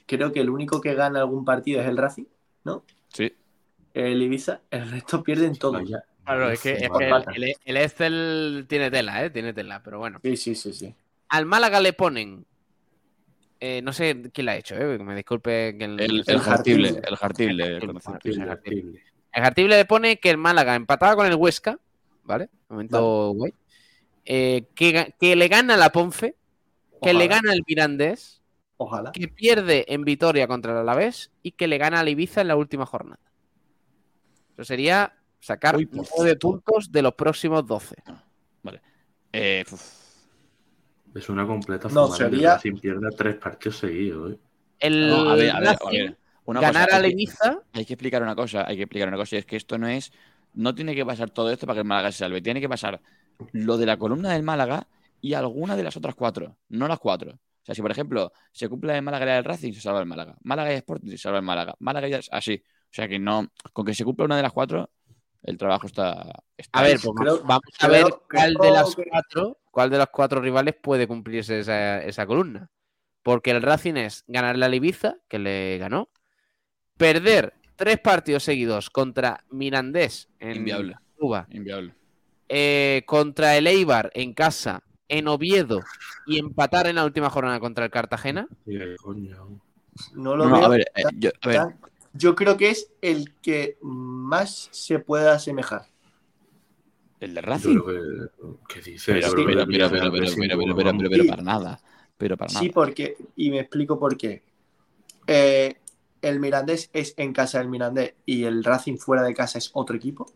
creo 0.07 0.33
que 0.33 0.41
el 0.41 0.51
único 0.51 0.81
que 0.81 0.95
gana 0.95 1.21
algún 1.21 1.45
partido 1.45 1.81
es 1.81 1.89
el 1.89 1.97
Racing, 1.97 2.25
¿no? 2.65 2.85
Sí. 3.09 3.33
El 3.95 4.23
Ibiza, 4.23 4.61
el 4.71 4.91
resto 4.91 5.23
pierden 5.23 5.57
todo. 5.57 5.81
Claro, 6.25 6.51
es 6.51 6.61
que, 6.61 6.75
el, 6.75 7.57
el, 7.65 7.77
Excel 7.77 8.67
tiene 8.69 8.91
tela, 8.91 9.25
¿eh? 9.25 9.31
Tiene 9.31 9.53
tela, 9.53 9.83
pero 9.83 9.99
bueno. 9.99 10.21
Sí, 10.23 10.37
sí, 10.37 10.55
sí, 10.55 10.73
sí. 10.73 10.95
Al 11.29 11.47
Málaga 11.47 11.81
le 11.81 11.93
ponen. 11.93 12.47
Eh, 13.59 13.81
no 13.83 13.93
sé 13.93 14.31
quién 14.33 14.47
la 14.47 14.53
ha 14.53 14.57
hecho, 14.57 14.77
eh, 14.77 14.99
me 14.99 15.15
disculpe. 15.17 15.77
Que 15.77 15.85
el, 15.85 16.01
el, 16.01 16.25
el 16.27 16.41
Jartible. 16.41 17.01
El 17.05 17.17
Jartible. 17.17 17.81
El 19.33 19.43
Jartible 19.43 19.77
le 19.77 19.85
pone 19.85 20.19
que 20.19 20.31
el 20.31 20.39
Málaga 20.39 20.75
empataba 20.75 21.17
con 21.17 21.27
el 21.27 21.35
Huesca. 21.35 21.79
¿Vale? 22.25 22.49
Momento 22.69 23.33
guay. 23.33 23.53
Eh, 24.25 24.67
que, 24.75 25.13
le 25.21 25.49
gana 25.49 25.77
la 25.77 25.91
Ponfe. 25.91 26.37
Que 27.03 27.15
le 27.15 27.27
gana 27.27 27.53
el 27.53 27.63
Mirandés. 27.67 28.43
Ojalá. 28.77 29.13
Que 29.13 29.29
pierde 29.29 29.85
en 29.89 30.05
Vitoria 30.05 30.47
contra 30.47 30.73
el 30.73 30.79
Alavés. 30.79 31.31
Y 31.43 31.53
que 31.53 31.69
le 31.69 31.79
gana 31.79 32.01
al 32.01 32.09
Ibiza 32.09 32.41
en 32.41 32.49
la 32.49 32.57
última 32.57 32.87
jornada. 32.87 33.21
Eso 34.55 34.65
sería 34.65 35.15
sacar 35.41 35.77
nueve 35.91 36.37
puntos 36.37 36.93
de 36.93 37.03
los 37.03 37.15
próximos 37.15 37.67
12. 37.67 37.97
Vale. 38.63 38.81
Eh, 39.33 39.65
es 41.15 41.29
una 41.29 41.47
completa 41.47 41.89
no, 41.91 42.09
sería... 42.09 42.59
sin 42.59 42.79
pierda 42.79 43.11
tres 43.11 43.37
partidos 43.37 43.79
seguidos. 43.79 44.33
¿eh? 44.33 44.39
El 44.79 45.13
a 45.13 45.35
ver, 45.35 45.51
a 45.51 45.61
ver, 45.61 45.69
a 45.69 45.91
ver. 45.91 46.17
ganar 46.47 46.91
a 46.91 47.07
Ibiza. 47.07 47.61
Hay 47.73 47.85
que 47.85 47.95
explicar 47.95 48.23
una 48.23 48.35
cosa, 48.35 48.67
hay 48.67 48.77
que 48.77 48.83
explicar 48.83 49.09
una 49.09 49.17
cosa, 49.17 49.37
y 49.37 49.39
es 49.41 49.47
que 49.47 49.57
esto 49.57 49.79
no 49.79 49.89
es. 49.89 50.13
No 50.55 50.75
tiene 50.75 50.95
que 50.95 51.05
pasar 51.05 51.31
todo 51.31 51.51
esto 51.51 51.67
para 51.67 51.77
que 51.77 51.81
el 51.81 51.87
Málaga 51.87 52.13
se 52.13 52.19
salve. 52.19 52.43
Tiene 52.43 52.61
que 52.61 52.69
pasar 52.69 53.01
lo 53.53 53.79
de 53.79 53.87
la 53.87 53.97
columna 53.97 54.33
del 54.33 54.43
Málaga 54.43 54.87
y 55.23 55.33
alguna 55.33 55.77
de 55.77 55.85
las 55.85 55.97
otras 55.97 56.15
cuatro, 56.15 56.59
no 56.69 56.87
las 56.89 56.99
cuatro. 56.99 57.33
O 57.33 57.65
sea, 57.65 57.75
si 57.75 57.81
por 57.81 57.93
ejemplo 57.93 58.33
se 58.51 58.69
cumple 58.69 58.95
el 58.97 59.03
Málaga 59.03 59.39
el 59.39 59.45
Racing, 59.45 59.73
se 59.73 59.81
salva 59.81 60.01
el 60.01 60.07
Málaga. 60.07 60.37
Málaga 60.43 60.73
y 60.73 60.77
Sporting, 60.77 61.11
se 61.11 61.19
salva 61.19 61.39
el 61.39 61.45
Málaga. 61.45 61.75
Málaga 61.79 62.09
y 62.09 62.15
así. 62.31 62.63
O 62.65 62.95
sea 62.95 63.09
que 63.09 63.19
no, 63.19 63.49
con 63.73 63.87
que 63.87 63.95
se 63.95 64.05
cumpla 64.05 64.27
una 64.27 64.37
de 64.37 64.43
las 64.43 64.53
cuatro, 64.53 64.91
el 65.43 65.57
trabajo 65.57 65.87
está. 65.87 66.43
a 66.73 66.83
ver, 66.83 66.99
pues 67.03 67.43
vamos 67.45 67.63
a 67.79 67.89
ver 67.89 68.05
cuál 68.29 68.55
de 68.55 68.71
las 68.71 68.95
cuatro 68.95 69.59
cuál 69.73 69.91
de 69.91 69.99
los 69.99 70.09
cuatro 70.13 70.41
rivales 70.41 70.75
puede 70.81 71.09
cumplirse 71.09 71.61
esa, 71.61 72.27
columna. 72.27 72.71
Porque 73.23 73.53
el 73.53 73.63
Racing 73.63 73.95
es 73.95 74.25
ganarle 74.27 74.67
a 74.67 74.75
Ibiza, 74.75 75.17
que 75.29 75.39
le 75.39 75.79
ganó, 75.79 76.11
perder 76.97 77.55
tres 77.77 77.99
partidos 77.99 78.43
seguidos 78.43 78.91
contra 78.91 79.45
Mirandés 79.51 80.29
en 80.39 80.59
Inviable. 80.59 80.97
Cuba, 81.17 81.47
Inviable. 81.51 81.95
Eh, 82.49 83.03
contra 83.07 83.57
el 83.57 83.67
Eibar 83.67 84.11
en 84.15 84.35
casa, 84.35 84.83
en 85.13 85.29
Oviedo, 85.29 85.85
y 86.27 86.39
empatar 86.39 86.87
en 86.87 86.97
la 86.97 87.05
última 87.05 87.29
jornada 87.29 87.61
contra 87.61 87.85
el 87.85 87.91
Cartagena. 87.91 88.49
No 90.15 90.37
lo 90.37 90.49
veo. 90.49 90.75
Eh, 90.75 90.85
yo, 91.19 91.31
a 91.43 91.49
ver. 91.49 91.61
yo 92.15 92.35
creo 92.35 92.57
que 92.57 92.71
es 92.71 92.91
el 93.03 93.35
que 93.43 93.77
más 93.83 94.71
se 94.73 94.99
puede 95.01 95.29
asemejar. 95.29 95.87
¿El 97.21 97.35
de 97.35 97.43
Racing? 97.43 97.79
¿Qué 98.67 98.81
dices? 98.81 99.05
Pero, 99.05 99.29
pero, 99.35 99.67
pero, 99.67 99.67
pero, 99.67 99.91
pero, 99.91 100.77
pero, 100.77 101.11
pero, 101.11 101.27
para 101.27 101.43
nada. 101.43 101.81
Pero 102.17 102.37
para 102.39 102.49
sí, 102.49 102.71
porque, 102.71 103.17
y 103.37 103.51
me 103.51 103.61
explico 103.61 103.99
por 103.99 104.17
qué. 104.17 104.43
Eh, 105.27 105.77
el 106.23 106.41
Mirandés 106.41 106.89
es 106.95 107.13
en 107.19 107.35
casa 107.35 107.59
del 107.59 107.69
Mirandés 107.69 108.15
y 108.25 108.45
el 108.45 108.65
Racing 108.65 108.97
fuera 108.97 109.23
de 109.23 109.35
casa 109.35 109.59
es 109.59 109.71
otro 109.75 109.95
equipo. 109.95 110.33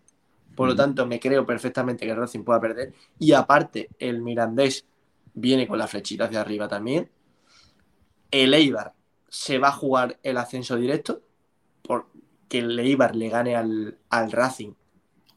Por 0.56 0.68
lo 0.68 0.74
tanto, 0.74 1.06
me 1.06 1.20
creo 1.20 1.46
perfectamente 1.46 2.04
que 2.04 2.12
el 2.12 2.16
Racing 2.16 2.42
pueda 2.42 2.60
perder. 2.60 2.94
Y 3.18 3.32
aparte, 3.32 3.90
el 3.98 4.22
Mirandés 4.22 4.86
viene 5.34 5.68
con 5.68 5.78
la 5.78 5.86
flechita 5.86 6.24
hacia 6.24 6.40
arriba 6.40 6.66
también. 6.66 7.08
el 8.30 8.54
Eibar 8.54 8.92
se 9.28 9.58
va 9.58 9.68
a 9.68 9.72
jugar 9.72 10.18
el 10.22 10.38
ascenso 10.38 10.76
directo, 10.76 11.20
porque 11.82 12.58
el 12.58 12.78
Eibar 12.78 13.14
le 13.14 13.28
gane 13.28 13.54
al, 13.54 13.98
al 14.08 14.32
Racing, 14.32 14.72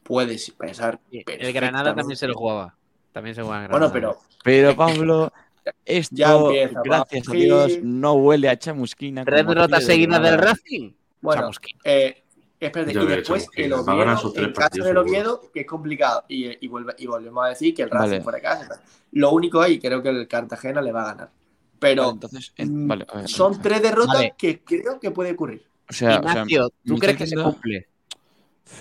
puedes 0.02 0.50
pensar. 0.52 1.00
El 1.10 1.52
Granada 1.52 1.94
también 1.94 2.16
se 2.16 2.26
lo 2.26 2.34
jugaba. 2.34 2.76
También 3.12 3.34
se 3.34 3.42
juega 3.42 3.64
en 3.64 3.70
Bueno, 3.70 3.92
pero. 3.92 4.18
Pero 4.42 4.74
Pablo, 4.74 5.32
esto, 5.84 6.50
gracias 6.82 7.28
a 7.28 7.32
Dios, 7.32 7.78
no 7.82 8.14
huele 8.14 8.48
a 8.48 8.58
chamusquina. 8.58 9.24
¿Tres 9.24 9.46
derrotas 9.46 9.84
seguidas 9.84 10.22
del 10.22 10.38
Racing? 10.38 10.92
Bueno, 11.20 11.50
eh, 11.84 12.19
espérate, 12.66 12.92
y 12.92 13.06
después 13.06 13.48
el 13.54 13.72
Oviedo, 13.72 14.32
en 14.36 14.52
casa 14.52 14.84
del 14.84 14.96
Oviedo, 14.96 15.50
que 15.52 15.60
es 15.60 15.66
complicado, 15.66 16.24
y, 16.28 16.64
y, 16.64 16.68
volvemos 16.68 17.44
a 17.44 17.48
decir 17.48 17.74
que 17.74 17.82
el 17.82 17.90
Racing 17.90 18.22
fuera 18.22 18.36
de 18.36 18.42
casa. 18.42 18.82
Lo 19.12 19.32
único 19.32 19.60
ahí, 19.60 19.78
creo 19.78 20.02
que 20.02 20.10
el 20.10 20.28
Cartagena 20.28 20.80
le 20.80 20.92
va 20.92 21.02
a 21.02 21.14
ganar. 21.14 21.30
Pero 21.78 22.10
entonces, 22.10 22.52
mm, 22.58 22.92
son 23.24 23.60
tres 23.60 23.82
derrotas 23.82 24.32
que 24.36 24.60
creo 24.60 25.00
que 25.00 25.10
puede 25.10 25.32
ocurrir. 25.32 25.64
O 25.88 25.92
sea, 25.92 26.16
Ignacio, 26.16 26.70
¿tú 26.84 26.98
crees 26.98 27.16
que 27.16 27.26
se 27.26 27.36
cumple? 27.36 27.88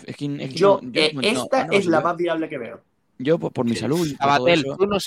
Es 0.06 0.16
que, 0.16 0.50
yo, 0.50 0.80
eh, 0.94 1.16
esta 1.24 1.68
es 1.72 1.88
la 1.88 2.02
más 2.02 2.16
viable 2.16 2.48
que 2.48 2.58
veo. 2.58 2.82
Yo, 3.22 3.38
por, 3.38 3.66
mi 3.66 3.76
salud. 3.76 4.08
Abatel, 4.20 4.64
¿tú, 4.64 4.86
no 4.86 4.98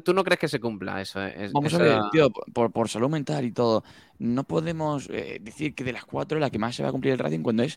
tú, 0.00 0.14
no 0.14 0.22
crees 0.22 0.38
que 0.38 0.46
se 0.46 0.60
cumpla 0.60 1.00
eso? 1.00 1.18
Vamos 1.52 1.74
a 1.74 1.78
ver, 1.78 1.98
tío, 2.12 2.30
por, 2.30 2.70
por, 2.70 2.88
salud 2.88 3.08
mental 3.08 3.44
y 3.44 3.50
todo. 3.50 3.82
No 4.18 4.44
podemos 4.44 5.08
eh, 5.10 5.38
decir 5.40 5.74
que 5.74 5.82
de 5.82 5.92
las 5.92 6.04
cuatro 6.04 6.38
la 6.38 6.50
que 6.50 6.60
más 6.60 6.76
se 6.76 6.84
va 6.84 6.90
a 6.90 6.92
cumplir 6.92 7.14
el 7.14 7.18
Racing 7.18 7.40
cuando 7.40 7.64
es. 7.64 7.76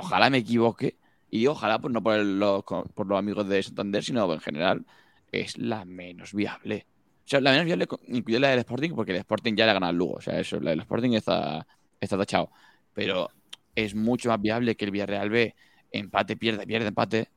Ojalá 0.00 0.30
me 0.30 0.38
equivoque. 0.38 0.96
Y 1.30 1.46
ojalá, 1.46 1.78
pues 1.78 1.92
no 1.92 2.02
por, 2.02 2.18
los, 2.18 2.64
por 2.64 3.06
los 3.06 3.18
amigos 3.18 3.48
de 3.48 3.62
Santander, 3.62 4.02
sino 4.02 4.32
en 4.32 4.40
general, 4.40 4.84
es 5.30 5.56
la 5.58 5.84
menos 5.84 6.34
viable. 6.34 6.86
O 7.24 7.28
sea, 7.30 7.40
la 7.40 7.52
menos 7.52 7.66
viable 7.66 7.86
incluye 8.08 8.40
la 8.40 8.48
del 8.48 8.58
Sporting, 8.60 8.90
porque 8.90 9.12
el 9.12 9.18
Sporting 9.18 9.54
ya 9.54 9.64
le 9.64 9.70
ha 9.70 9.74
ganado 9.74 9.90
al 9.90 9.96
Lugo. 9.96 10.14
O 10.14 10.20
sea, 10.20 10.40
eso, 10.40 10.58
la 10.58 10.70
del 10.70 10.80
Sporting 10.80 11.12
está, 11.12 11.66
está 12.00 12.18
tachado. 12.18 12.50
Pero 12.92 13.30
es 13.74 13.94
mucho 13.94 14.28
más 14.28 14.40
viable 14.40 14.74
que 14.74 14.84
el 14.86 14.90
Villarreal 14.90 15.30
B 15.30 15.54
empate, 15.92 16.36
pierde, 16.36 16.66
pierde, 16.66 16.88
empate 16.88 17.28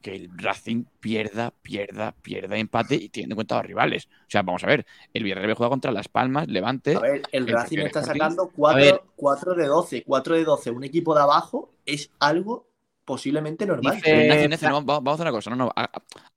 que 0.00 0.14
el 0.14 0.30
Racing 0.36 0.84
pierda, 1.00 1.50
pierda, 1.50 2.12
pierda 2.12 2.56
empate 2.56 2.94
y 2.96 3.08
teniendo 3.08 3.34
en 3.34 3.36
cuenta 3.36 3.56
los 3.56 3.66
rivales. 3.66 4.06
O 4.06 4.30
sea, 4.30 4.42
vamos 4.42 4.64
a 4.64 4.66
ver, 4.66 4.86
el 5.12 5.22
Villarreal 5.22 5.54
juega 5.54 5.70
contra 5.70 5.92
Las 5.92 6.08
Palmas, 6.08 6.48
Levante. 6.48 6.96
A 6.96 7.00
ver, 7.00 7.22
el, 7.32 7.48
Racing 7.48 7.78
está 7.78 8.02
sacando 8.02 8.50
4, 8.54 9.54
de 9.54 9.66
12. 9.66 10.04
4 10.04 10.36
de 10.36 10.44
12. 10.44 10.70
Un 10.70 10.84
equipo 10.84 11.14
de 11.14 11.22
abajo 11.22 11.72
es 11.86 12.10
algo 12.18 12.68
posiblemente 13.04 13.66
normal. 13.66 14.00
vamos 14.84 15.06
a 15.06 15.12
hacer 15.12 15.22
una 15.22 15.30
cosa. 15.30 15.50
No, 15.50 15.56
no, 15.56 15.72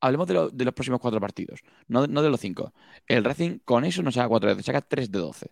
hablemos 0.01 0.27
de, 0.27 0.49
de, 0.51 0.65
los 0.65 0.73
próximos 0.73 0.99
cuatro 0.99 1.19
partidos, 1.19 1.61
no, 1.87 2.07
no, 2.07 2.21
de 2.21 2.29
los 2.29 2.39
cinco. 2.39 2.73
El 3.07 3.23
Racing 3.23 3.59
con 3.63 3.85
eso 3.85 4.03
no 4.03 4.11
saca 4.11 4.27
4 4.27 4.49
de 4.49 4.55
12, 4.55 4.65
saca 4.65 4.81
3 4.81 5.11
de 5.11 5.19
12. 5.19 5.51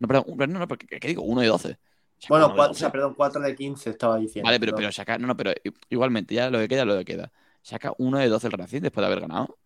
No, 0.00 0.08
perdón, 0.08 0.24
no, 0.52 0.58
no, 0.58 0.68
¿qué 0.68 1.08
digo? 1.08 1.22
1 1.22 1.40
de 1.40 1.46
12. 1.46 1.78
Bueno, 2.28 2.54
o 2.56 2.74
sea, 2.74 2.90
perdón, 2.90 3.14
4 3.16 3.40
de 3.40 3.54
15 3.54 3.90
estaba 3.90 4.18
diciendo. 4.18 4.46
Vale, 4.46 4.58
pero, 4.58 4.74
pero 4.74 4.90
saca. 4.90 5.18
No, 5.18 5.26
no, 5.26 5.36
pero 5.36 5.52
igualmente, 5.88 6.34
ya 6.34 6.50
lo 6.50 6.58
que 6.58 6.68
queda, 6.68 6.84
lo 6.84 6.98
que 6.98 7.04
queda. 7.04 7.30
¿Saca 7.62 7.92
1 7.98 8.18
de 8.18 8.28
12 8.28 8.46
el 8.46 8.52
Racing 8.54 8.80
después 8.80 9.02
de 9.02 9.06
haber 9.06 9.20
ganado? 9.20 9.58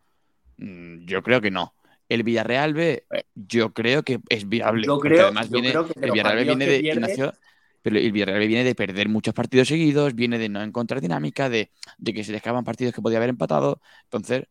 Mm, 0.59 1.05
yo 1.07 1.23
creo 1.23 1.41
que 1.41 1.51
no. 1.51 1.75
El 2.09 2.25
Villarreal 2.25 2.75
B, 2.75 3.07
eh. 3.11 3.25
yo 3.35 3.73
creo 3.73 4.03
que 4.03 4.21
es 4.29 4.49
viable. 4.49 4.87
Yo 4.87 4.99
creo, 4.99 5.27
además 5.27 5.51
viene, 5.51 5.71
el 5.71 6.11
Villarreal 6.11 6.37
B 6.37 6.45
viene 6.45 6.67
de. 6.67 7.33
pero 7.81 7.97
el 7.97 8.13
Villarreal 8.13 8.39
B 8.39 8.47
viene 8.47 8.65
de 8.65 8.75
perder 8.75 9.09
muchos 9.09 9.33
partidos 9.33 9.69
seguidos, 9.69 10.15
viene 10.15 10.39
de 10.39 10.49
no 10.49 10.63
encontrar 10.63 11.01
dinámica, 11.01 11.49
de, 11.49 11.71
de 11.97 12.13
que 12.13 12.23
se 12.23 12.35
escapan 12.35 12.65
partidos 12.65 12.93
que 12.93 13.01
podía 13.01 13.19
haber 13.19 13.31
empatado. 13.31 13.81
Entonces, 14.05 14.45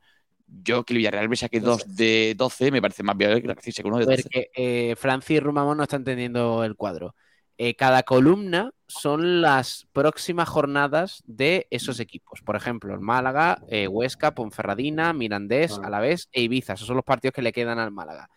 yo 0.47 0.83
que 0.83 0.93
el 0.93 0.97
Villarreal 0.99 1.27
B 1.27 1.35
saque 1.35 1.59
2 1.59 1.95
de 1.95 2.33
12 2.35 2.71
me 2.71 2.81
parece 2.81 3.03
más 3.03 3.15
viable 3.15 3.41
que 3.41 3.47
el 3.47 3.55
Racing 3.55 3.71
saque 3.71 3.87
1 3.87 3.97
de 3.99 4.05
12. 4.05 4.23
Porque 4.23 4.51
eh, 4.55 4.95
Francis 4.97 5.41
Rumamón 5.41 5.77
no 5.77 5.83
está 5.83 5.97
entendiendo 5.97 6.63
el 6.63 6.75
cuadro. 6.75 7.15
Eh, 7.57 7.75
cada 7.75 8.03
columna 8.03 8.71
son 8.87 9.41
las 9.41 9.87
próximas 9.93 10.49
jornadas 10.49 11.23
de 11.25 11.67
esos 11.69 11.99
equipos. 11.99 12.41
Por 12.41 12.55
ejemplo, 12.55 12.93
el 12.93 12.99
Málaga, 12.99 13.61
eh, 13.69 13.87
Huesca, 13.87 14.33
Ponferradina, 14.33 15.13
Mirandés, 15.13 15.79
Alavés 15.83 16.29
e 16.31 16.41
Ibiza. 16.41 16.73
Esos 16.73 16.87
son 16.87 16.97
los 16.97 17.05
partidos 17.05 17.33
que 17.33 17.41
le 17.41 17.53
quedan 17.53 17.79
al 17.79 17.91
Málaga. 17.91 18.29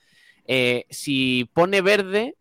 Eh, 0.47 0.85
si 0.91 1.51
pone 1.55 1.81
verde, 1.81 2.37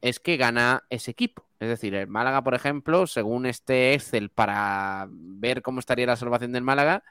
es 0.00 0.20
que 0.20 0.36
gana 0.36 0.84
ese 0.90 1.10
equipo. 1.10 1.44
Es 1.60 1.68
decir, 1.68 1.94
el 1.94 2.06
Málaga, 2.06 2.42
por 2.42 2.54
ejemplo, 2.54 3.06
según 3.06 3.46
este 3.46 3.94
Excel 3.94 4.30
para 4.30 5.08
ver 5.10 5.62
cómo 5.62 5.80
estaría 5.80 6.06
la 6.06 6.16
salvación 6.16 6.52
del 6.52 6.62
Málaga, 6.62 7.02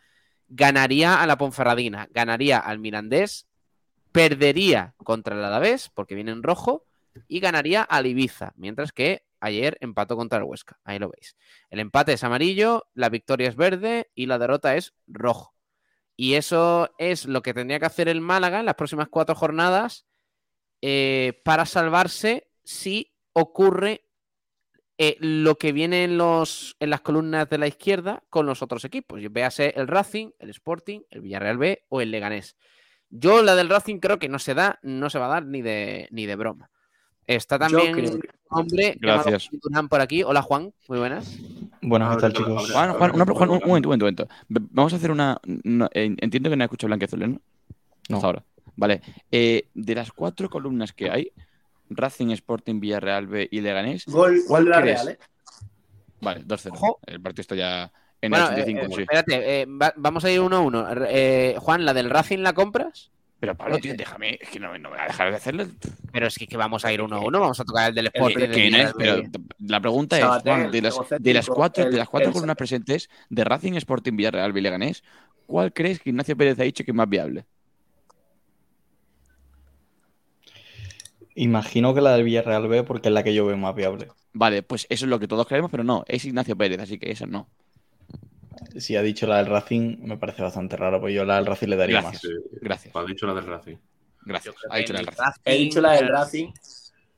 ganaría 0.48 1.22
a 1.22 1.28
la 1.28 1.38
Ponferradina, 1.38 2.08
ganaría 2.12 2.58
al 2.58 2.80
Mirandés, 2.80 3.48
perdería 4.14 4.94
contra 5.04 5.36
el 5.36 5.44
Alavés, 5.44 5.92
porque 5.94 6.16
viene 6.16 6.32
en 6.32 6.44
rojo, 6.44 6.87
y 7.28 7.40
ganaría 7.40 7.84
al 7.84 8.06
Ibiza, 8.06 8.54
mientras 8.56 8.92
que 8.92 9.26
ayer 9.40 9.78
empató 9.82 10.16
contra 10.16 10.40
el 10.40 10.46
Huesca. 10.46 10.80
Ahí 10.84 11.00
lo 11.00 11.10
veis. 11.10 11.36
El 11.70 11.80
empate 11.80 12.14
es 12.14 12.24
amarillo, 12.24 12.88
la 12.94 13.10
victoria 13.10 13.50
es 13.50 13.56
verde 13.56 14.10
y 14.16 14.26
la 14.26 14.40
derrota 14.40 14.76
es 14.76 14.94
rojo. 15.08 15.56
Y 16.16 16.34
eso 16.34 16.90
es 16.98 17.26
lo 17.26 17.42
que 17.42 17.54
tendría 17.54 17.80
que 17.80 17.86
hacer 17.86 18.08
el 18.08 18.22
Málaga 18.22 18.60
en 18.60 18.66
las 18.66 18.76
próximas 18.76 19.08
cuatro 19.10 19.36
jornadas 19.36 20.08
eh, 20.82 21.42
para 21.46 21.66
salvarse 21.66 22.50
si 22.64 23.14
ocurre 23.34 24.08
eh, 24.98 25.16
lo 25.20 25.60
que 25.60 25.72
viene 25.74 26.04
en, 26.04 26.18
los, 26.18 26.76
en 26.80 26.90
las 26.90 27.02
columnas 27.02 27.48
de 27.50 27.60
la 27.60 27.68
izquierda 27.68 28.24
con 28.30 28.48
los 28.48 28.64
otros 28.64 28.84
equipos. 28.84 29.22
Véase 29.30 29.74
el 29.76 29.88
Racing, 29.88 30.32
el 30.40 30.50
Sporting, 30.50 31.02
el 31.12 31.22
Villarreal 31.22 31.60
B 31.60 31.86
o 31.90 32.02
el 32.02 32.10
Leganés. 32.10 32.58
Yo 33.10 33.44
la 33.44 33.56
del 33.56 33.70
Racing 33.70 34.00
creo 34.00 34.18
que 34.18 34.28
no 34.28 34.40
se 34.40 34.56
da, 34.56 34.80
no 34.82 35.12
se 35.12 35.20
va 35.20 35.28
a 35.28 35.30
dar 35.30 35.46
ni 35.46 35.62
de, 35.62 36.08
ni 36.12 36.26
de 36.26 36.36
broma. 36.36 36.72
Está 37.28 37.60
también 37.60 37.94
un 37.94 38.22
hombre 38.50 38.98
Gracias. 39.02 39.50
por 39.90 40.00
aquí. 40.00 40.24
Hola 40.24 40.42
Juan, 40.42 40.74
muy 40.88 40.98
buenas. 40.98 41.38
Buenas, 41.82 42.16
¿qué 42.16 42.22
tal 42.22 42.34
chicos? 42.34 42.72
Juan, 42.72 42.94
Juan, 42.94 43.12
un 43.12 43.60
momento, 43.66 43.90
un 43.90 44.00
momento, 44.00 44.28
Vamos 44.48 44.94
a 44.94 44.96
hacer 44.96 45.12
una... 45.12 45.38
entiendo 45.44 46.50
que 46.50 46.56
no 46.56 46.64
ha 46.64 46.66
escuchado 46.66 46.88
Blanquezul, 46.88 47.20
¿no? 47.20 47.42
No. 48.08 48.16
Hasta 48.16 48.28
ahora. 48.28 48.44
Vale. 48.78 49.02
Eh, 49.30 49.68
de 49.74 49.96
las 49.96 50.14
cuatro 50.14 50.50
columnas 50.50 50.94
que 50.94 51.12
hay, 51.12 51.34
Racing, 51.90 52.28
Sporting, 52.30 52.80
Villarreal 52.80 53.28
B 53.28 53.50
y 53.52 53.60
Leganés, 53.60 54.06
Gol, 54.06 54.40
¿cuál 54.48 54.66
crees? 54.66 55.04
Real, 55.04 55.08
¿eh? 55.10 55.20
Vale, 56.22 56.46
2-0. 56.46 56.98
El 57.08 57.22
partido 57.22 57.42
está 57.42 57.56
ya 57.56 57.92
en 58.22 58.34
el 58.34 58.42
85, 58.42 58.80
eh, 58.80 58.88
sí. 58.96 59.02
Espérate, 59.02 59.62
eh, 59.62 59.66
vamos 59.98 60.24
a 60.24 60.32
ir 60.32 60.40
uno 60.40 60.56
a 60.56 60.60
uno. 60.62 60.88
Juan, 61.60 61.86
¿la 61.86 61.94
del 61.94 62.10
Racing 62.10 62.40
la 62.40 62.54
compras? 62.54 63.12
Pero 63.40 63.56
Pablo, 63.56 63.78
tío, 63.78 63.94
déjame, 63.96 64.40
es 64.42 64.50
que 64.50 64.60
no, 64.60 64.72
me 64.72 64.80
voy 64.80 64.98
a 64.98 65.06
dejar 65.06 65.30
de 65.30 65.38
hacerlo. 65.38 65.68
Pero 66.12 66.28
es 66.28 66.36
que, 66.36 66.58
vamos 66.58 66.84
a 66.86 66.92
ir 66.92 67.02
uno 67.02 67.18
a 67.18 67.20
uno, 67.20 67.40
vamos 67.40 67.60
a 67.60 67.66
tocar 67.66 67.90
el 67.90 67.96
del 67.96 68.08
Sport. 68.08 68.36
pero 68.98 69.22
la 69.60 69.80
pregunta 69.80 70.18
es, 70.18 70.26
Juan, 70.44 70.72
de 70.72 70.82
las, 70.82 70.98
de 71.20 71.34
las 71.34 71.48
cuatro, 71.48 71.86
de 71.90 71.98
las 71.98 72.10
cuatro 72.10 72.32
columnas 72.32 72.56
presentes 72.56 73.10
de 73.30 73.44
Racing 73.44 73.74
Sporting 73.74 74.16
Villarreal 74.16 74.54
Leganés, 74.54 75.04
¿cuál 75.46 75.72
crees 75.72 76.00
que 76.00 76.10
Ignacio 76.10 76.36
Pérez 76.36 76.60
ha 76.60 76.64
dicho 76.64 76.84
que 76.84 76.92
es 76.92 76.96
más 76.96 77.08
viable? 77.08 77.46
Imagino 81.36 81.94
que 81.94 82.02
la 82.02 82.14
del 82.14 82.24
Villarreal 82.24 82.68
B 82.68 82.84
porque 82.84 83.10
es 83.10 83.14
la 83.14 83.22
que 83.22 83.36
yo 83.36 83.46
veo 83.46 83.56
más 83.56 83.76
viable. 83.76 84.08
Vale, 84.34 84.64
pues 84.64 84.88
eso 84.90 85.06
es 85.06 85.10
lo 85.10 85.20
que 85.20 85.28
todos 85.28 85.46
creemos, 85.46 85.70
pero 85.70 85.84
no, 85.84 86.04
es 86.08 86.26
Ignacio 86.26 86.58
Pérez, 86.58 86.80
así 86.80 86.98
que 86.98 87.12
esa 87.12 87.28
no 87.28 87.48
si 88.78 88.96
ha 88.96 89.02
dicho 89.02 89.28
la 89.28 89.38
del 89.38 89.48
Racing, 89.48 89.98
me 90.02 90.18
parece 90.18 90.42
bastante 90.42 90.78
raro, 90.78 91.00
pues 91.00 91.14
yo 91.14 91.26
la 91.26 91.36
del 91.36 91.46
Racing 91.46 91.68
le 91.68 91.76
daría 91.76 92.02
más. 92.02 92.20
Gracias. 92.62 92.96
Ha 92.96 93.04
dicho 93.04 93.28
la 93.28 93.34
del 93.34 93.46
Racing. 93.46 93.78
Gracias. 94.26 94.56
Ha 94.70 94.78
dicho 94.78 94.94
la 94.94 95.00
del 95.00 95.08
Racing. 95.08 95.42
He 95.46 95.58
dicho 95.58 95.82
la 95.82 95.92
del 95.94 96.08
Racing 96.10 96.52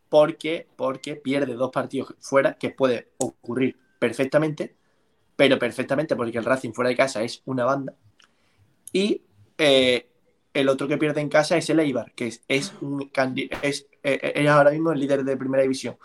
porque, 0.09 0.67
porque 0.75 1.15
pierde 1.15 1.53
dos 1.53 1.71
partidos 1.71 2.15
fuera, 2.19 2.55
que 2.55 2.71
puede 2.71 3.09
ocurrir 3.17 3.77
perfectamente, 3.99 4.75
pero 5.35 5.59
perfectamente 5.59 6.15
porque 6.15 6.37
el 6.37 6.45
Racing 6.45 6.71
fuera 6.71 6.89
de 6.89 6.95
casa 6.95 7.23
es 7.23 7.41
una 7.45 7.65
banda. 7.65 7.95
Y 8.91 9.21
eh, 9.57 10.09
el 10.53 10.69
otro 10.69 10.87
que 10.87 10.97
pierde 10.97 11.21
en 11.21 11.29
casa 11.29 11.57
es 11.57 11.69
el 11.69 11.79
Eibar, 11.79 12.13
que 12.13 12.27
es, 12.27 12.43
es, 12.47 12.73
un, 12.81 13.11
es, 13.61 13.87
eh, 14.03 14.31
es 14.35 14.47
ahora 14.47 14.71
mismo 14.71 14.91
el 14.91 14.99
líder 14.99 15.23
de 15.23 15.37
primera 15.37 15.63
división 15.63 15.97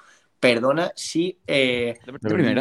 perdona 0.44 0.92
si 0.94 1.38
eh, 1.46 1.98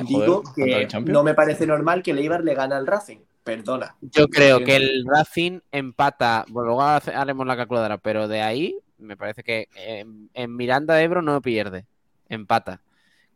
digo 0.03 0.43
que 0.55 0.87
no 1.05 1.23
me 1.23 1.33
parece 1.33 1.67
normal 1.67 2.01
que 2.01 2.11
el 2.11 2.19
Eibar 2.19 2.43
le 2.43 2.55
gane 2.55 2.75
al 2.75 2.87
Racing. 2.87 3.17
Perdona. 3.43 3.93
Yo 3.99 4.29
creo 4.29 4.63
que 4.63 4.77
el 4.77 5.05
Racing 5.05 5.59
empata, 5.69 6.45
bueno, 6.47 6.67
luego 6.67 6.81
haremos 6.81 7.45
la 7.45 7.57
calculadora, 7.57 7.97
pero 7.97 8.29
de 8.29 8.41
ahí 8.41 8.77
me 8.97 9.17
parece 9.17 9.43
que 9.43 9.67
en, 9.75 10.55
Miranda 10.55 10.93
de 10.95 11.03
Ebro 11.03 11.21
no 11.21 11.41
pierde, 11.41 11.85
empata. 12.29 12.79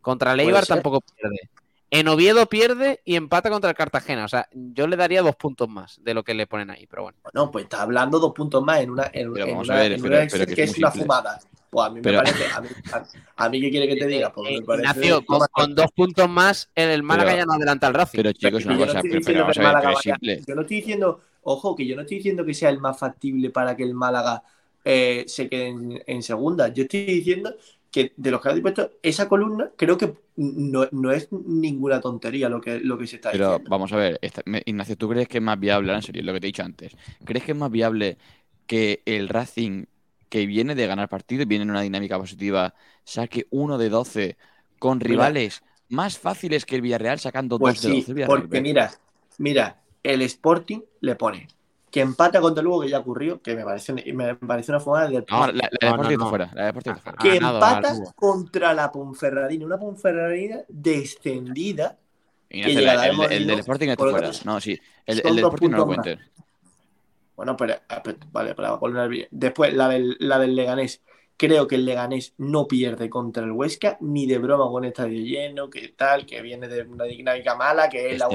Contra 0.00 0.32
el 0.32 0.40
Eibar 0.40 0.64
tampoco 0.64 1.02
pierde. 1.02 1.50
En 1.90 2.08
Oviedo 2.08 2.46
pierde 2.46 3.00
y 3.04 3.16
empata 3.16 3.50
contra 3.50 3.70
el 3.70 3.76
Cartagena. 3.76 4.24
O 4.24 4.28
sea, 4.28 4.48
yo 4.52 4.86
le 4.86 4.96
daría 4.96 5.22
dos 5.22 5.36
puntos 5.36 5.68
más 5.68 6.02
de 6.02 6.14
lo 6.14 6.22
que 6.22 6.34
le 6.34 6.46
ponen 6.46 6.70
ahí, 6.70 6.86
pero 6.86 7.02
bueno. 7.02 7.18
Bueno, 7.22 7.50
pues 7.50 7.64
está 7.64 7.82
hablando 7.82 8.18
dos 8.18 8.32
puntos 8.32 8.62
más 8.62 8.80
en 8.80 8.90
una, 8.90 9.10
en, 9.12 9.28
una, 9.28 9.46
que, 10.26 10.62
es, 10.62 10.78
una 10.78 10.90
fumada. 10.90 11.38
Pues 11.70 11.86
a 11.86 11.90
mí 11.90 12.00
me 12.02 12.12
parece, 12.12 12.44
a 13.36 13.48
mí, 13.50 13.60
¿qué 13.60 13.70
quiere 13.70 13.88
que 13.88 13.96
te 13.96 14.06
diga? 14.06 14.32
Pues 14.32 14.50
me 14.50 14.62
parece, 14.62 14.88
Ignacio, 14.88 15.24
con, 15.26 15.74
dos 15.74 15.92
puntos 15.92 16.28
más, 16.28 16.70
el 16.74 17.02
Málaga 17.02 17.36
ya 17.36 17.44
no 17.44 17.52
adelanta 17.52 17.86
al 17.86 17.94
Racing. 17.94 18.16
Pero 18.16 18.32
chicos, 18.32 18.64
una 18.64 18.78
cosa, 18.78 19.02
pero, 19.02 19.44
vamos 19.44 19.58
a 20.06 20.16
ver, 20.22 20.44
Yo 20.46 20.54
no 20.54 20.62
estoy 20.62 20.78
diciendo, 20.78 21.20
ojo, 21.42 21.76
que 21.76 21.86
yo 21.86 21.94
no 21.94 22.02
estoy 22.02 22.18
diciendo 22.18 22.44
que 22.44 22.54
sea 22.54 22.70
el 22.70 22.78
más 22.78 22.98
factible 22.98 23.50
para 23.50 23.76
que 23.76 23.82
el 23.82 23.92
Málaga 23.92 24.42
eh, 24.84 25.24
se 25.26 25.48
queden 25.48 26.02
en 26.06 26.22
segunda. 26.22 26.68
Yo 26.68 26.84
estoy 26.84 27.04
diciendo 27.04 27.54
que 27.90 28.12
de 28.16 28.30
los 28.30 28.40
que 28.40 28.48
habéis 28.48 28.62
puesto, 28.62 28.90
esa 29.02 29.28
columna 29.28 29.70
creo 29.76 29.98
que 29.98 30.14
no, 30.36 31.12
es 31.12 31.28
ninguna 31.30 32.00
tontería 32.00 32.48
lo 32.48 32.60
que, 32.60 32.80
lo 32.80 32.96
que 32.96 33.06
se 33.06 33.16
está 33.16 33.30
Pero 33.32 33.48
diciendo. 33.48 33.70
vamos 33.70 33.92
a 33.92 33.96
ver, 33.96 34.20
Ignacio, 34.64 34.96
¿tú 34.96 35.08
crees 35.08 35.28
que 35.28 35.38
es 35.38 35.44
más 35.44 35.58
viable, 35.58 35.92
en 35.92 36.02
serio, 36.02 36.22
lo 36.22 36.32
que 36.32 36.40
te 36.40 36.46
he 36.46 36.48
dicho 36.48 36.62
antes, 36.62 36.96
¿crees 37.24 37.44
que 37.44 37.52
es 37.52 37.58
más 37.58 37.70
viable 37.70 38.16
que 38.66 39.02
el 39.04 39.28
Racing 39.28 39.86
que 40.28 40.46
viene 40.46 40.74
de 40.74 40.86
ganar 40.86 41.08
partidos, 41.08 41.46
viene 41.46 41.64
en 41.64 41.70
una 41.70 41.82
dinámica 41.82 42.18
positiva, 42.18 42.74
saque 43.04 43.46
uno 43.50 43.78
de 43.78 43.88
12 43.88 44.36
con 44.78 45.00
rivales 45.00 45.62
más 45.88 46.18
fáciles 46.18 46.64
que 46.64 46.76
el 46.76 46.82
Villarreal 46.82 47.18
sacando 47.18 47.58
pues 47.58 47.82
dos 47.82 47.90
de 48.06 48.24
12? 48.24 48.26
Porque 48.26 48.60
mira, 48.60 48.92
mira, 49.38 49.80
el 50.02 50.22
Sporting 50.22 50.80
le 51.00 51.16
pone 51.16 51.48
que 51.90 52.00
empata 52.00 52.40
contra 52.40 52.62
Lugo, 52.62 52.82
que 52.82 52.88
ya 52.88 52.98
ocurrió, 52.98 53.40
que 53.40 53.54
me 53.54 53.64
parece, 53.64 53.92
me 53.92 54.34
parece 54.34 54.72
una 54.72 54.80
fumada 54.80 55.08
de. 55.08 55.24
No, 55.30 55.46
la, 55.46 55.68
la, 55.80 56.08
de 56.08 56.18
fuera, 56.18 56.50
la 56.54 56.72
fuera. 56.72 57.02
Que 57.20 57.36
empata 57.36 57.94
contra 58.14 58.74
la 58.74 58.92
Ponferradina, 58.92 59.64
una 59.64 59.78
Ponferradina 59.78 60.60
descendida. 60.68 61.96
que 62.48 62.60
el, 62.62 62.88
el, 63.30 63.46
del 63.46 63.58
Sporting 63.60 63.88
está 63.88 64.04
fuera. 64.04 64.30
No, 64.44 64.60
sí. 64.60 64.78
El, 65.06 65.22
el 65.24 65.36
del 65.36 65.44
Sporting 65.44 65.70
no 65.70 65.76
lo 65.78 65.86
cuentes. 65.86 66.18
Bueno, 67.38 67.56
pero, 67.56 67.76
ah, 67.88 68.02
vale, 68.32 68.56
para 68.56 68.80
poner 68.80 69.28
Después, 69.30 69.72
la 69.72 69.88
del, 69.88 70.16
la 70.18 70.40
del 70.40 70.56
Leganés. 70.56 71.04
Creo 71.36 71.68
que 71.68 71.76
el 71.76 71.84
Leganés 71.84 72.34
no 72.36 72.66
pierde 72.66 73.08
contra 73.08 73.44
el 73.44 73.52
Huesca, 73.52 73.96
ni 74.00 74.26
de 74.26 74.38
broma 74.38 74.68
con 74.68 74.84
estadio 74.84 75.22
lleno, 75.24 75.70
que 75.70 75.86
tal, 75.90 76.26
que 76.26 76.42
viene 76.42 76.66
de 76.66 76.82
una 76.82 77.04
dinámica 77.04 77.54
mala, 77.54 77.88
que 77.88 78.10
es 78.10 78.18
la, 78.18 78.28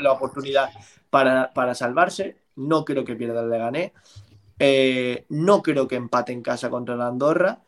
la, 0.00 0.12
oportunidad 0.12 0.70
para, 1.10 1.52
para 1.52 1.74
salvarse. 1.74 2.38
No 2.56 2.86
creo 2.86 3.04
que 3.04 3.16
pierda 3.16 3.42
el 3.42 3.50
Leganés, 3.50 3.92
eh, 4.58 5.26
no 5.28 5.60
creo 5.60 5.86
que 5.86 5.96
empate 5.96 6.32
en 6.32 6.40
casa 6.40 6.70
contra 6.70 6.96
la 6.96 7.08
Andorra. 7.08 7.60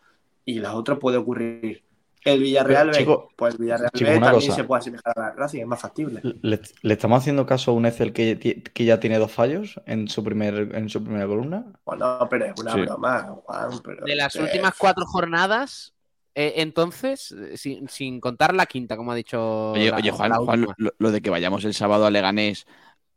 Y 0.47 0.61
las 0.61 0.73
otras 0.73 0.99
puede 0.99 1.19
ocurrir. 1.19 1.85
El 2.25 2.41
Villarreal 2.41 2.91
pues 3.37 3.55
el 3.55 3.61
Villarreal 3.61 3.91
también 3.91 4.53
se 4.53 4.65
puede 4.65 4.81
asemejar 4.81 5.19
a 5.19 5.21
la 5.21 5.33
Racing, 5.33 5.61
es 5.61 5.67
más 5.67 5.81
factible. 5.81 6.21
¿Le, 6.43 6.61
estamos 6.83 7.19
haciendo 7.19 7.47
caso 7.47 7.71
a 7.71 7.75
un 7.75 7.87
Excel 7.87 8.13
que, 8.13 8.39
que, 8.39 8.85
ya 8.85 9.01
tiene 9.01 9.19
dos 9.19 9.33
fallos 9.33 9.81
en 9.87 10.09
su 10.09 10.23
primer 10.23 10.75
en 10.75 10.89
su 10.89 11.03
primera 11.03 11.27
columna? 11.27 11.65
Bueno, 11.85 12.27
pero 12.29 12.47
es 12.47 12.61
una 12.61 12.75
broma, 12.75 13.23
Juan. 13.45 13.71
de 14.05 14.17
las 14.17 14.35
últimas 14.37 14.75
cuatro 14.77 15.07
jornadas, 15.07 15.95
eh, 16.35 16.55
entonces, 16.57 17.35
sin, 17.55 18.21
contar 18.21 18.55
la 18.55 18.67
quinta, 18.67 18.97
como 18.97 19.13
ha 19.13 19.17
dicho. 19.17 19.73
Oye, 19.73 19.91
oye 19.91 20.11
Juan, 20.11 20.33
lo, 20.77 20.93
lo, 20.99 21.11
de 21.11 21.23
que 21.23 21.31
vayamos 21.31 21.65
el 21.65 21.75
sábado 21.75 22.07
a 22.07 22.11
Leganés 22.11 22.67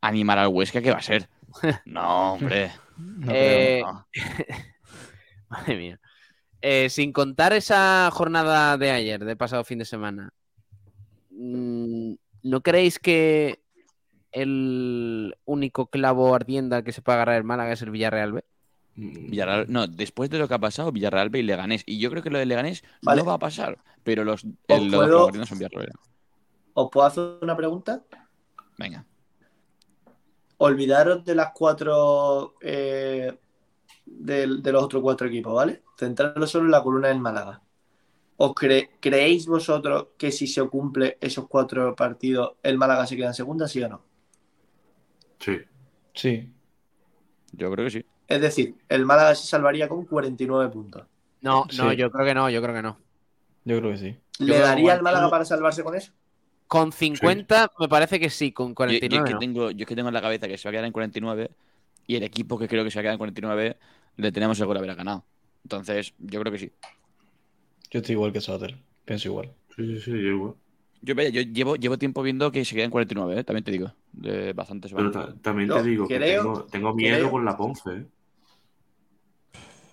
a 0.01 0.07
animar 0.07 0.39
al 0.39 0.47
Huesca, 0.47 0.81
¿qué 0.81 0.91
va 0.91 0.97
a 0.97 1.01
ser? 1.01 1.29
No, 1.85 2.33
hombre. 2.33 2.71
Eh, 3.27 3.83
madre 5.49 5.75
mía. 5.77 5.99
Eh, 6.65 6.89
sin 6.89 7.11
contar 7.11 7.51
esa 7.51 8.09
jornada 8.09 8.77
de 8.77 8.89
ayer, 8.89 9.25
de 9.25 9.35
pasado 9.35 9.65
fin 9.65 9.79
de 9.79 9.83
semana, 9.83 10.31
mm, 11.29 12.13
¿no 12.43 12.61
creéis 12.61 12.99
que 12.99 13.59
el 14.31 15.35
único 15.43 15.87
clavo 15.87 16.33
ardienda 16.33 16.81
que 16.81 16.93
se 16.93 17.01
puede 17.01 17.17
agarrar 17.17 17.35
el 17.35 17.43
Málaga 17.43 17.73
es 17.73 17.81
el 17.81 17.91
Villarreal 17.91 18.31
B? 18.31 18.45
Mm, 18.95 19.29
Villarreal, 19.31 19.65
no, 19.67 19.87
después 19.87 20.29
de 20.29 20.39
lo 20.39 20.47
que 20.47 20.53
ha 20.53 20.59
pasado, 20.59 20.93
Villarreal 20.93 21.29
B 21.29 21.39
y 21.39 21.43
Leganés. 21.43 21.83
Y 21.85 21.99
yo 21.99 22.09
creo 22.09 22.23
que 22.23 22.29
lo 22.29 22.39
de 22.39 22.45
Leganés 22.45 22.81
no 23.01 23.25
va 23.25 23.33
a 23.33 23.39
pasar, 23.39 23.77
pero 24.05 24.23
los, 24.23 24.45
el, 24.69 24.89
los 24.89 25.49
son 25.49 25.57
Villarreal. 25.57 25.91
¿Os 26.75 26.89
puedo 26.89 27.05
hacer 27.05 27.39
una 27.41 27.57
pregunta? 27.57 28.03
Venga 28.77 29.05
olvidaros 30.63 31.25
de 31.25 31.35
las 31.35 31.51
cuatro 31.53 32.55
eh, 32.61 33.37
de, 34.05 34.47
los 34.47 34.83
otros 34.83 35.01
cuatro 35.01 35.27
equipos, 35.27 35.53
¿vale? 35.53 35.83
Centraros 35.97 36.49
solo 36.49 36.65
en 36.65 36.71
la 36.71 36.83
columna 36.83 37.09
del 37.09 37.19
Málaga. 37.19 37.61
¿Os 38.37 38.53
creéis 38.53 39.45
vosotros 39.45 40.07
que 40.17 40.31
si 40.31 40.47
se 40.47 40.63
cumple 40.67 41.17
esos 41.21 41.47
cuatro 41.47 41.95
partidos, 41.95 42.53
el 42.63 42.77
Málaga 42.77 43.05
se 43.05 43.15
queda 43.15 43.27
en 43.27 43.33
segunda, 43.33 43.67
sí 43.67 43.81
o 43.83 43.89
no? 43.89 44.01
Sí. 45.39 45.59
Sí. 46.13 46.51
Yo 47.51 47.71
creo 47.71 47.85
que 47.85 47.91
sí. 47.91 48.05
Es 48.27 48.41
decir, 48.41 48.75
el 48.89 49.05
Málaga 49.05 49.35
se 49.35 49.47
salvaría 49.47 49.87
con 49.87 50.05
49 50.05 50.71
puntos. 50.71 51.03
No, 51.41 51.65
no, 51.77 51.93
yo 51.93 52.09
creo 52.11 52.25
que 52.25 52.33
no, 52.33 52.49
yo 52.49 52.61
creo 52.61 52.73
que 52.73 52.81
no. 52.81 52.97
Yo 53.65 53.79
creo 53.79 53.91
que 53.91 53.97
sí. 53.97 54.17
¿Le 54.39 54.59
daría 54.59 54.93
al 54.93 55.03
Málaga 55.03 55.29
para 55.29 55.45
salvarse 55.45 55.83
con 55.83 55.95
eso? 55.95 56.11
Con 56.67 56.91
50 56.91 57.71
me 57.79 57.87
parece 57.87 58.19
que 58.19 58.29
sí, 58.29 58.51
con 58.51 58.73
49. 58.73 59.15
Yo, 59.15 59.23
es 59.23 59.31
que 59.31 59.39
tengo, 59.39 59.71
yo 59.71 59.85
que 59.85 59.95
tengo 59.95 60.07
en 60.07 60.13
la 60.13 60.21
cabeza 60.21 60.47
que 60.47 60.57
se 60.57 60.67
va 60.67 60.69
a 60.69 60.73
quedar 60.73 60.85
en 60.85 60.91
49 60.91 61.51
y 62.07 62.15
el 62.15 62.23
equipo 62.23 62.57
que 62.57 62.67
creo 62.67 62.83
que 62.83 62.91
se 62.91 62.97
va 62.97 63.01
a 63.01 63.03
quedar 63.03 63.13
en 63.13 63.19
49 63.19 63.77
le 64.17 64.31
tenemos 64.31 64.57
seguro 64.57 64.79
haber 64.79 64.95
ganado. 64.95 65.25
Entonces, 65.63 66.13
yo 66.19 66.39
creo 66.39 66.51
que 66.51 66.59
sí. 66.59 66.71
Yo 67.89 67.99
estoy 67.99 68.13
igual 68.13 68.33
que 68.33 68.41
Soter, 68.41 68.77
pienso 69.05 69.29
igual. 69.29 69.53
Sí, 69.75 69.95
sí, 69.95 70.01
sí, 70.01 70.11
yo 70.11 70.17
igual. 70.17 70.53
Yo, 71.01 71.13
yo 71.15 71.41
llevo, 71.41 71.75
llevo 71.75 71.97
tiempo 71.97 72.23
viendo 72.23 72.51
que 72.51 72.63
se 72.63 72.75
queda 72.75 72.85
en 72.85 72.91
49, 72.91 73.39
¿eh? 73.39 73.43
también 73.43 73.63
te 73.63 73.71
digo. 73.71 73.93
De 74.11 74.53
bastante 74.53 74.87
Pero 74.89 75.11
también 75.35 75.69
te 75.69 75.83
digo 75.83 76.07
que 76.07 76.19
tengo, 76.71 76.93
miedo 76.93 77.29
con 77.29 77.43
la 77.43 77.57
Ponce. 77.57 77.91
¿eh? 77.91 78.05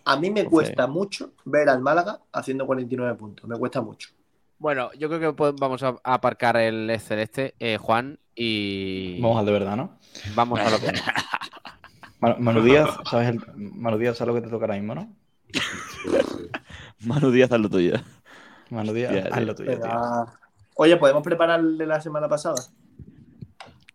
A 0.05 0.17
mí 0.17 0.31
me 0.31 0.45
cuesta 0.45 0.87
mucho 0.87 1.33
ver 1.45 1.69
al 1.69 1.81
Málaga 1.81 2.21
haciendo 2.33 2.67
49 2.67 3.15
puntos. 3.17 3.49
Me 3.49 3.59
cuesta 3.59 3.81
mucho. 3.81 4.11
Bueno, 4.59 4.91
yo 4.99 5.09
creo 5.09 5.35
que 5.35 5.53
vamos 5.59 5.83
a 5.83 5.97
aparcar 6.05 6.57
el 6.59 6.99
celeste, 7.01 7.55
eh, 7.59 7.79
Juan, 7.79 8.19
y. 8.35 9.21
Vamos 9.21 9.39
al 9.39 9.47
de 9.47 9.53
verdad, 9.53 9.77
¿no? 9.77 9.99
Vamos 10.35 10.61
a 10.61 10.71
lo 10.71 10.79
que. 10.79 10.93
Manu 12.21 12.63
Díaz, 12.63 12.91
¿sabes, 13.11 13.29
el... 13.29 13.41
Manu 13.57 13.99
Díaz, 13.99 14.19
¿sabes 14.19 14.35
lo 14.35 14.41
que 14.41 14.47
te 14.47 14.51
toca 14.51 14.67
ahora 14.67 14.77
mismo, 14.77 14.95
no? 14.95 15.17
Manu 17.01 17.31
Díaz, 17.31 17.51
haz 17.51 17.61
lo 17.61 17.71
tuyo. 17.71 17.95
Manu 18.71 18.93
Díaz, 18.93 19.27
haz 19.33 19.43
lo 19.43 19.55
tuyo. 19.55 19.81
Oye, 20.77 20.97
¿podemos 20.97 21.23
preparar 21.23 21.61
el 21.61 21.79
de 21.79 21.87
la 21.87 22.01
semana 22.01 22.29
pasada? 22.29 22.63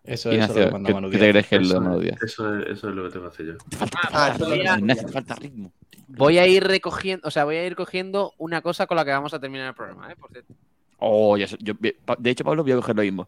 Eso, 0.03 0.32
es 0.32 0.47
lo 0.47 0.53
que 0.53 0.71
manda 0.71 0.93
Manu 0.93 1.09
Díaz. 1.09 1.19
¿Qué 1.19 1.26
te 1.26 1.32
crees 1.32 1.47
que 1.47 1.55
es 1.55 1.67
lo 1.67 1.73
de 1.76 1.80
Manu 1.80 1.99
Díaz? 1.99 2.21
Eso 2.21 2.55
es, 2.57 2.67
eso 2.69 2.89
es 2.89 2.95
lo 2.95 3.03
que 3.03 3.09
tengo 3.09 3.26
que 3.28 3.34
hacer 3.34 3.45
yo. 3.45 3.53
Falta, 3.78 3.99
ah, 4.03 4.36
falta, 4.38 5.07
falta 5.07 5.36
ritmo. 5.36 5.71
Voy 6.07 6.38
a 6.38 6.47
ir 6.47 6.63
recogiendo, 6.63 7.28
o 7.28 7.32
sea, 7.32 7.45
voy 7.45 7.55
a 7.55 7.65
ir 7.65 7.76
cogiendo 7.76 8.34
una 8.38 8.61
cosa 8.61 8.86
con 8.86 8.97
la 8.97 9.05
que 9.05 9.11
vamos 9.11 9.34
a 9.34 9.39
terminar 9.39 9.67
el 9.69 9.73
programa, 9.73 10.11
¿eh? 10.11 10.15
Por 10.15 10.32
cierto. 10.32 10.53
Oh, 10.97 11.38
ya 11.38 11.47
yo, 11.59 11.73
de 11.73 12.30
hecho, 12.30 12.43
Pablo, 12.43 12.63
voy 12.63 12.71
a 12.71 12.76
coger 12.76 12.95
lo 12.95 13.01
mismo. 13.01 13.28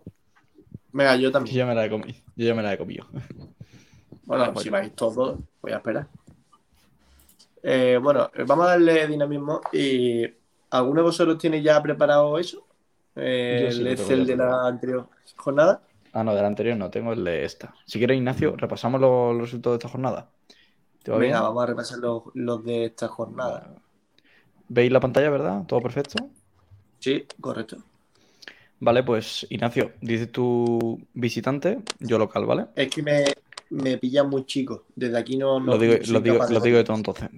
Venga, 0.92 1.16
yo 1.16 1.32
también. 1.32 1.56
Yo 1.56 1.60
ya 1.60 1.66
me 1.66 1.76
la 1.76 1.86
he 1.86 1.90
comido. 1.90 2.18
Yo 2.36 2.46
ya 2.46 2.56
me 2.56 2.64
la 2.64 2.74
he 2.74 2.78
comido. 2.78 3.08
Bueno, 4.28 4.52
pues 4.52 4.64
si 4.64 4.70
vais 4.70 4.94
todos, 4.94 5.40
voy 5.62 5.72
a 5.72 5.78
esperar. 5.78 6.06
Eh, 7.64 7.98
bueno, 8.02 8.30
vamos 8.46 8.66
a 8.66 8.72
darle 8.72 9.08
dinamismo 9.08 9.62
y 9.72 10.26
¿alguno 10.70 11.00
de 11.00 11.06
vosotros 11.06 11.38
tiene 11.38 11.62
ya 11.62 11.82
preparado 11.82 12.38
eso? 12.38 12.68
Eh, 13.16 13.70
el 13.72 14.26
de 14.26 14.36
la 14.36 14.68
anterior 14.68 15.08
jornada. 15.38 15.82
Ah, 16.12 16.26
no, 16.26 16.36
de 16.36 16.42
la 16.42 16.48
anterior 16.48 16.76
no, 16.76 16.90
tengo 16.90 17.14
el 17.14 17.24
de 17.24 17.46
esta. 17.46 17.74
Si 17.86 18.00
quieres, 18.00 18.18
Ignacio, 18.18 18.56
repasamos 18.58 19.00
los 19.00 19.40
resultados 19.40 19.76
de 19.76 19.78
esta 19.78 19.90
jornada. 19.90 20.30
Venga, 21.06 21.42
vamos 21.42 21.64
a 21.64 21.66
repasar 21.68 22.00
los, 22.00 22.66
de 22.66 22.86
esta 22.86 23.08
jornada. 23.08 23.76
¿Veis 24.68 24.92
la 24.92 25.00
pantalla, 25.00 25.30
verdad? 25.30 25.64
¿Todo 25.66 25.80
perfecto? 25.80 26.30
Sí, 27.00 27.26
correcto. 27.40 27.78
Vale, 28.82 29.04
pues 29.04 29.48
Ignacio, 29.50 29.94
dice 30.02 30.28
tu 30.28 31.00
visitante, 31.14 31.80
yo 32.00 32.18
local, 32.20 32.46
¿vale? 32.46 32.66
Es 32.76 32.90
que 32.90 33.02
me, 33.02 33.24
me 33.70 33.98
pilla 33.98 34.24
muy 34.24 34.46
chico. 34.46 34.86
Desde 34.96 35.18
aquí 35.18 35.38
no. 35.38 35.60
lo 35.60 35.78
digo, 35.78 35.96
lo 36.08 36.20
digo, 36.22 36.40
lo 36.50 36.60
digo 36.60 36.78
de 36.78 36.84
todo 36.84 36.98
entonces. 36.98 37.30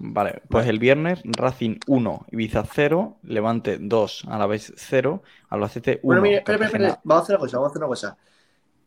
Vale, 0.00 0.42
pues 0.48 0.68
el 0.68 0.78
viernes 0.78 1.20
Racing 1.24 1.80
1, 1.88 2.26
Ibiza 2.30 2.64
0, 2.64 3.18
Levante 3.24 3.78
2, 3.80 4.26
a 4.28 4.38
la 4.38 4.46
vez 4.46 4.72
0, 4.76 5.22
Albacete 5.48 5.98
1. 6.00 6.00
Bueno, 6.04 6.22
mire, 6.22 6.36
espera, 6.36 6.66
espera, 6.66 6.86
espera, 6.86 7.00
vamos 7.02 7.20
a 7.20 7.24
hacer 7.24 7.36
una 7.36 7.40
cosa, 7.40 7.56
vamos 7.56 7.68
a 7.68 7.70
hacer 7.70 7.82
una 7.82 7.88
cosa. 7.88 8.18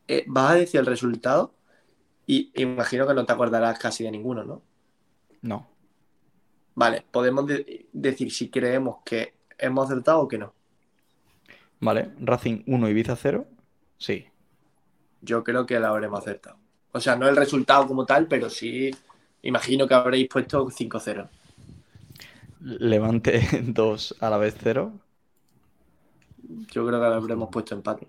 Eh, 0.07 0.23
¿Vas 0.27 0.51
a 0.51 0.55
decir 0.55 0.79
el 0.79 0.85
resultado? 0.85 1.53
Y 2.25 2.53
imagino 2.55 3.05
que 3.05 3.13
no 3.13 3.25
te 3.25 3.33
acordarás 3.33 3.77
casi 3.77 4.05
de 4.05 4.11
ninguno, 4.11 4.45
¿no? 4.45 4.61
No. 5.41 5.67
Vale, 6.75 7.03
podemos 7.11 7.45
decir 7.91 8.31
si 8.31 8.49
creemos 8.49 8.99
que 9.03 9.33
hemos 9.57 9.91
acertado 9.91 10.21
o 10.21 10.27
que 10.29 10.37
no. 10.37 10.53
Vale, 11.81 12.13
Racing 12.21 12.63
1, 12.67 12.89
Ibiza 12.89 13.17
0, 13.17 13.47
sí. 13.97 14.27
Yo 15.19 15.43
creo 15.43 15.65
que 15.65 15.77
la 15.77 15.89
habremos 15.89 16.21
acertado. 16.21 16.60
O 16.91 16.99
sea, 16.99 17.15
no 17.15 17.27
el 17.27 17.35
resultado 17.35 17.87
como 17.87 18.05
tal, 18.05 18.27
pero 18.27 18.49
sí, 18.49 18.91
imagino 19.43 19.87
que 19.87 19.93
habréis 19.93 20.27
puesto 20.27 20.67
5-0. 20.67 21.27
Levante 22.61 23.41
2 23.63 24.15
a 24.19 24.29
la 24.29 24.37
vez 24.37 24.55
0. 24.61 24.91
Yo 26.71 26.85
creo 26.85 26.99
que 26.99 27.05
habremos 27.05 27.49
puesto 27.49 27.75
empate. 27.75 28.07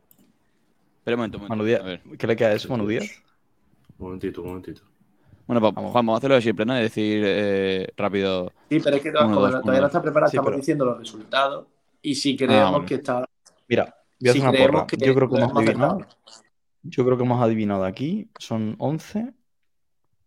Pero 1.05 1.17
un 1.17 1.21
momento, 1.21 1.39
un 1.39 1.49
momento. 1.49 2.17
¿Qué 2.19 2.27
le 2.27 2.37
queda 2.37 2.49
a 2.49 2.53
eso, 2.55 2.69
Manu 2.69 2.87
Díaz? 2.87 3.23
Un 3.99 4.07
momentito, 4.07 4.43
un 4.43 4.49
momentito. 4.49 4.83
Bueno, 5.47 5.61
pues, 5.61 5.75
vamos. 5.75 5.93
Juan, 5.93 6.07
vamos 6.07 6.15
a 6.15 6.19
hacerlo 6.19 6.37
de 6.37 6.43
siempre, 6.43 6.65
¿no? 6.65 6.77
Es 6.77 6.83
decir, 6.83 7.23
eh, 7.25 7.89
rápido. 7.97 8.53
Sí, 8.69 8.81
pero 8.81 8.97
es 8.97 9.03
que 9.03 9.11
todavía 9.11 9.61
no 9.81 9.87
está 9.87 10.03
preparado, 10.03 10.31
estamos 10.31 10.57
diciendo 10.57 10.85
los 10.85 10.99
resultados. 10.99 11.67
Y 12.01 12.15
si 12.15 12.37
creemos 12.37 12.83
ah, 12.83 12.87
que 12.87 12.95
está. 12.97 13.25
Mira, 13.69 13.95
voy 14.21 14.29
a 14.29 14.33
hacer 14.33 14.43
una 14.43 14.53
porra. 14.53 14.87
Yo 14.99 15.15
creo 15.15 15.29
que 15.29 15.37
hemos 15.37 15.57
adivinado. 15.57 16.07
Yo 16.83 17.05
creo 17.05 17.17
que 17.17 17.25
hemos 17.25 17.43
adivinado 17.43 17.85
aquí. 17.85 18.29
Son 18.39 18.75
11. 18.79 19.33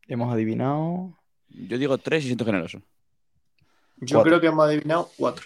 Hemos 0.08 0.34
adivinado. 0.34 1.18
Yo 1.49 1.78
digo 1.78 1.97
3 1.97 2.24
y 2.24 2.28
siento 2.28 2.45
generoso. 2.45 2.80
Yo 3.97 4.18
Cuatro. 4.18 4.24
creo 4.24 4.41
que 4.41 4.47
hemos 4.47 4.66
adivinado 4.66 5.10
4. 5.18 5.45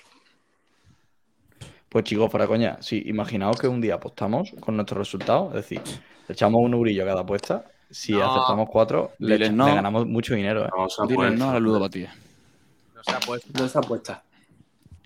Pues 1.90 2.04
chicos, 2.04 2.30
para 2.30 2.46
coña, 2.46 2.78
sí, 2.82 3.02
imaginaos 3.08 3.60
que 3.60 3.68
un 3.68 3.82
día 3.82 3.96
apostamos 3.96 4.52
con 4.60 4.76
nuestros 4.76 5.00
resultados, 5.00 5.50
es 5.50 5.56
decir, 5.68 5.82
le 6.28 6.34
echamos 6.34 6.62
un 6.64 6.74
eurillo 6.74 7.04
a 7.04 7.08
cada 7.08 7.22
apuesta. 7.22 7.66
Si 7.90 8.12
No. 8.14 8.24
acertamos 8.30 8.70
cuatro, 8.70 9.14
le, 9.18 9.34
Diles 9.36 9.50
echa- 9.50 9.56
no. 9.56 9.66
le 9.68 9.74
ganamos 9.74 10.06
mucho 10.06 10.36
dinero. 10.36 10.66
¿eh? 10.66 10.70
Vamos 10.72 11.00
a 11.00 11.04
Dile 11.08 11.16
poner- 11.16 11.38
no 11.40 11.50
a 11.50 11.54
la 11.54 11.60
ludopatía. 11.60 12.14
No 12.96 13.04
se 13.04 13.12
ha 13.12 13.20
puesto. 13.20 13.48
No 13.58 13.66
está 13.66 13.82
puesta. 13.82 14.24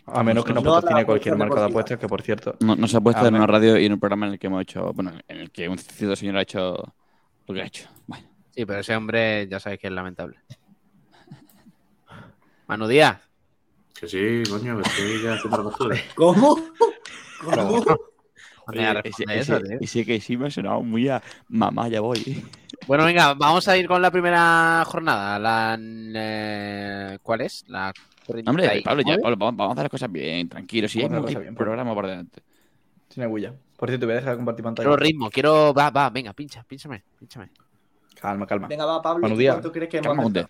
A 0.05 0.23
menos 0.23 0.43
que 0.43 0.53
nos 0.53 0.63
No 0.63 0.73
patrocine 0.73 1.05
cualquier 1.05 1.37
marca 1.37 1.61
de 1.61 1.65
apuestas, 1.67 1.97
que 1.97 2.07
por 2.07 2.21
cierto. 2.21 2.55
No, 2.59 2.75
no 2.75 2.87
se 2.87 2.97
ha 2.97 3.01
puesto 3.01 3.25
en 3.25 3.35
una 3.35 3.47
radio 3.47 3.77
y 3.77 3.85
en 3.85 3.93
un 3.93 3.99
programa 3.99 4.27
en 4.27 4.33
el 4.33 4.39
que 4.39 4.47
hemos 4.47 4.61
hecho, 4.61 4.91
bueno, 4.93 5.13
en 5.27 5.37
el 5.37 5.51
que 5.51 5.69
un 5.69 5.77
cierto 5.77 6.15
señor 6.15 6.37
ha 6.37 6.41
hecho 6.41 6.93
lo 7.47 7.53
que 7.53 7.61
ha 7.61 7.65
hecho. 7.65 7.87
Bueno, 8.07 8.27
Sí, 8.55 8.65
pero 8.65 8.79
ese 8.79 8.95
hombre 8.95 9.47
ya 9.47 9.59
sabéis 9.59 9.81
que 9.81 9.87
es 9.87 9.93
lamentable. 9.93 10.37
Manu 12.67 12.87
Díaz. 12.87 13.19
Que 13.99 14.07
sí, 14.07 14.43
coño, 14.49 14.77
que 14.77 14.89
estoy 14.89 15.23
ya 15.23 15.33
haciendo 15.33 15.57
la 15.57 15.63
costura. 15.63 15.97
¿Cómo? 16.15 16.59
¿Cómo? 17.43 17.83
No 17.85 17.97
Oye, 18.65 19.01
ese, 19.03 19.23
eso, 19.27 19.59
ese 19.81 20.05
que 20.05 20.21
sí 20.21 20.37
me 20.37 20.47
ha 20.47 20.51
sonado 20.51 20.81
muy 20.83 21.09
a 21.09 21.21
mamá, 21.49 21.89
ya 21.89 21.99
voy. 21.99 22.45
Bueno, 22.87 23.03
venga, 23.03 23.33
vamos 23.33 23.67
a 23.67 23.75
ir 23.75 23.87
con 23.87 24.01
la 24.01 24.09
primera 24.09 24.83
jornada. 24.85 25.37
La, 25.37 25.77
eh, 25.79 27.17
¿Cuál 27.21 27.41
es? 27.41 27.65
La 27.67 27.91
Hombre, 28.27 28.63
39. 28.67 28.81
Pablo, 28.83 29.03
ya, 29.05 29.17
Pablo, 29.17 29.37
vamos, 29.37 29.69
a 29.69 29.71
hacer 29.71 29.83
las 29.83 29.89
cosas 29.91 30.11
bien, 30.11 30.49
tranquilo. 30.49 30.87
Si 30.87 31.01
hay 31.01 31.09
bien, 31.09 31.55
programa 31.55 31.93
por 31.93 32.07
delante. 32.07 32.41
Sin 33.09 33.27
bulla. 33.29 33.53
Por 33.77 33.89
cierto, 33.89 34.05
voy 34.05 34.13
a 34.13 34.15
dejar 34.17 34.31
de 34.31 34.37
compartir 34.37 34.63
pantalla. 34.63 34.87
Quiero 34.87 34.97
ritmo, 34.97 35.29
quiero. 35.29 35.73
Va, 35.73 35.89
va, 35.89 36.09
venga, 36.09 36.33
pincha, 36.33 36.63
pínchame, 36.63 37.03
pínchame. 37.19 37.49
Calma, 38.19 38.47
calma. 38.47 38.67
Venga, 38.67 38.85
va, 38.85 39.01
Pablo. 39.01 39.21
Manu 39.23 39.35
¿tú 39.35 39.39
Díaz. 39.39 39.55
¿Cuánto 39.55 39.71
crees 39.71 39.89
que 39.89 39.99
Calma, 39.99 40.25
Hunde. 40.25 40.47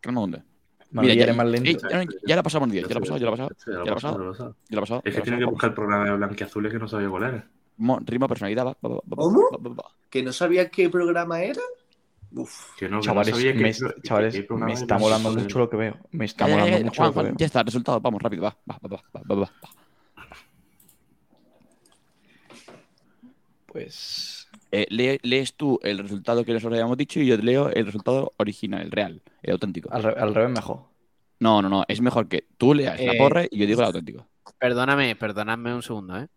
Calma, 0.00 0.20
Hunde. 0.20 0.42
Mira, 0.90 1.14
ya 1.14 1.34
más 1.34 1.46
lento. 1.46 1.68
Ey, 1.68 1.76
ya, 1.90 2.04
ya 2.26 2.34
lo 2.36 2.40
ha 2.40 2.42
pasado, 2.42 2.60
Manu 2.60 2.72
Díaz, 2.74 2.88
ya 2.88 2.94
lo 2.94 2.98
ha 2.98 3.00
pasado, 3.00 3.18
ya 3.18 3.24
lo 3.26 3.32
ha 3.32 3.36
pasado. 3.36 3.50
Ya 3.66 3.72
lo 3.72 3.90
ha 3.90 3.94
pasado. 3.94 4.56
ya 4.68 4.74
lo 4.76 4.78
ha 4.78 4.82
pasado. 4.82 5.02
Es 5.04 5.14
que 5.14 5.20
tiene 5.22 5.38
que 5.38 5.44
buscar 5.46 5.70
el 5.70 5.74
programa 5.74 6.04
de 6.04 6.16
Blanquiazules 6.16 6.72
que 6.72 6.78
no 6.78 6.86
sabía 6.86 7.08
cuál 7.08 7.22
era. 7.24 7.48
Mo- 7.78 7.98
Ritmo, 8.04 8.28
personalidad, 8.28 8.66
va, 8.66 8.76
va, 8.82 9.00
¿Cómo? 9.16 9.48
¿Que 10.08 10.22
no 10.22 10.32
sabía 10.32 10.70
qué 10.70 10.88
programa 10.88 11.42
era? 11.42 11.60
Uf. 12.36 12.76
Que 12.76 12.88
no, 12.88 13.00
que 13.00 13.06
Chavales, 13.06 13.32
no 13.34 13.36
me, 13.38 13.42
que, 13.54 13.72
que- 13.72 14.02
chavales, 14.02 14.34
que 14.34 14.42
programa 14.42 14.66
me 14.72 14.74
de 14.76 14.80
está 14.82 14.98
molando 14.98 15.30
mucho 15.32 15.58
lo 15.58 15.70
que 15.70 15.76
veo. 15.76 15.96
Me 16.10 16.24
está 16.26 16.46
ya, 16.46 16.52
molando 16.54 16.78
ya, 16.78 16.84
mucho 16.84 16.96
Juan, 16.96 17.06
lo 17.08 17.12
que 17.12 17.14
Juan, 17.14 17.26
veo. 17.28 17.34
ya 17.38 17.46
está, 17.46 17.62
resultado, 17.62 18.00
vamos, 18.00 18.22
rápido, 18.22 18.42
va, 18.42 18.56
va, 18.70 18.78
va, 18.84 18.88
va, 18.90 19.02
va, 19.14 19.34
va, 19.34 19.40
va. 19.42 19.50
Pues. 23.66 24.48
Eh, 24.72 24.86
lee- 24.90 25.18
lees 25.22 25.54
tú 25.54 25.78
el 25.82 25.98
resultado 25.98 26.44
que 26.44 26.52
nosotros 26.52 26.74
habíamos 26.78 26.96
dicho 26.96 27.20
y 27.20 27.26
yo 27.26 27.36
leo 27.36 27.70
el 27.70 27.86
resultado 27.86 28.32
original, 28.36 28.82
el 28.82 28.90
real, 28.90 29.22
el 29.42 29.52
auténtico. 29.52 29.92
Al, 29.92 30.02
re- 30.02 30.14
al 30.20 30.34
revés, 30.34 30.50
mejor. 30.50 30.80
No, 31.40 31.60
no, 31.62 31.68
no, 31.68 31.84
es 31.86 32.00
mejor 32.00 32.28
que 32.28 32.44
tú 32.56 32.74
leas 32.74 32.98
la 33.00 33.12
Eh, 33.12 33.18
porra 33.18 33.44
y 33.50 33.58
yo 33.58 33.66
digo 33.66 33.80
el 33.80 33.86
auténtico. 33.86 34.26
Perdóname, 34.58 35.14
perdóname 35.16 35.74
un 35.74 35.82
segundo, 35.82 36.18
¿eh? 36.18 36.28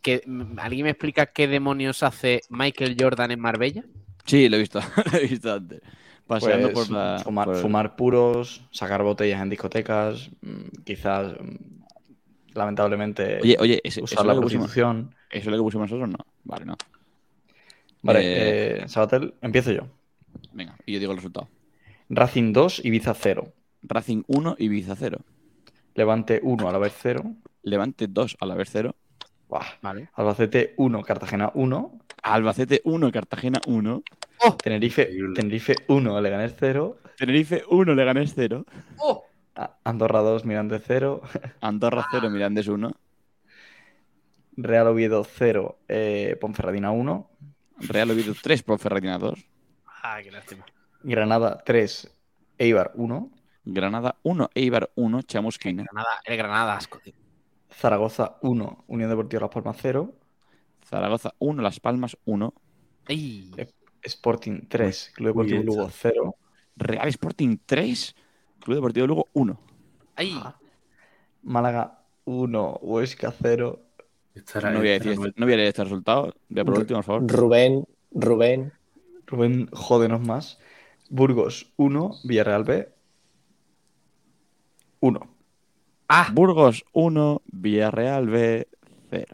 Que, 0.00 0.22
¿Alguien 0.58 0.84
me 0.84 0.90
explica 0.90 1.26
qué 1.26 1.48
demonios 1.48 2.02
hace 2.02 2.40
Michael 2.48 2.96
Jordan 2.98 3.30
en 3.32 3.40
Marbella? 3.40 3.84
Sí, 4.28 4.48
lo 4.48 4.56
he 4.56 4.60
visto, 4.60 4.80
lo 5.12 5.18
he 5.18 5.26
visto 5.26 5.52
antes. 5.52 5.80
Paseando 6.26 6.70
Pues, 6.72 6.88
por 6.88 6.94
la. 6.96 7.18
fumar, 7.24 7.46
por- 7.46 7.56
fumar 7.56 7.96
puros, 7.96 8.62
sacar 8.70 9.02
botellas 9.02 9.40
en 9.42 9.48
discotecas, 9.50 10.30
mm, 10.42 10.82
quizás, 10.84 11.32
mm, 11.40 12.54
lamentablemente, 12.54 13.38
Oye, 13.42 13.56
oye, 13.58 13.80
¿es, 13.82 13.96
usar 13.96 14.18
eso, 14.20 14.24
la 14.26 14.36
prostitución. 14.36 15.14
¿eso 15.30 15.38
es 15.40 15.46
lo 15.46 15.56
que 15.56 15.62
pusimos 15.62 15.90
nosotros? 15.90 16.08
No. 16.10 16.18
Vale, 16.44 16.64
no. 16.66 16.76
Vale, 18.02 18.20
Eh, 18.20 18.82
eh, 18.84 18.88
Sabatel, 18.88 19.34
empiezo 19.42 19.72
yo. 19.72 19.82
Venga, 20.52 20.76
y 20.86 20.92
yo 20.92 20.98
digo 21.00 21.12
el 21.12 21.18
resultado. 21.18 21.48
Racing 22.10 22.52
2, 22.52 22.84
Ibiza 22.84 23.14
0. 23.14 23.52
Racing 23.82 24.22
1, 24.26 24.56
Ibiza 24.58 24.94
0. 24.96 25.18
Levante 25.94 26.40
1, 26.42 26.68
a 26.68 26.72
la 26.72 26.78
vez 26.78 26.94
0. 27.00 27.34
Levante 27.62 28.06
2 28.06 28.36
a 28.40 28.46
la 28.46 28.54
vez 28.54 28.68
0. 28.72 28.94
Vale. 29.82 30.08
Albacete 30.14 30.74
1, 30.76 31.02
Cartagena 31.02 31.50
1. 31.54 31.98
Albacete 32.22 32.80
1, 32.84 33.10
Cartagena 33.12 33.60
1. 33.66 34.02
Tenerife, 34.62 35.02
Increíble. 35.02 35.34
Tenerife 35.34 35.74
1, 35.88 36.20
Leganés 36.20 36.54
0. 36.58 36.98
Tenerife 37.16 37.62
1, 37.68 37.94
Leganés 37.94 38.34
0. 38.34 38.64
A- 39.56 39.76
Andorra 39.84 40.20
2, 40.20 40.44
Mirandés 40.44 40.82
0. 40.86 41.22
Andorra 41.60 42.06
0, 42.10 42.30
Mirandés 42.30 42.68
1. 42.68 42.92
Real 44.56 44.86
Oviedo 44.88 45.24
0, 45.24 45.78
eh, 45.88 46.36
Ponferradina 46.40 46.90
1. 46.90 47.30
Real 47.88 48.10
Oviedo 48.10 48.34
3, 48.40 48.62
Ponferradina 48.62 49.18
2. 49.18 49.46
Ah, 50.02 50.18
qué 50.22 50.30
lástima. 50.30 50.64
Granada 51.02 51.62
3, 51.64 52.10
Eibar 52.58 52.92
1. 52.94 53.30
Granada 53.64 54.16
1, 54.22 54.50
Eibar 54.54 54.90
1, 54.94 55.22
Chamusquina. 55.22 55.84
Granada, 55.84 56.20
el 56.24 56.36
Granada, 56.36 56.76
asco, 56.76 56.98
tío. 56.98 57.14
Zaragoza 57.70 58.38
1, 58.42 58.84
Unión 58.88 59.10
Deportiva 59.10 59.40
Las 59.42 59.50
Palmas 59.50 59.76
0. 59.80 60.12
Zaragoza 60.84 61.34
1, 61.38 61.62
Las 61.62 61.80
Palmas 61.80 62.16
1. 62.24 62.54
Ay, 63.06 63.50
Eh, 63.56 63.68
Sporting 64.02 64.62
3, 64.68 65.12
Club 65.14 65.28
Deportivo 65.28 65.62
Lugo 65.62 65.88
0. 65.90 66.36
Real 66.76 67.08
Sporting 67.08 67.58
3, 67.66 68.14
Club 68.60 68.76
Deportivo 68.76 69.06
Lugo 69.06 69.28
1. 69.32 69.58
ay. 70.16 70.38
Málaga 71.42 72.02
1, 72.24 72.78
Huesca 72.82 73.32
0. 73.32 73.80
Esta 74.34 74.58
era- 74.58 74.70
No 74.72 74.78
voy 74.80 74.88
a 74.88 74.92
decir, 74.92 75.12
este- 75.12 75.32
no 75.36 75.46
voy 75.46 75.52
a 75.54 75.56
leer 75.56 75.68
este 75.68 75.84
resultado. 75.84 76.34
De 76.48 76.64
por 76.64 76.78
último, 76.78 76.98
por 76.98 77.04
favor. 77.04 77.30
Rubén, 77.30 77.84
Rubén. 78.12 78.72
Rubén, 79.26 79.68
jódenos 79.72 80.20
más. 80.20 80.58
Burgos 81.10 81.72
1, 81.76 82.12
Villarreal 82.24 82.64
B 82.64 82.88
1. 85.00 85.20
Ah, 86.08 86.30
Burgos 86.32 86.84
1, 86.92 87.42
Villarreal 87.52 88.26
B 88.28 88.66
0. 89.10 89.26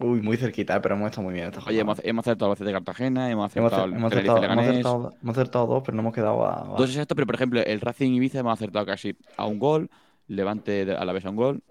Uy, 0.00 0.20
muy 0.20 0.36
cerquita, 0.36 0.82
pero 0.82 0.96
hemos 0.96 1.10
estado 1.10 1.22
muy 1.26 1.34
bien 1.34 1.46
esta 1.46 1.60
Oye, 1.64 1.78
hemos, 1.78 2.00
hemos 2.02 2.24
acertado 2.26 2.50
Albacete 2.50 2.72
Cartagena, 2.72 3.30
hemos 3.30 3.46
acertado 3.46 3.82
acer- 3.84 3.88
el 3.92 3.96
hemos 3.98 4.10
Tenerife 4.10 4.32
acertado, 4.32 4.52
hemos, 4.52 4.66
acertado, 4.68 5.14
hemos 5.22 5.36
acertado 5.38 5.66
dos, 5.68 5.82
pero 5.84 5.94
no 5.94 6.00
hemos 6.02 6.14
quedado 6.14 6.44
a. 6.44 6.54
a- 6.74 6.76
Dos 6.76 6.90
exactos, 6.90 7.14
pero 7.14 7.26
por 7.26 7.36
ejemplo, 7.36 7.60
el 7.64 7.80
Racing 7.80 8.10
Ibiza 8.14 8.40
hemos 8.40 8.52
acertado 8.52 8.84
casi 8.84 9.16
a 9.36 9.46
un 9.46 9.58
gol, 9.60 9.88
Levante 10.26 10.84
de- 10.86 10.96
a 10.96 11.04
la 11.04 11.12
vez 11.12 11.24
a 11.24 11.30
un 11.30 11.36
gol, 11.36 11.62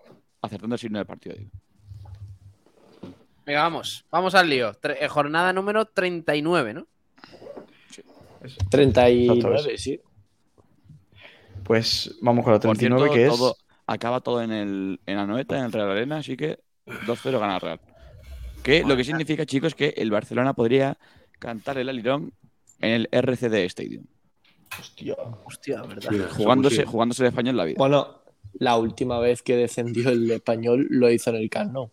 acertando 0.41 0.75
el 0.75 0.79
signo 0.79 0.97
del 0.99 1.07
partido. 1.07 1.35
digo. 1.35 1.49
venga, 3.45 3.63
vamos. 3.63 4.05
Vamos 4.11 4.33
al 4.35 4.49
lío. 4.49 4.71
Tre- 4.75 4.95
eh, 5.01 5.07
jornada 5.09 5.51
número 5.51 5.85
39, 5.85 6.73
¿no? 6.73 6.87
39, 8.69 9.77
sí. 9.77 9.99
Pues 11.63 12.15
vamos 12.21 12.43
con 12.45 12.53
la 12.53 12.59
Por 12.59 12.77
39, 12.77 13.09
cierto, 13.11 13.13
que 13.15 13.25
es. 13.25 13.29
todo, 13.39 13.55
acaba 13.91 14.21
todo 14.21 14.41
en, 14.41 14.51
el, 14.51 14.99
en 15.05 15.15
la 15.17 15.25
noeta, 15.25 15.57
en 15.57 15.65
el 15.65 15.71
Real 15.71 15.89
Arena, 15.91 16.17
así 16.17 16.37
que 16.37 16.59
2-0 16.85 17.39
gana 17.39 17.55
el 17.55 17.61
Real. 17.61 17.79
Que 18.63 18.83
lo 18.83 18.95
que 18.95 19.03
significa, 19.03 19.45
chicos, 19.45 19.73
que 19.75 19.93
el 19.97 20.11
Barcelona 20.11 20.53
podría 20.53 20.97
cantar 21.39 21.77
el 21.77 21.89
alirón 21.89 22.33
en 22.79 22.91
el 22.91 23.09
RCD 23.11 23.65
Stadium, 23.65 24.05
Hostia. 24.79 25.15
Hostia, 25.45 25.81
¿verdad? 25.81 26.09
Sí, 26.11 26.17
jugándose, 26.37 26.85
jugándose 26.85 27.23
el 27.23 27.27
español 27.29 27.57
la 27.57 27.65
vida. 27.65 27.75
Bueno, 27.77 28.21
la 28.53 28.77
última 28.77 29.19
vez 29.19 29.41
que 29.41 29.55
descendió 29.55 30.09
el 30.09 30.29
español 30.31 30.87
lo 30.89 31.09
hizo 31.11 31.29
en 31.31 31.35
el 31.37 31.49
Camp 31.49 31.73
Nou. 31.73 31.89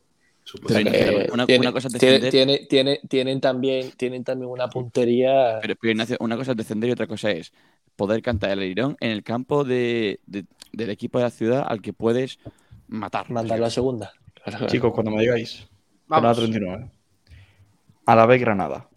Eh, 0.70 1.28
una- 1.30 1.44
tiene- 1.44 1.60
una 1.60 1.72
cosa 1.72 1.88
es 1.88 1.98
tiene- 1.98 2.20
defender- 2.20 2.30
tiene- 2.30 2.58
tiene- 2.68 3.00
tienen, 3.06 3.40
también, 3.40 3.90
tienen 3.98 4.24
también 4.24 4.50
una 4.50 4.66
puntería. 4.68 5.58
Pero, 5.60 5.74
pero, 5.78 5.90
Ignacio, 5.92 6.16
una 6.20 6.36
cosa 6.38 6.52
es 6.52 6.56
descender 6.56 6.88
y 6.88 6.92
otra 6.92 7.06
cosa 7.06 7.30
es 7.30 7.52
poder 7.96 8.22
cantar 8.22 8.50
el 8.52 8.60
alirón 8.60 8.96
en 9.00 9.10
el 9.10 9.22
campo 9.22 9.64
de, 9.64 10.20
de- 10.26 10.44
del 10.78 10.90
equipo 10.90 11.18
de 11.18 11.24
la 11.24 11.30
ciudad 11.30 11.64
al 11.68 11.82
que 11.82 11.92
puedes 11.92 12.38
matar. 12.86 13.28
mandar 13.30 13.58
la 13.58 13.68
segunda. 13.68 14.12
Chicos, 14.68 14.92
cuando 14.94 15.10
me 15.10 15.20
digáis. 15.22 15.68
Vamos. 16.06 16.36
39. 16.38 16.90
A 18.06 18.14
la 18.16 18.24
vez 18.26 18.40
Granada. 18.40 18.88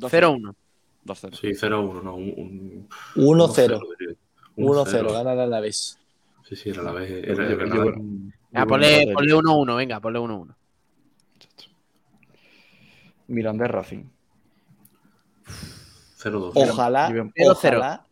0-1. 0.00 0.54
2-0. 1.04 1.36
Sí, 1.40 1.48
0-1, 1.54 2.02
no. 2.02 2.14
Un, 2.16 2.32
un- 2.36 2.88
1-0. 3.16 3.80
diría. 3.98 4.16
1-0, 4.56 5.12
gana 5.12 5.34
la 5.34 5.44
Alavés. 5.44 5.98
Sí, 6.48 6.56
sí, 6.56 6.70
era 6.70 6.82
la 6.82 6.92
vez. 6.92 7.10
Era, 7.10 7.44
era 7.46 7.56
ponle, 8.66 8.88
creo 8.88 9.06
que- 9.08 9.12
ponle 9.14 9.34
1-1, 9.34 9.76
venga, 9.76 10.00
ponle 10.00 10.18
1-1. 10.18 10.56
Mirandés 13.28 13.70
Racing. 13.70 14.04
0-2. 16.16 16.52
Ojalá, 16.54 17.08
Yo 17.08 17.14
veo- 17.14 17.30
0-0. 17.36 17.78
ojalá, 17.78 18.06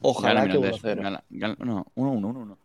ojalá 0.00 0.40
Gana 0.42 0.52
que 0.52 0.58
Mirandés, 0.58 0.82
1-0. 0.84 1.02
gana- 1.02 1.24
gana- 1.30 1.56
no, 1.60 1.86
1-1, 1.94 2.28
1-1. 2.28 2.58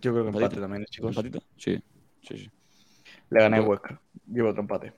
Yo 0.00 0.12
creo 0.12 0.14
que 0.24 0.28
empate 0.28 0.44
Empatito. 0.44 0.60
también, 0.60 0.84
chicos. 0.86 1.10
¿Empatito? 1.16 1.42
Sí, 1.56 1.82
sí, 2.22 2.38
sí. 2.38 2.50
Le 3.30 3.40
gané 3.40 3.56
a 3.56 3.60
Yo- 3.60 3.66
Huesca. 3.68 4.00
Llevo 4.26 4.50
otro 4.50 4.60
empate. 4.62 4.92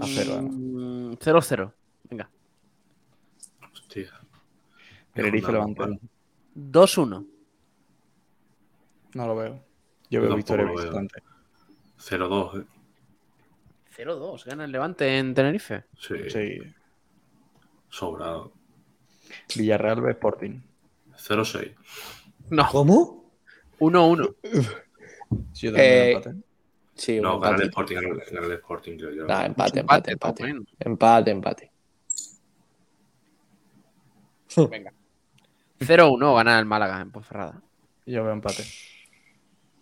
A 0.00 0.06
cero, 0.06 0.36
¿eh? 0.38 0.42
Mm, 0.42 1.12
0-0. 1.18 1.72
Venga. 2.08 2.30
Hostia. 3.72 4.10
Tenerife 5.12 5.52
vale. 5.52 5.98
2-1. 6.54 7.26
No 9.14 9.26
lo 9.26 9.36
veo. 9.36 9.54
Yo 10.08 10.20
Yo 10.20 10.22
veo 10.22 10.36
victoria 10.36 10.70
visitante. 10.70 11.22
0-2, 11.98 12.60
eh. 12.60 12.64
0-2. 13.96 14.44
Gana 14.44 14.64
el 14.64 14.72
Levante 14.72 15.18
en 15.18 15.34
Tenerife. 15.34 15.84
Sí, 15.98 16.14
Sí. 16.30 16.58
sobrado. 17.88 18.52
Villarreal 19.56 20.00
ve 20.00 20.10
Sporting. 20.12 20.60
0-6. 21.16 21.74
No, 22.50 22.68
¿Cómo? 22.70 23.30
1-1. 23.78 24.34
Sí, 25.52 25.66
yo 25.66 25.72
también 25.72 25.92
Eh, 25.92 26.12
empate. 26.12 26.34
Sí, 26.94 27.20
No, 27.20 27.38
gana 27.40 27.56
el. 27.56 27.62
Sporting, 27.68 27.96
gana 27.96 28.46
el- 28.46 28.52
Sporting, 28.52 28.96
creo 28.98 29.10
yo. 29.10 29.26
Nah, 29.26 29.44
empate, 29.46 29.80
empate, 29.80 30.12
Empate, 30.12 30.42
empate. 30.44 30.74
Empate, 30.80 31.30
empate. 31.30 31.70
0-1 35.80 36.34
gana 36.34 36.58
el 36.58 36.66
Málaga 36.66 37.00
en 37.00 37.10
Ponferrada. 37.10 37.62
Yo 38.06 38.24
veo 38.24 38.32
empate. 38.32 38.64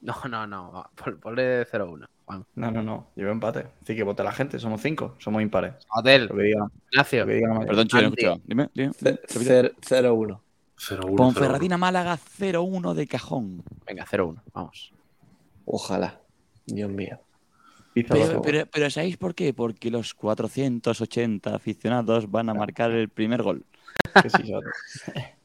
No, 0.02 0.14
no, 0.28 0.46
no. 0.46 0.90
pon- 0.94 1.18
Ponle 1.18 1.64
0-1. 1.66 2.06
Juan. 2.28 2.44
No, 2.56 2.70
no, 2.70 2.82
no. 2.82 3.06
Yo 3.16 3.28
empate. 3.30 3.66
Así 3.82 3.96
que 3.96 4.02
vote 4.02 4.22
la 4.22 4.32
gente. 4.32 4.58
Somos 4.58 4.82
cinco. 4.82 5.16
Somos 5.18 5.40
impares. 5.40 5.74
Hotel, 5.96 6.26
Lo 6.26 6.36
que 6.36 6.42
diga, 6.42 6.66
Ignacio. 6.92 7.20
lo 7.20 7.26
que 7.26 7.34
diga 7.34 7.48
la 7.48 7.54
mayoría. 7.54 7.68
Perdón, 7.70 7.88
chico, 7.88 8.02
no 8.02 8.08
escuchado. 8.08 8.40
Dime, 8.44 8.68
dime. 8.74 8.92
Ce- 8.92 9.10
repite. 9.12 9.60
cer- 9.62 9.74
0-1. 9.80 10.40
0-1. 10.76 11.16
Ponferradina 11.16 11.78
Málaga 11.78 12.18
0-1 12.38 12.92
de 12.94 13.06
cajón. 13.06 13.62
Venga, 13.86 14.04
0-1. 14.04 14.42
Vamos. 14.52 14.92
Ojalá. 15.64 16.20
Dios 16.66 16.90
mío. 16.90 17.18
Pero, 17.94 18.42
pero, 18.42 18.66
pero 18.70 18.90
¿sabéis 18.90 19.16
por 19.16 19.34
qué? 19.34 19.52
Porque 19.54 19.90
los 19.90 20.12
480 20.14 21.54
aficionados 21.54 22.30
van 22.30 22.48
a 22.50 22.54
marcar 22.54 22.90
el 22.92 23.08
primer 23.08 23.42
gol. 23.42 23.64
Sí. 24.28 24.52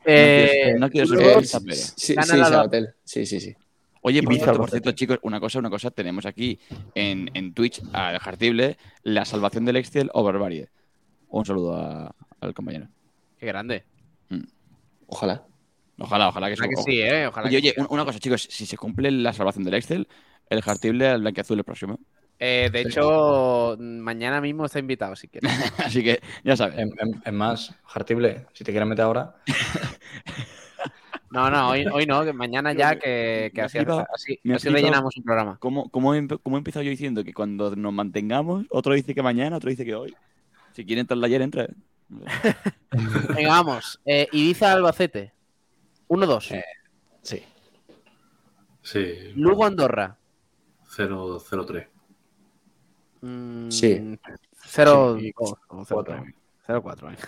Eh, 0.06 0.76
no 0.78 0.90
quiero 0.90 1.08
ser 1.08 1.18
pero- 1.18 1.42
Sí, 1.42 1.48
sí. 1.96 2.16
Sí, 3.06 3.26
sí, 3.26 3.40
sí. 3.40 3.56
Oye, 4.04 4.22
por 4.22 4.34
cierto, 4.36 4.58
por 4.58 4.70
cierto, 4.70 4.92
chicos, 4.92 5.20
una 5.24 5.40
cosa, 5.40 5.60
una 5.60 5.70
cosa, 5.70 5.90
tenemos 5.92 6.26
aquí 6.26 6.60
en, 6.94 7.30
en 7.34 7.54
Twitch 7.54 7.82
a 7.94 8.20
Jartible 8.20 8.78
la 9.04 9.26
salvación 9.26 9.66
del 9.66 9.78
Excel 9.78 10.10
o 10.14 10.24
Barbarie. 10.24 10.70
Un 11.30 11.46
saludo 11.46 11.76
a- 11.76 12.16
al 12.42 12.54
compañero. 12.54 12.88
Qué 13.40 13.46
grande. 13.48 13.86
Ojalá. 15.08 15.46
Ojalá, 16.00 16.28
ojalá 16.30 16.48
que, 16.48 16.54
Ojalá 16.54 16.70
que 16.70 16.82
sí, 16.92 17.02
¿eh? 17.02 17.28
Ojalá 17.28 17.48
Oye, 17.48 17.62
que 17.62 17.68
oye, 17.70 17.74
sí. 17.78 17.86
una 17.90 18.04
cosa, 18.04 18.20
chicos, 18.20 18.48
si 18.50 18.66
se 18.66 18.78
cumple 18.78 19.12
la 19.12 19.32
salvación 19.32 19.64
del 19.64 19.76
Excel, 19.76 20.08
el 20.50 20.62
Jartible 20.62 21.08
al 21.08 21.22
blanqueazul 21.22 21.58
el 21.60 21.64
próximo. 21.64 22.00
Eh, 22.40 22.70
de 22.74 22.82
hecho, 22.82 23.78
mañana 23.80 24.42
mismo 24.42 24.66
está 24.66 24.80
invitado, 24.80 25.16
si 25.16 25.28
quieres. 25.28 25.50
Así 25.78 26.04
que, 26.04 26.20
ya 26.44 26.58
sabes. 26.58 26.78
En, 26.80 26.90
en- 27.00 27.22
en 27.24 27.36
más, 27.36 27.74
Jartible, 27.86 28.48
si 28.54 28.64
te 28.64 28.72
quieres 28.72 28.90
meter 28.90 29.06
ahora, 29.06 29.36
No, 31.34 31.50
no, 31.50 31.70
hoy, 31.70 31.86
hoy 31.92 32.06
no, 32.06 32.24
que 32.24 32.32
mañana 32.32 32.74
ya 32.74 32.96
que, 32.96 33.52
que 33.56 33.62
así, 33.64 33.80
flipado- 33.80 34.06
así, 34.14 34.40
así 34.54 34.70
rellenamos 34.70 35.18
un 35.18 35.24
programa. 35.24 35.58
¿Cómo, 35.60 35.90
cómo, 35.90 36.14
he, 36.14 36.28
cómo 36.28 36.58
he 36.58 36.60
empezado 36.60 36.84
yo 36.84 36.92
diciendo 36.92 37.24
que 37.24 37.34
cuando 37.34 37.76
nos 37.76 37.92
mantengamos, 37.92 38.66
otro 38.70 38.94
dice 38.94 39.16
que 39.16 39.24
mañana, 39.24 39.58
otro 39.58 39.72
dice 39.72 39.84
que 39.84 39.96
hoy? 39.96 40.16
Si 40.74 40.86
quieren 40.86 41.02
entrar 41.02 41.24
ayer, 41.24 41.42
entra. 41.42 41.68
Venga, 43.36 43.50
vamos. 43.50 44.00
Eh, 44.06 44.28
Ibiza 44.32 44.74
Albacete. 44.74 45.34
1-2. 46.08 46.52
Eh. 46.56 46.64
sí. 47.24 47.42
Sí. 48.84 49.32
Lugo 49.36 49.66
Andorra. 49.66 50.16
0-3. 50.96 51.88
Mm, 53.22 53.70
Sí. 53.72 54.20
0 54.68 55.18
Sí, 55.20 55.34
2 55.40 55.54
o 55.70 55.86
0 55.86 56.82
4 56.84 57.08
venga. 57.08 57.20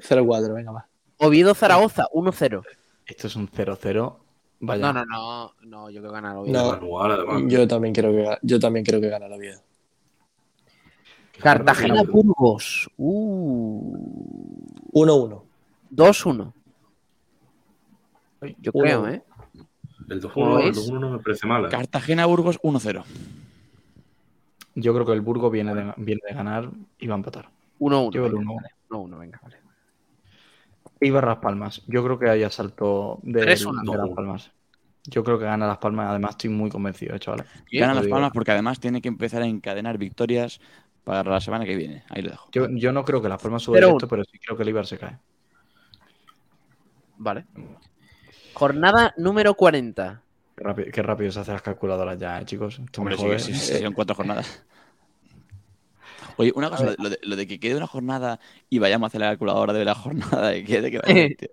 0-4, 0.00 0.54
venga, 0.54 0.72
va. 0.72 0.88
Oviedo 1.18 1.54
Zaragoza, 1.54 2.06
1-0. 2.12 2.62
Esto 3.06 3.28
es 3.28 3.36
un 3.36 3.48
0-0. 3.48 4.16
Vaya. 4.58 4.80
No, 4.80 4.92
no, 4.92 5.04
no, 5.04 5.52
no, 5.62 5.90
yo 5.90 6.00
creo 6.00 6.12
que 6.12 6.14
gana 6.16 6.32
el 6.32 6.38
Oviedo. 6.38 6.80
No. 6.80 7.48
Yo 7.48 7.68
también 7.68 7.94
creo 7.94 8.10
que, 8.12 8.38
yo 8.42 8.58
también 8.58 8.84
creo 8.84 9.00
que 9.00 9.12
Oviedo. 9.14 9.60
Cartagena 11.38 12.02
Burgos. 12.02 12.88
Uh, 12.96 13.96
1-1. 14.92 15.42
2-1. 15.94 16.52
Yo 18.60 18.70
Uno. 18.74 18.84
creo, 18.84 19.08
¿eh? 19.08 19.22
El 20.08 20.22
2-1 20.22 20.32
¿Cómo 20.32 20.58
el 20.60 20.68
es? 20.70 20.90
2-1 20.90 21.00
no 21.00 21.10
me 21.10 21.18
parece 21.18 21.46
mal. 21.46 21.66
¿eh? 21.66 21.68
Cartagena 21.68 22.26
Burgos 22.26 22.60
1-0. 22.62 23.04
Yo 24.74 24.94
creo 24.94 25.06
que 25.06 25.12
el 25.12 25.20
Burgo 25.20 25.50
viene 25.50 25.74
de, 25.74 25.94
viene 25.96 26.20
de 26.28 26.34
ganar 26.34 26.70
y 26.98 27.06
va 27.06 27.14
a 27.14 27.18
empatar. 27.18 27.50
1-1. 27.80 28.12
Yo 28.12 28.26
el 28.26 28.32
venga, 28.32 28.52
1-1. 28.52 28.56
vale. 28.56 28.68
1-1, 28.88 29.18
venga, 29.18 29.40
vale. 29.42 29.56
Iba 31.00 31.20
Las 31.20 31.38
Palmas. 31.38 31.82
Yo 31.86 32.02
creo 32.04 32.18
que 32.18 32.30
hay 32.30 32.42
asalto 32.42 33.18
de, 33.22 33.42
3-1. 33.42 33.90
de 33.90 33.98
Las 33.98 34.10
Palmas. 34.10 34.50
Yo 35.04 35.22
creo 35.22 35.38
que 35.38 35.44
gana 35.44 35.66
Las 35.66 35.78
Palmas. 35.78 36.10
Además, 36.10 36.32
estoy 36.32 36.50
muy 36.50 36.70
convencido, 36.70 37.14
eh, 37.14 37.20
chavales. 37.20 37.46
Gana 37.70 37.94
las 37.94 38.06
palmas 38.06 38.32
porque 38.32 38.50
además 38.50 38.80
tiene 38.80 39.00
que 39.00 39.08
empezar 39.08 39.42
a 39.42 39.46
encadenar 39.46 39.98
victorias 39.98 40.60
para 41.04 41.30
la 41.30 41.40
semana 41.40 41.64
que 41.64 41.76
viene. 41.76 42.04
Ahí 42.08 42.22
lo 42.22 42.30
dejo. 42.30 42.48
Yo, 42.52 42.68
yo 42.70 42.92
no 42.92 43.04
creo 43.04 43.22
que 43.22 43.28
Las 43.28 43.40
Palmas 43.40 43.62
suba 43.62 43.78
0-1. 43.78 43.80
directo, 43.80 44.08
pero 44.08 44.24
sí 44.24 44.38
creo 44.38 44.56
que 44.56 44.62
el 44.64 44.68
Ibar 44.70 44.86
se 44.86 44.98
cae. 44.98 45.18
Vale. 47.18 47.46
Jornada 48.54 49.14
número 49.16 49.54
40. 49.54 50.22
Qué 50.56 50.64
rápido, 50.64 50.88
qué 50.90 51.02
rápido 51.02 51.30
se 51.30 51.40
hacen 51.40 51.54
las 51.54 51.62
calculadoras 51.62 52.18
ya, 52.18 52.40
eh, 52.40 52.44
chicos. 52.44 52.80
Esto 52.82 53.04
me 53.04 53.14
Hombre, 53.14 53.38
sí, 53.38 53.52
sí, 53.52 53.74
sí, 53.74 53.82
son 53.82 53.92
cuatro 53.92 54.14
jornadas. 54.14 54.64
Oye, 56.38 56.52
una 56.54 56.68
cosa, 56.70 56.94
lo 56.98 57.08
de, 57.10 57.18
lo 57.22 57.36
de 57.36 57.46
que 57.46 57.58
quede 57.58 57.76
una 57.76 57.86
jornada 57.86 58.38
y 58.68 58.78
vayamos 58.78 59.06
a 59.06 59.08
hacer 59.08 59.20
la 59.20 59.28
calculadora 59.28 59.72
de 59.72 59.84
la 59.84 59.94
jornada 59.94 60.48
de 60.50 60.64
que 60.64 60.80
de 60.82 60.90
que 60.90 60.98
vaya, 60.98 61.28
tío. 61.36 61.48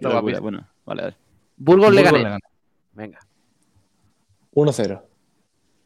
Locura. 0.10 0.40
Bueno, 0.40 0.66
vale, 0.86 1.02
vale. 1.02 1.16
Burgos 1.56 1.92
le 1.92 2.02
gana. 2.02 2.38
Venga. 2.92 3.18
1-0. 4.54 5.02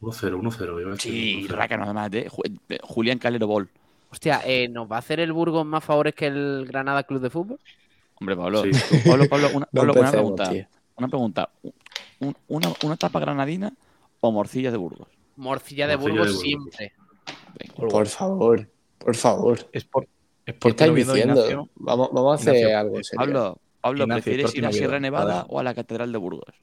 1-0, 0.01 0.41
1-0. 0.41 0.81
iba 0.81 0.89
a 0.89 0.93
decir, 0.93 1.11
Sí, 1.11 1.45
1-0. 1.47 1.49
Rácano, 1.49 1.83
además 1.83 2.11
de 2.11 2.29
Ju- 2.29 2.59
de 2.67 2.79
Julián 2.83 3.19
Calero 3.19 3.47
Bol. 3.47 3.69
Hostia, 4.09 4.41
eh, 4.45 4.67
¿nos 4.67 4.91
va 4.91 4.97
a 4.97 4.99
hacer 4.99 5.19
el 5.19 5.33
Burgos 5.33 5.65
más 5.65 5.83
favores 5.83 6.13
que 6.13 6.27
el 6.27 6.65
Granada 6.67 7.03
Club 7.03 7.21
de 7.21 7.29
Fútbol? 7.29 7.59
Hombre, 8.15 8.35
Pablo. 8.35 8.63
Sí. 8.63 8.71
Pablo, 9.07 9.27
Pablo, 9.27 9.49
una, 9.53 9.67
No 9.71 9.81
Pablo, 9.81 9.93
una 9.99 10.11
pregunta. 10.11 10.49
tío. 10.49 10.65
Una 10.97 11.07
pregunta. 11.07 11.49
Un- 12.19 12.35
una, 12.47 12.73
¿Una 12.83 12.95
tapa 12.97 13.19
granadina 13.19 13.73
o 14.21 14.31
morcilla 14.31 14.71
de 14.71 14.77
Burgos? 14.77 15.07
Morcilla 15.35 15.87
de 15.87 15.97
Morcilla 15.97 16.21
Burgos 16.21 16.27
de 16.27 16.51
Burgos. 16.51 16.73
siempre. 16.75 16.93
Venga. 17.59 17.75
Por 17.89 18.07
favor, 18.07 18.69
por 18.97 19.15
favor. 19.15 19.59
Es 19.71 19.83
por, 19.85 20.03
es 20.03 20.09
¿Qué 20.45 20.53
porque 20.53 20.83
estáis 20.85 20.95
diciendo? 21.07 21.33
Ignacio. 21.41 21.69
Vamos, 21.75 22.09
vamos 22.11 22.31
a 22.31 22.35
hacer 22.41 22.55
Ignacio, 22.55 22.79
algo 22.79 22.97
en 22.97 23.03
serio. 23.03 23.19
Pablo, 23.19 23.61
Pablo 23.81 24.03
Ignacio, 24.03 24.23
¿prefieres 24.23 24.55
ir 24.55 24.65
a. 24.65 24.71
Sierra 24.71 24.99
Nevada 24.99 25.33
Vale. 25.41 25.47
o 25.49 25.59
a 25.59 25.63
la 25.63 25.73
Catedral 25.73 26.11
de 26.11 26.17
Burgos? 26.17 26.55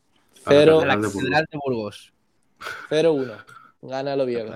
Cero- 0.47 0.81
A 0.81 0.87
la 0.87 0.95
Catedral 0.95 1.01
de 1.03 1.07
Burgos. 1.09 1.23
Catedral 1.23 1.47
de 1.51 1.59
Burgos. 1.65 2.13
0-1. 2.91 3.45
Gana 3.83 4.13
el 4.15 4.21
Oviedo. 4.21 4.55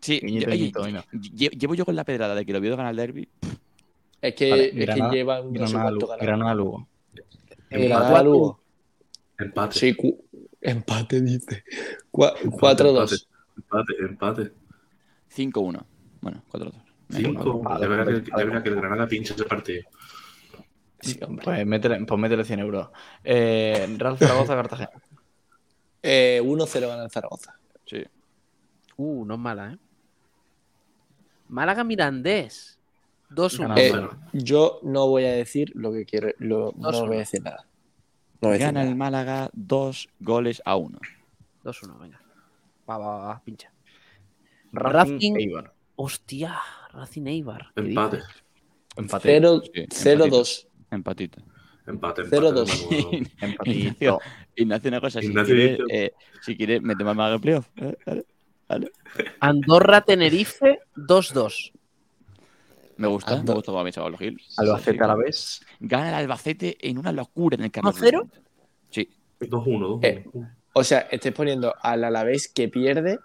Sí, 0.00 0.18
llevo 0.20 1.74
yo 1.74 1.84
con 1.84 1.94
la 1.94 2.04
pedrada 2.04 2.34
de 2.34 2.44
que 2.44 2.52
el 2.52 2.56
Oviedo 2.56 2.76
gana 2.76 2.90
el 2.90 2.96
derby. 2.96 3.28
Es 4.22 4.34
que, 4.34 4.50
Vale, 4.50 4.64
es 4.66 4.70
que 4.72 4.78
Granada- 4.80 5.42
no 5.42 5.66
sé 5.66 5.72
Granada, 5.72 5.90
Lugo. 5.90 6.06
ganado. 6.08 6.26
Granada 6.26 6.54
Lugo. 6.54 6.88
Eh, 7.70 7.88
Granada 7.88 8.22
Lugo. 8.22 8.60
Empate. 9.38 9.78
Sí, 9.78 9.96
empate 10.60 11.20
dice. 11.22 11.64
Cua- 12.12 12.34
Empate, 12.42 12.84
4-2. 12.84 13.26
Empate, 13.56 13.92
empate. 14.00 14.52
5-1. 15.34 15.84
Bueno, 16.20 16.42
4-2. 16.50 16.72
Venga, 17.08 17.40
5. 17.42 17.62
vale, 17.62 17.80
Ya 17.82 17.88
verá 17.88 18.04
vale, 18.04 18.62
que, 18.62 18.68
el 18.68 18.74
Granada 18.76 19.06
pinche 19.06 19.34
ese 19.34 19.44
partido. 19.44 19.82
Sí, 21.00 21.18
hombre. 21.26 21.44
Pues 21.44 21.66
métele, 21.66 22.04
pues 22.04 22.20
métele 22.20 22.44
100 22.44 22.60
euros. 22.60 22.88
Eh, 23.24 23.94
Real 23.98 24.18
Zaragoza, 24.18 24.54
Cartagena. 24.54 24.90
Eh, 26.02 26.40
1-0 26.44 26.88
gana 26.88 27.04
el 27.04 27.10
Zaragoza. 27.10 27.58
Sí. 27.86 28.04
Uh, 28.96 29.24
no 29.24 29.34
es 29.34 29.40
mala, 29.40 29.72
¿eh? 29.72 29.78
Málaga 31.48 31.84
Mirandés. 31.84 32.78
2-1. 33.30 33.58
Ganado. 33.60 33.78
Eh, 33.80 34.08
yo 34.32 34.80
no 34.82 35.08
voy 35.08 35.24
a 35.24 35.32
decir 35.32 35.72
lo 35.74 35.92
que 35.92 36.04
quiero. 36.04 36.30
lo- 36.38 36.72
no 36.76 36.90
2-1. 36.90 37.06
voy 37.06 37.16
a 37.16 37.20
decir 37.20 37.42
nada. 37.42 37.66
No 38.40 38.48
voy 38.48 38.50
a 38.50 38.52
decir 38.52 38.66
Gana 38.66 38.82
el 38.82 38.86
nada. 38.88 38.96
Málaga 38.96 39.50
2 39.52 40.08
goles 40.20 40.62
a 40.64 40.76
1. 40.76 40.98
2-1, 41.64 41.98
venga. 41.98 42.20
Va, 42.88 42.98
va, 42.98 43.06
va, 43.18 43.24
va, 43.28 43.42
pincha. 43.44 43.69
Racing, 44.72 45.14
Racing- 45.14 45.36
Eibar. 45.40 45.72
Hostia, 45.96 46.58
Racing 46.92 47.26
Eibar. 47.26 47.72
¿qué 47.74 47.80
Empate. 47.82 48.18
Empate. 48.96 49.28
0 49.28 49.62
Sí, 49.72 49.86
0-2. 49.88 50.66
Empatito. 50.90 51.40
Empate, 51.86 52.22
empate. 52.22 52.36
0-2. 52.36 52.64
de 52.88 52.96
nuevo. 52.96 53.10
Empatito. 53.40 54.20
Ignacio, 54.56 54.88
una 54.88 55.00
cosa, 55.00 55.20
si 55.20 55.26
Ignacio 55.26 55.54
quieres, 55.54 55.80
eh, 55.90 56.12
si 56.42 56.56
quieres, 56.56 56.82
metemos 56.82 57.14
más 57.16 57.32
al 57.32 57.40
playoff. 57.40 57.68
¿eh? 57.76 57.96
Vale, 58.06 58.24
vale. 58.68 58.92
Andorra 59.40 60.00
Tenerife 60.02 60.80
2-2. 60.96 61.72
Me 62.96 63.08
gusta, 63.08 63.42
me 63.42 63.54
gusta 63.54 63.72
para 63.72 63.84
mí, 63.84 63.92
chaval 63.92 64.16
Gil. 64.18 64.38
Albacete 64.58 65.02
a 65.02 65.06
la 65.06 65.14
vez. 65.16 65.64
Gana 65.80 66.08
el 66.10 66.14
Albacete 66.16 66.76
en 66.86 66.98
una 66.98 67.12
locura 67.12 67.56
en 67.56 67.64
el 67.64 67.70
Carlos 67.70 67.96
1-0? 67.98 68.10
Drummond. 68.10 68.32
Sí. 68.90 69.08
2-1, 69.40 70.00
2-1. 70.00 70.04
Eh, 70.04 70.24
O 70.74 70.84
sea, 70.84 71.00
estáis 71.10 71.34
poniendo 71.34 71.74
al 71.80 72.04
Alavés 72.04 72.48
que 72.52 72.68
pierde 72.68 73.18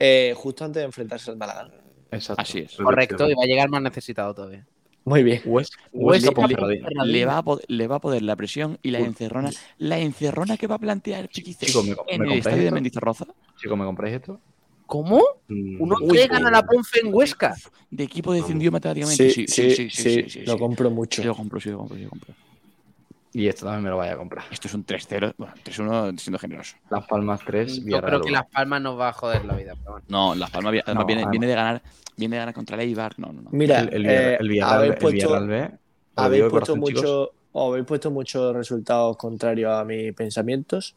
eh, 0.00 0.34
justo 0.36 0.64
antes 0.64 0.80
de 0.80 0.86
enfrentarse 0.86 1.30
al 1.30 1.36
Málaga. 1.36 1.70
Exacto. 2.10 2.42
Así 2.42 2.58
es. 2.58 2.74
Correcto, 2.76 3.30
y 3.30 3.34
va 3.34 3.44
a 3.44 3.46
llegar 3.46 3.68
más 3.68 3.82
necesitado 3.82 4.34
todavía. 4.34 4.66
Muy 5.04 5.22
bien. 5.22 5.40
West, 5.46 5.74
Huesca 5.92 6.28
Huesca 6.28 6.32
Ponferradina. 6.32 6.82
Ponferradina. 6.82 7.04
Le 7.12 7.24
va, 7.24 7.38
a 7.38 7.42
poder, 7.42 7.64
le 7.68 7.86
va 7.86 7.96
a 7.96 8.00
poder 8.00 8.22
la 8.22 8.36
presión 8.36 8.78
y 8.82 8.90
la 8.90 8.98
Uy. 9.00 9.06
encerrona. 9.06 9.50
La 9.78 9.98
encerrona 9.98 10.56
que 10.56 10.66
va 10.66 10.74
a 10.74 10.78
plantear 10.78 11.28
Chiquice 11.28 11.66
Chicos, 11.66 11.84
¿me- 11.86 11.94
me 11.94 12.02
en 12.08 12.22
el 12.32 12.38
estadio 12.38 12.64
de? 12.64 12.70
Mendizorroza. 12.72 13.26
Chicos, 13.60 13.78
¿me 13.78 13.84
compráis 13.84 14.16
esto? 14.16 14.40
¿Cómo? 14.86 15.22
Mm, 15.48 15.80
¿Uno 15.80 15.96
que 16.12 16.26
gana 16.26 16.50
la. 16.50 16.66
Ponce 16.66 17.00
en 17.00 17.14
Huesca? 17.14 17.54
De 17.90 18.04
equipo 18.04 18.32
descendido 18.32 18.72
matemáticamente. 18.72 19.30
Sí, 19.30 19.46
sí, 19.46 19.88
sí, 19.90 20.40
lo 20.44 20.58
compro 20.58 20.90
mucho. 20.90 21.22
Sí, 21.22 21.28
lo 21.28 21.34
compro, 21.36 21.60
sí, 21.60 21.70
lo 21.70 21.78
compro, 21.78 21.96
sí, 21.96 22.02
lo 22.04 22.10
compro. 22.10 22.34
Y 23.32 23.46
esto 23.46 23.64
también 23.64 23.84
me 23.84 23.90
lo 23.90 23.96
vaya 23.96 24.14
a 24.14 24.16
comprar. 24.16 24.44
Esto 24.50 24.66
es 24.66 24.74
un 24.74 24.84
3-0, 24.84 25.34
bueno, 25.36 25.54
3-1 25.64 26.18
siendo 26.18 26.38
generoso. 26.38 26.76
Las 26.90 27.06
Palmas 27.06 27.40
3, 27.46 27.84
Yo 27.84 28.02
creo 28.02 28.20
que. 28.20 28.30
Las 28.30 28.46
Palmas 28.46 28.82
nos 28.82 28.98
va 28.98 29.10
a 29.10 29.12
joder 29.12 29.44
la 29.44 29.54
vida. 29.54 29.74
Pero 29.78 29.92
bueno. 29.92 30.06
No, 30.08 30.34
Las 30.34 30.50
Palmas 30.50 30.74
No, 30.92 31.04
viene, 31.04 31.24
viene 31.30 31.46
de 31.46 31.54
ganar, 31.54 31.82
viene 32.16 32.36
de 32.36 32.40
ganar 32.40 32.54
contra 32.54 32.76
el 32.76 32.82
Eibar. 32.82 33.14
No, 33.18 33.32
no, 33.32 33.42
no. 33.42 33.50
Mira, 33.52 33.80
el, 33.80 33.94
el 33.94 34.06
eh, 34.06 34.36
el 34.40 34.48
Villarreal, 34.48 34.98
puesto, 34.98 35.28
Villarreal 35.28 35.46
B, 35.46 35.70
habéis 36.16 36.42
puesto 36.42 36.72
corazón, 36.74 36.80
mucho, 36.80 37.32
habéis 37.54 37.86
puesto 37.86 38.10
muchos 38.10 38.56
resultados 38.56 39.16
contrarios 39.16 39.72
a 39.72 39.84
mis 39.84 40.12
pensamientos. 40.12 40.96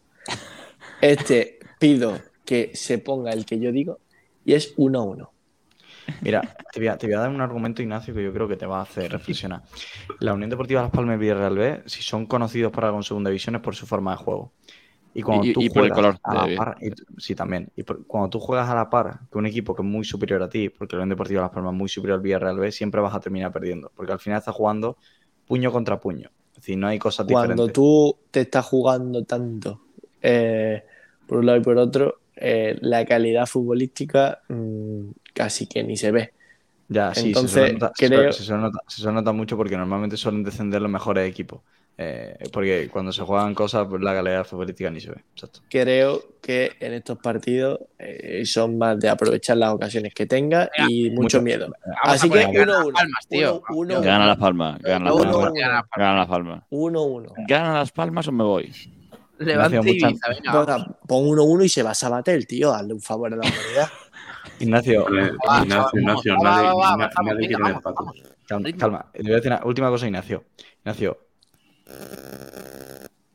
Este 1.01 1.59
pido 1.79 2.19
que 2.45 2.71
se 2.73 2.97
ponga 2.97 3.31
el 3.31 3.45
que 3.45 3.59
yo 3.59 3.71
digo 3.71 3.99
y 4.45 4.53
es 4.53 4.73
1 4.77 4.99
a 4.99 5.03
1. 5.03 5.32
Mira, 6.21 6.55
te 6.71 6.79
voy, 6.79 6.87
a, 6.87 6.97
te 6.97 7.07
voy 7.07 7.15
a 7.15 7.19
dar 7.19 7.29
un 7.29 7.41
argumento, 7.41 7.81
Ignacio, 7.81 8.13
que 8.13 8.23
yo 8.23 8.33
creo 8.33 8.47
que 8.47 8.55
te 8.57 8.65
va 8.65 8.79
a 8.79 8.83
hacer 8.83 9.11
reflexionar. 9.11 9.63
La 10.19 10.33
Unión 10.33 10.49
Deportiva 10.49 10.81
Las 10.81 10.91
Palmas 10.91 11.15
y 11.17 11.19
Villarreal 11.19 11.57
B, 11.57 11.83
si 11.85 12.01
son 12.01 12.25
conocidos 12.27 12.71
por 12.71 12.85
algo 12.85 12.97
en 12.97 13.03
segunda 13.03 13.29
división, 13.29 13.55
es 13.55 13.61
por 13.61 13.75
su 13.75 13.85
forma 13.85 14.11
de 14.11 14.17
juego. 14.17 14.53
Y 15.13 15.21
cuando 15.21 15.45
Y- 15.45 15.51
tú 15.51 15.61
y 15.65 15.69
por 15.69 15.85
el 15.85 15.91
juegas 15.91 15.97
color 15.97 16.17
a 16.23 16.33
la 16.35 16.53
par, 16.53 16.77
y- 16.81 16.91
sí, 17.21 17.35
también. 17.35 17.71
Y 17.75 17.83
por- 17.83 18.05
cuando 18.07 18.29
tú 18.29 18.39
juegas 18.39 18.69
a 18.69 18.75
la 18.75 18.89
par 18.89 19.19
que 19.31 19.37
un 19.37 19.45
equipo 19.45 19.75
que 19.75 19.81
es 19.83 19.87
muy 19.87 20.03
superior 20.05 20.41
a 20.43 20.49
ti, 20.49 20.69
porque 20.69 20.95
la 20.95 21.03
Unión 21.03 21.09
Deportiva 21.09 21.41
Las 21.41 21.51
Palmas 21.51 21.73
es 21.73 21.77
muy 21.77 21.89
superior 21.89 22.17
al 22.17 22.23
Villarreal 22.23 22.59
B, 22.59 22.71
siempre 22.71 23.01
vas 23.01 23.15
a 23.15 23.19
terminar 23.19 23.51
perdiendo. 23.51 23.91
Porque 23.95 24.11
al 24.13 24.19
final 24.19 24.39
estás 24.39 24.55
jugando 24.55 24.97
puño 25.45 25.71
contra 25.71 25.99
puño. 25.99 26.29
Es 26.51 26.57
decir, 26.57 26.77
no 26.77 26.87
hay 26.87 26.99
cosas 26.99 27.27
Cuando 27.27 27.65
diferentes. 27.65 27.73
tú 27.73 28.17
te 28.31 28.41
estás 28.41 28.65
jugando 28.65 29.23
tanto 29.25 29.81
eh, 30.21 30.83
por 31.27 31.39
un 31.39 31.45
lado 31.45 31.57
y 31.59 31.61
por 31.61 31.77
otro, 31.77 32.19
eh, 32.35 32.77
la 32.81 33.05
calidad 33.05 33.45
futbolística 33.45 34.41
mm, 34.49 35.09
casi 35.33 35.67
que 35.67 35.83
ni 35.83 35.97
se 35.97 36.11
ve. 36.11 36.33
Ya, 36.89 37.13
sí, 37.13 37.27
Entonces, 37.27 37.51
se, 37.51 37.59
suele 37.59 37.73
notar, 37.73 37.91
se 37.95 38.07
creo- 38.07 38.31
se 38.33 38.43
suele 38.43 38.61
notar- 38.63 38.81
se 38.87 39.01
suele 39.01 39.15
notar 39.15 39.33
mucho 39.33 39.57
porque 39.57 39.75
normalmente 39.77 40.17
suelen 40.17 40.43
descender 40.43 40.81
los 40.81 40.91
mejores 40.91 41.29
equipos. 41.29 41.61
Eh, 41.95 42.35
porque 42.51 42.89
cuando 42.91 43.11
se 43.11 43.21
juegan 43.21 43.53
cosas, 43.53 43.85
pues 43.87 44.01
la 44.01 44.13
calidad 44.15 44.43
futbolística 44.45 44.89
ni 44.89 44.99
se 44.99 45.11
ve. 45.11 45.17
Exacto. 45.35 45.59
Creo 45.69 46.23
que 46.41 46.71
en 46.79 46.93
estos 46.93 47.19
partidos 47.19 47.79
eh, 47.99 48.41
son 48.45 48.79
más 48.79 48.99
de 48.99 49.09
aprovechar 49.09 49.57
las 49.57 49.71
ocasiones 49.73 50.11
que 50.13 50.25
tenga 50.25 50.69
y 50.87 51.11
mucho, 51.11 51.21
mucho- 51.21 51.41
miedo. 51.43 51.67
Vamos 51.85 51.99
Así 52.03 52.29
que 52.31 52.41
poner, 52.41 52.65
gana 52.65 52.79
1-1. 52.79 52.85
Las 52.85 52.93
Palmas, 52.93 53.27
tío. 53.29 53.63
Uno- 53.69 53.77
uno- 53.93 54.01
Gana 54.01 54.25
Las 54.25 54.37
Palmas, 54.37 54.81
gana 54.81 55.05
Las 55.05 55.13
Uno, 55.13 55.23
Palmas. 55.23 55.37
uno. 55.37 55.53
Gana 55.53 55.73
Las 55.75 55.87
Palmas. 55.87 55.97
Gana 55.97 56.17
Las 56.17 56.27
Palmas. 56.27 56.63
1-1. 56.71 57.33
¿Gana 57.47 57.73
Las 57.75 57.91
Palmas 57.91 58.27
o 58.27 58.31
me 58.31 58.43
voy? 58.43 58.71
Levante. 59.37 59.79
Venga, 59.79 60.95
Pon 61.07 61.25
1-1 61.27 61.63
y 61.65 61.69
se 61.69 61.83
va 61.83 61.91
a 61.91 61.95
Sabatel, 61.95 62.47
tío. 62.47 62.73
Hazle 62.73 62.93
un 62.95 63.01
favor 63.01 63.33
a 63.33 63.35
la 63.35 63.41
humanidad. 63.47 63.87
Ignacio, 64.63 65.03
Vale, 65.05 65.31
Va, 65.47 65.61
Ignacio, 65.63 65.99
Ignacio, 65.99 66.37
nadie, 66.37 67.47
quiere 67.47 67.63
el 67.63 67.71
empate. 67.71 67.95
calma, 68.47 68.69
calma. 68.77 69.11
Le 69.13 69.21
voy 69.23 69.31
a 69.31 69.35
decir 69.35 69.51
una 69.51 69.61
última 69.65 69.89
cosa, 69.89 70.05
Ignacio. 70.07 70.43
Ignacio. 70.79 71.17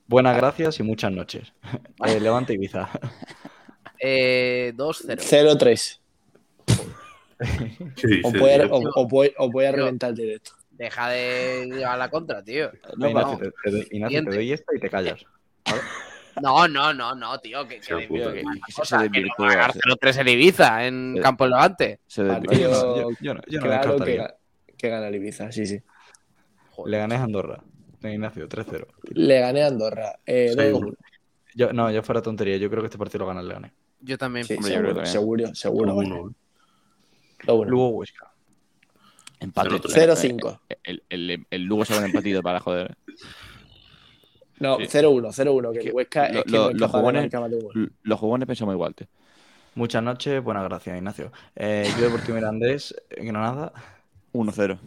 Buenas 0.06 0.36
gracias 0.36 0.80
y 0.80 0.82
muchas 0.82 1.12
noches. 1.12 1.52
Eh, 2.06 2.20
Levante 2.20 2.54
Ibiza. 2.54 2.88
Eh, 4.00 4.72
2-0. 4.76 5.18
0-3. 5.18 5.98
Sí, 7.94 8.20
Os 8.24 8.32
sí, 8.32 8.38
voy- 8.38 9.32
os 9.38 9.52
voy 9.52 9.64
a 9.64 9.68
Tío. 9.70 9.76
reventar 9.76 10.10
el 10.10 10.16
directo. 10.16 10.50
Deja 10.72 11.08
de 11.08 11.66
llevar 11.66 11.96
la 11.98 12.10
contra, 12.10 12.42
tío. 12.42 12.70
No, 12.96 13.08
Ignacio, 13.08 13.38
te, 13.38 13.50
te 13.64 13.70
doy, 13.70 13.88
Ignacio, 13.92 14.24
te 14.24 14.34
doy 14.36 14.52
esta 14.52 14.76
y 14.76 14.80
te 14.80 14.90
callas. 14.90 15.24
No, 16.42 16.68
no, 16.68 16.94
no, 16.94 17.14
no, 17.14 17.38
tío. 17.40 17.66
Que, 17.66 17.76
que 17.76 17.82
Se 17.82 17.94
que- 17.96 18.08
Que 18.08 18.22
se 18.84 19.10
que 19.10 19.20
no 19.22 19.28
va 19.40 19.48
a 19.50 19.54
ganar 19.54 19.72
se- 19.72 19.80
0-3 19.80 20.16
el 20.18 20.28
Ibiza 20.28 20.86
en 20.86 21.16
Eh. 21.16 21.20
Campo 21.20 21.46
Levante. 21.46 22.00
Se 22.06 22.24
Partido- 22.24 22.70
no, 22.70 22.96
yo, 23.10 23.16
yo 23.20 23.34
no, 23.34 23.40
yo 23.48 23.60
no 23.60 23.66
claro 23.66 23.82
que, 23.96 24.10
descartaría. 24.12 24.34
que 24.76 24.88
gana 24.88 25.08
el 25.08 25.14
Ibiza, 25.16 25.50
sí, 25.52 25.66
sí. 25.66 25.80
Le 26.86 26.98
gané 26.98 27.16
a 27.16 27.24
Andorra. 27.24 27.60
Eh, 28.02 28.12
Ignacio, 28.12 28.48
3-0. 28.48 28.86
Le 29.10 29.40
gané 29.40 29.62
a 29.64 29.66
Andorra. 29.66 30.18
Eh, 30.24 30.50
Sí. 30.52 30.56
2-1. 30.56 30.94
Yo, 31.54 31.72
no, 31.72 31.90
yo 31.90 32.02
fuera 32.04 32.22
tontería. 32.22 32.56
Yo 32.56 32.70
creo 32.70 32.82
que 32.82 32.86
este 32.86 32.98
partido 32.98 33.20
lo 33.20 33.26
gana 33.26 33.40
el 33.40 33.48
Leganés. 33.48 33.72
Yo 34.00 34.16
también. 34.16 34.46
Sí, 34.46 34.54
Hombre, 34.54 34.72
yo 34.74 34.78
creo 34.80 35.06
seguro, 35.06 35.42
también. 35.42 35.54
seguro, 35.56 35.94
seguro. 35.94 35.94
Uno, 35.96 36.34
2-1. 37.44 37.68
Luego 37.68 37.88
Huesca. 37.88 38.30
Empate. 39.40 39.70
0-5. 39.88 40.60
El, 40.84 41.02
el, 41.08 41.46
el 41.50 41.62
Lugo 41.64 41.84
se 41.84 41.94
va 41.94 42.00
un 42.00 42.06
empatito 42.06 42.42
para 42.42 42.60
joder. 42.60 42.96
No, 44.60 44.78
Sí. 44.78 44.86
0-1, 44.88 45.32
0-1. 45.32 45.72
Que 45.72 45.78
Que 45.80 45.88
el 45.88 45.94
Huesca 45.94 46.28
lo- 46.30 46.38
es 46.40 46.44
que 46.44 46.50
lo- 46.50 46.64
no 46.64 46.70
es 46.70 46.76
los 46.80 46.90
jugones-. 46.90 47.30
Los 48.02 48.18
jugones 48.20 48.46
pensamos 48.46 48.74
igual, 48.74 48.94
tío. 48.94 49.06
Muchas 49.74 50.02
noches, 50.02 50.42
buenas 50.42 50.64
gracias, 50.64 50.96
Ignacio. 50.96 51.30
Eh, 51.54 51.88
yo 51.96 52.04
Deportivo 52.06 52.34
Mirandés, 52.34 52.94
en 53.10 53.26
Granada. 53.28 53.72
1-0. 54.32 54.78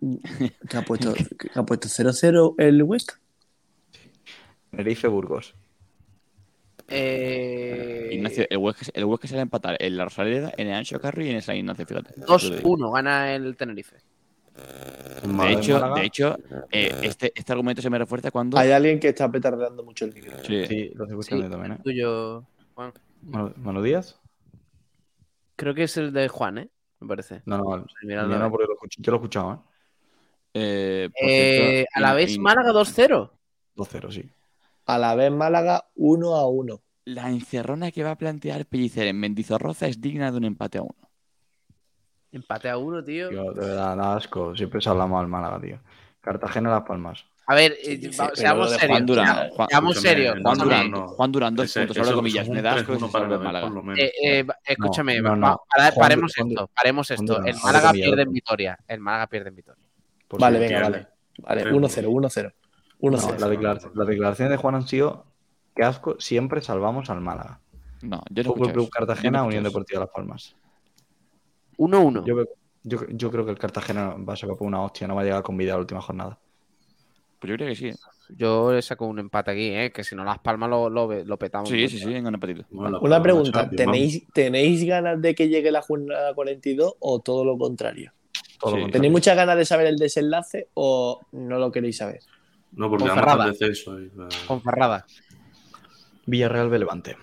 ¿Qué 0.68 0.76
ha 0.76 0.82
puesto, 0.82 1.12
qué 1.38 1.50
ha 1.54 1.62
puesto 1.64 1.88
0-0 1.88 2.54
el 2.58 2.82
Huesca? 2.82 3.20
Tenerife 4.70 5.08
Burgos. 5.08 5.54
Eh, 6.88 8.10
Ignacio, 8.12 8.46
el 8.48 8.58
Huesca, 8.58 8.86
el 8.94 9.04
Huesca 9.04 9.26
se 9.28 9.34
va 9.34 9.40
a 9.40 9.42
empatar 9.42 9.76
en 9.80 9.96
la 9.96 10.04
Rosaleda, 10.04 10.52
en 10.56 10.68
el 10.68 10.74
Ancho 10.74 11.00
Carro 11.00 11.22
y 11.24 11.30
en 11.30 11.36
el 11.36 11.42
San 11.42 11.56
Ignacio, 11.56 11.84
fíjate. 11.86 12.14
2-1 12.20 12.92
gana 12.92 13.34
el 13.34 13.56
Tenerife. 13.56 13.96
De 14.56 15.52
hecho, 15.52 15.80
de 15.94 16.04
hecho 16.04 16.36
eh, 16.70 17.00
este, 17.02 17.32
este 17.34 17.52
argumento 17.52 17.82
se 17.82 17.90
me 17.90 17.98
refuerza 17.98 18.30
cuando. 18.30 18.58
Hay 18.58 18.70
alguien 18.70 19.00
que 19.00 19.08
está 19.08 19.30
petardeando 19.30 19.82
mucho 19.82 20.04
el 20.04 20.14
micro. 20.14 20.32
Sí. 20.44 20.66
Sí, 20.66 20.90
lo 20.94 21.04
estoy 21.04 21.18
escuchando 21.20 21.50
también, 21.50 21.72
¿eh? 21.72 21.78
Tuyo, 21.82 22.44
Juan. 22.74 22.92
Manu, 23.22 23.52
Manu 23.56 23.82
Díaz. 23.82 24.18
Creo 25.56 25.74
que 25.74 25.84
es 25.84 25.96
el 25.96 26.12
de 26.12 26.28
Juan, 26.28 26.58
¿eh? 26.58 26.68
Me 27.00 27.08
parece. 27.08 27.42
No, 27.46 27.58
no, 27.58 27.76
no. 28.02 28.38
no, 28.38 28.50
porque 28.50 28.66
lo 28.66 28.74
escucho- 28.74 29.00
yo 29.02 29.10
lo 29.12 29.16
he 29.16 29.20
escuchado, 29.20 29.52
¿eh? 29.52 29.58
Eh, 30.54 31.10
Eh, 31.20 31.56
cierto, 31.84 31.90
a 31.94 32.00
la 32.00 32.14
vez 32.14 32.32
in- 32.34 32.42
Málaga 32.42 32.72
2-0. 32.72 33.30
2-0, 33.74 34.10
sí. 34.10 34.30
A 34.86 34.98
la 34.98 35.14
vez 35.14 35.30
Málaga 35.32 35.88
1 35.96 36.34
a 36.36 36.46
1. 36.48 36.80
La 37.04 37.28
encerrona 37.30 37.90
que 37.90 38.02
va 38.04 38.12
a 38.12 38.16
plantear 38.18 38.66
Pellicer 38.66 39.06
en 39.06 39.18
Mendizorroza 39.18 39.86
es 39.86 40.00
digna 40.00 40.30
de 40.30 40.38
un 40.38 40.44
empate 40.44 40.78
a 40.78 40.82
uno. 40.82 40.94
Empate 42.32 42.68
a 42.68 42.76
uno, 42.78 43.02
tío. 43.04 43.28
Tío, 43.28 43.52
de 43.52 43.66
verdad, 43.66 43.96
da 43.96 44.16
asco. 44.16 44.54
Siempre 44.56 44.80
se 44.80 44.88
hablamos 44.90 45.20
al 45.20 45.28
Málaga, 45.28 45.60
tío. 45.60 45.78
Cartagena 46.20 46.70
Las 46.70 46.82
Palmas. 46.82 47.24
A 47.48 47.54
ver, 47.54 47.72
eh, 47.80 47.96
Sí, 47.96 48.12
sí, 48.12 48.18
va- 48.18 48.24
pero 48.26 48.36
seamos 48.36 48.64
lo 48.66 48.70
de 48.72 48.78
serios. 48.78 48.90
Juan 48.96 49.06
Durán, 49.06 49.26
Seamos- 49.26 49.52
Juan- 49.56 49.68
seamos 49.68 49.90
escúchame, 49.96 50.14
serios. 50.16 50.36
Juan 50.42 50.58
Durán, 50.58 50.90
no. 50.90 51.08
Juan 51.08 51.32
Durán, 51.32 51.54
dos 51.54 51.64
Ese- 51.66 51.80
puntos, 51.80 51.96
eso- 51.96 52.00
ahora 52.02 52.10
eso 52.10 52.16
comillas, 52.18 52.48
un 52.48 52.54
me 52.56 52.62
da 52.62 52.70
asco 52.72 52.82
3-1 52.92 53.06
si 53.06 53.12
para 53.12 53.22
salva 53.22 53.26
el 53.26 53.30
la 53.30 53.36
vez, 53.38 53.46
Málaga. 53.46 53.66
por 53.66 53.74
lo 53.76 53.82
menos. 53.84 53.98
Eh, 54.00 54.12
eh, 54.22 54.42
va- 54.42 54.56
escúchame, 54.64 55.20
no, 55.20 55.30
va- 55.30 55.36
no. 55.36 55.60
para- 55.70 55.90
Juan- 55.92 56.04
paremos 56.04 56.34
Juan- 56.36 56.48
esto, 56.50 56.70
paremos 56.74 57.06
Juan 57.06 57.14
esto. 57.20 57.32
Durán, 57.34 57.48
El 57.48 57.56
Málaga 57.62 57.92
pierde 57.92 58.22
en 58.22 58.32
Vitoria. 58.32 58.78
El 58.88 59.00
Málaga 59.00 59.26
pierde 59.28 59.48
en 59.50 59.54
Vitoria. 59.56 59.84
Por 60.26 60.40
Vale, 60.40 60.58
venga, 60.58 60.68
pierde. 60.80 60.90
vale. 60.90 61.08
Vale, 61.38 61.60
Tres, 61.62 61.74
1-0, 61.74 62.10
1-0. 62.10 62.48
No, 62.50 62.96
1-0. 62.98 63.38
la 63.38 63.48
declaración- 63.48 63.92
las 63.94 64.06
declaraciones 64.08 64.50
de 64.50 64.56
Juan 64.56 64.74
han 64.74 64.88
sido 64.88 65.26
que 65.76 65.84
asco, 65.84 66.16
siempre 66.18 66.60
salvamos 66.62 67.10
al 67.10 67.20
Málaga. 67.20 67.60
No, 68.02 68.22
yo 68.30 68.42
no 68.42 68.48
Fútbol 68.50 68.68
escucho 68.68 68.72
Club 68.72 68.82
eso. 68.84 68.90
Cartagena, 68.90 69.44
Unión 69.44 69.62
Deportiva 69.62 70.00
Las 70.00 70.10
Palmas. 70.10 70.56
1-1. 71.78 72.24
Yo, 72.26 72.44
yo, 72.84 72.98
yo 73.08 73.30
creo 73.30 73.44
que 73.44 73.50
el 73.52 73.58
Cartagena 73.58 74.14
va 74.16 74.34
a 74.34 74.36
sacar 74.36 74.56
por 74.56 74.66
una 74.66 74.82
hostia, 74.82 75.06
no 75.06 75.14
va 75.14 75.22
a 75.22 75.24
llegar 75.24 75.42
con 75.42 75.56
vida 75.56 75.72
a 75.72 75.76
la 75.76 75.80
última 75.80 76.00
jornada. 76.00 76.38
Pues 77.38 77.50
yo 77.50 77.56
creo 77.56 77.68
que 77.68 77.74
sí. 77.76 77.92
Yo 78.30 78.72
le 78.72 78.82
saco 78.82 79.06
un 79.06 79.18
empate 79.20 79.50
aquí, 79.52 79.68
¿eh? 79.68 79.92
que 79.92 80.02
si 80.02 80.16
no 80.16 80.24
Las 80.24 80.38
Palmas 80.40 80.68
lo, 80.68 80.90
lo, 80.90 81.12
lo 81.24 81.38
petamos. 81.38 81.68
Sí, 81.68 81.88
sí, 81.88 81.98
sí, 81.98 82.12
en 82.14 82.26
un 82.26 82.34
empatito. 82.34 82.64
Bueno, 82.70 82.98
Una 83.00 83.22
pregunta, 83.22 83.68
¿tenéis, 83.70 84.26
¿tenéis 84.32 84.84
ganas 84.84 85.20
de 85.22 85.34
que 85.34 85.48
llegue 85.48 85.70
la 85.70 85.82
jornada 85.82 86.34
42 86.34 86.94
o 86.98 87.20
todo 87.20 87.44
lo 87.44 87.56
contrario? 87.56 88.12
Todo 88.58 88.70
lo 88.72 88.76
Sí. 88.78 88.82
contrario. 88.82 88.92
¿Tenéis 88.92 89.12
muchas 89.12 89.36
ganas 89.36 89.56
de 89.56 89.64
saber 89.64 89.86
el 89.86 89.96
desenlace 89.96 90.68
o 90.74 91.20
no 91.32 91.58
lo 91.58 91.70
queréis 91.70 91.98
saber? 91.98 92.20
No, 92.72 92.90
porque 92.90 93.04
además 93.08 93.46
descenso. 93.58 94.00
y 94.00 94.10
Con 94.48 94.60
Ferrada. 94.62 95.06
Villarreal 96.26 96.68
B 96.68 96.78
Levante. 96.80 97.16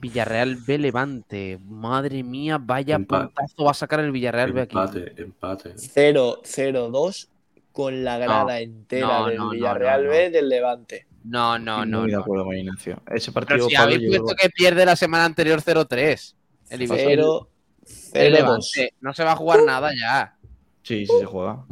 Villarreal 0.00 0.56
B 0.56 0.78
Levante. 0.78 1.58
Madre 1.64 2.22
mía, 2.22 2.58
vaya 2.60 2.96
Empate. 2.96 3.26
puntazo 3.26 3.64
va 3.64 3.70
a 3.70 3.74
sacar 3.74 4.00
el 4.00 4.10
Villarreal 4.12 4.52
B 4.52 4.62
aquí. 4.62 4.76
Empate, 4.76 5.22
empate. 5.22 5.74
0-0-2 5.76 7.28
con 7.72 8.02
la 8.04 8.18
grada 8.18 8.60
entera 8.60 9.06
no, 9.06 9.26
del 9.26 9.36
no, 9.36 9.44
no, 9.44 9.50
Villarreal 9.50 10.00
no, 10.02 10.06
no. 10.06 10.10
B 10.10 10.30
del 10.30 10.48
Levante. 10.48 11.06
No, 11.24 11.58
no, 11.58 11.84
no. 11.84 12.00
Muy 12.00 12.10
de 12.10 12.16
no. 12.16 12.22
acuerdo 12.22 12.44
con 12.46 12.56
Ignacio. 12.56 13.02
Ese 13.06 13.30
Pero 13.32 13.46
partido, 13.46 13.68
si 13.68 13.74
Pablo, 13.76 13.94
habéis 13.94 14.08
puesto 14.18 14.34
que 14.34 14.48
pierde 14.50 14.84
la 14.86 14.96
semana 14.96 15.24
anterior 15.26 15.60
0-3. 15.60 16.34
El, 16.70 16.80
Ibiza- 16.80 16.96
el 16.98 17.20
0-0-2. 17.20 18.30
Levante. 18.30 18.94
No 19.00 19.12
se 19.12 19.24
va 19.24 19.32
a 19.32 19.36
jugar 19.36 19.62
nada 19.64 19.90
ya. 19.98 20.36
Sí, 20.82 21.06
sí 21.06 21.12
se 21.18 21.26
juega. 21.26 21.62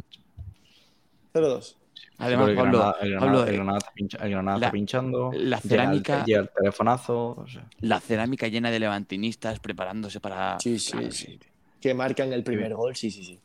0-2. 1.33 1.75
Además, 2.19 2.49
el 2.49 2.55
Pablo, 2.55 2.71
Granada, 2.79 2.97
el 3.01 3.09
Granada- 3.11 3.25
Pablo, 3.31 3.43
el 3.43 3.49
eh, 3.49 3.53
Granada 3.57 3.77
está 3.79 3.91
pincha- 3.93 4.17
el 4.23 4.29
Granada 4.31 4.57
la- 4.57 4.65
está 4.67 4.71
pinchando. 4.73 5.31
la 5.33 5.37
llega 5.39 5.55
el- 5.57 5.61
cerámica- 5.69 6.25
Llega 6.25 6.39
el, 6.41 6.49
telefonazo. 6.49 7.27
o 7.31 7.47
sea. 7.47 7.65
la 7.81 7.99
cerámica 7.99 8.47
llena 8.47 8.71
de 8.71 8.79
levantinistas 8.79 9.59
preparándose 9.59 10.19
para. 10.19 10.59
Sí, 10.59 10.77
sí, 10.79 10.91
Claro, 10.91 11.11
sí. 11.11 11.39
Que 11.81 11.93
marcan 11.93 12.33
el 12.33 12.43
primer 12.43 12.75
gol, 12.75 12.95
sí, 12.95 13.09
sí, 13.09 13.23
sí. 13.23 13.39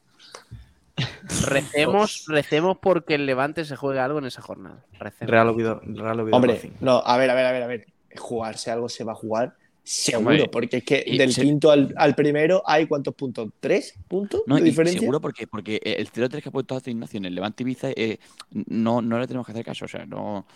Recemos, 1.46 2.24
recemos 2.28 2.78
porque 2.78 3.14
el 3.14 3.26
Levante 3.26 3.64
se 3.64 3.76
juegue 3.76 4.00
algo 4.00 4.18
en 4.18 4.26
esa 4.26 4.42
jornada. 4.42 4.84
Recemos. 4.98 5.30
Real 5.30 5.48
Oviedo, 5.48 5.80
Real 5.84 6.20
Oviedo 6.20 6.36
Hombre, 6.36 6.72
no, 6.80 7.02
a 7.04 7.16
ver, 7.16 7.30
a 7.30 7.34
ver, 7.34 7.46
a 7.46 7.52
ver, 7.52 7.62
a 7.62 7.66
ver. 7.66 7.86
Jugarse 8.16 8.70
algo 8.70 8.88
se 8.88 9.02
va 9.02 9.12
a 9.12 9.16
jugar 9.16 9.56
Seguro, 9.86 10.30
Hombre, 10.30 10.48
porque 10.48 10.78
es 10.78 10.84
que 10.84 11.04
y 11.06 11.18
del 11.18 11.32
se- 11.32 11.42
quinto 11.42 11.70
al, 11.70 11.92
al 11.98 12.14
primero 12.14 12.62
hay 12.64 12.86
cuántos 12.86 13.14
puntos? 13.14 13.50
¿Tres 13.60 13.94
puntos 14.08 14.42
No, 14.46 14.56
de 14.56 14.62
diferencia? 14.62 14.98
seguro 14.98 15.20
porque, 15.20 15.46
porque 15.46 15.78
el 15.84 16.10
0-3 16.10 16.42
que 16.42 16.48
ha 16.48 16.52
puesto 16.52 16.74
hace 16.74 16.90
Ignacio 16.90 17.18
en 17.18 17.26
el 17.26 17.34
Levante 17.34 17.62
Ibiza, 17.64 17.90
eh, 17.90 18.18
no, 18.50 19.02
no 19.02 19.18
le 19.18 19.26
tenemos 19.26 19.44
que 19.46 19.52
hacer 19.52 19.64
caso. 19.64 19.84
O 19.84 19.88
sea, 19.88 20.06
no, 20.06 20.46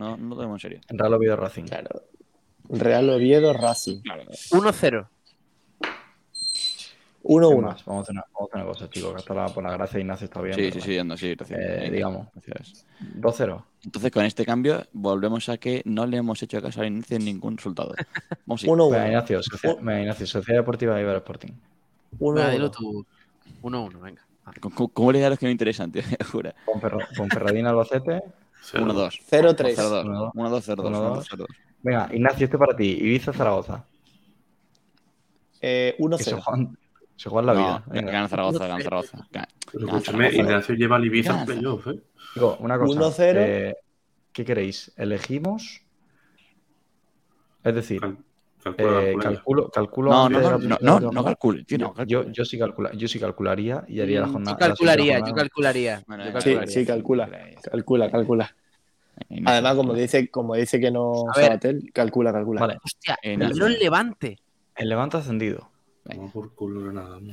no, 0.00 0.16
no 0.16 0.28
lo 0.30 0.36
tenemos 0.36 0.56
en 0.56 0.60
serio. 0.70 0.80
Real 0.88 1.14
Oviedo 1.14 1.36
Racing. 1.36 1.64
Claro. 1.64 2.02
Real 2.68 3.10
Oviedo, 3.10 3.52
Racing. 3.52 4.00
Claro. 4.00 4.24
1-0. 4.50 5.08
1-1. 7.24 7.56
Es 7.56 7.62
más, 7.62 7.84
Vamos 7.84 8.00
a 8.00 8.02
hacer 8.02 8.12
una, 8.14 8.24
vamos 8.32 8.40
a 8.40 8.44
hacer 8.44 8.56
una 8.62 8.64
cosa, 8.72 8.90
chicos, 8.90 9.10
que 9.12 9.16
hasta 9.16 9.34
la, 9.34 9.48
por 9.48 9.64
la 9.64 9.72
gracia 9.72 9.96
de 9.96 10.00
Ignacio 10.02 10.24
está 10.26 10.40
bien. 10.42 10.54
Sí, 10.56 10.70
sí, 10.72 10.80
sí, 10.80 10.98
anda, 10.98 11.16
sí. 11.16 11.34
gracias. 11.34 11.58
Eh, 11.60 11.90
digamos. 11.90 12.28
gracias. 12.34 12.86
bueno. 13.00 13.20
2-0. 13.32 13.64
Entonces, 13.84 14.10
con 14.12 14.24
este 14.24 14.44
cambio, 14.44 14.84
volvemos 14.92 15.48
a 15.48 15.56
que 15.56 15.82
no 15.86 16.06
le 16.06 16.18
hemos 16.18 16.42
hecho 16.42 16.60
caso 16.62 16.82
a 16.82 16.86
Ignacio 16.86 17.16
en 17.16 17.24
ningún 17.24 17.56
resultado. 17.56 17.94
Vamos 18.46 18.62
a 18.62 18.66
ir. 18.66 18.72
1-1. 18.72 18.90
Venga, 18.92 19.06
Ignacio, 19.08 19.42
Sociedad, 19.42 19.76
venga, 19.78 20.00
Ignacio, 20.00 20.26
Sociedad 20.26 20.60
Deportiva 20.60 21.00
Iber 21.00 21.16
Sporting. 21.16 21.52
Venga, 22.12 22.50
dilo 22.50 22.70
1-1. 22.70 22.76
tú. 22.76 23.06
1-1, 23.62 24.00
venga. 24.00 24.22
¿Cómo- 24.60 24.74
¿Cómo, 24.74 24.88
cómo 24.90 25.12
le 25.12 25.20
da 25.20 25.28
a 25.28 25.30
los 25.30 25.38
que 25.38 25.46
no 25.46 25.52
interesan, 25.52 25.90
tío? 25.90 26.02
Jura. 26.30 26.54
Ponferra- 26.66 27.08
Ponferradina 27.16 27.70
Albacete. 27.70 28.22
1-2. 28.72 29.20
0-3. 29.30 29.74
0-2. 29.76 30.32
1-2, 30.34 30.62
0-2. 30.62 30.76
1-2. 30.76 31.28
1-2. 31.28 31.46
Venga, 31.82 32.08
Ignacio, 32.12 32.44
este 32.44 32.58
para 32.58 32.76
ti. 32.76 32.84
Ibiza 33.00 33.32
Zaragoza. 33.32 33.84
Eh, 35.60 35.94
Que 35.98 36.24
se 36.24 36.34
1-0. 36.36 36.40
juegan, 36.42 36.78
se 37.16 37.28
juegan 37.30 37.46
la 37.46 37.54
No, 37.54 37.58
vida. 37.60 37.84
Venga. 37.86 38.12
gana 38.12 38.28
Zaragoza, 38.28 38.66
gana 38.66 38.82
Zaragoza. 38.84 39.26
Gana- 39.30 39.48
Pero 39.72 39.86
gana 39.86 39.98
escúchame. 39.98 40.28
Ignacio 40.34 40.74
lleva 40.74 40.96
al 40.96 41.04
Ibiza 41.04 41.30
en 41.30 41.34
Gana. 41.36 41.46
playoff, 41.46 41.86
¿eh? 41.88 42.02
Digo, 42.34 42.56
una 42.60 42.78
cosa. 42.78 43.00
1-0. 43.00 43.40
eh, 43.40 43.74
¿Qué 44.32 44.44
queréis? 44.44 44.92
¿Elegimos? 44.96 45.82
Es 47.62 47.74
decir, 47.74 48.00
eh, 48.76 49.14
calculo, 49.20 49.70
calculo 49.70 50.10
No, 50.10 50.28
no, 50.28 50.40
no, 50.58 51.00
no, 51.00 51.12
no, 51.12 51.24
calcule, 51.24 51.64
tío, 51.64 51.78
no 51.78 51.94
yo, 52.04 52.30
yo, 52.30 52.44
sí 52.44 52.58
calcula, 52.58 52.90
yo 52.92 53.08
sí 53.08 53.18
calcularía 53.18 53.84
y 53.88 54.00
haría 54.00 54.20
la 54.20 54.26
Mm, 54.26 54.32
jornada. 54.32 54.56
Yo 54.58 54.60
la 54.60 54.68
calcularía, 54.68 55.18
yo 55.20 55.34
calcularía. 55.34 56.04
Bueno, 56.06 56.24
yo 56.24 56.26
venga, 56.28 56.40
Sí, 56.40 56.44
calcularía. 56.50 56.74
sí, 56.74 56.86
calcula. 56.86 57.30
Calcula, 57.70 58.10
calcula. 58.10 58.56
Además, 59.46 59.74
como 59.76 59.94
dice, 59.94 60.28
como 60.28 60.54
dice 60.56 60.80
que 60.80 60.90
no. 60.90 61.24
Sabatel, 61.32 61.90
calcula, 61.94 62.32
calcula. 62.32 62.60
Vale, 62.60 62.78
Hostia, 62.84 63.14
Eh, 63.22 63.36
pero 63.38 63.50
Nacho. 63.50 63.66
el 63.68 63.78
Levante. 63.78 64.38
el 64.76 64.88
Levante 64.88 65.16
ascendido. 65.18 65.70
Vamos 66.04 66.32
por 66.32 66.54
culo 66.54 66.82
de 66.86 66.92
nada. 66.92 67.18
¿no? 67.20 67.32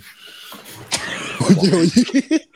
Oye, 1.59 1.73
oye. 1.75 2.49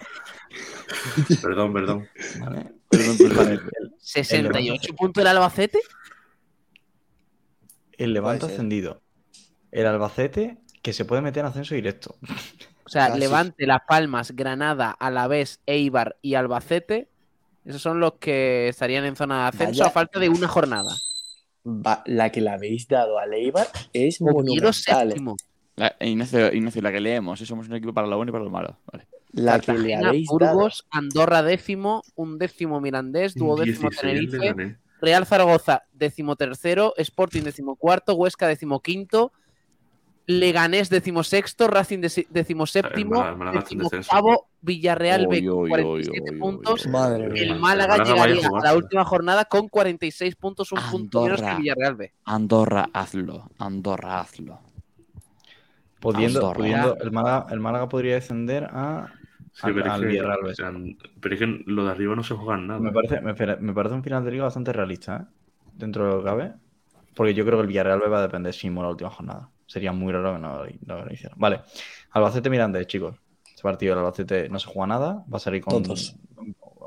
Perdón, 1.41 1.73
perdón. 1.73 2.07
Vale, 2.39 2.71
Perdón, 2.89 3.17
perdón. 3.17 3.51
el, 3.51 3.93
68 3.99 4.93
puntos 4.95 5.21
el 5.21 5.27
Albacete. 5.27 5.79
el 7.97 8.13
Levante 8.13 8.45
ascendido. 8.45 9.01
El 9.71 9.85
Albacete 9.87 10.57
que 10.81 10.93
se 10.93 11.03
puede 11.05 11.21
meter 11.21 11.41
en 11.41 11.47
ascenso 11.47 11.75
directo. 11.75 12.15
O 12.85 12.89
sea. 12.89 13.15
Levante, 13.15 13.65
Las 13.65 13.81
Palmas, 13.87 14.31
Granada, 14.35 14.91
Alavés, 14.91 15.59
Eibar 15.65 16.17
y 16.21 16.35
Albacete. 16.35 17.09
Esos 17.65 17.81
son 17.81 17.99
los 17.99 18.13
que 18.19 18.67
estarían 18.69 19.03
en 19.05 19.15
zona 19.15 19.41
de 19.43 19.47
ascenso 19.49 19.79
Vaya. 19.79 19.87
a 19.87 19.91
falta 19.91 20.19
de 20.19 20.29
una 20.29 20.47
jornada. 20.47 20.91
Va- 21.65 22.03
la 22.05 22.31
que 22.31 22.41
le 22.41 22.51
habéis 22.51 22.87
dado 22.87 23.17
a 23.17 23.25
Leibar 23.25 23.67
es 23.91 24.21
monumental. 24.21 25.15
La- 25.77 25.95
Ignacio, 25.99 26.53
Ignacio, 26.53 26.81
la 26.81 26.91
que 26.91 27.01
leemos, 27.01 27.41
¿eh? 27.41 27.45
somos 27.45 27.67
un 27.67 27.75
equipo 27.75 27.93
para 27.93 28.07
lo 28.07 28.15
bueno 28.17 28.29
y 28.29 28.33
para 28.33 28.43
lo 28.43 28.49
malo. 28.49 28.77
Vale. 28.91 29.07
La 29.33 29.59
que 29.59 29.73
le 29.73 29.95
habéis 29.95 30.27
dado. 30.39 30.53
Burgos, 30.55 30.85
Andorra 30.89 31.43
décimo, 31.43 32.03
un 32.15 32.37
décimo 32.37 32.79
Mirandés, 32.79 33.35
duodécimo 33.35 33.89
16 33.89 34.31
le 34.31 34.39
Tenerife. 34.39 34.77
Real 35.01 35.25
Zaragoza 35.25 35.83
decimotercero, 35.91 36.93
Sporting 36.97 37.41
decimocuarto, 37.43 38.15
Huesca 38.15 38.47
decimoquinto, 38.47 39.33
Leganés 40.27 40.89
decimosexto, 40.89 41.67
Racing 41.67 41.99
deci- 41.99 42.25
decimoséptimo, 42.29 43.23
decimoctavo, 43.53 44.47
Villarreal 44.61 45.25
con 45.27 45.35
uy, 45.35 45.69
47 45.69 46.21
uy, 46.21 46.29
uy, 46.33 46.39
puntos. 46.39 46.87
Madre. 46.87 47.25
El. 47.25 47.59
Málaga 47.59 47.97
Málaga 47.97 47.97
vaya 47.97 48.23
a 48.23 48.25
llegaría 48.27 48.47
a 48.57 48.63
la 48.63 48.75
última 48.75 49.05
jornada 49.05 49.45
con 49.45 49.67
46 49.67 50.35
puntos, 50.37 50.71
un 50.71 50.79
punto 50.89 51.21
menos 51.23 51.41
que 51.41 51.45
Andorra. 51.45 51.59
Villarreal 51.61 51.95
B. 51.95 52.13
Andorra, 52.23 52.89
hazlo. 52.93 53.49
Andorra, 53.59 54.19
hazlo. 54.21 54.59
Pudiendo, 56.13 56.39
Andorra. 56.39 56.57
pudiendo- 56.57 56.97
el, 56.99 57.11
Málaga, 57.11 57.47
el 57.51 57.59
Málaga 57.59 57.89
podría 57.89 58.15
descender 58.15 58.65
a, 58.65 59.11
Sí, 59.53 59.61
al, 59.63 59.73
pero, 59.73 59.85
es 59.85 59.91
al 59.93 60.01
que, 60.01 60.07
Villarreal 60.07 60.39
B. 60.43 60.53
eran- 60.57 60.97
pero 61.21 61.33
es 61.35 61.39
que 61.39 61.63
lo 61.65 61.85
de 61.85 61.91
arriba 61.91 62.15
no 62.15 62.23
se 62.23 62.35
juegan 62.35 62.67
nada. 62.67 62.79
Me 62.79 62.91
parece, 62.91 63.21
me, 63.21 63.33
me 63.33 63.73
parece 63.73 63.95
un 63.95 64.03
final 64.03 64.23
de 64.25 64.31
liga 64.31 64.43
bastante 64.43 64.73
realista, 64.73 65.17
¿eh? 65.17 65.25
Dentro 65.73 66.03
de 66.05 66.09
lo 66.11 66.19
que 66.19 66.25
cabe. 66.25 66.53
Porque 67.15 67.33
yo 67.33 67.45
creo 67.45 67.57
que 67.57 67.61
el 67.61 67.67
Villarreal 67.67 68.01
va 68.11 68.19
a 68.19 68.21
depender 68.23 68.53
si 68.53 68.69
la 68.69 68.89
última 68.89 69.09
jornada. 69.09 69.49
Sería 69.65 69.91
muy 69.93 70.11
raro 70.11 70.33
que 70.33 70.39
no, 70.39 70.63
no 70.85 71.05
lo 71.05 71.13
hicieran. 71.13 71.37
Vale. 71.39 71.61
Albacete 72.11 72.49
Mirandés, 72.49 72.87
chicos. 72.87 73.15
Este 73.47 73.61
partido 73.63 73.93
el 73.93 73.99
Albacete 73.99 74.49
no 74.49 74.59
se 74.59 74.67
juega 74.67 74.87
nada. 74.87 75.25
Va 75.31 75.37
a 75.37 75.39
salir 75.39 75.61
con 75.61 75.73
Tontos. 75.81 76.15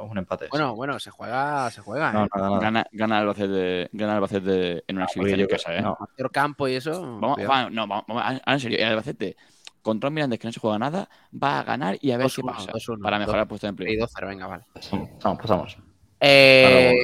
Un, 0.05 0.19
empate. 0.19 0.49
Bueno, 0.51 0.75
bueno, 0.75 0.99
se 0.99 1.11
juega, 1.11 1.71
se 1.71 1.81
juega. 1.81 2.13
no, 2.13 2.25
¿eh? 2.25 2.29
nada, 2.35 2.49
nada. 2.49 2.61
Gana, 2.61 2.87
gana 2.93 3.19
Albacete, 3.19 3.89
gana 3.93 4.15
Albacete 4.17 4.85
en 4.87 4.97
una 4.97 5.07
Porque 5.07 5.21
exhibición 5.21 5.39
yo 5.39 5.45
en 5.45 5.49
casa, 5.51 5.77
¿eh? 5.77 5.83
no, 5.83 5.97
Mayor 6.01 6.31
campo 6.33 6.69
y 6.69 6.75
eso. 6.75 7.01
Vamos, 7.01 7.35
cuidado. 7.37 7.53
va- 7.53 7.71
no, 7.71 7.87
vamos, 7.87 8.41
en 8.47 8.61
serio, 8.61 8.79
el 8.79 8.85
Albacete 8.85 9.37
contra 9.83 10.09
un 10.09 10.15
Mirandés 10.15 10.39
que 10.39 10.47
no 10.49 10.53
se 10.53 10.61
juega 10.61 10.79
nada, 10.79 11.09
va 11.33 11.61
a 11.61 11.63
ganar 11.65 11.97
y 12.01 12.11
a 12.11 12.19
ver 12.19 12.27
qué 12.27 12.43
2-1, 12.43 12.47
pasa 12.47 12.73
2-1, 12.73 13.03
para 13.03 13.19
mejorar 13.19 13.41
el 13.43 13.47
2-1. 13.47 13.49
puesto 13.49 13.67
de 13.67 13.71
Sí, 13.71 13.83
empleo. 13.93 14.07
2-0, 14.07 14.27
venga, 14.29 14.47
vale. 14.47 14.65
Vamos, 15.23 15.39
pasamos. 15.41 15.79
Eh, 16.21 16.95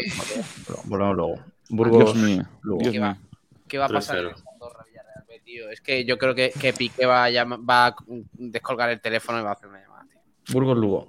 Ahora 0.68 0.82
volvemos, 0.84 1.16
luego. 1.16 1.34
Burgos, 1.70 1.98
Dios 1.98 2.16
mío, 2.16 2.42
Lugo. 2.62 2.80
Dios 2.80 2.92
¿Qué 2.92 2.98
va? 3.00 3.12
mío. 3.14 3.22
¿Qué 3.68 3.78
va 3.78 3.86
a 3.86 3.88
pasar 3.88 4.16
3-0. 4.18 4.28
en 4.28 4.48
Andorra 4.52 4.84
Villarreal 4.86 5.24
B, 5.28 5.40
tío? 5.44 5.70
Es 5.70 5.80
que 5.80 6.04
yo 6.04 6.18
creo 6.18 6.34
que, 6.34 6.50
que 6.50 6.72
Piqué 6.72 7.06
va 7.06 7.24
a, 7.24 7.30
llam- 7.30 7.64
va 7.68 7.86
a 7.86 7.96
descolgar 8.32 8.90
el 8.90 9.00
teléfono 9.00 9.40
y 9.40 9.42
va 9.42 9.50
a 9.50 9.52
hacer 9.54 9.68
una 9.68 9.80
llamada, 9.80 10.04
tío. 10.10 10.20
Burgos 10.54 10.76
Lugo. 10.76 11.08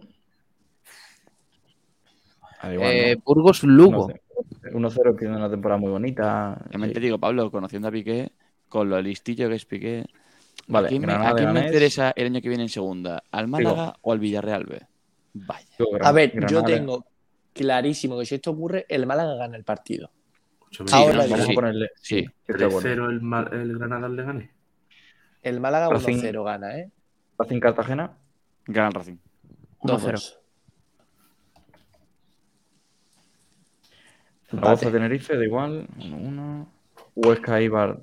Igual, 2.74 2.92
Eh, 2.92 3.16
¿no? 3.16 3.22
Burgos 3.26 3.64
Lugo. 3.64 4.10
1-0 4.64 5.16
tiene 5.18 5.36
una 5.38 5.50
temporada 5.50 5.80
muy 5.80 5.92
bonita. 5.92 6.58
También 6.72 6.94
te 6.94 7.00
Sí. 7.00 7.06
digo, 7.06 7.20
Pablo, 7.20 7.50
conociendo 7.52 7.88
a 7.88 7.92
Piqué, 7.92 8.32
con 8.68 8.90
lo 8.90 9.02
listillo 9.02 9.48
que 9.50 9.56
es 9.56 9.66
Piqué, 9.66 10.06
Vale, 10.68 10.88
¿a 10.88 10.90
quién, 10.90 11.02
me, 11.02 11.08
Granada, 11.08 11.30
a 11.30 11.34
quién 11.36 11.48
me 11.48 11.54
Leganés. 11.54 11.72
interesa 11.72 12.14
el 12.16 12.26
año 12.28 12.42
que 12.42 12.50
viene 12.50 12.64
en 12.64 12.70
segunda? 12.70 13.24
¿Al 13.32 13.48
Málaga 13.48 13.96
o 14.02 14.12
al 14.12 14.20
Villarreal 14.20 14.66
B? 14.66 14.82
Vaya. 15.34 15.66
A 16.02 16.12
ver, 16.12 16.34
yo 16.50 16.64
tengo 16.64 17.06
clarísimo 17.54 18.18
que 18.18 18.26
si 18.26 18.36
esto 18.36 18.52
ocurre, 18.52 18.86
el 18.90 19.06
Málaga 19.06 19.36
gana 19.36 19.56
el 19.58 19.64
partido. 19.64 20.10
Sí, 20.72 20.84
Ahora 20.92 21.14
no, 21.14 21.30
Vamos 21.30 21.46
sí. 21.46 21.52
a 21.52 21.56
ponerle. 21.56 21.90
Sí. 21.96 22.20
Sí, 22.22 22.26
estoy 22.48 22.58
de 22.58 22.66
acuerdo. 22.66 22.90
3-0 22.90 23.10
el, 23.12 23.22
Ma- 23.22 23.50
el 23.52 23.78
Granada 23.78 24.10
le 24.10 24.24
gané. 24.24 24.52
El 25.44 25.60
Málaga 25.60 25.90
Racing. 25.90 26.18
1-0 26.18 26.44
gana, 26.44 26.78
¿eh? 26.80 26.92
Racing 27.38 27.60
Cartagena. 27.60 28.18
Gana 28.66 28.88
el 28.88 28.94
Racing. 28.94 29.16
1-0. 29.82 30.38
Zaragoza. 34.62 34.92
Tenerife, 34.92 35.38
da 35.38 35.44
igual. 35.46 35.88
1-1. 36.00 36.68
Huesca 37.16 37.60
Eibar. 37.60 38.00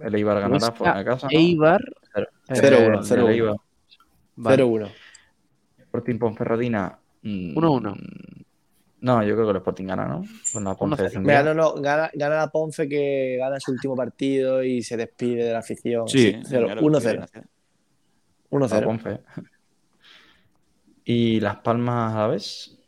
El 0.00 0.14
Eibar 0.14 0.36
ganará 0.40 0.52
Huesca, 0.54 0.72
fuera 0.72 0.98
de 0.98 1.04
casa. 1.04 1.28
¿no? 1.30 1.38
Eibar. 1.38 1.80
Cero. 2.12 2.26
Cero, 2.52 2.76
Eh, 2.78 2.86
uno, 2.88 2.96
del 2.98 3.06
cero, 3.06 3.22
uno. 3.24 3.32
Eibar. 3.32 3.56
Vale. 4.36 4.56
0-1. 4.64 4.88
Sporting 5.78 6.18
Ponferradina. 6.18 6.98
mm, 7.22 7.54
1-1. 7.56 7.96
No, 9.02 9.22
yo 9.22 9.34
creo 9.34 9.46
que 9.46 9.50
el 9.52 9.56
Sporting 9.58 9.86
gana, 9.86 10.06
¿no? 10.06 10.24
Con 10.52 10.64
la 10.64 10.74
Ponce 10.74 10.96
1-0. 10.96 11.04
descendida. 11.04 11.40
Mira, 11.42 11.54
no, 11.54 11.62
no, 11.74 11.80
gana, 11.80 12.10
gana 12.14 12.36
la 12.36 12.48
Ponce 12.48 12.86
que 12.88 13.36
gana 13.38 13.58
su 13.60 13.72
último 13.72 13.96
partido 13.96 14.62
y 14.62 14.82
se 14.82 14.96
despide 14.96 15.44
de 15.44 15.52
la 15.52 15.58
afición. 15.60 16.06
Sí, 16.08 16.38
cero, 16.44 16.66
claro, 16.66 16.82
1-0. 16.82 17.26
sí, 17.26 17.38
La 18.50 18.58
1-0. 18.58 18.84
Ponce. 18.84 19.20
Y 21.04 21.40
Las 21.40 21.56
Palmas 21.56 22.14
a 22.14 22.18
la 22.20 22.26
vez. 22.28 22.78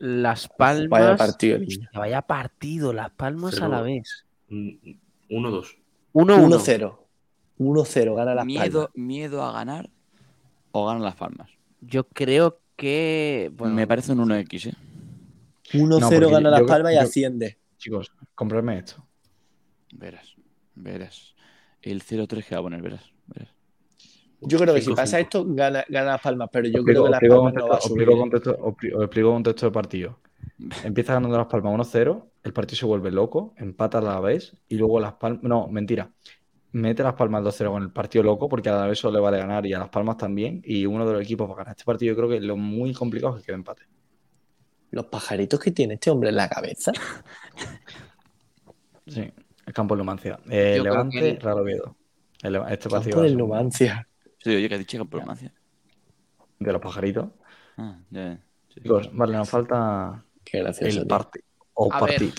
Las 0.00 0.48
Palmas. 0.48 0.88
Vaya 0.88 1.16
partido, 1.16 1.58
niño. 1.58 1.88
Vaya 1.94 2.22
partido, 2.22 2.92
Las 2.92 3.10
Palmas 3.10 3.52
Cero. 3.54 3.66
a 3.66 3.68
la 3.68 3.82
vez. 3.82 4.26
Mm, 4.48 4.70
1-2. 5.28 5.76
1-1. 6.14 6.48
1-0. 6.48 6.98
1-0 7.58 8.14
gana 8.16 8.34
las 8.34 8.46
Miedo, 8.46 8.86
Palmas. 8.88 8.90
miedo 8.96 9.44
a 9.44 9.52
ganar 9.52 9.90
o 10.72 10.86
ganan 10.86 11.02
las 11.02 11.14
palmas. 11.16 11.50
Yo 11.82 12.08
creo 12.08 12.60
que. 12.76 13.52
Bueno, 13.54 13.74
Me 13.74 13.86
parece 13.86 14.12
un 14.12 14.20
1X, 14.20 14.66
¿eh? 14.70 14.74
1-0 15.74 16.20
No, 16.20 16.30
gana 16.30 16.50
las 16.50 16.62
Palmas 16.62 16.92
y 16.92 16.96
yo- 16.96 17.02
asciende. 17.02 17.58
Chicos, 17.76 18.10
comprarme 18.34 18.78
esto. 18.78 19.06
Verás, 19.92 20.34
verás. 20.74 21.34
El 21.82 22.02
0-3 22.02 22.44
que 22.46 22.54
va 22.54 22.60
a 22.60 22.62
poner, 22.62 22.80
verás, 22.82 23.04
verás. 23.26 23.52
Yo 24.42 24.58
creo 24.58 24.74
que 24.74 24.80
si 24.80 24.90
5-5. 24.90 24.96
pasa 24.96 25.20
esto, 25.20 25.44
gana, 25.48 25.84
gana 25.88 26.12
las 26.12 26.20
Palmas, 26.20 26.48
pero 26.52 26.68
yo 26.68 26.82
creo 26.82 27.04
que 27.04 27.10
las 27.10 27.22
explico 27.22 27.36
Palmas 27.44 27.54
no 27.54 27.68
va 27.68 27.76
a 27.76 27.80
subir. 27.80 28.02
explico 28.02 28.20
contexto- 28.20 28.56
os 28.60 28.74
expli- 28.74 28.94
os 28.96 29.02
explico 29.04 29.32
contexto 29.32 29.66
de 29.66 29.72
partido. 29.72 30.18
Empieza 30.84 31.14
ganando 31.14 31.36
Las 31.36 31.46
Palmas 31.46 31.72
1-0, 31.74 32.26
el 32.44 32.52
partido 32.52 32.76
se 32.78 32.86
vuelve 32.86 33.10
loco, 33.10 33.54
empata 33.56 33.98
a 33.98 34.02
la 34.02 34.20
vez 34.20 34.54
y 34.68 34.76
luego 34.76 35.00
Las 35.00 35.14
Palmas. 35.14 35.42
No, 35.42 35.68
mentira. 35.68 36.10
Mete 36.72 37.02
Las 37.02 37.14
Palmas 37.14 37.42
2-0 37.42 37.70
con 37.72 37.82
el 37.82 37.90
partido 37.90 38.22
loco 38.24 38.48
porque 38.48 38.68
a 38.68 38.74
la 38.76 38.86
vez 38.86 38.98
solo 38.98 39.14
le 39.18 39.20
vale 39.20 39.38
ganar 39.38 39.66
y 39.66 39.72
a 39.72 39.78
Las 39.78 39.88
Palmas 39.88 40.16
también. 40.16 40.62
Y 40.64 40.86
uno 40.86 41.06
de 41.06 41.14
los 41.14 41.22
equipos 41.22 41.48
va 41.48 41.54
a 41.54 41.56
ganar. 41.56 41.72
Este 41.72 41.84
partido 41.84 42.12
yo 42.12 42.16
creo 42.16 42.28
que 42.28 42.40
lo 42.40 42.56
muy 42.56 42.92
complicado 42.94 43.36
es 43.36 43.42
que 43.42 43.46
quede 43.46 43.56
empate. 43.56 43.82
Los 44.92 45.06
pajaritos 45.06 45.58
que 45.60 45.70
tiene 45.72 45.94
este 45.94 46.10
hombre 46.10 46.30
en 46.30 46.36
la 46.36 46.48
cabeza. 46.48 46.92
Sí. 49.06 49.32
El 49.66 49.72
campo 49.72 49.94
del 49.94 50.00
Numancia. 50.00 50.38
Eh, 50.48 50.80
Levante, 50.82 51.18
que- 51.18 51.38
Real 51.40 51.58
Oviedo. 51.58 51.96
El- 52.42 52.56
este 52.70 52.88
partido 52.88 53.16
Campo 53.16 53.28
ser 53.28 53.36
Numancia. 53.36 54.08
Sí, 54.42 54.54
oye, 54.56 54.68
que 54.68 54.78
dicho 54.78 54.98
que 54.98 55.04
por 55.04 55.20
Numancia. 55.20 55.52
de 56.58 56.72
los 56.72 56.80
pajaritos. 56.80 57.28
Ah, 57.76 57.98
ya. 58.10 58.36
Sí. 58.68 58.80
Chicos, 58.82 59.10
vale, 59.12 59.36
nos 59.36 59.48
falta 59.50 60.24
Qué 60.44 60.58
gracioso. 60.60 61.00
el 61.00 61.06
partido. 61.06 61.44
O 61.74 61.92
A 61.92 62.00
ver. 62.00 62.10
partido. 62.16 62.32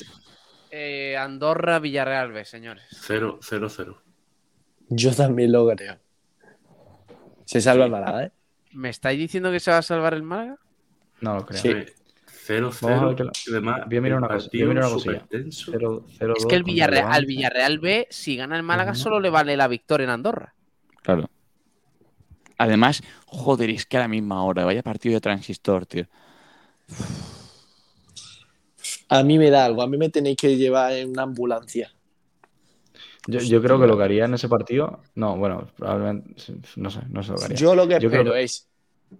Eh, 0.71 1.17
Andorra, 1.17 1.79
Villarreal 1.79 2.31
B, 2.31 2.45
señores. 2.45 2.83
0-0. 3.07 3.97
Yo 4.89 5.13
también 5.15 5.51
lo 5.51 5.67
creo. 5.69 5.97
Se 7.45 7.59
salva 7.61 7.85
el 7.85 7.91
Málaga, 7.91 8.23
¿eh? 8.25 8.31
¿Me 8.73 8.89
estáis 8.89 9.19
diciendo 9.19 9.51
que 9.51 9.59
se 9.59 9.71
va 9.71 9.77
a 9.79 9.81
salvar 9.81 10.13
el 10.13 10.23
Málaga? 10.23 10.57
No 11.19 11.35
lo 11.35 11.45
creo. 11.45 11.61
Sí. 11.61 11.73
0-0. 12.47 12.87
Vamos 12.87 13.01
a 13.03 13.05
ver 13.07 13.15
que 13.15 13.23
la- 13.25 13.31
y 13.47 13.51
además, 13.51 13.81
voy 13.87 13.97
a 13.97 14.01
mirar 14.01 14.17
el 14.17 14.23
una 14.23 14.33
cosa, 14.33 14.49
voy 14.51 14.61
a 14.61 14.65
mirar 14.65 14.83
una 14.85 14.93
cosilla. 14.93 15.25
tenso. 15.29 15.71
0, 15.71 16.05
0, 16.17 16.33
Es 16.37 16.45
que 16.45 16.55
el 16.55 16.63
Villarreal, 16.63 17.11
al 17.11 17.25
Villarreal 17.25 17.79
B, 17.79 18.07
si 18.09 18.35
gana 18.37 18.55
el 18.55 18.63
Málaga, 18.63 18.91
Ujú. 18.91 18.99
solo 19.01 19.19
le 19.19 19.29
vale 19.29 19.57
la 19.57 19.67
victoria 19.67 20.05
en 20.05 20.09
Andorra. 20.11 20.53
Claro. 21.03 21.29
Además, 22.61 23.01
joder, 23.25 23.71
es 23.71 23.87
que 23.87 23.97
a 23.97 24.01
la 24.01 24.07
misma 24.07 24.43
hora, 24.45 24.65
vaya 24.65 24.83
partido 24.83 25.15
de 25.15 25.21
transistor, 25.21 25.87
tío. 25.87 26.05
A 29.09 29.23
mí 29.23 29.39
me 29.39 29.49
da 29.49 29.65
algo. 29.65 29.81
A 29.81 29.87
mí 29.87 29.97
me 29.97 30.09
tenéis 30.09 30.37
que 30.37 30.55
llevar 30.57 30.93
en 30.93 31.09
una 31.09 31.23
ambulancia. 31.23 31.91
Yo, 33.25 33.39
yo 33.39 33.63
creo 33.63 33.79
que 33.79 33.87
lo 33.87 33.97
que 33.97 34.03
haría 34.03 34.25
en 34.25 34.35
ese 34.35 34.47
partido. 34.47 35.01
No, 35.15 35.37
bueno, 35.37 35.71
probablemente. 35.75 36.35
No 36.75 36.91
sé, 36.91 36.99
no 37.09 37.23
sé 37.23 37.31
lo 37.31 37.37
que 37.39 37.45
haría. 37.45 37.57
Yo 37.57 37.73
lo 37.73 37.87
que 37.87 37.99
Yo 37.99 38.09
espero 38.09 38.33
que- 38.33 38.43
es 38.43 38.67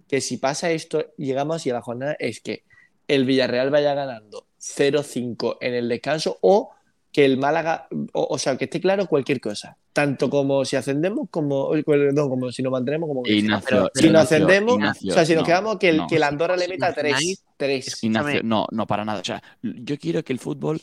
que 0.08 0.20
si 0.20 0.36
pasa 0.36 0.70
esto, 0.70 1.04
llegamos 1.18 1.66
y 1.66 1.70
a 1.70 1.74
la 1.74 1.82
jornada 1.82 2.14
es 2.20 2.40
que 2.40 2.62
el 3.08 3.24
Villarreal 3.24 3.70
vaya 3.70 3.92
ganando 3.94 4.46
0-5 4.56 5.58
en 5.60 5.74
el 5.74 5.88
descanso 5.88 6.38
o 6.42 6.70
que 7.10 7.24
el 7.24 7.38
Málaga, 7.38 7.88
o, 8.12 8.28
o 8.30 8.38
sea, 8.38 8.56
que 8.56 8.66
esté 8.66 8.80
claro 8.80 9.06
cualquier 9.08 9.40
cosa. 9.40 9.78
Tanto 9.92 10.30
como 10.30 10.64
si 10.64 10.76
ascendemos, 10.76 11.28
como, 11.30 11.70
no, 12.14 12.28
como 12.30 12.50
si 12.50 12.62
nos 12.62 12.72
mantenemos, 12.72 13.08
como 13.08 13.22
que 13.22 13.32
Ignacio, 13.34 13.66
pero 13.68 13.90
si 13.94 14.08
nos 14.10 14.22
ascendemos, 14.22 14.74
Ignacio, 14.74 15.10
o 15.10 15.14
sea, 15.14 15.26
si 15.26 15.34
nos 15.34 15.42
no, 15.42 15.46
quedamos, 15.46 15.76
que 15.78 15.88
el, 15.90 15.96
no. 15.98 16.06
que 16.06 16.16
el 16.16 16.22
Andorra 16.22 16.56
le 16.56 16.64
¿Os 16.64 16.70
meta 16.70 16.94
3. 16.94 17.10
imagináis? 17.10 17.44
3. 17.58 18.04
Ignacio, 18.04 18.28
Escúchame. 18.30 18.48
no, 18.48 18.66
no, 18.70 18.86
para 18.86 19.04
nada. 19.04 19.20
O 19.20 19.24
sea, 19.24 19.42
yo 19.62 19.98
quiero 19.98 20.24
que 20.24 20.32
el 20.32 20.38
fútbol 20.38 20.80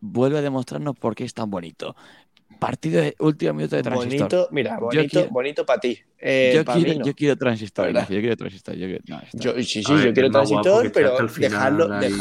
vuelva 0.00 0.38
a 0.38 0.42
demostrarnos 0.42 0.96
por 0.96 1.14
qué 1.16 1.24
es 1.24 1.34
tan 1.34 1.50
bonito. 1.50 1.96
Partido 2.60 3.00
de 3.00 3.16
último 3.18 3.54
minuto 3.54 3.74
de 3.74 3.82
transistor. 3.82 4.28
Bonito, 4.28 4.48
mira, 4.52 4.78
bonito, 4.78 5.08
quiero- 5.10 5.30
bonito 5.30 5.66
para 5.66 5.80
ti. 5.80 5.98
Eh, 6.18 6.52
yo, 6.54 6.64
quiero, 6.64 6.98
no. 7.00 7.04
yo 7.04 7.14
quiero 7.14 7.36
transistor, 7.36 7.92
yo 7.92 8.06
quiero 8.20 8.36
transistor. 8.36 8.74
Yo 8.76 8.86
quiero, 8.86 9.02
no, 9.08 9.20
está- 9.20 9.38
Yo, 9.38 9.54
sí, 9.54 9.64
sí, 9.64 9.92
ver, 9.92 10.06
yo 10.06 10.12
quiero 10.14 10.30
que 10.30 10.90
pero 10.90 11.16
dejarlo, 11.36 11.92
ahí. 11.92 12.12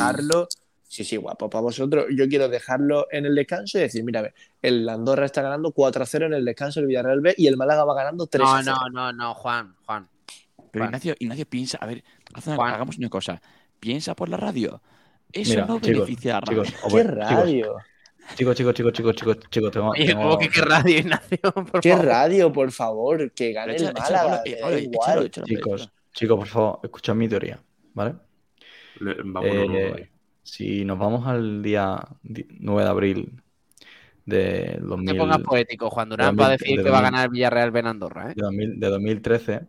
Sí, 0.91 1.05
sí, 1.05 1.15
guapo 1.15 1.49
para 1.49 1.61
vosotros. 1.61 2.07
Yo 2.13 2.27
quiero 2.27 2.49
dejarlo 2.49 3.07
en 3.11 3.25
el 3.25 3.33
descanso 3.33 3.77
y 3.77 3.81
decir, 3.81 4.03
mira, 4.03 4.19
a 4.19 4.23
ver, 4.23 4.33
el 4.61 4.89
Andorra 4.89 5.23
está 5.25 5.41
ganando 5.41 5.71
4 5.71 6.03
a 6.03 6.05
0 6.05 6.25
en 6.25 6.33
el 6.33 6.43
descanso 6.43 6.81
del 6.81 6.87
Villarreal 6.87 7.21
B 7.21 7.33
y 7.37 7.47
el 7.47 7.55
Málaga 7.55 7.85
va 7.85 7.95
ganando 7.95 8.27
3 8.27 8.43
No, 8.43 8.53
a 8.55 8.61
0. 8.61 8.75
no, 8.75 8.89
no, 8.89 9.13
no, 9.13 9.33
Juan, 9.33 9.73
Juan. 9.85 10.09
Pero 10.69 10.83
Juan. 10.83 10.89
Ignacio, 10.89 11.15
Ignacio 11.17 11.45
piensa, 11.45 11.77
a 11.79 11.85
ver, 11.85 12.03
haz 12.33 12.45
una- 12.47 12.55
Juan. 12.57 12.73
hagamos 12.73 12.97
una 12.97 13.07
cosa. 13.09 13.41
Piensa 13.79 14.15
por 14.17 14.27
la 14.27 14.35
radio. 14.35 14.81
Eso 15.31 15.51
Mira, 15.51 15.65
no 15.65 15.79
chicos, 15.79 15.99
beneficia 16.07 16.31
a 16.37 16.39
la 16.41 16.45
radio. 16.45 16.63
chicos, 16.65 16.83
os 16.83 16.93
¡Qué 16.93 17.03
radio! 17.03 17.75
Chicos, 18.35 18.55
chicos, 18.57 18.73
chicos, 18.73 18.93
chicos, 18.93 19.15
chicos, 19.15 19.37
chicos, 19.49 19.71
tengo, 19.71 19.89
Oye, 19.91 20.05
tengo- 20.07 20.21
¿cómo 20.23 20.37
que 20.39 20.49
qué 20.49 20.61
radio, 20.61 20.97
Ignacio? 20.99 21.37
Por 21.71 21.79
¡Qué 21.79 21.91
favor. 21.91 22.05
radio, 22.05 22.51
por 22.51 22.71
favor! 22.73 23.31
Que 23.31 23.53
gane 23.53 23.77
el 23.77 23.93
Málaga, 23.93 24.41
eh, 24.45 24.81
igual. 24.91 25.31
Chicos, 25.31 25.89
chicos, 26.13 26.37
por 26.37 26.47
favor, 26.47 26.79
escuchad 26.83 27.15
mi 27.15 27.29
teoría, 27.29 27.59
¿vale? 27.93 28.15
Le- 28.99 29.15
vámonos, 29.23 29.55
Eh, 29.77 29.93
ahí. 29.97 30.09
Si 30.43 30.85
nos 30.85 30.97
vamos 30.99 31.27
al 31.27 31.61
día 31.63 31.99
di- 32.23 32.47
9 32.59 32.83
de 32.83 32.89
abril 32.89 33.41
de 34.25 34.77
No 34.81 34.87
2000, 34.89 35.13
te 35.13 35.15
pongas 35.19 35.39
poético, 35.39 35.89
Juan 35.89 36.09
Durán, 36.09 36.35
2000, 36.35 36.37
para 36.37 36.51
decir 36.51 36.77
de 36.77 36.83
que 36.83 36.89
va 36.89 36.99
a 36.99 37.01
2000. 37.01 37.11
ganar 37.11 37.25
el 37.25 37.31
Villarreal 37.31 37.71
B 37.71 37.79
en 37.79 37.87
Andorra, 37.87 38.31
¿eh? 38.31 38.33
de 38.35 38.41
2000 38.43 38.79
de 38.79 38.87
2013, 38.89 39.61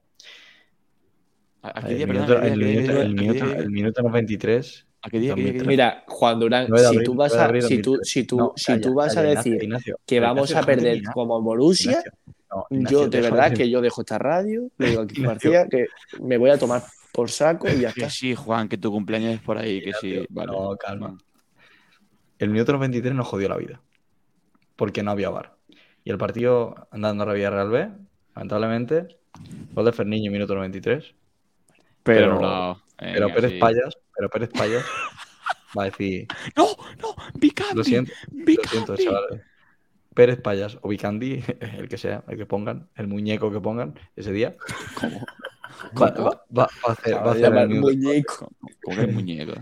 ¿A 1.62 1.82
qué 1.84 1.92
el 1.92 1.96
día, 1.96 2.06
minuto, 2.06 2.26
perdón? 2.26 2.38
¿A 2.38 2.42
qué 2.42 2.52
el 2.52 2.58
día, 2.58 2.66
minuto, 2.68 2.86
qué 2.86 2.92
día, 2.92 3.02
el 3.02 3.08
qué 3.14 3.20
minuto, 3.20 3.44
día, 3.46 3.56
el 3.58 3.70
minuto 3.70 4.02
93 4.02 4.86
¿A 5.04 5.10
qué 5.10 5.18
día, 5.18 5.34
qué 5.34 5.40
día, 5.42 5.52
qué 5.52 5.58
día? 5.58 5.68
Mira, 5.68 6.04
Juan 6.06 6.40
Durán, 6.40 6.66
9 6.68 6.82
de 6.84 6.90
si 6.90 7.04
tú 7.04 7.14
vas 7.14 7.32
9 7.34 7.52
de 7.52 7.58
a, 7.58 7.68
si 7.68 7.78
tú, 7.82 7.90
2013. 7.92 8.10
si 8.20 8.24
tú, 8.24 8.36
No, 8.38 8.52
si 8.56 8.66
calla, 8.66 8.80
tú 8.82 8.94
vas 8.94 9.16
a 9.16 9.22
decir 9.22 9.52
Ignacio, 9.54 9.64
Ignacio, 9.64 9.96
que 10.06 10.20
vamos 10.20 10.50
Ignacio, 10.50 10.62
a 10.62 10.66
perder 10.66 10.84
terminar. 10.92 11.14
como 11.14 11.42
Borussia, 11.42 11.90
Ignacio, 11.90 12.12
no, 12.50 12.66
Ignacio, 12.70 12.98
yo 13.04 13.08
de 13.08 13.20
verdad 13.20 13.52
que 13.52 13.70
yo 13.70 13.80
dejo 13.80 14.00
esta 14.02 14.18
radio, 14.18 14.68
le 14.78 14.88
digo 14.88 15.02
a. 15.02 15.06
García 15.22 15.68
que 15.68 15.86
me 16.22 16.36
voy 16.38 16.50
a 16.50 16.58
tomar 16.58 16.82
por 17.12 17.30
saco 17.30 17.68
y 17.68 17.80
ya 17.80 17.92
Que 17.92 18.00
está. 18.02 18.10
sí, 18.10 18.34
Juan, 18.34 18.68
que 18.68 18.78
tu 18.78 18.90
cumpleaños 18.90 19.34
es 19.34 19.40
por 19.40 19.58
ahí, 19.58 19.82
que 19.82 19.92
sí. 20.00 20.24
Vale. 20.30 20.50
No, 20.52 20.76
calma. 20.76 21.18
El 22.38 22.50
minuto 22.50 22.72
93 22.72 23.14
nos 23.14 23.26
jodió 23.28 23.48
la 23.48 23.56
vida. 23.56 23.80
Porque 24.76 25.02
no 25.02 25.10
había 25.12 25.30
VAR. 25.30 25.54
Y 26.04 26.10
el 26.10 26.18
partido 26.18 26.88
andando 26.90 27.22
a 27.22 27.26
la 27.28 27.32
Villarreal 27.34 27.70
B, 27.70 27.88
lamentablemente, 28.34 29.18
gol 29.72 29.84
de 29.84 29.92
Ferniño, 29.92 30.32
minuto 30.32 30.54
93. 30.54 31.14
Pero, 32.02 32.40
no. 32.40 32.82
pero 32.96 33.28
Pérez 33.28 33.52
sí. 33.52 33.58
Payas, 33.58 33.96
pero 34.16 34.28
Pérez 34.28 34.50
Payas 34.50 34.84
va 35.78 35.82
a 35.82 35.86
decir, 35.86 36.26
No, 36.56 36.66
no, 37.00 37.14
Vicandi. 37.34 37.76
lo 37.76 37.84
siento, 37.84 38.12
lo 38.32 38.44
siento, 38.44 38.92
Vicandi. 38.94 39.04
chavales. 39.04 39.42
Pérez 40.14 40.40
Payas 40.40 40.78
o 40.82 40.88
Vicandi, 40.88 41.44
el 41.60 41.88
que 41.88 41.96
sea, 41.98 42.24
el 42.26 42.36
que 42.36 42.46
pongan, 42.46 42.88
el 42.96 43.06
muñeco 43.06 43.52
que 43.52 43.60
pongan 43.60 43.94
ese 44.16 44.32
día, 44.32 44.56
¿Cómo? 44.98 45.24
va, 46.00 46.10
va- 46.10 46.42
va- 46.58 46.68
a 46.88 46.92
hacer, 46.92 47.14
va 47.14 47.20
a 47.20 47.24
va 47.24 47.30
a 47.30 47.34
hacer 47.34 47.54
el 47.56 47.80
muñeco. 47.80 48.50
¿Cómo 48.82 48.96
que 48.96 49.06
muñeco? 49.06 49.52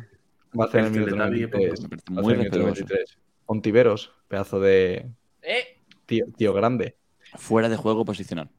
va 0.58 0.64
a 0.64 0.68
hacer 0.68 0.84
el 0.84 0.90
minuto 0.90 1.16
Teletubby, 1.16 1.40
93. 1.70 1.80
Me 1.82 1.88
parece 1.88 2.14
va 2.14 2.20
a 2.20 2.22
muy 2.22 2.34
respetuoso. 2.34 2.60
93. 2.84 3.18
Ontiveros, 3.46 4.12
pedazo 4.28 4.60
de 4.60 5.10
¿Eh? 5.42 5.80
tío, 6.06 6.26
tío 6.36 6.52
grande. 6.52 6.96
Fuera 7.36 7.68
de 7.68 7.76
juego 7.76 8.04
posicional. 8.04 8.50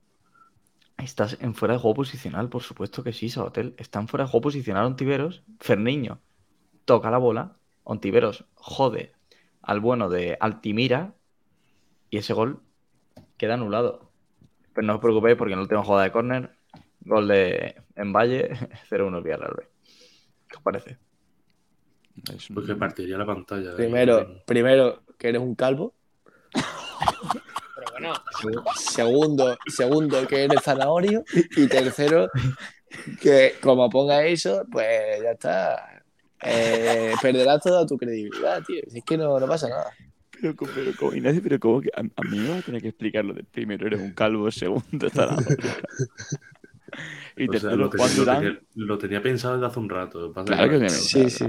Estás 0.97 1.37
en 1.41 1.55
fuera 1.55 1.73
de 1.73 1.79
juego 1.79 1.95
posicional, 1.95 2.49
por 2.49 2.61
supuesto 2.61 3.03
que 3.03 3.11
sí, 3.13 3.29
Sabatel. 3.29 3.73
Están 3.77 4.07
fuera 4.07 4.25
de 4.25 4.31
juego 4.31 4.43
posicional 4.43 4.85
Ontiveros. 4.85 5.43
Ferniño 5.59 6.19
toca 6.85 7.09
la 7.11 7.17
bola. 7.17 7.57
Ontiveros 7.83 8.45
jode 8.55 9.11
al 9.61 9.79
bueno 9.79 10.09
de 10.09 10.37
Altimira. 10.39 11.15
Y 12.09 12.17
ese 12.17 12.33
gol 12.33 12.61
queda 13.37 13.55
anulado. 13.55 14.11
Pero 14.73 14.85
no 14.87 14.95
os 14.95 15.01
preocupéis 15.01 15.35
porque 15.37 15.53
en 15.53 15.59
la 15.59 15.63
última 15.63 15.83
jugada 15.83 16.03
de 16.03 16.11
córner, 16.11 16.51
gol 17.01 17.27
de 17.27 17.75
en 17.95 18.13
Valle, 18.13 18.49
0-1 18.89 19.17
el 19.17 19.23
Villarreal 19.23 19.53
B. 19.57 19.67
¿Qué 20.47 20.57
os 20.57 20.63
parece? 20.63 20.97
Es 22.35 22.49
un- 22.49 22.55
Porque 22.55 22.75
partiría 22.75 23.17
la 23.17 23.25
pantalla. 23.25 23.71
ahí. 23.71 23.75
Primero, 23.77 24.41
primero, 24.45 25.01
que 25.17 25.29
eres 25.29 25.41
un 25.41 25.55
calvo. 25.55 25.93
Pero 26.53 27.91
bueno, 27.93 28.13
Segundo, 28.75 29.57
segundo, 29.67 30.27
que 30.27 30.43
eres 30.43 30.61
zanahorio. 30.61 31.23
Y 31.55 31.67
tercero, 31.67 32.29
que 33.21 33.55
como 33.61 33.89
ponga 33.89 34.25
eso, 34.25 34.65
pues 34.71 35.21
ya 35.23 35.31
está. 35.31 36.03
Eh, 36.43 37.13
perderás 37.21 37.61
toda 37.61 37.85
tu 37.85 37.97
credibilidad, 37.97 38.61
tío. 38.63 38.81
Si 38.89 38.97
es 38.99 39.03
que 39.05 39.17
no, 39.17 39.39
no 39.39 39.47
pasa 39.47 39.69
nada. 39.69 39.91
Pero, 40.31 40.55
pero 40.55 40.91
como 40.97 41.13
Ignacio, 41.13 41.41
pero 41.43 41.59
como 41.59 41.81
que 41.81 41.89
a, 41.95 41.99
a 42.01 42.21
mí 42.29 42.39
me 42.39 42.49
va 42.49 42.57
a 42.57 42.61
tener 42.61 42.81
que 42.81 42.87
explicar 42.89 43.23
lo 43.23 43.33
de 43.33 43.43
primero 43.43 43.85
eres 43.87 44.01
un 44.01 44.11
calvo, 44.13 44.49
segundo 44.51 45.05
está 45.07 45.35
Y 47.37 47.47
O 47.47 47.51
sea, 47.53 47.61
tercero, 47.61 47.75
lo, 47.77 47.89
tenía, 47.89 48.05
Juan 48.05 48.17
lo 48.17 48.23
Durán. 48.23 48.39
tenía- 48.41 48.59
lo 48.75 48.97
tenía 48.97 49.21
pensado 49.21 49.53
desde 49.55 49.67
hace 49.67 49.79
un 49.79 49.89
rato. 49.89 50.33
Claro 50.33 50.69
que 50.69 50.77
me 50.79 50.89
Sí, 50.89 51.29
sí. 51.29 51.45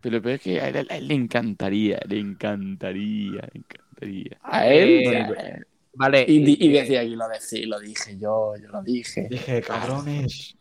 Pero, 0.00 0.22
pero 0.22 0.34
es 0.36 0.40
que 0.40 0.60
a 0.60 0.68
él, 0.68 0.86
a 0.90 0.96
él 0.96 1.08
le 1.08 1.14
encantaría, 1.14 1.98
le 2.06 2.18
encantaría, 2.20 3.40
le 3.52 3.60
encantaría. 3.60 4.38
A 4.42 4.66
él. 4.66 4.90
Eh, 5.12 5.62
vale. 5.94 6.24
y, 6.28 6.38
di- 6.44 6.56
y 6.60 6.68
eh, 6.76 6.80
decía 6.82 7.00
aquí, 7.00 7.16
lo, 7.16 7.28
decí, 7.28 7.62
lo 7.66 7.80
dije 7.80 8.16
yo, 8.18 8.54
yo 8.60 8.68
lo 8.68 8.82
dije. 8.82 9.26
Dije, 9.28 9.60
cabrones. 9.62 10.56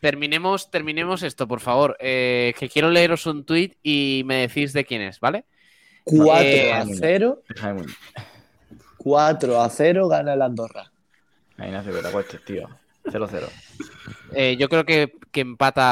terminemos, 0.00 0.70
terminemos 0.70 1.22
esto, 1.22 1.48
por 1.48 1.60
favor. 1.60 1.96
Eh, 2.00 2.54
que 2.58 2.68
quiero 2.68 2.90
leeros 2.90 3.26
un 3.26 3.44
tuit 3.44 3.74
y 3.82 4.22
me 4.26 4.46
decís 4.46 4.72
de 4.72 4.84
quién 4.84 5.02
es, 5.02 5.18
¿vale? 5.20 5.44
4 6.04 6.42
Eh, 6.46 6.72
a 6.72 6.84
0, 6.86 7.42
Déjame 7.48 7.80
un- 7.82 7.94
4 8.98 9.60
a 9.60 9.68
0 9.70 10.08
gana 10.08 10.34
el 10.34 10.42
Andorra. 10.42 10.92
Ignacio, 11.58 11.92
que 11.92 12.02
te 12.02 12.08
acuestes, 12.08 12.44
tío. 12.44 12.68
0-0. 13.04 13.48
Eh, 14.32 14.56
yo 14.58 14.68
creo 14.68 14.84
que, 14.84 15.12
que 15.30 15.40
empata. 15.40 15.82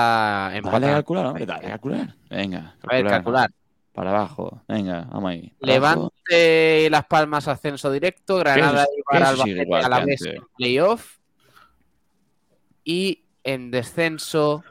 Dale 0.51 0.55
a 0.55 0.59
empata. 0.59 0.81
calcular, 0.81 1.27
hombre, 1.27 1.47
dale 1.47 1.67
a 1.67 1.71
calcular. 1.71 2.15
Venga, 2.29 2.75
A 2.83 2.95
ver, 2.95 3.07
calcular. 3.07 3.51
Para 3.93 4.11
abajo, 4.11 4.61
venga, 4.67 5.03
vamos 5.13 5.31
ahí. 5.31 5.53
para 5.61 5.77
abajo. 5.77 6.13
Levante 6.29 6.91
Las 6.91 7.05
Palmas 7.07 7.47
ascenso 7.47 7.93
directo, 7.93 8.39
Granada 8.39 8.85
y 8.85 9.17
sigue 9.17 9.25
Albacete 9.25 9.75
a 9.77 9.89
la 9.89 10.05
vez 10.05 10.23
en 10.27 10.43
playoff. 10.57 11.19
Y 12.83 13.23
en 13.45 13.71
descenso, 13.71 14.65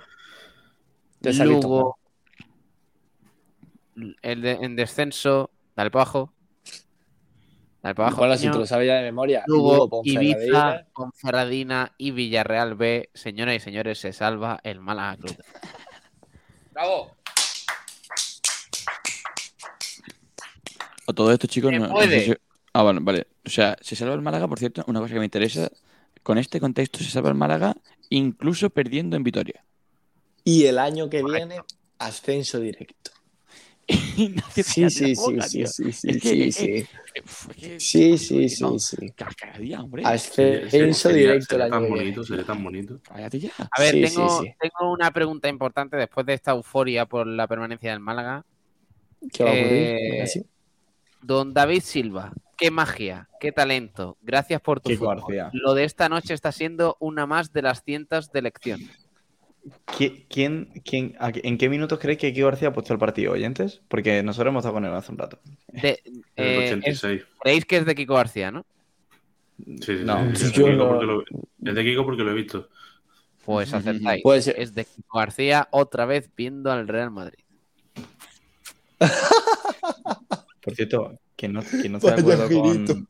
Lugo. 1.21 1.97
El 4.21 4.41
de- 4.41 4.51
en 4.61 4.75
descenso, 4.75 5.51
dale 5.77 5.89
para 5.89 6.03
abajo. 6.03 6.32
Dale 7.83 7.95
para 7.95 8.07
abajo. 8.07 8.21
Bueno, 8.21 8.37
si 8.37 8.49
te 8.49 8.57
lo 8.57 8.65
sabes 8.65 8.87
ya 8.87 8.95
de 8.95 9.03
memoria. 9.03 9.43
Lugo, 9.45 9.89
Ponferradina. 9.89 10.37
Ibiza, 10.41 10.85
Ponferradina 10.95 11.91
y 11.97 12.11
Villarreal 12.11 12.75
B. 12.75 13.09
Señoras 13.13 13.55
y 13.55 13.59
señores, 13.59 13.99
se 13.99 14.13
salva 14.13 14.59
el 14.63 14.79
Málaga 14.79 15.17
Club. 15.17 15.35
¡Bravo! 16.71 17.11
O 21.05 21.13
todo 21.13 21.31
esto, 21.33 21.47
chicos, 21.47 21.71
no, 21.73 21.79
no 21.87 21.89
puede. 21.93 22.19
sé 22.21 22.25
si- 22.25 22.37
Ah, 22.75 22.81
bueno, 22.83 23.01
vale. 23.03 23.27
O 23.45 23.49
sea, 23.49 23.77
se 23.81 23.95
salva 23.95 24.15
el 24.15 24.21
Málaga, 24.21 24.47
por 24.47 24.57
cierto, 24.57 24.83
una 24.87 24.99
cosa 24.99 25.13
que 25.13 25.19
me 25.19 25.25
interesa. 25.25 25.69
Con 26.23 26.37
este 26.37 26.59
contexto 26.61 26.99
se 26.99 27.09
salva 27.11 27.29
el 27.29 27.35
Málaga 27.35 27.75
incluso 28.09 28.69
perdiendo 28.69 29.17
en 29.17 29.23
Vitoria. 29.23 29.63
Y 30.45 30.65
el 30.65 30.79
año 30.79 31.09
que 31.09 31.21
viene, 31.23 31.57
ascenso 31.99 32.59
directo. 32.59 33.11
Sí, 34.53 34.63
sí, 34.63 34.81
la 34.81 34.89
sí, 34.89 35.67
sí, 35.67 35.67
sí, 35.67 35.93
sí, 35.93 36.19
sí, 36.19 36.51
sí. 36.51 36.87
Sí, 37.77 38.17
sí, 38.17 38.49
sí, 38.49 38.65
Ascenso 40.03 41.09
directo 41.09 41.55
año 41.61 41.69
tan 41.69 41.89
bonito, 41.89 42.23
sería 42.23 42.45
tan 42.45 42.63
bonito. 42.63 42.99
Cállate 43.03 43.39
ya. 43.39 43.51
A 43.71 43.81
ver, 43.81 43.93
Sí, 43.93 44.01
tengo, 44.01 44.41
sí. 44.41 44.53
tengo 44.59 44.91
una 44.91 45.11
pregunta 45.11 45.47
importante 45.47 45.97
después 45.97 46.25
de 46.25 46.33
esta 46.33 46.51
euforia 46.51 47.05
por 47.05 47.27
la 47.27 47.47
permanencia 47.47 47.91
del 47.91 47.99
Málaga. 47.99 48.45
¿Qué 49.31 49.43
va 49.43 49.49
a 49.49 49.53
ocurrir? 49.53 49.73
Eh. 49.73 50.43
Don 51.21 51.53
David 51.53 51.81
Silva, 51.81 52.33
qué 52.57 52.69
magia, 52.71 53.29
qué 53.39 53.51
talento. 53.51 54.17
Gracias 54.21 54.59
por 54.61 54.81
tu 54.81 54.89
fútbol. 54.95 55.21
Lo 55.53 55.73
de 55.73 55.85
esta 55.85 56.09
noche 56.09 56.33
está 56.33 56.51
siendo 56.51 56.97
una 56.99 57.25
más 57.25 57.53
de 57.53 57.61
las 57.61 57.83
cientos 57.83 58.31
de 58.31 58.41
lección. 58.41 58.81
¿Qui- 59.87 60.25
¿Quién, 60.29 60.71
quién, 60.83 61.15
a- 61.19 61.31
¿En 61.33 61.57
qué 61.57 61.69
minutos 61.69 61.97
creéis 61.99 62.19
que 62.19 62.33
Kiko 62.33 62.47
García 62.47 62.67
ha 62.69 62.73
puesto 62.73 62.91
el 62.93 62.99
partido, 62.99 63.31
oyentes? 63.31 63.81
Porque 63.87 64.21
nosotros 64.23 64.51
hemos 64.51 64.61
estado 64.61 64.73
con 64.73 64.85
él 64.85 64.93
hace 64.93 65.11
un 65.11 65.17
rato. 65.17 65.39
De- 65.67 66.01
En 66.35 66.45
eh, 66.45 66.69
el 66.69 66.79
es- 66.83 67.03
86. 67.03 67.21
Creéis 67.41 67.65
que 67.65 67.77
es 67.77 67.85
de 67.85 67.95
Kiko 67.95 68.15
García, 68.15 68.51
¿no? 68.51 68.65
Sí, 69.57 69.75
sí, 69.85 69.99
No, 70.03 70.35
sí, 70.35 70.35
sí, 70.35 70.45
es, 70.45 70.53
de 70.57 70.63
Kiko 70.71 70.87
porque 70.89 71.05
lo, 71.05 71.21
es 71.21 71.75
de 71.75 71.83
Kiko 71.83 72.03
porque 72.05 72.23
lo 72.23 72.31
he 72.31 72.35
visto. 72.35 72.69
Pues 73.45 73.73
acertáis. 73.73 74.21
Puede 74.23 74.41
ser. 74.41 74.55
Es 74.59 74.73
de 74.73 74.85
Kiko 74.85 75.17
García 75.17 75.67
otra 75.71 76.05
vez 76.05 76.29
viendo 76.35 76.71
al 76.71 76.87
Real 76.87 77.11
Madrid. 77.11 77.39
Por 80.61 80.75
cierto, 80.75 81.19
que 81.35 81.47
no, 81.49 81.61
que 81.61 81.89
no 81.89 81.97
esté 81.97 82.11
de 82.11 82.21
acuerdo 82.21 82.47
girito. 82.47 82.93
con. 82.93 83.07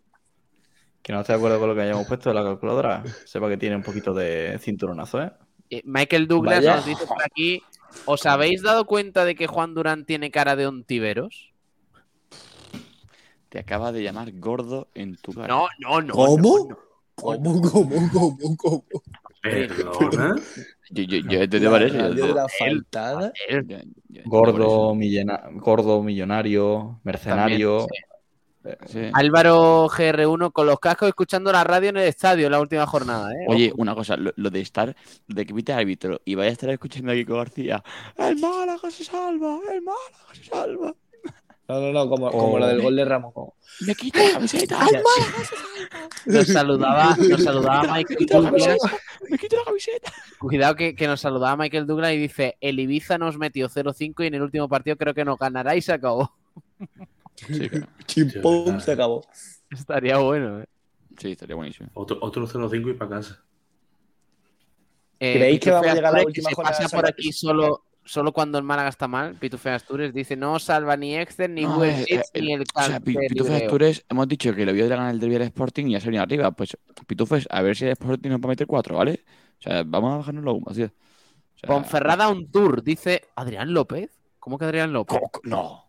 Que 1.01 1.13
no 1.13 1.19
esté 1.21 1.34
de 1.34 1.38
acuerdo 1.38 1.59
con 1.59 1.69
lo 1.69 1.75
que 1.75 1.81
hayamos 1.81 2.07
puesto 2.07 2.30
en 2.30 2.35
la 2.35 2.43
calculadora, 2.43 3.03
sepa 3.25 3.49
que 3.49 3.57
tiene 3.57 3.75
un 3.75 3.84
poquito 3.84 4.13
de 4.13 4.57
cinturonazo, 4.59 5.21
¿eh? 5.21 5.31
Eh, 5.69 5.81
Michael 5.85 6.27
Douglas 6.27 6.60
Vaya. 6.60 6.76
nos 6.77 6.85
dice 6.85 7.06
por 7.07 7.23
aquí, 7.23 7.61
¿os 8.06 8.26
habéis 8.26 8.61
dado 8.61 8.85
cuenta 8.85 9.26
de 9.26 9.35
que 9.35 9.48
Juan 9.48 9.73
Durán 9.73 10.06
tiene 10.06 10.31
cara 10.31 10.56
de 10.56 10.68
ontiveros? 10.68 11.52
Te 13.49 13.60
acaba 13.60 13.91
de 13.91 14.03
llamar 14.03 14.31
gordo 14.34 14.88
en 14.95 15.15
tu 15.15 15.34
cara. 15.34 15.48
No, 15.48 15.68
no, 15.80 16.02
no. 16.02 16.14
¿Cómo? 16.14 16.57
no, 16.60 16.65
no. 16.69 16.77
¿Cómo, 17.15 17.61
cómo, 17.61 18.10
cómo, 18.11 18.57
cómo? 18.57 18.84
Perdona. 19.41 20.35
Yo, 20.90 21.03
yo, 21.03 21.18
yo 21.19 21.49
te 21.49 21.60
digo 21.60 21.77
yo- 21.77 22.14
yo- 22.14 22.35
Gordo, 24.26 24.95
millena- 24.95 25.44
gordo 25.53 26.02
millonario, 26.02 26.99
mercenario. 27.03 27.81
Sí. 27.81 27.88
Álvaro 29.14 29.88
GR1 29.90 30.52
con 30.52 30.65
los 30.68 30.80
cascos 30.80 31.10
escuchando 31.10 31.52
la 31.52 31.64
radio 31.64 31.90
en 31.90 31.98
el 31.98 32.07
estadio 32.07 32.45
en 32.45 32.52
la 32.53 32.60
última 32.61 32.85
jornada. 32.88 33.31
¿eh? 33.34 33.45
Oye, 33.48 33.73
una 33.77 33.94
cosa, 33.95 34.15
lo, 34.18 34.31
lo 34.35 34.49
de 34.49 34.61
estar, 34.61 34.95
de 35.27 35.45
que 35.45 35.53
pite 35.53 35.73
árbitro 35.73 36.22
y 36.26 36.35
vaya 36.35 36.49
a 36.49 36.53
estar 36.53 36.69
escuchando 36.69 37.11
a 37.11 37.15
Kiko 37.15 37.35
García, 37.35 37.84
el 38.18 38.38
Málaga 38.40 38.90
se 38.91 39.03
salva, 39.03 39.60
el 39.73 39.81
Málaga 39.81 40.34
se 40.34 40.44
salva. 40.45 40.94
No, 41.65 41.80
no, 41.80 41.94
no, 41.94 42.10
como, 42.10 42.27
Oh. 42.27 42.31
como 42.31 42.60
lo 42.60 42.68
del 42.68 42.81
gol 42.81 42.95
de 42.98 43.06
Ramos. 43.06 43.34
Me 43.88 43.95
quita 43.95 44.22
la 44.22 44.31
camiseta, 44.34 44.80
el 44.80 45.02
Málaga 45.02 45.45
se 45.45 45.56
salva, 45.56 46.10
Nos 46.26 46.48
saludaba, 46.48 47.15
nos 47.18 47.44
saludaba 47.44 47.94
Michael 47.94 48.26
Douglas. 48.26 48.77
me 49.30 49.38
quita 49.38 49.56
la 49.57 49.64
camiseta. 49.64 50.11
Cuidado 50.40 50.76
que, 50.76 50.94
que 50.94 51.07
nos 51.07 51.22
saludaba 51.22 51.56
Michael 51.56 51.88
Douglas 51.88 52.11
y 52.14 52.18
dice: 52.18 52.57
El 52.60 52.80
Ibiza 52.80 53.18
nos 53.18 53.38
metió 53.38 53.69
0-5 53.69 54.23
y 54.23 54.27
en 54.27 54.34
el 54.34 54.41
último 54.41 54.68
partido 54.68 54.98
creo 54.98 55.14
que 55.14 55.23
nos 55.26 55.38
ganará 55.40 55.76
y 55.76 55.81
se 55.81 55.94
acabó. 55.94 56.34
Sí, 57.35 57.69
claro. 57.69 57.88
Verdad. 58.65 58.80
se 58.80 58.91
acabó. 58.91 59.26
Estaría 59.69 60.18
bueno. 60.18 60.61
¿eh? 60.61 60.65
Sí, 61.18 61.31
estaría 61.31 61.55
buenísimo. 61.55 61.89
Otro, 61.93 62.18
otro 62.22 62.47
0-5 62.47 62.91
y 62.91 62.93
para 62.93 63.11
casa. 63.18 63.43
Eh, 65.19 65.34
¿Creéis 65.35 65.60
que 65.60 65.69
Pitufe 65.69 65.72
vamos 65.72 65.91
a 65.91 65.95
llegar 65.95 66.14
a 66.14 66.18
la 66.18 66.26
última 66.26 66.49
que 66.49 66.51
se 66.51 66.55
jornada 66.55 66.77
pasa 66.80 66.95
por 66.97 67.07
aquí 67.07 67.31
solo, 67.31 67.84
solo 68.03 68.34
cuando 68.34 68.57
el 68.57 68.64
Málaga 68.64 68.89
está 68.89 69.07
mal. 69.07 69.35
Pitufe 69.35 69.69
Astures 69.69 70.14
dice: 70.14 70.35
No 70.35 70.60
salva 70.60 70.97
ni 70.97 71.15
Excel, 71.15 71.53
ni 71.53 71.64
No, 71.64 71.76
Google 71.76 72.01
eh, 72.01 72.05
Sheets, 72.05 72.31
eh, 72.34 72.41
ni 72.41 72.53
el 72.53 72.61
O 72.61 72.81
sea, 72.84 72.99
Pi- 72.99 73.14
Canter 73.14 73.30
Pitufos 73.30 73.49
Libreo". 73.51 73.68
Astures, 73.68 74.05
hemos 74.10 74.27
dicho 74.27 74.53
que 74.53 74.65
le 74.65 74.73
vio 74.73 74.84
de 74.84 74.89
ganar 74.89 75.11
el 75.14 75.19
derby 75.19 75.35
al 75.35 75.41
Sporting 75.43 75.85
y 75.88 75.91
ya 75.93 75.99
se 75.99 76.07
venido 76.07 76.23
arriba. 76.23 76.51
Pues 76.51 76.77
Pitufos, 77.07 77.47
a 77.49 77.61
ver 77.61 77.76
si 77.76 77.85
el 77.85 77.91
Sporting 77.91 78.30
nos 78.30 78.39
va 78.41 78.45
a 78.45 78.49
meter 78.49 78.68
cuatro, 78.68 78.97
¿vale? 78.97 79.23
O 79.60 79.61
sea, 79.61 79.84
vamos 79.85 80.14
a 80.14 80.18
bajarnos 80.18 80.43
los 80.43 80.55
humos, 80.55 80.73
tío. 80.76 80.88
O 80.88 81.57
sea, 81.60 81.68
Ponferrada 81.69 82.27
un 82.30 82.51
tour, 82.51 82.84
dice 82.84 83.22
Adrián 83.35 83.73
López. 83.73 84.10
¿Cómo 84.39 84.57
que 84.57 84.65
Adrián 84.65 84.91
López? 84.91 85.22
No, 85.43 85.85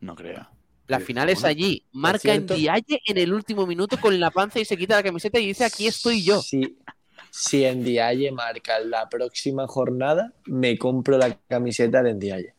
no 0.00 0.14
creo. 0.14 0.46
La 0.88 0.98
Sí, 0.98 1.04
final 1.04 1.28
es 1.28 1.44
allí. 1.44 1.84
Marca 1.92 2.34
en 2.34 2.46
Dialle 2.46 3.00
en 3.06 3.18
el 3.18 3.32
último 3.32 3.66
minuto 3.66 3.98
con 4.00 4.18
la 4.18 4.30
panza 4.30 4.58
y 4.58 4.64
se 4.64 4.76
quita 4.76 4.96
la 4.96 5.02
camiseta 5.02 5.38
y 5.38 5.46
dice: 5.46 5.64
Aquí 5.64 5.86
estoy 5.86 6.24
yo. 6.24 6.40
Si, 6.42 6.76
si 7.30 7.64
en 7.64 7.84
Dialle 7.84 8.32
marca 8.32 8.78
la 8.80 9.08
próxima 9.08 9.66
jornada, 9.66 10.32
me 10.46 10.76
compro 10.78 11.16
la 11.18 11.38
camiseta 11.48 12.02
de 12.02 12.14
Dialle. 12.14 12.54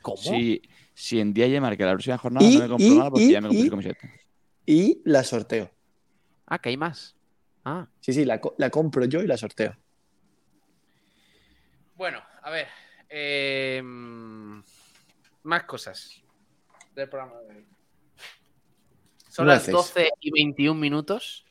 ¿Cómo? 0.00 0.16
Si, 0.16 0.62
si 0.94 1.18
en 1.20 1.34
día 1.34 1.46
ya 1.48 1.60
marca 1.60 1.84
la 1.84 1.92
próxima 1.92 2.18
jornada, 2.18 2.46
Y- 2.46 2.54
no 2.56 2.60
me 2.62 2.68
compro 2.68 2.86
y- 2.86 2.90
nada 2.98 3.10
porque 3.10 3.24
y- 3.24 3.32
ya 3.32 3.40
me 3.40 3.48
compré 3.48 3.60
y- 3.62 3.64
su 3.66 3.70
camiseta. 3.70 4.10
Y 4.64 5.00
la 5.04 5.24
sorteo. 5.24 5.70
Ah, 6.46 6.58
que 6.60 6.68
hay 6.68 6.76
más. 6.76 7.16
Ah. 7.64 7.88
Sí, 8.00 8.12
sí, 8.12 8.24
la, 8.24 8.40
la 8.58 8.70
compro 8.70 9.04
yo 9.06 9.22
y 9.22 9.26
la 9.26 9.36
sorteo. 9.36 9.76
Bueno, 11.96 12.20
a 12.42 12.50
ver. 12.50 12.66
eh, 13.14 13.82
más 15.42 15.64
cosas 15.64 16.22
del 16.94 17.08
programa 17.08 17.40
de 17.42 17.56
hoy. 17.56 17.66
Son 19.28 19.46
las 19.46 19.68
Nueces. 19.68 19.94
12 19.94 20.10
y 20.20 20.30
21 20.30 20.78
minutos. 20.78 21.44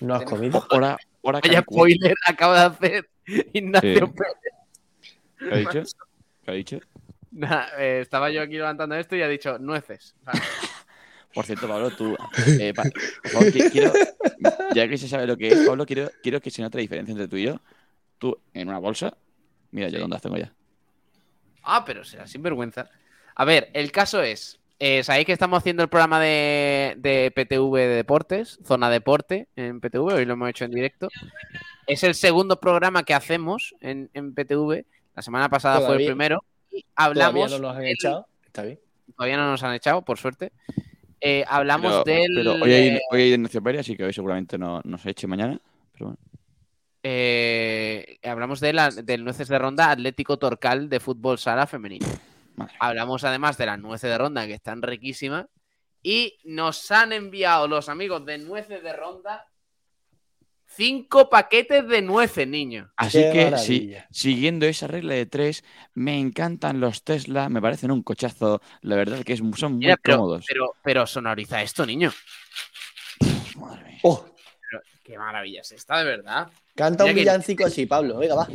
¿No 0.00 0.14
has 0.14 0.24
comido? 0.24 0.64
Hora, 0.70 0.96
hora 1.22 1.40
Vaya 1.42 1.54
Cancún. 1.56 1.76
spoiler 1.76 2.14
acaba 2.26 2.60
de 2.60 2.66
hacer 2.66 3.10
Ignacio 3.52 4.06
Sí. 4.06 4.12
Pérez. 4.12 4.54
¿Qué 5.38 5.54
ha 5.54 5.56
dicho? 5.56 5.82
¿Qué 6.44 6.50
ha 6.50 6.54
dicho? 6.54 6.80
Nada, 7.32 7.68
eh, 7.78 8.00
estaba 8.00 8.30
yo 8.30 8.42
aquí 8.42 8.54
levantando 8.54 8.94
esto 8.96 9.16
y 9.16 9.22
ha 9.22 9.28
dicho 9.28 9.58
nueces. 9.58 10.14
Vale. 10.22 10.40
Por 11.34 11.44
cierto, 11.46 11.68
Pablo, 11.68 11.90
tú. 11.92 12.16
eh, 12.60 12.74
pa- 12.74 12.82
por 13.22 13.30
favor, 13.30 13.52
qui- 13.52 13.70
quiero, 13.70 13.92
ya 14.74 14.88
que 14.88 14.98
se 14.98 15.06
sabe 15.06 15.28
lo 15.28 15.36
que 15.36 15.46
es, 15.48 15.58
Pablo, 15.64 15.86
quiero, 15.86 16.10
quiero 16.24 16.40
que 16.40 16.50
se 16.50 16.60
note 16.60 16.78
la 16.78 16.82
diferencia 16.82 17.12
entre 17.12 17.28
tú 17.28 17.36
y 17.36 17.44
yo. 17.44 17.60
Tú 18.18 18.36
en 18.52 18.68
una 18.68 18.78
bolsa. 18.78 19.16
Mira, 19.70 19.88
yo 19.88 19.94
Sí. 19.96 20.00
dónde 20.00 20.14
las 20.14 20.22
tengo 20.22 20.36
ya. 20.38 20.52
Ah, 21.62 21.84
pero 21.84 22.02
será 22.04 22.26
sinvergüenza. 22.26 22.90
A 23.36 23.44
ver, 23.44 23.70
el 23.74 23.92
caso 23.92 24.20
es. 24.22 24.58
Eh, 24.80 25.04
Sabéis 25.04 25.26
que 25.26 25.32
estamos 25.32 25.58
haciendo 25.58 25.82
el 25.84 25.88
programa 25.88 26.18
de, 26.18 26.94
de 26.98 27.30
PTV 27.30 27.76
de 27.76 27.86
deportes, 27.96 28.58
Zona 28.66 28.90
Deporte 28.90 29.46
en 29.54 29.80
PTV, 29.80 30.14
hoy 30.14 30.24
lo 30.24 30.32
hemos 30.32 30.48
hecho 30.50 30.64
en 30.64 30.72
directo. 30.72 31.08
Es 31.86 32.02
el 32.02 32.14
segundo 32.14 32.58
programa 32.58 33.02
que 33.04 33.14
hacemos 33.14 33.74
en, 33.80 34.10
en 34.14 34.34
PTV. 34.34 34.84
La 35.14 35.22
semana 35.22 35.48
pasada 35.48 35.80
fue 35.86 35.96
el 35.98 36.06
primero. 36.06 36.42
Y 36.70 36.82
Todavía 36.82 37.26
hablamos. 37.26 37.50
no 37.52 37.58
nos 37.58 37.76
han 37.76 37.84
echado. 37.84 38.26
Está 38.46 38.62
bien. 38.62 38.78
todavía 39.16 39.36
no 39.36 39.50
nos 39.50 39.62
han 39.62 39.74
echado, 39.74 40.02
por 40.02 40.18
suerte. 40.18 40.50
Eh, 41.20 41.44
hablamos 41.48 42.02
Pero, 42.04 42.18
del. 42.18 42.34
pero 42.36 42.52
hoy, 42.54 42.72
hay, 42.72 42.88
eh, 42.88 43.00
hoy 43.10 43.20
hay 43.22 43.32
Ignacio 43.34 43.62
Pérez, 43.62 43.80
así 43.82 43.96
que 43.96 44.04
hoy 44.04 44.12
seguramente 44.12 44.56
no, 44.56 44.80
no 44.84 44.96
se 44.98 45.10
eche 45.10 45.26
mañana. 45.26 45.60
Pero 45.92 46.06
bueno. 46.06 46.18
eh, 47.02 48.18
hablamos 48.22 48.60
de 48.60 48.72
la- 48.72 48.90
del 48.90 49.24
Nueces 49.24 49.48
de 49.48 49.58
Ronda 49.58 49.90
Atlético 49.90 50.38
Torcal 50.38 50.88
de 50.88 51.00
fútbol 51.00 51.38
sala 51.38 51.66
femenino. 51.66 52.06
Madre. 52.60 52.74
Hablamos 52.78 53.24
además 53.24 53.56
de 53.58 53.66
las 53.66 53.78
nueces 53.78 54.10
de 54.10 54.18
ronda 54.18 54.46
que 54.46 54.54
están 54.54 54.82
riquísimas. 54.82 55.46
Y 56.02 56.38
nos 56.44 56.90
han 56.90 57.12
enviado 57.12 57.68
los 57.68 57.88
amigos 57.90 58.24
de 58.24 58.38
nueces 58.38 58.82
de 58.82 58.92
ronda 58.94 59.46
cinco 60.66 61.28
paquetes 61.28 61.86
de 61.88 62.00
nueces, 62.00 62.46
niño. 62.46 62.90
Así 62.96 63.18
Qué 63.18 63.50
que, 63.50 63.58
si- 63.58 63.92
siguiendo 64.10 64.66
esa 64.66 64.86
regla 64.86 65.14
de 65.14 65.26
tres, 65.26 65.64
me 65.94 66.18
encantan 66.18 66.80
los 66.80 67.02
Tesla, 67.02 67.48
me 67.48 67.60
parecen 67.60 67.90
un 67.90 68.02
cochazo. 68.02 68.62
La 68.80 68.96
verdad 68.96 69.22
que 69.24 69.32
es- 69.34 69.42
son 69.56 69.72
muy 69.72 69.80
Mira, 69.86 69.98
pero, 70.00 70.18
cómodos. 70.18 70.44
pero, 70.48 70.74
pero 70.82 71.06
sonoriza 71.06 71.60
esto, 71.60 71.84
niño. 71.84 72.12
Madre 73.56 73.84
mía. 73.84 73.98
Oh, 74.04 74.24
Pero 74.70 74.82
qué 75.02 75.18
maravilla 75.18 75.60
es 75.62 75.72
esta, 75.72 75.98
de 75.98 76.04
verdad. 76.04 76.48
canta 76.76 77.04
un 77.04 77.10
que- 77.10 77.16
villancico 77.16 77.66
así, 77.66 77.84
Pablo. 77.86 78.18
Venga, 78.18 78.36
va. 78.36 78.48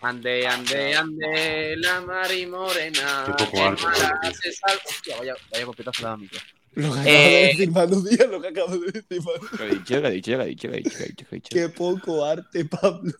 Ande, 0.00 0.46
ande, 0.46 0.94
ande, 0.94 1.76
la 1.78 2.00
mari 2.00 2.46
morena. 2.46 3.24
Qué 3.26 3.44
poco 3.44 3.56
sal- 3.56 4.78
Hostia, 4.88 5.16
vaya, 5.18 5.34
vaya 5.50 5.66
copetazo 5.66 6.02
le 6.02 6.06
ha 6.06 6.10
dado 6.10 6.14
a 6.14 6.16
mí, 6.18 6.28
tío. 6.28 6.40
Lo 6.74 6.92
que 6.92 7.00
acabo 7.00 7.08
Eh, 7.08 7.40
de 7.42 7.46
decir 7.48 7.70
Manu 7.72 8.02
Díaz, 8.02 8.28
lo 8.30 8.40
que 8.40 8.48
acabo 8.48 8.76
de 8.78 8.92
decir 8.92 9.20
Manu. 9.22 9.48
¿Qué 9.56 9.64
ha 9.64 9.66
dicho? 9.66 10.00
¿Qué 10.00 10.06
ha 10.06 10.10
dicho? 10.10 10.30
¿Qué 10.30 10.36
ha 10.36 10.44
dicho? 10.44 10.68
¿Qué 10.68 10.74
ha 10.74 10.78
dicho? 10.78 10.96
¿Qué 10.98 11.04
ha 11.04 11.06
dicho? 11.08 11.24
¿Qué 11.24 11.34
ha 11.34 11.34
dicho? 11.34 11.48
Qué 11.50 11.68
poco 11.70 12.24
arte, 12.24 12.64
Pablo. 12.64 13.12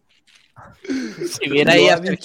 Si 1.28 1.48
viera 1.50 1.72
ahí 1.72 1.86
Lo 1.86 1.92
a. 1.92 1.96
Viene 1.98 2.18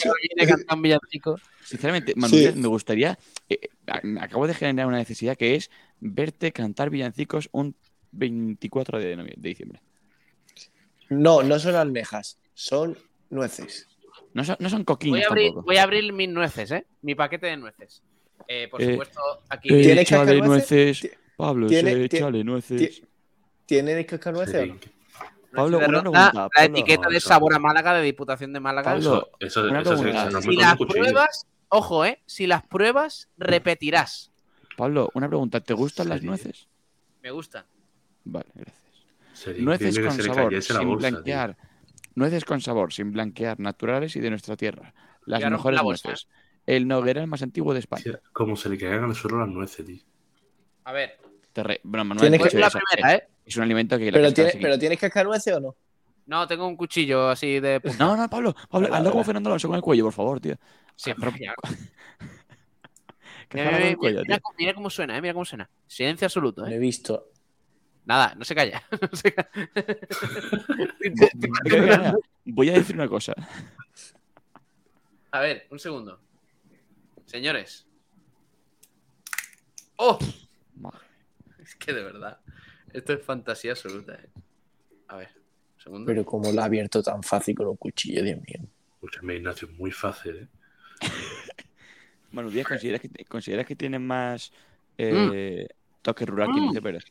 cantando 0.48 0.76
un 0.76 0.82
villancico. 0.84 1.40
Sinceramente, 1.64 2.14
Sí. 2.14 2.20
Manuel, 2.20 2.56
me 2.56 2.68
gustaría. 2.68 3.18
eh, 3.50 3.58
eh, 3.62 3.70
me 4.04 4.22
acabo 4.22 4.46
de 4.48 4.54
generar 4.54 4.86
una 4.88 4.98
necesidad 4.98 5.36
que 5.36 5.56
es 5.56 5.70
verte 6.00 6.52
cantar 6.52 6.90
villancicos 6.92 7.50
un 7.52 7.76
24 8.12 9.00
de, 9.00 9.18
novie- 9.18 9.36
de 9.36 9.50
diciembre. 9.50 9.82
No, 11.10 11.42
no 11.44 11.58
son 11.60 11.76
almejas, 11.76 12.38
son 12.54 12.98
nueces. 13.30 13.88
No 14.34 14.44
son, 14.44 14.56
no 14.60 14.70
son 14.70 14.80
Voy 14.80 14.86
coquines 14.86 15.26
a, 15.26 15.30
abrir, 15.30 15.52
voy 15.54 15.78
a 15.78 15.84
abrir 15.84 16.12
mis 16.14 16.30
nueces, 16.30 16.72
¿eh? 16.72 16.86
Mi 17.02 17.16
paquete 17.16 17.48
de 17.48 17.58
nueces. 17.58 18.02
Eh, 18.48 18.68
por 18.70 18.82
Eh, 18.82 18.92
supuesto, 18.92 19.22
aquí. 19.50 19.70
Eh, 19.74 19.82
¿Tienes 19.84 20.02
échale 20.04 20.32
cascanueces? 20.40 21.02
nueces. 21.04 21.18
Pablo, 21.38 21.68
¿Tiene- 21.68 22.04
échale 22.04 22.44
nueces. 22.44 22.78
ti- 23.02 23.08
¿Tienen 23.66 24.04
cascanueces 24.06 24.56
o 24.56 24.66
no? 24.66 24.74
Sí. 24.82 24.90
Pablo, 25.54 25.78
de 25.78 25.86
una 25.86 26.00
pregunta, 26.00 26.26
La 26.34 26.50
Pablo. 26.50 26.50
etiqueta 26.78 27.10
de 27.10 27.18
Eso. 27.18 27.30
sabor 27.30 27.54
a 27.54 27.60
Málaga 27.60 27.94
de 27.94 28.02
Diputación 28.02 28.54
de 28.54 28.60
Málaga. 28.60 28.92
Pablo, 28.94 29.30
Eso, 29.40 29.62
Una 29.66 29.82
eso 29.82 29.98
se- 29.98 30.04
pregunta. 30.04 30.26
se 30.26 30.32
come 30.32 30.42
si 30.42 30.56
las 30.58 30.78
pruebas, 30.78 31.48
ojo, 31.70 32.06
eh, 32.06 32.22
si 32.26 32.48
las 32.48 32.64
pruebas, 32.64 33.30
repetirás. 33.38 34.32
Pablo, 34.76 35.12
una 35.14 35.28
pregunta. 35.28 35.60
¿Te 35.62 35.76
gustan 35.76 36.10
las 36.10 36.24
nueces? 36.24 36.68
Me 37.22 37.30
gusta. 37.30 37.68
Vale, 38.26 38.48
gracias. 38.56 38.84
Sería 39.34 39.64
Nueces 39.64 40.00
con 40.00 40.12
sabor, 40.22 40.62
sin 40.64 40.88
bolsa, 40.88 41.24
tío. 41.24 41.56
Nueces 42.16 42.46
con 42.46 42.62
sabor, 42.62 42.94
sin 42.94 43.12
blanquear, 43.12 43.60
naturales 43.60 44.16
y 44.16 44.20
de 44.20 44.30
nuestra 44.30 44.56
tierra. 44.56 44.94
Las 45.26 45.42
mejores 45.50 45.78
la 45.78 45.84
nueces. 45.84 46.28
El 46.66 46.88
Noguera, 46.88 47.22
el 47.22 47.28
más 47.28 47.42
antiguo 47.42 47.74
de 47.74 47.80
España. 47.80 48.20
Como 48.32 48.56
se 48.56 48.70
le 48.70 48.78
caigan 48.78 49.04
al 49.04 49.16
suelo 49.16 49.40
las 49.40 49.50
nueces, 49.50 49.86
tío. 49.86 50.02
A 50.86 50.92
ver, 50.94 51.18
re- 51.56 51.82
Bueno, 51.84 52.06
Manuel, 52.06 52.22
Tienes 52.22 52.40
pues 52.40 52.52
pues 52.54 52.62
la 52.62 52.68
eso, 52.68 52.80
primera, 52.92 53.16
¿eh? 53.16 53.28
Es 53.46 53.58
un 53.58 53.64
alimento 53.64 53.98
que... 53.98 54.12
¿Pero, 54.12 54.28
que 54.30 54.34
tiene- 54.34 54.50
está 54.50 54.62
¿Pero 54.62 54.80
tienes 54.80 55.00
cascanueces 55.00 55.54
o 55.56 55.60
no? 55.60 55.76
No, 56.26 56.48
tengo 56.48 56.66
un 56.68 56.78
cuchillo 56.78 57.30
así 57.30 57.60
de 57.60 57.82
punta. 57.82 57.98
No, 58.06 58.16
no, 58.16 58.30
Pablo, 58.30 58.56
Pablo, 58.70 58.94
hazlo 58.94 59.12
como. 59.12 59.24
Fernando 59.26 59.50
Alonso 59.50 59.68
con 59.68 59.76
el 59.76 59.82
cuello, 59.82 60.06
por 60.06 60.14
favor, 60.14 60.40
tío. 60.40 60.56
Siempre. 60.96 61.32
Que 63.50 63.58
Mira, 63.58 64.40
cómo- 64.42 64.56
mira 64.58 64.74
cómo 64.74 64.90
suena, 64.90 65.18
eh, 65.18 65.22
mira 65.22 65.34
cómo 65.34 65.46
suena. 65.46 65.70
Silencio 65.86 66.26
absoluto, 66.26 66.66
eh. 66.66 66.74
he 66.76 66.80
visto. 66.80 67.30
Nada, 68.06 68.36
no 68.36 68.44
se 68.44 68.56
calla. 68.56 68.84
No 69.02 69.10
se 69.16 69.34
Voy 72.46 72.70
a 72.70 72.74
decir 72.74 72.96
una 72.96 73.08
cosa. 73.08 73.34
A 75.32 75.40
ver, 75.40 75.68
un 75.70 75.80
segundo. 75.80 76.20
Señores. 77.26 77.88
¡Oh! 79.96 80.20
Madre. 80.76 81.00
Es 81.60 81.76
que 81.76 81.94
de 81.94 82.04
verdad. 82.04 82.40
Esto 82.92 83.14
es 83.14 83.24
fantasía 83.24 83.72
absoluta, 83.72 84.16
eh. 84.16 84.30
A 85.08 85.18
ver, 85.18 85.30
un 85.76 85.82
segundo. 85.82 86.06
Pero 86.06 86.26
como 86.26 86.52
lo 86.52 86.62
ha 86.62 86.66
abierto 86.66 87.02
tan 87.02 87.24
fácil 87.24 87.56
con 87.56 87.68
un 87.68 87.78
cuchillo, 87.78 88.22
Dios 88.22 88.38
mío. 88.38 88.68
Escúchame, 88.96 89.36
Ignacio, 89.36 89.70
es 89.70 89.78
muy 89.78 89.92
fácil, 89.92 90.36
¿eh? 90.36 90.48
Manu 92.32 92.50
Díaz, 92.50 92.68
¿consideras 92.68 93.02
que, 93.02 93.26
consideras 93.26 93.66
que 93.66 93.76
tiene 93.76 94.00
más 94.00 94.52
eh, 94.98 95.12
toque 95.12 95.68
Mm. 96.06 96.58
Ignacio 96.58 96.82
Pérez? 96.82 97.04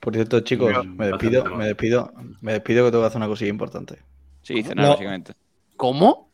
Por 0.00 0.14
cierto, 0.14 0.40
chicos, 0.40 0.86
me 0.86 1.08
despido, 1.08 1.44
me 1.56 1.66
despido, 1.66 2.12
me 2.40 2.52
despido 2.54 2.84
que 2.86 2.90
tengo 2.90 3.02
que 3.02 3.06
hacer 3.08 3.18
una 3.18 3.26
cosilla 3.28 3.50
importante. 3.50 3.98
Sí, 4.42 4.62
cenar, 4.62 4.84
No. 4.86 4.90
básicamente. 4.92 5.34
¿Cómo? 5.76 6.30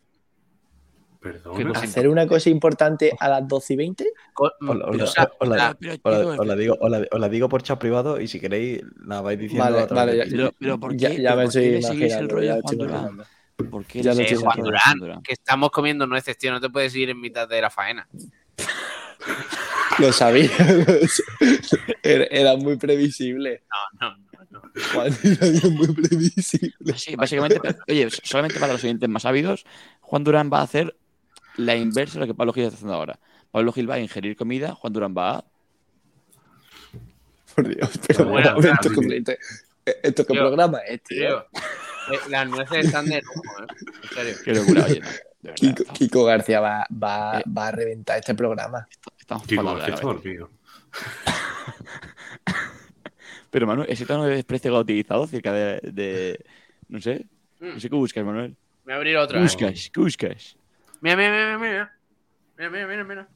Perdón. 1.21 1.77
¿Hacer 1.77 2.07
una 2.09 2.25
cosa 2.29 2.51
importante 2.51 3.11
a 3.19 3.29
las 3.29 3.49
12 3.49 3.73
y 3.73 3.77
20? 3.77 4.07
Co- 4.33 4.53
Os 4.61 4.77
la- 5.49 6.55
digo, 6.55 6.77
os 6.81 6.89
la- 6.91 7.05
os 7.11 7.19
la 7.21 7.29
digo 7.29 7.49
por 7.49 7.63
chat 7.65 7.81
privado 7.81 8.21
y 8.21 8.29
si 8.29 8.39
queréis 8.39 8.81
la 9.05 9.21
vais 9.23 9.37
diciendo 9.37 9.65
Vale, 9.65 9.81
a 9.81 9.87
través 9.89 10.17
vale, 10.19 10.31
ya-. 10.31 10.37
Pero, 10.37 10.53
pero 10.61 10.79
¿por 10.79 10.93
qué, 10.93 10.99
Ya, 10.99 11.09
ya 11.11 11.17
pero 11.17 11.37
me 11.37 11.43
¿por 11.47 11.53
qué 11.53 11.59
estoy 11.59 11.65
el 11.65 11.81
imaginando. 11.81 12.35
rollo 12.37 12.59
imaginando. 12.59 13.25
¿Por 13.71 13.85
qué 13.87 14.03
Ya 14.03 14.15
le 14.15 14.29
el 14.29 14.37
Juan 14.37 14.61
Durán? 14.61 15.23
que 15.23 15.33
estamos 15.33 15.71
comiendo 15.71 16.07
nueces, 16.07 16.39
tío. 16.39 16.53
No 16.53 16.61
te 16.61 16.69
puedes 16.71 16.95
ir 16.95 17.11
en 17.11 17.21
mitad 17.21 17.49
de 17.49 17.61
la 17.61 17.71
faena. 17.71 18.07
Lo 19.99 20.13
sabía. 20.13 20.51
era, 22.03 22.25
era 22.25 22.57
muy 22.57 22.77
previsible. 22.77 23.63
No, 24.01 24.11
no, 24.11 24.17
no. 24.51 24.63
Juan 24.93 25.13
era 25.23 25.69
muy 25.71 25.89
previsible. 25.89 26.97
Sí, 26.97 27.17
básicamente, 27.17 27.61
oye, 27.89 28.09
solamente 28.23 28.61
para 28.61 28.75
los 28.75 28.85
oyentes 28.85 29.09
más 29.09 29.25
ávidos, 29.25 29.65
Juan 30.01 30.25
Durán 30.25 30.51
va 30.53 30.61
a 30.61 30.65
hacer 30.65 30.97
la 31.57 31.77
inversa 31.77 32.15
de 32.15 32.21
lo 32.21 32.27
que 32.27 32.35
Pablo 32.35 32.53
Gil 32.53 32.65
está 32.65 32.77
haciendo 32.77 32.95
ahora. 32.95 33.19
Pablo 33.51 33.73
Gil 33.73 33.89
va 33.89 33.95
a 33.95 34.01
ingerir 34.01 34.37
comida, 34.37 34.75
Juan 34.75 34.93
Durán 34.93 35.15
va 35.17 35.39
a... 35.39 35.45
Por 37.55 37.75
Dios, 37.75 37.91
pero 38.07 38.27
Bueno, 38.27 38.55
momento, 38.55 38.91
claro. 38.91 39.13
¿esto, 39.13 39.33
esto 40.03 40.25
Tío, 40.27 40.41
programa 40.43 40.79
es, 40.81 41.03
tío? 41.03 41.19
Tío, 41.27 41.39
eh, 42.13 42.19
las 42.29 42.49
nueces 42.49 42.87
están 42.87 43.07
de 43.07 43.23
lujo, 43.23 43.63
¿eh? 43.63 43.67
En 44.03 44.09
serio. 44.11 44.37
Qué 44.45 44.55
locura, 44.55 44.85
oye, 44.85 45.01
Kiko, 45.55 46.25
García 46.25 46.61
va, 46.61 46.87
va, 46.93 47.41
Eh. 47.41 47.45
va 47.57 47.69
a 47.69 47.71
reventar 47.73 48.19
este 48.19 48.35
programa. 48.35 48.87
estamos 49.19 49.47
Kiko, 49.47 49.75
verdad. 49.75 50.01
dormido. 50.01 50.51
Pero 53.51 53.67
Manuel, 53.67 53.89
ese 53.91 54.05
tono 54.07 54.25
de 54.25 54.35
desprecio 54.37 54.71
que 54.71 54.77
ha 54.77 54.81
utilizado 54.81 55.27
cerca 55.27 55.53
de, 55.53 55.81
de- 55.83 56.45
No 56.89 57.01
sé. 57.01 57.27
No 57.61 57.81
sé 57.81 57.89
qué 57.89 57.97
buscas, 57.97 58.25
Manuel. 58.25 58.55
Voy 58.85 58.93
a 58.93 58.97
abrir 58.97 59.17
otra. 59.17 59.39
¿Qué 59.39 59.43
buscas? 59.45 59.91
¿Qué 59.93 60.01
buscas? 60.01 60.57
Mira, 61.01 61.17
mira, 61.17 61.31
mira, 61.31 61.59
mira. 61.59 61.93
Mira, 62.59 62.71
mira, 62.71 62.87
mira, 62.87 63.05
mira. 63.05 63.29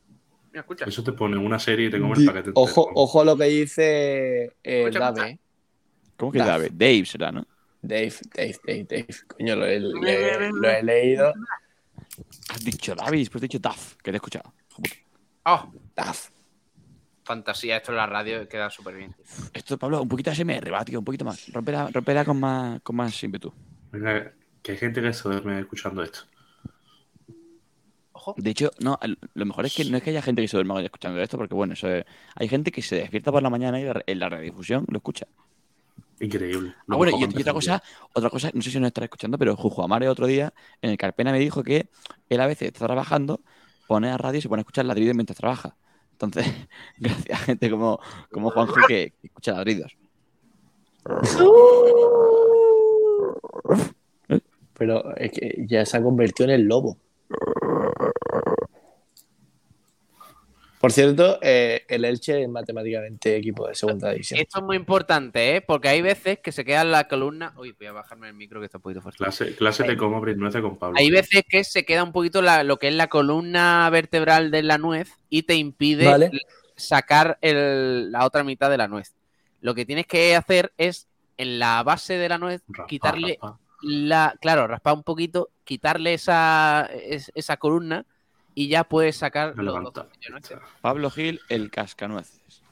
Mira, 0.53 0.61
escucha. 0.61 0.85
Eso 0.85 1.03
te 1.05 1.13
pone 1.13 1.37
una 1.37 1.59
serie 1.59 1.87
y 1.87 1.91
te 1.91 1.97
el 1.97 2.03
paquete. 2.03 2.39
entero. 2.39 2.53
ojo, 2.55 2.91
ojo 2.95 3.21
a 3.21 3.25
lo 3.25 3.37
que 3.37 3.45
dice 3.45 4.45
eh, 4.63 4.83
Escucha, 4.83 4.99
Dave. 4.99 5.11
escucha. 5.21 5.29
¿eh? 5.31 5.39
¿Cómo 6.17 6.33
que 6.33 6.39
Dave. 6.39 6.53
Dave? 6.53 6.71
Dave 6.73 7.07
será, 7.07 7.33
¿no? 7.33 7.47
Dave, 7.83 8.13
Dave, 8.35 8.57
Dave, 8.67 8.85
Dave. 8.91 9.07
Coño, 9.27 9.57
lo 9.57 9.67
he, 9.67 9.81
Mira, 9.81 9.91
mira, 10.01 10.39
le- 10.39 10.39
mira. 10.39 10.51
lo 10.53 10.69
he 10.71 10.83
leído. 10.83 11.33
Has 12.49 12.65
dicho 12.65 12.95
Dave 12.95 13.17
y 13.17 13.21
después 13.21 13.41
has 13.41 13.49
dicho 13.49 13.59
Daf, 13.59 13.97
que 13.97 14.11
te 14.11 14.13
he 14.13 14.17
escuchado. 14.17 14.53
Oh, 15.45 15.71
Dave. 15.95 16.19
fantasía. 17.25 17.77
Esto 17.77 17.93
en 17.93 17.97
la 17.99 18.07
radio 18.07 18.49
queda 18.49 18.69
súper 18.71 18.97
bien. 18.97 19.15
Esto, 19.53 19.79
Pablo, 19.79 20.03
un 20.03 20.09
poquito 20.09 20.31
ASMR, 20.31 20.73
va, 20.73 20.85
tío, 20.85 20.99
un 20.99 21.05
poquito 21.05 21.25
más. 21.25 21.53
Rompela, 21.53 21.89
rompela 21.93 22.25
con 22.25 22.41
más, 22.41 22.81
con 22.83 22.97
más 22.97 23.23
ímpetu. 23.23 23.53
Venga, 23.93 24.33
que 24.63 24.73
hay 24.73 24.79
gente 24.79 25.01
que 25.01 25.13
se 25.13 25.29
duerme 25.29 25.61
escuchando 25.61 26.03
esto. 26.03 26.21
Ojo. 28.13 28.35
De 28.37 28.51
hecho, 28.51 28.71
no, 28.81 28.99
lo 29.35 29.47
mejor 29.47 29.65
es 29.67 29.75
que 29.75 29.85
no 29.85 29.97
es 29.97 30.03
que 30.03 30.11
haya 30.11 30.21
gente 30.23 30.43
que 30.43 30.49
se 30.49 30.57
duerma 30.57 30.83
escuchando 30.83 31.21
esto, 31.21 31.39
porque 31.39 31.55
bueno, 31.55 31.73
eso 31.75 31.89
es- 31.89 32.05
hay 32.35 32.49
gente 32.49 32.71
que 32.71 32.83
se 32.83 32.97
despierta 32.97 33.33
por 33.33 33.43
la 33.43 33.49
mañana 33.49 33.81
y 33.81 33.85
la- 33.85 34.03
en 34.07 34.19
la 34.19 34.29
redifusión 34.29 34.85
lo 34.89 34.99
escucha. 34.99 35.27
Increíble. 36.21 36.75
Ah, 36.87 36.97
bueno, 36.97 37.17
y, 37.19 37.25
otra 37.25 37.55
cosa, 37.55 37.83
otra 38.13 38.29
cosa, 38.29 38.51
no 38.53 38.61
sé 38.61 38.71
si 38.71 38.79
nos 38.79 38.89
estará 38.89 39.07
escuchando, 39.07 39.39
pero 39.39 39.57
Jujo 39.57 39.83
Amare 39.83 40.07
otro 40.07 40.27
día 40.27 40.53
en 40.83 40.91
el 40.91 40.99
Carpena 40.99 41.33
me 41.33 41.39
dijo 41.39 41.63
que 41.63 41.89
él 42.29 42.41
a 42.41 42.47
veces 42.47 42.69
está 42.69 42.85
trabajando, 42.87 43.41
pone 43.89 44.11
a 44.11 44.19
radio 44.19 44.39
y 44.39 44.43
se 44.43 44.49
pone 44.49 44.61
a 44.61 44.63
escuchar 44.63 44.85
ladridos 44.85 45.17
mientras 45.17 45.39
trabaja. 45.39 45.77
Entonces, 46.13 46.47
gracias 46.99 47.41
a 47.41 47.43
gente 47.43 47.71
como, 47.71 48.01
como 48.31 48.51
Juanjo 48.51 48.75
que, 48.87 49.15
que 49.19 49.27
escucha 49.29 49.53
ladridos. 49.53 49.97
Pero 54.75 55.17
es 55.17 55.33
que 55.33 55.65
ya 55.67 55.87
se 55.87 55.97
ha 55.97 56.03
convertido 56.03 56.51
en 56.51 56.55
el 56.55 56.67
lobo. 56.67 56.99
Por 60.81 60.93
cierto, 60.93 61.39
eh, 61.43 61.85
el 61.89 62.07
Elche 62.07 62.43
es 62.43 62.49
matemáticamente 62.49 63.37
equipo 63.37 63.69
de 63.69 63.75
segunda 63.75 64.13
división. 64.13 64.41
Esto 64.41 64.61
es 64.61 64.65
muy 64.65 64.77
importante, 64.77 65.57
¿eh? 65.57 65.61
Porque 65.61 65.89
hay 65.91 66.01
veces 66.01 66.39
que 66.39 66.53
se 66.53 66.65
queda 66.65 66.81
en 66.81 66.91
la 66.91 67.07
columna. 67.07 67.53
Uy, 67.59 67.73
voy 67.73 67.87
a 67.89 67.93
bajarme 67.93 68.29
el 68.29 68.35
micro 68.35 68.61
que 68.61 68.65
está 68.65 68.79
un 68.79 68.83
poquito 68.83 69.03
fuerte. 69.03 69.19
Clase, 69.19 69.55
clase 69.57 69.83
de 69.85 69.99
cómo 69.99 70.17
abrir 70.17 70.39
nueces 70.39 70.63
con 70.63 70.79
Pablo. 70.79 70.97
Hay 70.99 71.11
veces 71.11 71.43
que 71.47 71.65
se 71.65 71.85
queda 71.85 72.03
un 72.03 72.13
poquito 72.13 72.41
la- 72.41 72.65
lo 72.65 72.79
que 72.79 72.89
es 72.89 72.95
la 72.95 73.09
columna 73.09 73.91
vertebral 73.91 74.51
de 74.51 74.63
la 74.63 74.79
nuez 74.79 75.13
y 75.29 75.43
te 75.43 75.55
impide 75.57 76.07
Vale. 76.07 76.31
sacar 76.77 77.37
el- 77.43 78.11
la 78.11 78.25
otra 78.25 78.43
mitad 78.43 78.71
de 78.71 78.79
la 78.79 78.89
nuez. 78.89 79.15
Lo 79.61 79.75
que 79.75 79.85
tienes 79.85 80.07
que 80.07 80.35
hacer 80.35 80.73
es 80.79 81.09
en 81.37 81.59
la 81.59 81.83
base 81.83 82.15
de 82.17 82.29
la 82.31 82.39
nuez 82.39 82.63
Raspa, 82.69 82.87
quitarle 82.87 83.39
raspa. 83.39 83.59
la, 83.83 84.35
claro, 84.41 84.67
raspar 84.67 84.95
un 84.95 85.03
poquito, 85.03 85.51
quitarle 85.65 86.15
esa, 86.15 86.89
es- 87.05 87.31
esa 87.35 87.59
columna 87.59 88.07
y 88.65 88.69
ya 88.69 88.85
puedes 88.85 89.17
sacar 89.17 89.55
Me 89.57 89.63
los 89.63 89.81
nuez. 89.81 89.95
Pablo 90.81 91.11
Gil, 91.11 91.41
el 91.49 91.71
cascanueces. 91.71 92.63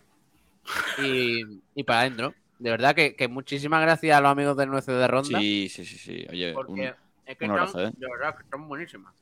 y, 1.03 1.43
y 1.75 1.83
para 1.85 2.01
adentro. 2.01 2.35
De 2.59 2.71
verdad 2.71 2.95
que, 2.95 3.15
que 3.15 3.29
muchísimas 3.29 3.81
gracias 3.83 4.17
a 4.17 4.21
los 4.21 4.31
amigos 4.33 4.57
del 4.57 4.69
Nueces 4.69 4.95
de 4.97 5.07
Ronda. 5.07 5.39
Sí, 5.39 5.69
sí, 5.69 5.85
sí, 5.85 5.97
sí. 5.97 6.27
Oye, 6.29 6.53
porque 6.53 6.73
un- 6.73 6.81
es 7.25 7.37
que 7.39 7.45
un 7.45 7.51
abrazo, 7.53 7.79
están, 7.79 7.93
¿eh? 7.93 7.97
de 7.99 8.07
verdad, 8.11 8.37
que 8.37 8.43
están 8.43 8.69
buenísimas. 8.69 9.15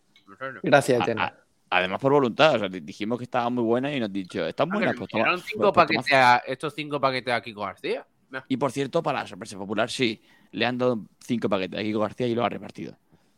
Gracias, 0.63 1.03
Etena. 1.03 1.35
además 1.71 2.01
por 2.01 2.13
voluntad, 2.13 2.55
o 2.57 2.59
sea, 2.59 2.69
di- 2.69 2.81
dijimos 2.81 3.19
que 3.19 3.25
estaba 3.25 3.49
muy 3.51 3.63
buena 3.63 3.93
y 3.93 4.01
nos 4.01 4.09
has 4.09 4.13
dicho, 4.13 4.45
están 4.47 4.69
Ah, 4.73 4.75
buenas, 4.75 4.97
pues 4.97 5.09
toma. 5.11 5.25
pues- 5.25 5.43
cinco 5.45 5.73
pues 5.73 5.87
toma. 5.87 5.87
paquetes 5.87 6.13
a- 6.15 6.39
estos 6.47 6.75
cinco 6.75 7.01
paquetes 7.01 7.33
a 7.35 7.41
Kiko 7.43 7.61
García. 7.61 8.07
Y 8.49 8.57
por 8.57 8.73
cierto, 8.73 9.03
para 9.03 9.21
la 9.21 9.27
sorpresa 9.27 9.57
popular, 9.57 9.89
sí, 9.91 10.21
le 10.51 10.67
han 10.67 10.79
dado 10.79 11.05
cinco 11.21 11.49
paquetes 11.49 11.79
a 11.79 11.83
Kiko 11.83 12.01
García 12.01 12.27
y 12.27 12.35
lo 12.35 12.45
ha 12.45 12.49
repartido. 12.49 12.97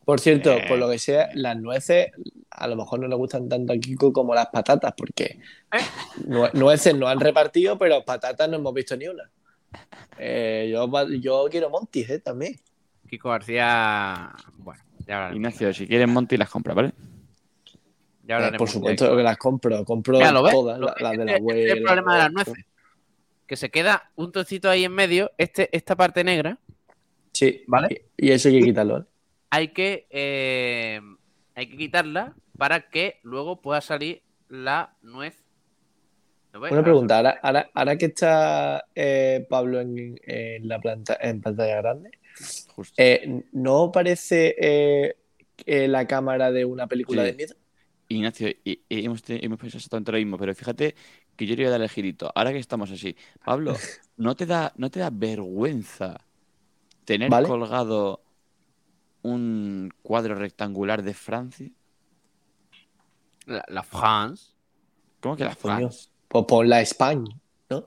Por 0.08 0.20
cierto, 0.20 0.52
Eh. 0.54 0.64
por 0.66 0.78
lo 0.78 0.88
que 0.88 0.98
sea, 0.98 1.28
las 1.34 1.54
nueces 1.58 2.12
a 2.50 2.66
lo 2.66 2.76
mejor 2.76 2.98
no 2.98 3.08
le 3.08 3.14
gustan 3.14 3.46
tanto 3.46 3.74
a 3.74 3.76
Kiko 3.76 4.10
como 4.10 4.34
las 4.34 4.46
patatas, 4.46 4.94
porque 4.96 5.38
¿Eh? 5.70 5.78
nue- 6.26 6.50
nueces 6.54 6.94
no 6.96 7.08
han 7.08 7.20
repartido, 7.20 7.76
pero 7.76 8.02
patatas 8.06 8.48
no 8.48 8.56
hemos 8.56 8.72
visto 8.72 8.96
ni 8.96 9.06
una. 9.06 9.30
Eh, 10.16 10.70
yo, 11.20 11.46
quiero 11.50 11.68
Montis, 11.68 12.08
eh, 12.08 12.20
también. 12.20 12.58
Kiko 13.06 13.28
García. 13.28 14.30
Bueno, 14.56 14.82
ya 15.06 15.16
hablaremos. 15.16 15.36
Ignacio, 15.36 15.74
si 15.74 15.86
quieres 15.86 16.08
Monty 16.08 16.38
las 16.38 16.48
compra, 16.48 16.72
¿vale? 16.72 16.92
Ya 18.22 18.32
Eh, 18.32 18.36
hablaremos 18.36 18.58
por 18.60 18.68
supuesto 18.70 19.14
que 19.14 19.22
las 19.22 19.36
compro, 19.36 19.84
compro 19.84 20.14
Mira, 20.16 20.32
¿lo 20.32 20.42
ves? 20.42 20.54
todas, 20.54 20.80
la- 20.80 20.94
las 20.98 21.12
de 21.18 21.24
la 21.26 21.32
este- 21.36 21.48
este 21.50 21.66
es 21.66 21.72
el 21.76 21.82
problema 21.82 22.14
de 22.14 22.18
las 22.22 22.32
nueces. 22.32 22.64
Que 23.46 23.56
se 23.56 23.68
queda 23.70 24.10
un 24.16 24.32
trocito 24.32 24.70
ahí 24.70 24.84
en 24.84 24.92
medio, 24.92 25.32
este, 25.36 25.68
esta 25.76 25.94
parte 25.96 26.24
negra, 26.24 26.56
Sí, 27.34 27.62
¿Vale? 27.66 28.06
Y, 28.16 28.28
y 28.28 28.30
eso 28.32 28.48
hay 28.48 28.58
que 28.58 28.64
quitarlo. 28.64 29.00
¿eh? 29.00 29.04
Hay 29.50 29.68
que, 29.68 30.06
eh, 30.10 31.00
hay 31.54 31.68
que 31.68 31.76
quitarla 31.76 32.34
para 32.56 32.90
que 32.90 33.20
luego 33.22 33.60
pueda 33.60 33.80
salir 33.80 34.22
la 34.48 34.96
nuez. 35.02 35.44
Una 36.54 36.82
pregunta, 36.82 37.18
ahora, 37.42 37.70
ahora, 37.72 37.96
que 37.96 38.06
está 38.06 38.84
eh, 38.94 39.46
Pablo 39.48 39.80
en, 39.80 40.18
en, 40.24 40.66
la 40.66 40.80
planta, 40.80 41.16
en 41.20 41.40
pantalla 41.40 41.76
grande, 41.76 42.10
eh, 42.96 43.42
¿no 43.52 43.92
parece 43.92 44.56
eh, 44.58 45.88
la 45.88 46.06
cámara 46.06 46.50
de 46.50 46.64
una 46.64 46.86
película 46.86 47.22
de 47.22 47.34
miedo? 47.34 47.54
Ignacio, 48.08 48.48
y, 48.64 48.80
hemos, 48.88 49.22
hemos, 49.28 49.58
pensado 49.58 49.78
exactamente 49.78 50.12
lo 50.12 50.18
mismo, 50.18 50.38
pero 50.38 50.54
fíjate 50.54 50.94
que 51.36 51.46
yo 51.46 51.54
le 51.54 51.62
voy 51.62 51.68
a 51.68 51.70
dar 51.70 51.82
el 51.82 51.90
girito. 51.90 52.32
Ahora 52.34 52.52
que 52.52 52.58
estamos 52.58 52.90
así, 52.90 53.14
Pablo, 53.44 53.76
¿no 54.16 54.34
te 54.34 54.46
da, 54.46 54.72
no 54.76 54.90
te 54.90 55.00
da 55.00 55.10
vergüenza 55.12 56.18
tener 57.04 57.30
colgado 57.30 58.22
un 59.22 59.92
cuadro 60.02 60.34
rectangular 60.34 61.02
de 61.02 61.14
Francia? 61.14 61.70
La, 63.46 63.82
France. 63.82 64.52
¿Cómo 65.20 65.36
que 65.36 65.44
la 65.44 65.54
France? 65.54 66.08
Pues 66.28 66.44
por 66.44 66.66
la 66.66 66.80
España, 66.82 67.34
¿no? 67.70 67.86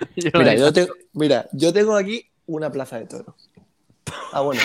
mira, 0.34 0.54
yo 0.54 0.72
tengo, 0.72 0.94
mira, 1.12 1.48
yo 1.52 1.72
tengo 1.72 1.96
aquí 1.96 2.24
una 2.46 2.70
plaza 2.70 2.98
de 2.98 3.06
toros. 3.06 3.50
Ah, 4.32 4.42
bueno. 4.42 4.60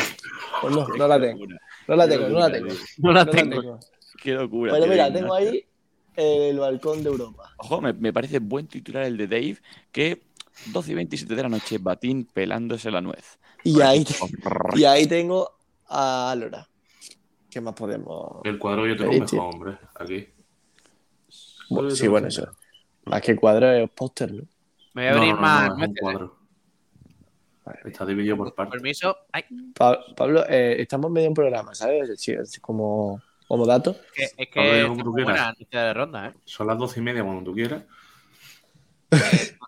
Pues 0.61 0.75
no, 0.75 0.87
no 0.87 1.07
la 1.07 1.19
tengo. 1.19 1.45
No 1.87 1.95
la 1.95 2.07
tengo, 2.07 2.29
no 2.29 2.39
la 2.39 2.51
tengo. 2.51 2.73
No 2.97 3.11
la 3.11 3.25
tengo. 3.25 3.79
Qué 4.21 4.33
locura. 4.33 4.73
Pero 4.73 4.85
mira, 4.87 5.11
tengo 5.11 5.33
ahí 5.33 5.65
el 6.15 6.59
balcón 6.59 7.03
de 7.03 7.09
Europa. 7.09 7.53
Ojo, 7.57 7.81
me, 7.81 7.93
me, 7.93 8.13
parece 8.13 8.39
buen 8.39 8.67
titular 8.67 9.03
el 9.03 9.17
de 9.17 9.27
Dave, 9.27 9.57
que 9.91 10.21
12 10.67 10.91
y 10.91 10.95
27 10.95 11.35
de 11.35 11.43
la 11.43 11.49
noche, 11.49 11.77
Batín 11.79 12.25
pelándose 12.25 12.91
la 12.91 13.01
nuez. 13.01 13.39
Y 13.63 13.81
ahí, 13.81 14.05
y 14.75 14.83
ahí 14.83 15.07
tengo 15.07 15.51
a 15.87 16.35
Lora. 16.37 16.67
¿Qué 17.49 17.59
más 17.61 17.73
podemos...? 17.73 18.41
El 18.43 18.57
cuadro 18.57 18.87
yo 18.87 18.95
tengo 18.95 19.11
mejor, 19.11 19.39
hombre, 19.39 19.77
aquí. 19.95 20.27
sí, 21.95 22.07
bueno, 22.07 22.27
eso. 22.27 22.49
Más 23.05 23.21
que 23.21 23.35
cuadro 23.35 23.69
es 23.71 23.89
póster, 23.89 24.31
¿no? 24.31 24.43
Me 24.93 25.09
voy 25.09 25.17
a 25.17 25.17
abrir 25.17 25.35
más... 25.35 25.77
No, 25.77 25.85
un 25.85 25.95
cuadro. 25.95 26.41
Está 27.85 28.05
dividido 28.05 28.37
por 28.37 28.53
partes. 28.53 28.81
Permiso. 28.81 29.17
Pablo, 30.15 30.45
eh, 30.47 30.81
estamos 30.81 31.11
medio 31.11 31.27
en 31.27 31.33
programa, 31.33 31.75
¿sabes? 31.75 32.19
Sí, 32.19 32.31
es 32.31 32.59
como, 32.59 33.21
como 33.47 33.65
dato. 33.65 33.95
Es 34.15 34.33
que, 34.33 34.43
es 34.43 34.49
que 34.49 34.85
buena 34.85 35.55
de 35.71 35.93
ronda, 35.93 36.27
¿eh? 36.27 36.33
Son 36.45 36.67
las 36.67 36.77
doce 36.77 36.99
y 36.99 37.03
media 37.03 37.23
cuando 37.23 37.43
tú 37.43 37.53
quieras. 37.53 37.83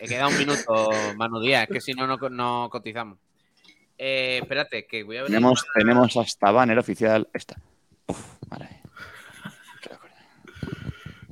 He 0.00 0.06
quedado 0.06 0.30
un 0.30 0.38
minuto, 0.38 0.90
Manu 1.16 1.40
Díaz, 1.40 1.64
es 1.64 1.68
que 1.68 1.80
si 1.80 1.92
no, 1.92 2.06
no 2.06 2.68
cotizamos. 2.70 3.18
Eh, 3.96 4.38
espérate, 4.42 4.86
que 4.86 5.02
voy 5.02 5.16
a 5.16 5.22
ver. 5.22 5.30
Tenemos, 5.30 5.66
tenemos 5.74 6.16
hasta 6.16 6.50
banner 6.52 6.78
oficial. 6.78 7.28
Esta. 7.32 7.60
Uf, 8.06 8.38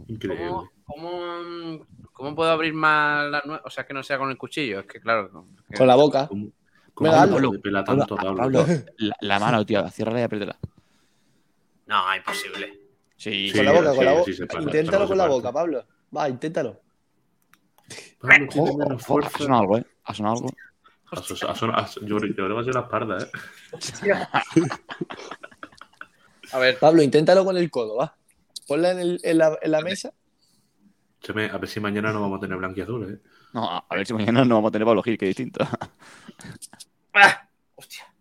Increíble. 0.09 0.51
¿Cómo, 0.85 1.87
cómo, 2.13 2.35
puedo 2.35 2.51
abrir 2.51 2.73
más 2.73 3.29
la 3.31 3.43
nueva? 3.45 3.63
O 3.65 3.71
sea, 3.71 3.85
que 3.85 3.93
no 3.93 4.03
sea 4.03 4.19
con 4.19 4.31
el 4.31 4.39
cuchillo. 4.39 4.81
Es 4.81 4.87
que, 4.87 5.01
claro. 5.01 5.47
Con 5.77 5.87
la 5.87 5.97
boca. 5.97 6.27
¿Cómo, 6.29 6.51
cómo 6.95 7.11
Pablo, 7.11 7.53
pela 7.61 7.85
tanto, 7.85 8.17
Pablo, 8.17 8.37
Pablo, 8.37 8.67
la, 8.99 9.17
la, 9.21 9.39
mano, 9.39 9.67
tío. 9.67 9.89
Ciérrala 9.89 10.21
y 10.21 10.23
apriétala. 10.23 10.59
No, 11.87 12.17
imposible. 12.17 12.81
Sí, 13.17 13.53
con 13.55 13.65
la 13.65 13.73
boca, 13.73 13.95
con 13.95 14.05
la 14.05 14.13
boca. 14.13 14.31
inténtalo 14.61 15.09
con 15.09 15.19
la 15.19 15.27
boca, 15.27 15.53
Pablo. 15.53 15.85
Va, 16.17 16.29
inténtalo. 16.29 16.81
Pablo 18.21 18.49
tiene 18.49 18.77
menos 18.77 19.05
fuerza. 19.05 19.31
Ha 19.35 19.39
sonado 19.39 19.61
algo, 19.61 19.79
¿eh? 19.79 19.87
Ha 20.05 20.15
sonado 20.15 20.37
algo. 20.37 20.51
Yo 22.03 22.19
creo 22.19 22.35
que 22.35 22.43
va 22.43 22.61
a 22.61 22.65
ser 22.65 22.75
la 22.75 22.81
espalda, 22.81 23.19
¿eh? 23.19 23.31
a 26.53 26.59
ver. 26.59 26.79
Pablo, 26.79 27.03
inténtalo 27.03 27.45
con 27.45 27.57
el 27.57 27.71
codo, 27.71 27.97
va. 27.97 28.17
Ponla 28.67 28.91
en, 28.91 29.19
en, 29.23 29.39
la, 29.39 29.59
en 29.63 29.71
la, 29.71 29.81
mesa. 29.81 30.13
A 31.29 31.59
ver 31.59 31.69
si 31.69 31.81
mañana 31.81 32.13
no 32.13 32.21
vamos 32.21 32.39
a 32.39 32.41
tener 32.41 32.59
blanquiazul, 32.59 33.13
¿eh? 33.13 33.21
No, 33.53 33.85
a 33.89 33.95
ver 33.95 34.07
si 34.07 34.13
mañana 34.13 34.45
no 34.45 34.57
vamos 34.57 34.71
a 34.71 34.73
tener 34.73 34.87
Pablo 34.87 35.03
Gil, 35.03 35.17
que 35.17 35.27
distinto. 35.27 35.65
¡Ah! 37.15 37.49
Hostia. 37.77 38.13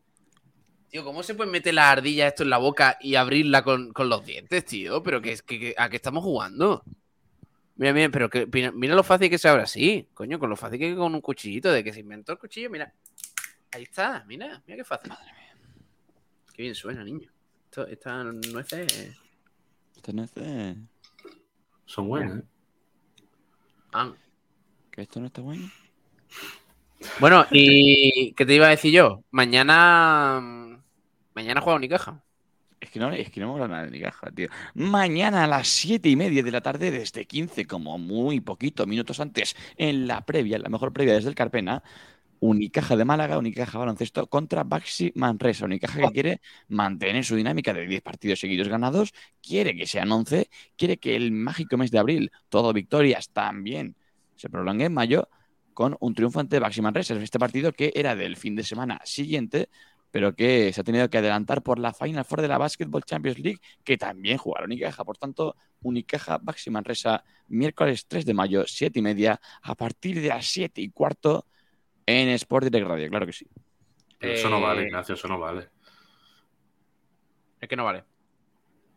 Tío, 0.90 1.04
¿cómo 1.04 1.24
se 1.24 1.34
puede 1.34 1.50
meter 1.50 1.74
la 1.74 1.92
ardilla 1.92 2.28
esto 2.28 2.44
en 2.44 2.52
la 2.52 2.58
boca 2.58 2.98
y 3.02 3.16
abrirla 3.16 3.64
con, 3.64 3.94
con 3.94 4.10
los 4.10 4.24
dientes, 4.26 4.64
tío? 4.66 5.02
Pero 5.02 5.22
que, 5.22 5.38
que, 5.46 5.74
¿a 5.78 5.90
qué 5.90 5.96
estamos 5.96 6.24
jugando? 6.24 6.84
Mira, 7.78 7.94
mira, 7.94 8.10
pero 8.10 8.30
que, 8.30 8.48
mira 8.74 8.96
lo 8.96 9.04
fácil 9.04 9.30
que 9.30 9.38
se 9.38 9.50
abre 9.50 9.64
así, 9.64 10.08
coño, 10.14 10.40
con 10.40 10.50
lo 10.50 10.56
fácil 10.56 10.80
que 10.80 10.96
con 10.96 11.14
un 11.14 11.22
cuchillito, 11.22 11.72
de 11.72 11.84
que 11.84 11.92
se 11.92 12.00
inventó 12.00 12.32
el 12.32 12.38
cuchillo, 12.38 12.70
mira. 12.70 12.94
Ahí 13.72 13.84
está, 13.84 14.24
mira, 14.28 14.64
mira 14.66 14.78
qué 14.78 14.84
fácil. 14.86 15.10
Madre 15.10 15.34
mía. 15.34 15.58
Qué 16.54 16.62
bien 16.62 16.76
suena, 16.76 17.04
niño. 17.04 17.30
Esto, 17.66 17.86
estas 17.88 18.26
nueces. 18.52 19.18
Estas 19.98 20.16
nueces. 20.16 20.78
Son 21.86 22.08
buenas, 22.08 22.40
¿eh? 22.40 22.44
Ah. 23.92 24.14
¿Que 24.92 25.02
esto 25.02 25.20
no 25.20 25.28
está 25.28 25.42
bueno? 25.42 25.70
Bueno, 27.20 27.46
y 27.52 28.34
¿qué 28.34 28.46
te 28.46 28.56
iba 28.56 28.68
a 28.68 28.70
decir 28.70 28.94
yo? 28.94 29.24
Mañana. 29.32 30.82
Mañana 31.34 31.62
juega 31.62 31.76
Unicaja. 31.76 32.24
Es 32.86 32.92
que 32.92 33.00
no, 33.00 33.12
es 33.12 33.32
que 33.32 33.40
no 33.40 33.58
me 33.58 33.68
nada 33.68 33.86
de 33.86 33.90
ni 33.90 34.00
caja, 34.00 34.30
tío. 34.30 34.48
Mañana 34.76 35.46
a 35.46 35.48
las 35.48 35.68
7 35.70 36.08
y 36.08 36.16
media 36.16 36.44
de 36.44 36.52
la 36.52 36.62
tarde, 36.62 36.92
desde 36.92 37.26
15, 37.26 37.66
como 37.66 37.98
muy 37.98 38.42
poquito, 38.42 38.86
minutos 38.86 39.20
antes, 39.20 39.56
en 39.76 40.06
la 40.06 40.24
previa, 40.24 40.60
la 40.60 40.70
mejor 40.70 40.94
previa 40.94 41.16
desde 41.16 41.30
el 41.30 41.34
Carpena, 41.34 41.82
Unicaja 42.42 42.96
de 42.96 43.04
Málaga, 43.04 43.40
Unicaja 43.40 43.80
Baloncesto 43.80 44.28
contra 44.28 44.64
Baxi 44.64 45.12
Manresa. 45.16 45.66
Unicaja 45.66 46.00
que 46.00 46.14
quiere 46.14 46.42
mantener 46.68 47.26
su 47.26 47.36
dinámica 47.36 47.74
de 47.74 47.88
10 47.88 48.04
partidos 48.04 48.40
seguidos 48.40 48.68
ganados, 48.68 49.16
quiere 49.42 49.76
que 49.76 49.88
sean 49.88 50.12
11, 50.12 50.48
quiere 50.78 50.98
que 50.98 51.16
el 51.16 51.32
mágico 51.32 51.78
mes 51.78 51.90
de 51.90 51.98
abril, 51.98 52.32
todo 52.50 52.72
victorias 52.72 53.30
también, 53.30 53.96
se 54.36 54.48
prolongue 54.48 54.86
en 54.86 54.94
mayo 54.94 55.28
con 55.74 55.98
un 56.00 56.14
triunfo 56.14 56.40
ante 56.40 56.60
Baxi 56.60 56.84
Manresa. 56.84 57.16
Este 57.16 57.40
partido 57.40 57.72
que 57.72 57.92
era 57.96 58.16
del 58.16 58.36
fin 58.36 58.56
de 58.56 58.64
semana 58.64 59.02
siguiente, 59.06 59.70
pero 60.16 60.34
que 60.34 60.72
se 60.72 60.80
ha 60.80 60.84
tenido 60.86 61.10
que 61.10 61.18
adelantar 61.18 61.62
por 61.62 61.78
la 61.78 61.92
Final 61.92 62.24
Four 62.24 62.42
de 62.42 62.48
la 62.48 62.58
Basketball 62.58 63.04
Champions 63.04 63.38
League, 63.38 63.60
que 63.84 63.98
también 63.98 64.38
jugaron 64.38 64.72
Unicaja. 64.72 65.04
Por 65.04 65.18
tanto, 65.18 65.58
Unicaja 65.82 66.38
Baxi 66.42 66.70
Manresa, 66.70 67.22
miércoles 67.50 68.08
3 68.08 68.26
de 68.26 68.34
mayo, 68.34 68.64
7 68.66 68.98
y 68.98 69.02
media, 69.02 69.42
a 69.62 69.76
partir 69.76 70.22
de 70.22 70.30
las 70.30 70.46
7 70.46 70.80
y 70.80 70.90
cuarto 70.90 71.46
en 72.06 72.30
Sport 72.30 72.68
Direct 72.68 72.88
Radio, 72.88 73.10
claro 73.10 73.26
que 73.26 73.34
sí. 73.34 73.46
eso 74.22 74.50
no 74.50 74.62
vale, 74.62 74.84
eh, 74.84 74.86
Ignacio, 74.86 75.16
eso 75.16 75.28
no 75.28 75.38
vale. 75.38 75.68
Es 77.60 77.68
que 77.68 77.76
no 77.76 77.84
vale. 77.84 78.06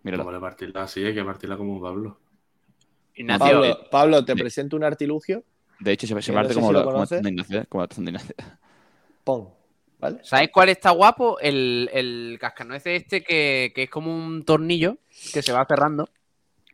Míralo. 0.04 0.22
No 0.22 0.30
vale 0.30 0.40
partirla 0.40 0.84
así, 0.84 1.04
hay 1.04 1.14
que 1.14 1.24
partirla 1.24 1.56
como 1.56 1.80
Pablo. 1.80 2.20
Ignacio, 3.16 3.44
Pablo, 3.44 3.64
eh, 3.64 3.76
Pablo, 3.90 4.24
te 4.24 4.36
presento 4.36 4.76
un 4.76 4.84
artilugio. 4.84 5.42
De 5.80 5.90
hecho, 5.90 6.06
se, 6.06 6.22
se 6.22 6.32
parte 6.32 6.54
como, 6.54 6.72
la, 6.72 6.84
como, 6.84 7.04
de 7.04 7.28
Ignacio, 7.28 7.66
como 7.68 7.82
la 7.82 7.88
de 7.88 8.02
Ignacio. 8.02 8.36
Pon. 9.24 9.57
¿Sabes 10.22 10.50
cuál 10.52 10.68
está 10.68 10.90
guapo? 10.90 11.38
El, 11.40 11.90
el 11.92 12.38
cascanueces 12.40 13.02
este 13.02 13.22
que, 13.22 13.72
que, 13.74 13.84
es 13.84 13.90
como 13.90 14.14
un 14.14 14.44
tornillo 14.44 14.98
que 15.32 15.42
se 15.42 15.52
va 15.52 15.66
cerrando 15.66 16.08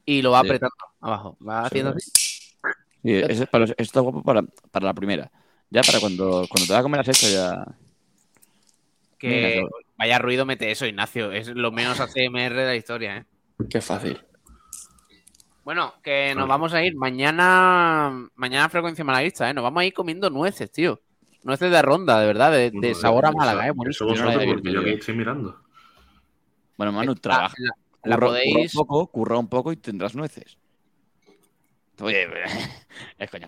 y 0.04 0.20
lo 0.20 0.32
va 0.32 0.40
apretando 0.40 0.74
abajo. 1.00 1.36
Va 1.46 1.62
haciendo 1.62 1.90
así. 1.90 2.10
Sí, 3.02 3.46
para, 3.50 3.64
eso 3.64 3.74
está 3.78 4.00
guapo 4.00 4.22
para, 4.22 4.42
para, 4.70 4.86
la 4.86 4.94
primera. 4.94 5.30
Ya 5.70 5.80
para 5.82 6.00
cuando, 6.00 6.46
cuando 6.48 6.66
te 6.66 6.72
va 6.74 6.78
a 6.80 6.82
comer 6.82 6.98
las 6.98 7.08
hechas 7.08 7.32
ya. 7.32 7.66
Que 9.18 9.62
vaya 9.96 10.18
ruido 10.18 10.44
mete 10.44 10.70
eso, 10.70 10.84
Ignacio. 10.84 11.32
Es 11.32 11.48
lo 11.48 11.72
menos 11.72 12.00
ACMR 12.00 12.54
de 12.54 12.64
la 12.66 12.76
historia, 12.76 13.16
¿eh? 13.16 13.24
Qué 13.70 13.80
fácil. 13.80 14.20
Bueno, 15.64 15.94
que 16.02 16.34
nos 16.34 16.46
vamos 16.46 16.74
a 16.74 16.84
ir 16.84 16.94
mañana. 16.94 18.28
Mañana 18.34 18.68
frecuencia 18.68 19.02
malaguista, 19.02 19.48
¿eh? 19.48 19.54
Nos 19.54 19.64
vamos 19.64 19.80
a 19.80 19.86
ir 19.86 19.94
comiendo 19.94 20.28
nueces, 20.28 20.70
tío 20.70 21.00
nueces 21.44 21.70
de 21.70 21.82
ronda, 21.82 22.18
de 22.20 22.26
verdad, 22.26 22.50
de, 22.50 22.94
sabor 22.94 23.26
a 23.26 23.32
Málaga, 23.32 23.68
¿eh? 23.68 23.72
Eso 23.88 24.06
vosotros, 24.06 24.44
porque 24.44 24.72
yo 24.72 24.80
aquí 24.80 24.90
estoy 24.90 25.14
mirando. 25.14 25.60
Bueno, 26.76 26.92
Manu, 26.92 27.14
trabaja. 27.14 27.54
La, 28.02 28.18
podéis. 28.18 28.72
Curra 28.72 28.82
un, 28.82 28.86
poco, 28.86 29.06
curra 29.06 29.38
un 29.38 29.48
poco 29.48 29.72
y 29.72 29.76
tendrás 29.76 30.14
nueces. 30.14 30.58
Oye, 32.00 32.26
es 33.18 33.30
coño. 33.30 33.46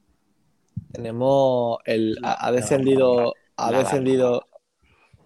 Tenemos 0.92 1.78
el. 1.86 2.18
Ha, 2.24 2.52
descendido. 2.52 3.36
Ha 3.58 3.72
descendido 3.72 4.48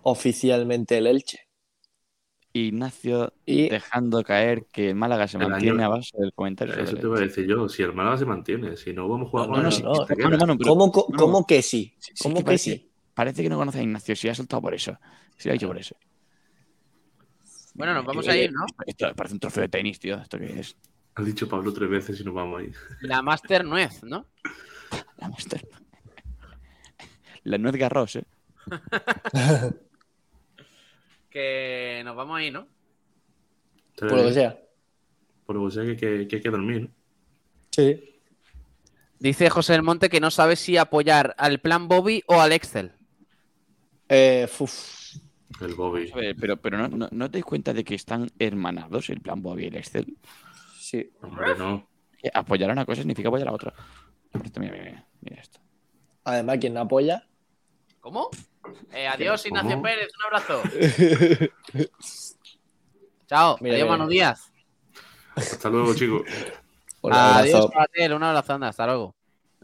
oficialmente 0.04 0.98
el 0.98 1.08
Elche. 1.08 1.49
Ignacio 2.68 3.34
dejando 3.46 4.24
caer 4.24 4.66
que 4.72 4.90
el 4.90 4.96
Málaga 4.96 5.28
se 5.28 5.38
mantiene 5.38 5.84
a 5.84 5.88
base 5.90 6.18
del 6.18 6.34
comentario. 6.34 6.76
Eso 6.76 6.96
te 6.96 7.08
voy 7.08 7.20
a 7.20 7.22
decir 7.22 7.48
yo, 7.48 7.68
si 7.70 7.84
el 7.84 7.94
Málaga 7.94 8.18
se 8.18 8.26
mantiene, 8.26 8.78
si 8.78 8.94
no 8.94 9.08
vamos 9.08 9.28
a 9.28 9.30
jugar 9.32 9.48
con 9.48 9.64
no, 9.64 10.58
¿Cómo, 11.18 11.46
que 11.46 11.62
sí? 11.62 11.94
¿Cómo 12.22 12.44
que 12.44 12.58
sí? 12.58 12.92
Parece 13.14 13.44
que 13.44 13.50
no 13.50 13.58
conoce 13.58 13.80
a 13.80 13.84
Ignacio, 13.84 14.16
si 14.16 14.30
ha 14.30 14.36
soltado 14.36 14.62
por 14.62 14.74
eso. 14.74 14.98
Si 15.38 15.50
ha 15.50 15.54
dicho 15.54 15.68
por 15.68 15.78
eso. 15.78 15.96
Bueno, 17.74 17.94
nos 17.94 18.06
vamos 18.06 18.28
a 18.28 18.36
ir, 18.36 18.52
¿no? 18.52 18.66
Esto 18.86 19.14
parece 19.16 19.36
un 19.36 19.40
trofeo 19.40 19.62
de 19.62 19.70
tenis, 19.70 20.00
tío. 20.00 20.18
¿Esto 20.18 20.38
qué 20.38 20.60
es? 20.60 20.76
Ha 21.16 21.24
dicho 21.24 21.48
Pablo 21.48 21.74
tres 21.74 21.90
veces 21.90 22.20
y 22.20 22.24
nos 22.24 22.34
vamos 22.34 22.60
a 22.60 22.64
ir. 22.64 22.76
La 23.02 23.22
Master 23.22 23.66
Nuez, 23.66 24.04
¿no? 24.04 24.28
La 25.18 25.30
Master 25.30 25.68
La 27.44 27.58
Nuez 27.58 27.76
Garros, 27.76 28.18
¿eh? 28.18 28.26
que 31.40 32.02
nos 32.04 32.16
vamos 32.16 32.38
a 32.38 32.44
ir, 32.44 32.54
¿no? 32.54 32.68
Por 33.98 34.12
lo 34.12 34.24
que 34.24 34.34
sea. 34.34 34.60
Por 35.46 35.56
lo 35.56 35.66
que 35.68 35.74
sea 35.74 35.96
que, 35.96 36.36
hay 36.36 36.42
que 36.42 36.50
dormir, 36.50 36.82
¿no? 36.82 36.90
Sí. 37.72 38.22
Dice 39.20 39.50
José 39.50 39.74
del 39.74 39.84
Monte 39.84 40.10
que 40.10 40.20
no 40.20 40.32
sabe 40.32 40.56
si 40.56 40.78
apoyar 40.78 41.36
al 41.38 41.60
plan 41.60 41.88
Bobby 41.88 42.24
o 42.28 42.40
al 42.40 42.52
Excel. 42.52 42.94
Eh, 44.08 44.48
El 45.62 45.76
Bobby. 45.76 46.12
pero 46.40 46.58
pero 46.58 46.88
no, 46.88 47.10
no, 47.12 47.32
te 47.32 47.38
das 47.38 47.46
cuenta 47.46 47.74
de 47.74 47.84
que 47.84 47.96
están 47.96 48.30
hermanados 48.40 49.10
el 49.10 49.22
plan 49.22 49.42
Bobby 49.42 49.64
y 49.64 49.68
el 49.68 49.76
Excel. 49.76 50.18
Sí. 50.80 51.12
Hombre, 51.22 51.58
no. 51.58 51.88
Apoyar 52.34 52.70
a 52.70 52.74
una 52.74 52.86
cosa 52.86 53.02
significa 53.02 53.30
apoyar 53.30 53.48
a 53.48 53.52
la 53.52 53.56
otra. 53.56 53.74
Mira, 54.34 54.72
mira, 54.72 55.08
mira 55.22 55.42
esto. 55.42 55.60
Además, 56.24 56.58
quien 56.60 56.74
no 56.74 56.82
apoya. 56.82 57.28
¿Cómo? 58.00 58.30
Eh, 58.92 59.08
adiós, 59.08 59.46
Ignacio 59.46 59.82
Pérez, 59.82 60.10
un 60.18 60.26
abrazo. 60.26 60.62
Chao, 63.28 63.58
adiós, 63.60 63.90
Manu 63.90 64.08
Díaz. 64.08 64.52
Hasta 65.36 65.70
luego, 65.70 65.94
chicos. 65.94 66.24
adiós, 67.04 67.68
Patel, 67.72 68.14
un 68.14 68.24
abrazo, 68.24 68.54
anda, 68.54 68.68
hasta 68.70 68.86
luego. 68.86 69.16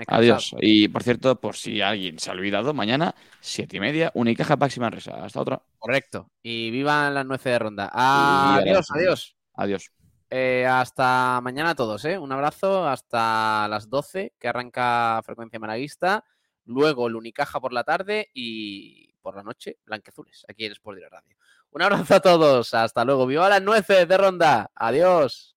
Adiós. 0.07 0.55
Y 0.59 0.87
por 0.89 1.03
cierto, 1.03 1.39
por 1.39 1.55
si 1.55 1.81
alguien 1.81 2.19
se 2.19 2.29
ha 2.29 2.33
olvidado, 2.33 2.73
mañana, 2.73 3.15
siete 3.39 3.77
y 3.77 3.79
media, 3.79 4.11
Unicaja 4.13 4.57
máxima 4.57 4.89
Resa. 4.89 5.23
Hasta 5.23 5.39
otra. 5.39 5.61
Correcto. 5.79 6.29
Y 6.43 6.69
vivan 6.71 7.13
las 7.13 7.25
nueces 7.25 7.53
de 7.53 7.59
ronda. 7.59 7.89
Adiós, 7.93 8.87
adiós. 8.91 9.35
Adiós. 9.53 9.91
Eh, 10.29 10.65
hasta 10.65 11.39
mañana 11.41 11.71
a 11.71 11.75
todos, 11.75 12.03
¿eh? 12.05 12.17
Un 12.17 12.31
abrazo 12.31 12.87
hasta 12.87 13.67
las 13.69 13.89
12 13.89 14.33
que 14.37 14.47
arranca 14.47 15.21
Frecuencia 15.23 15.59
Malaguista. 15.59 16.25
Luego 16.65 17.07
el 17.07 17.15
Unicaja 17.15 17.59
por 17.59 17.73
la 17.73 17.83
tarde 17.83 18.29
y 18.33 19.13
por 19.21 19.35
la 19.35 19.43
noche 19.43 19.77
Blanquezules, 19.85 20.45
aquí 20.47 20.65
en 20.65 20.71
Sport 20.73 20.99
Radio. 21.09 21.37
Un 21.71 21.81
abrazo 21.81 22.15
a 22.15 22.19
todos. 22.19 22.73
Hasta 22.73 23.03
luego. 23.03 23.27
¡Viva 23.27 23.49
las 23.49 23.61
nueces 23.61 24.07
de 24.07 24.17
ronda! 24.17 24.71
Adiós. 24.75 25.54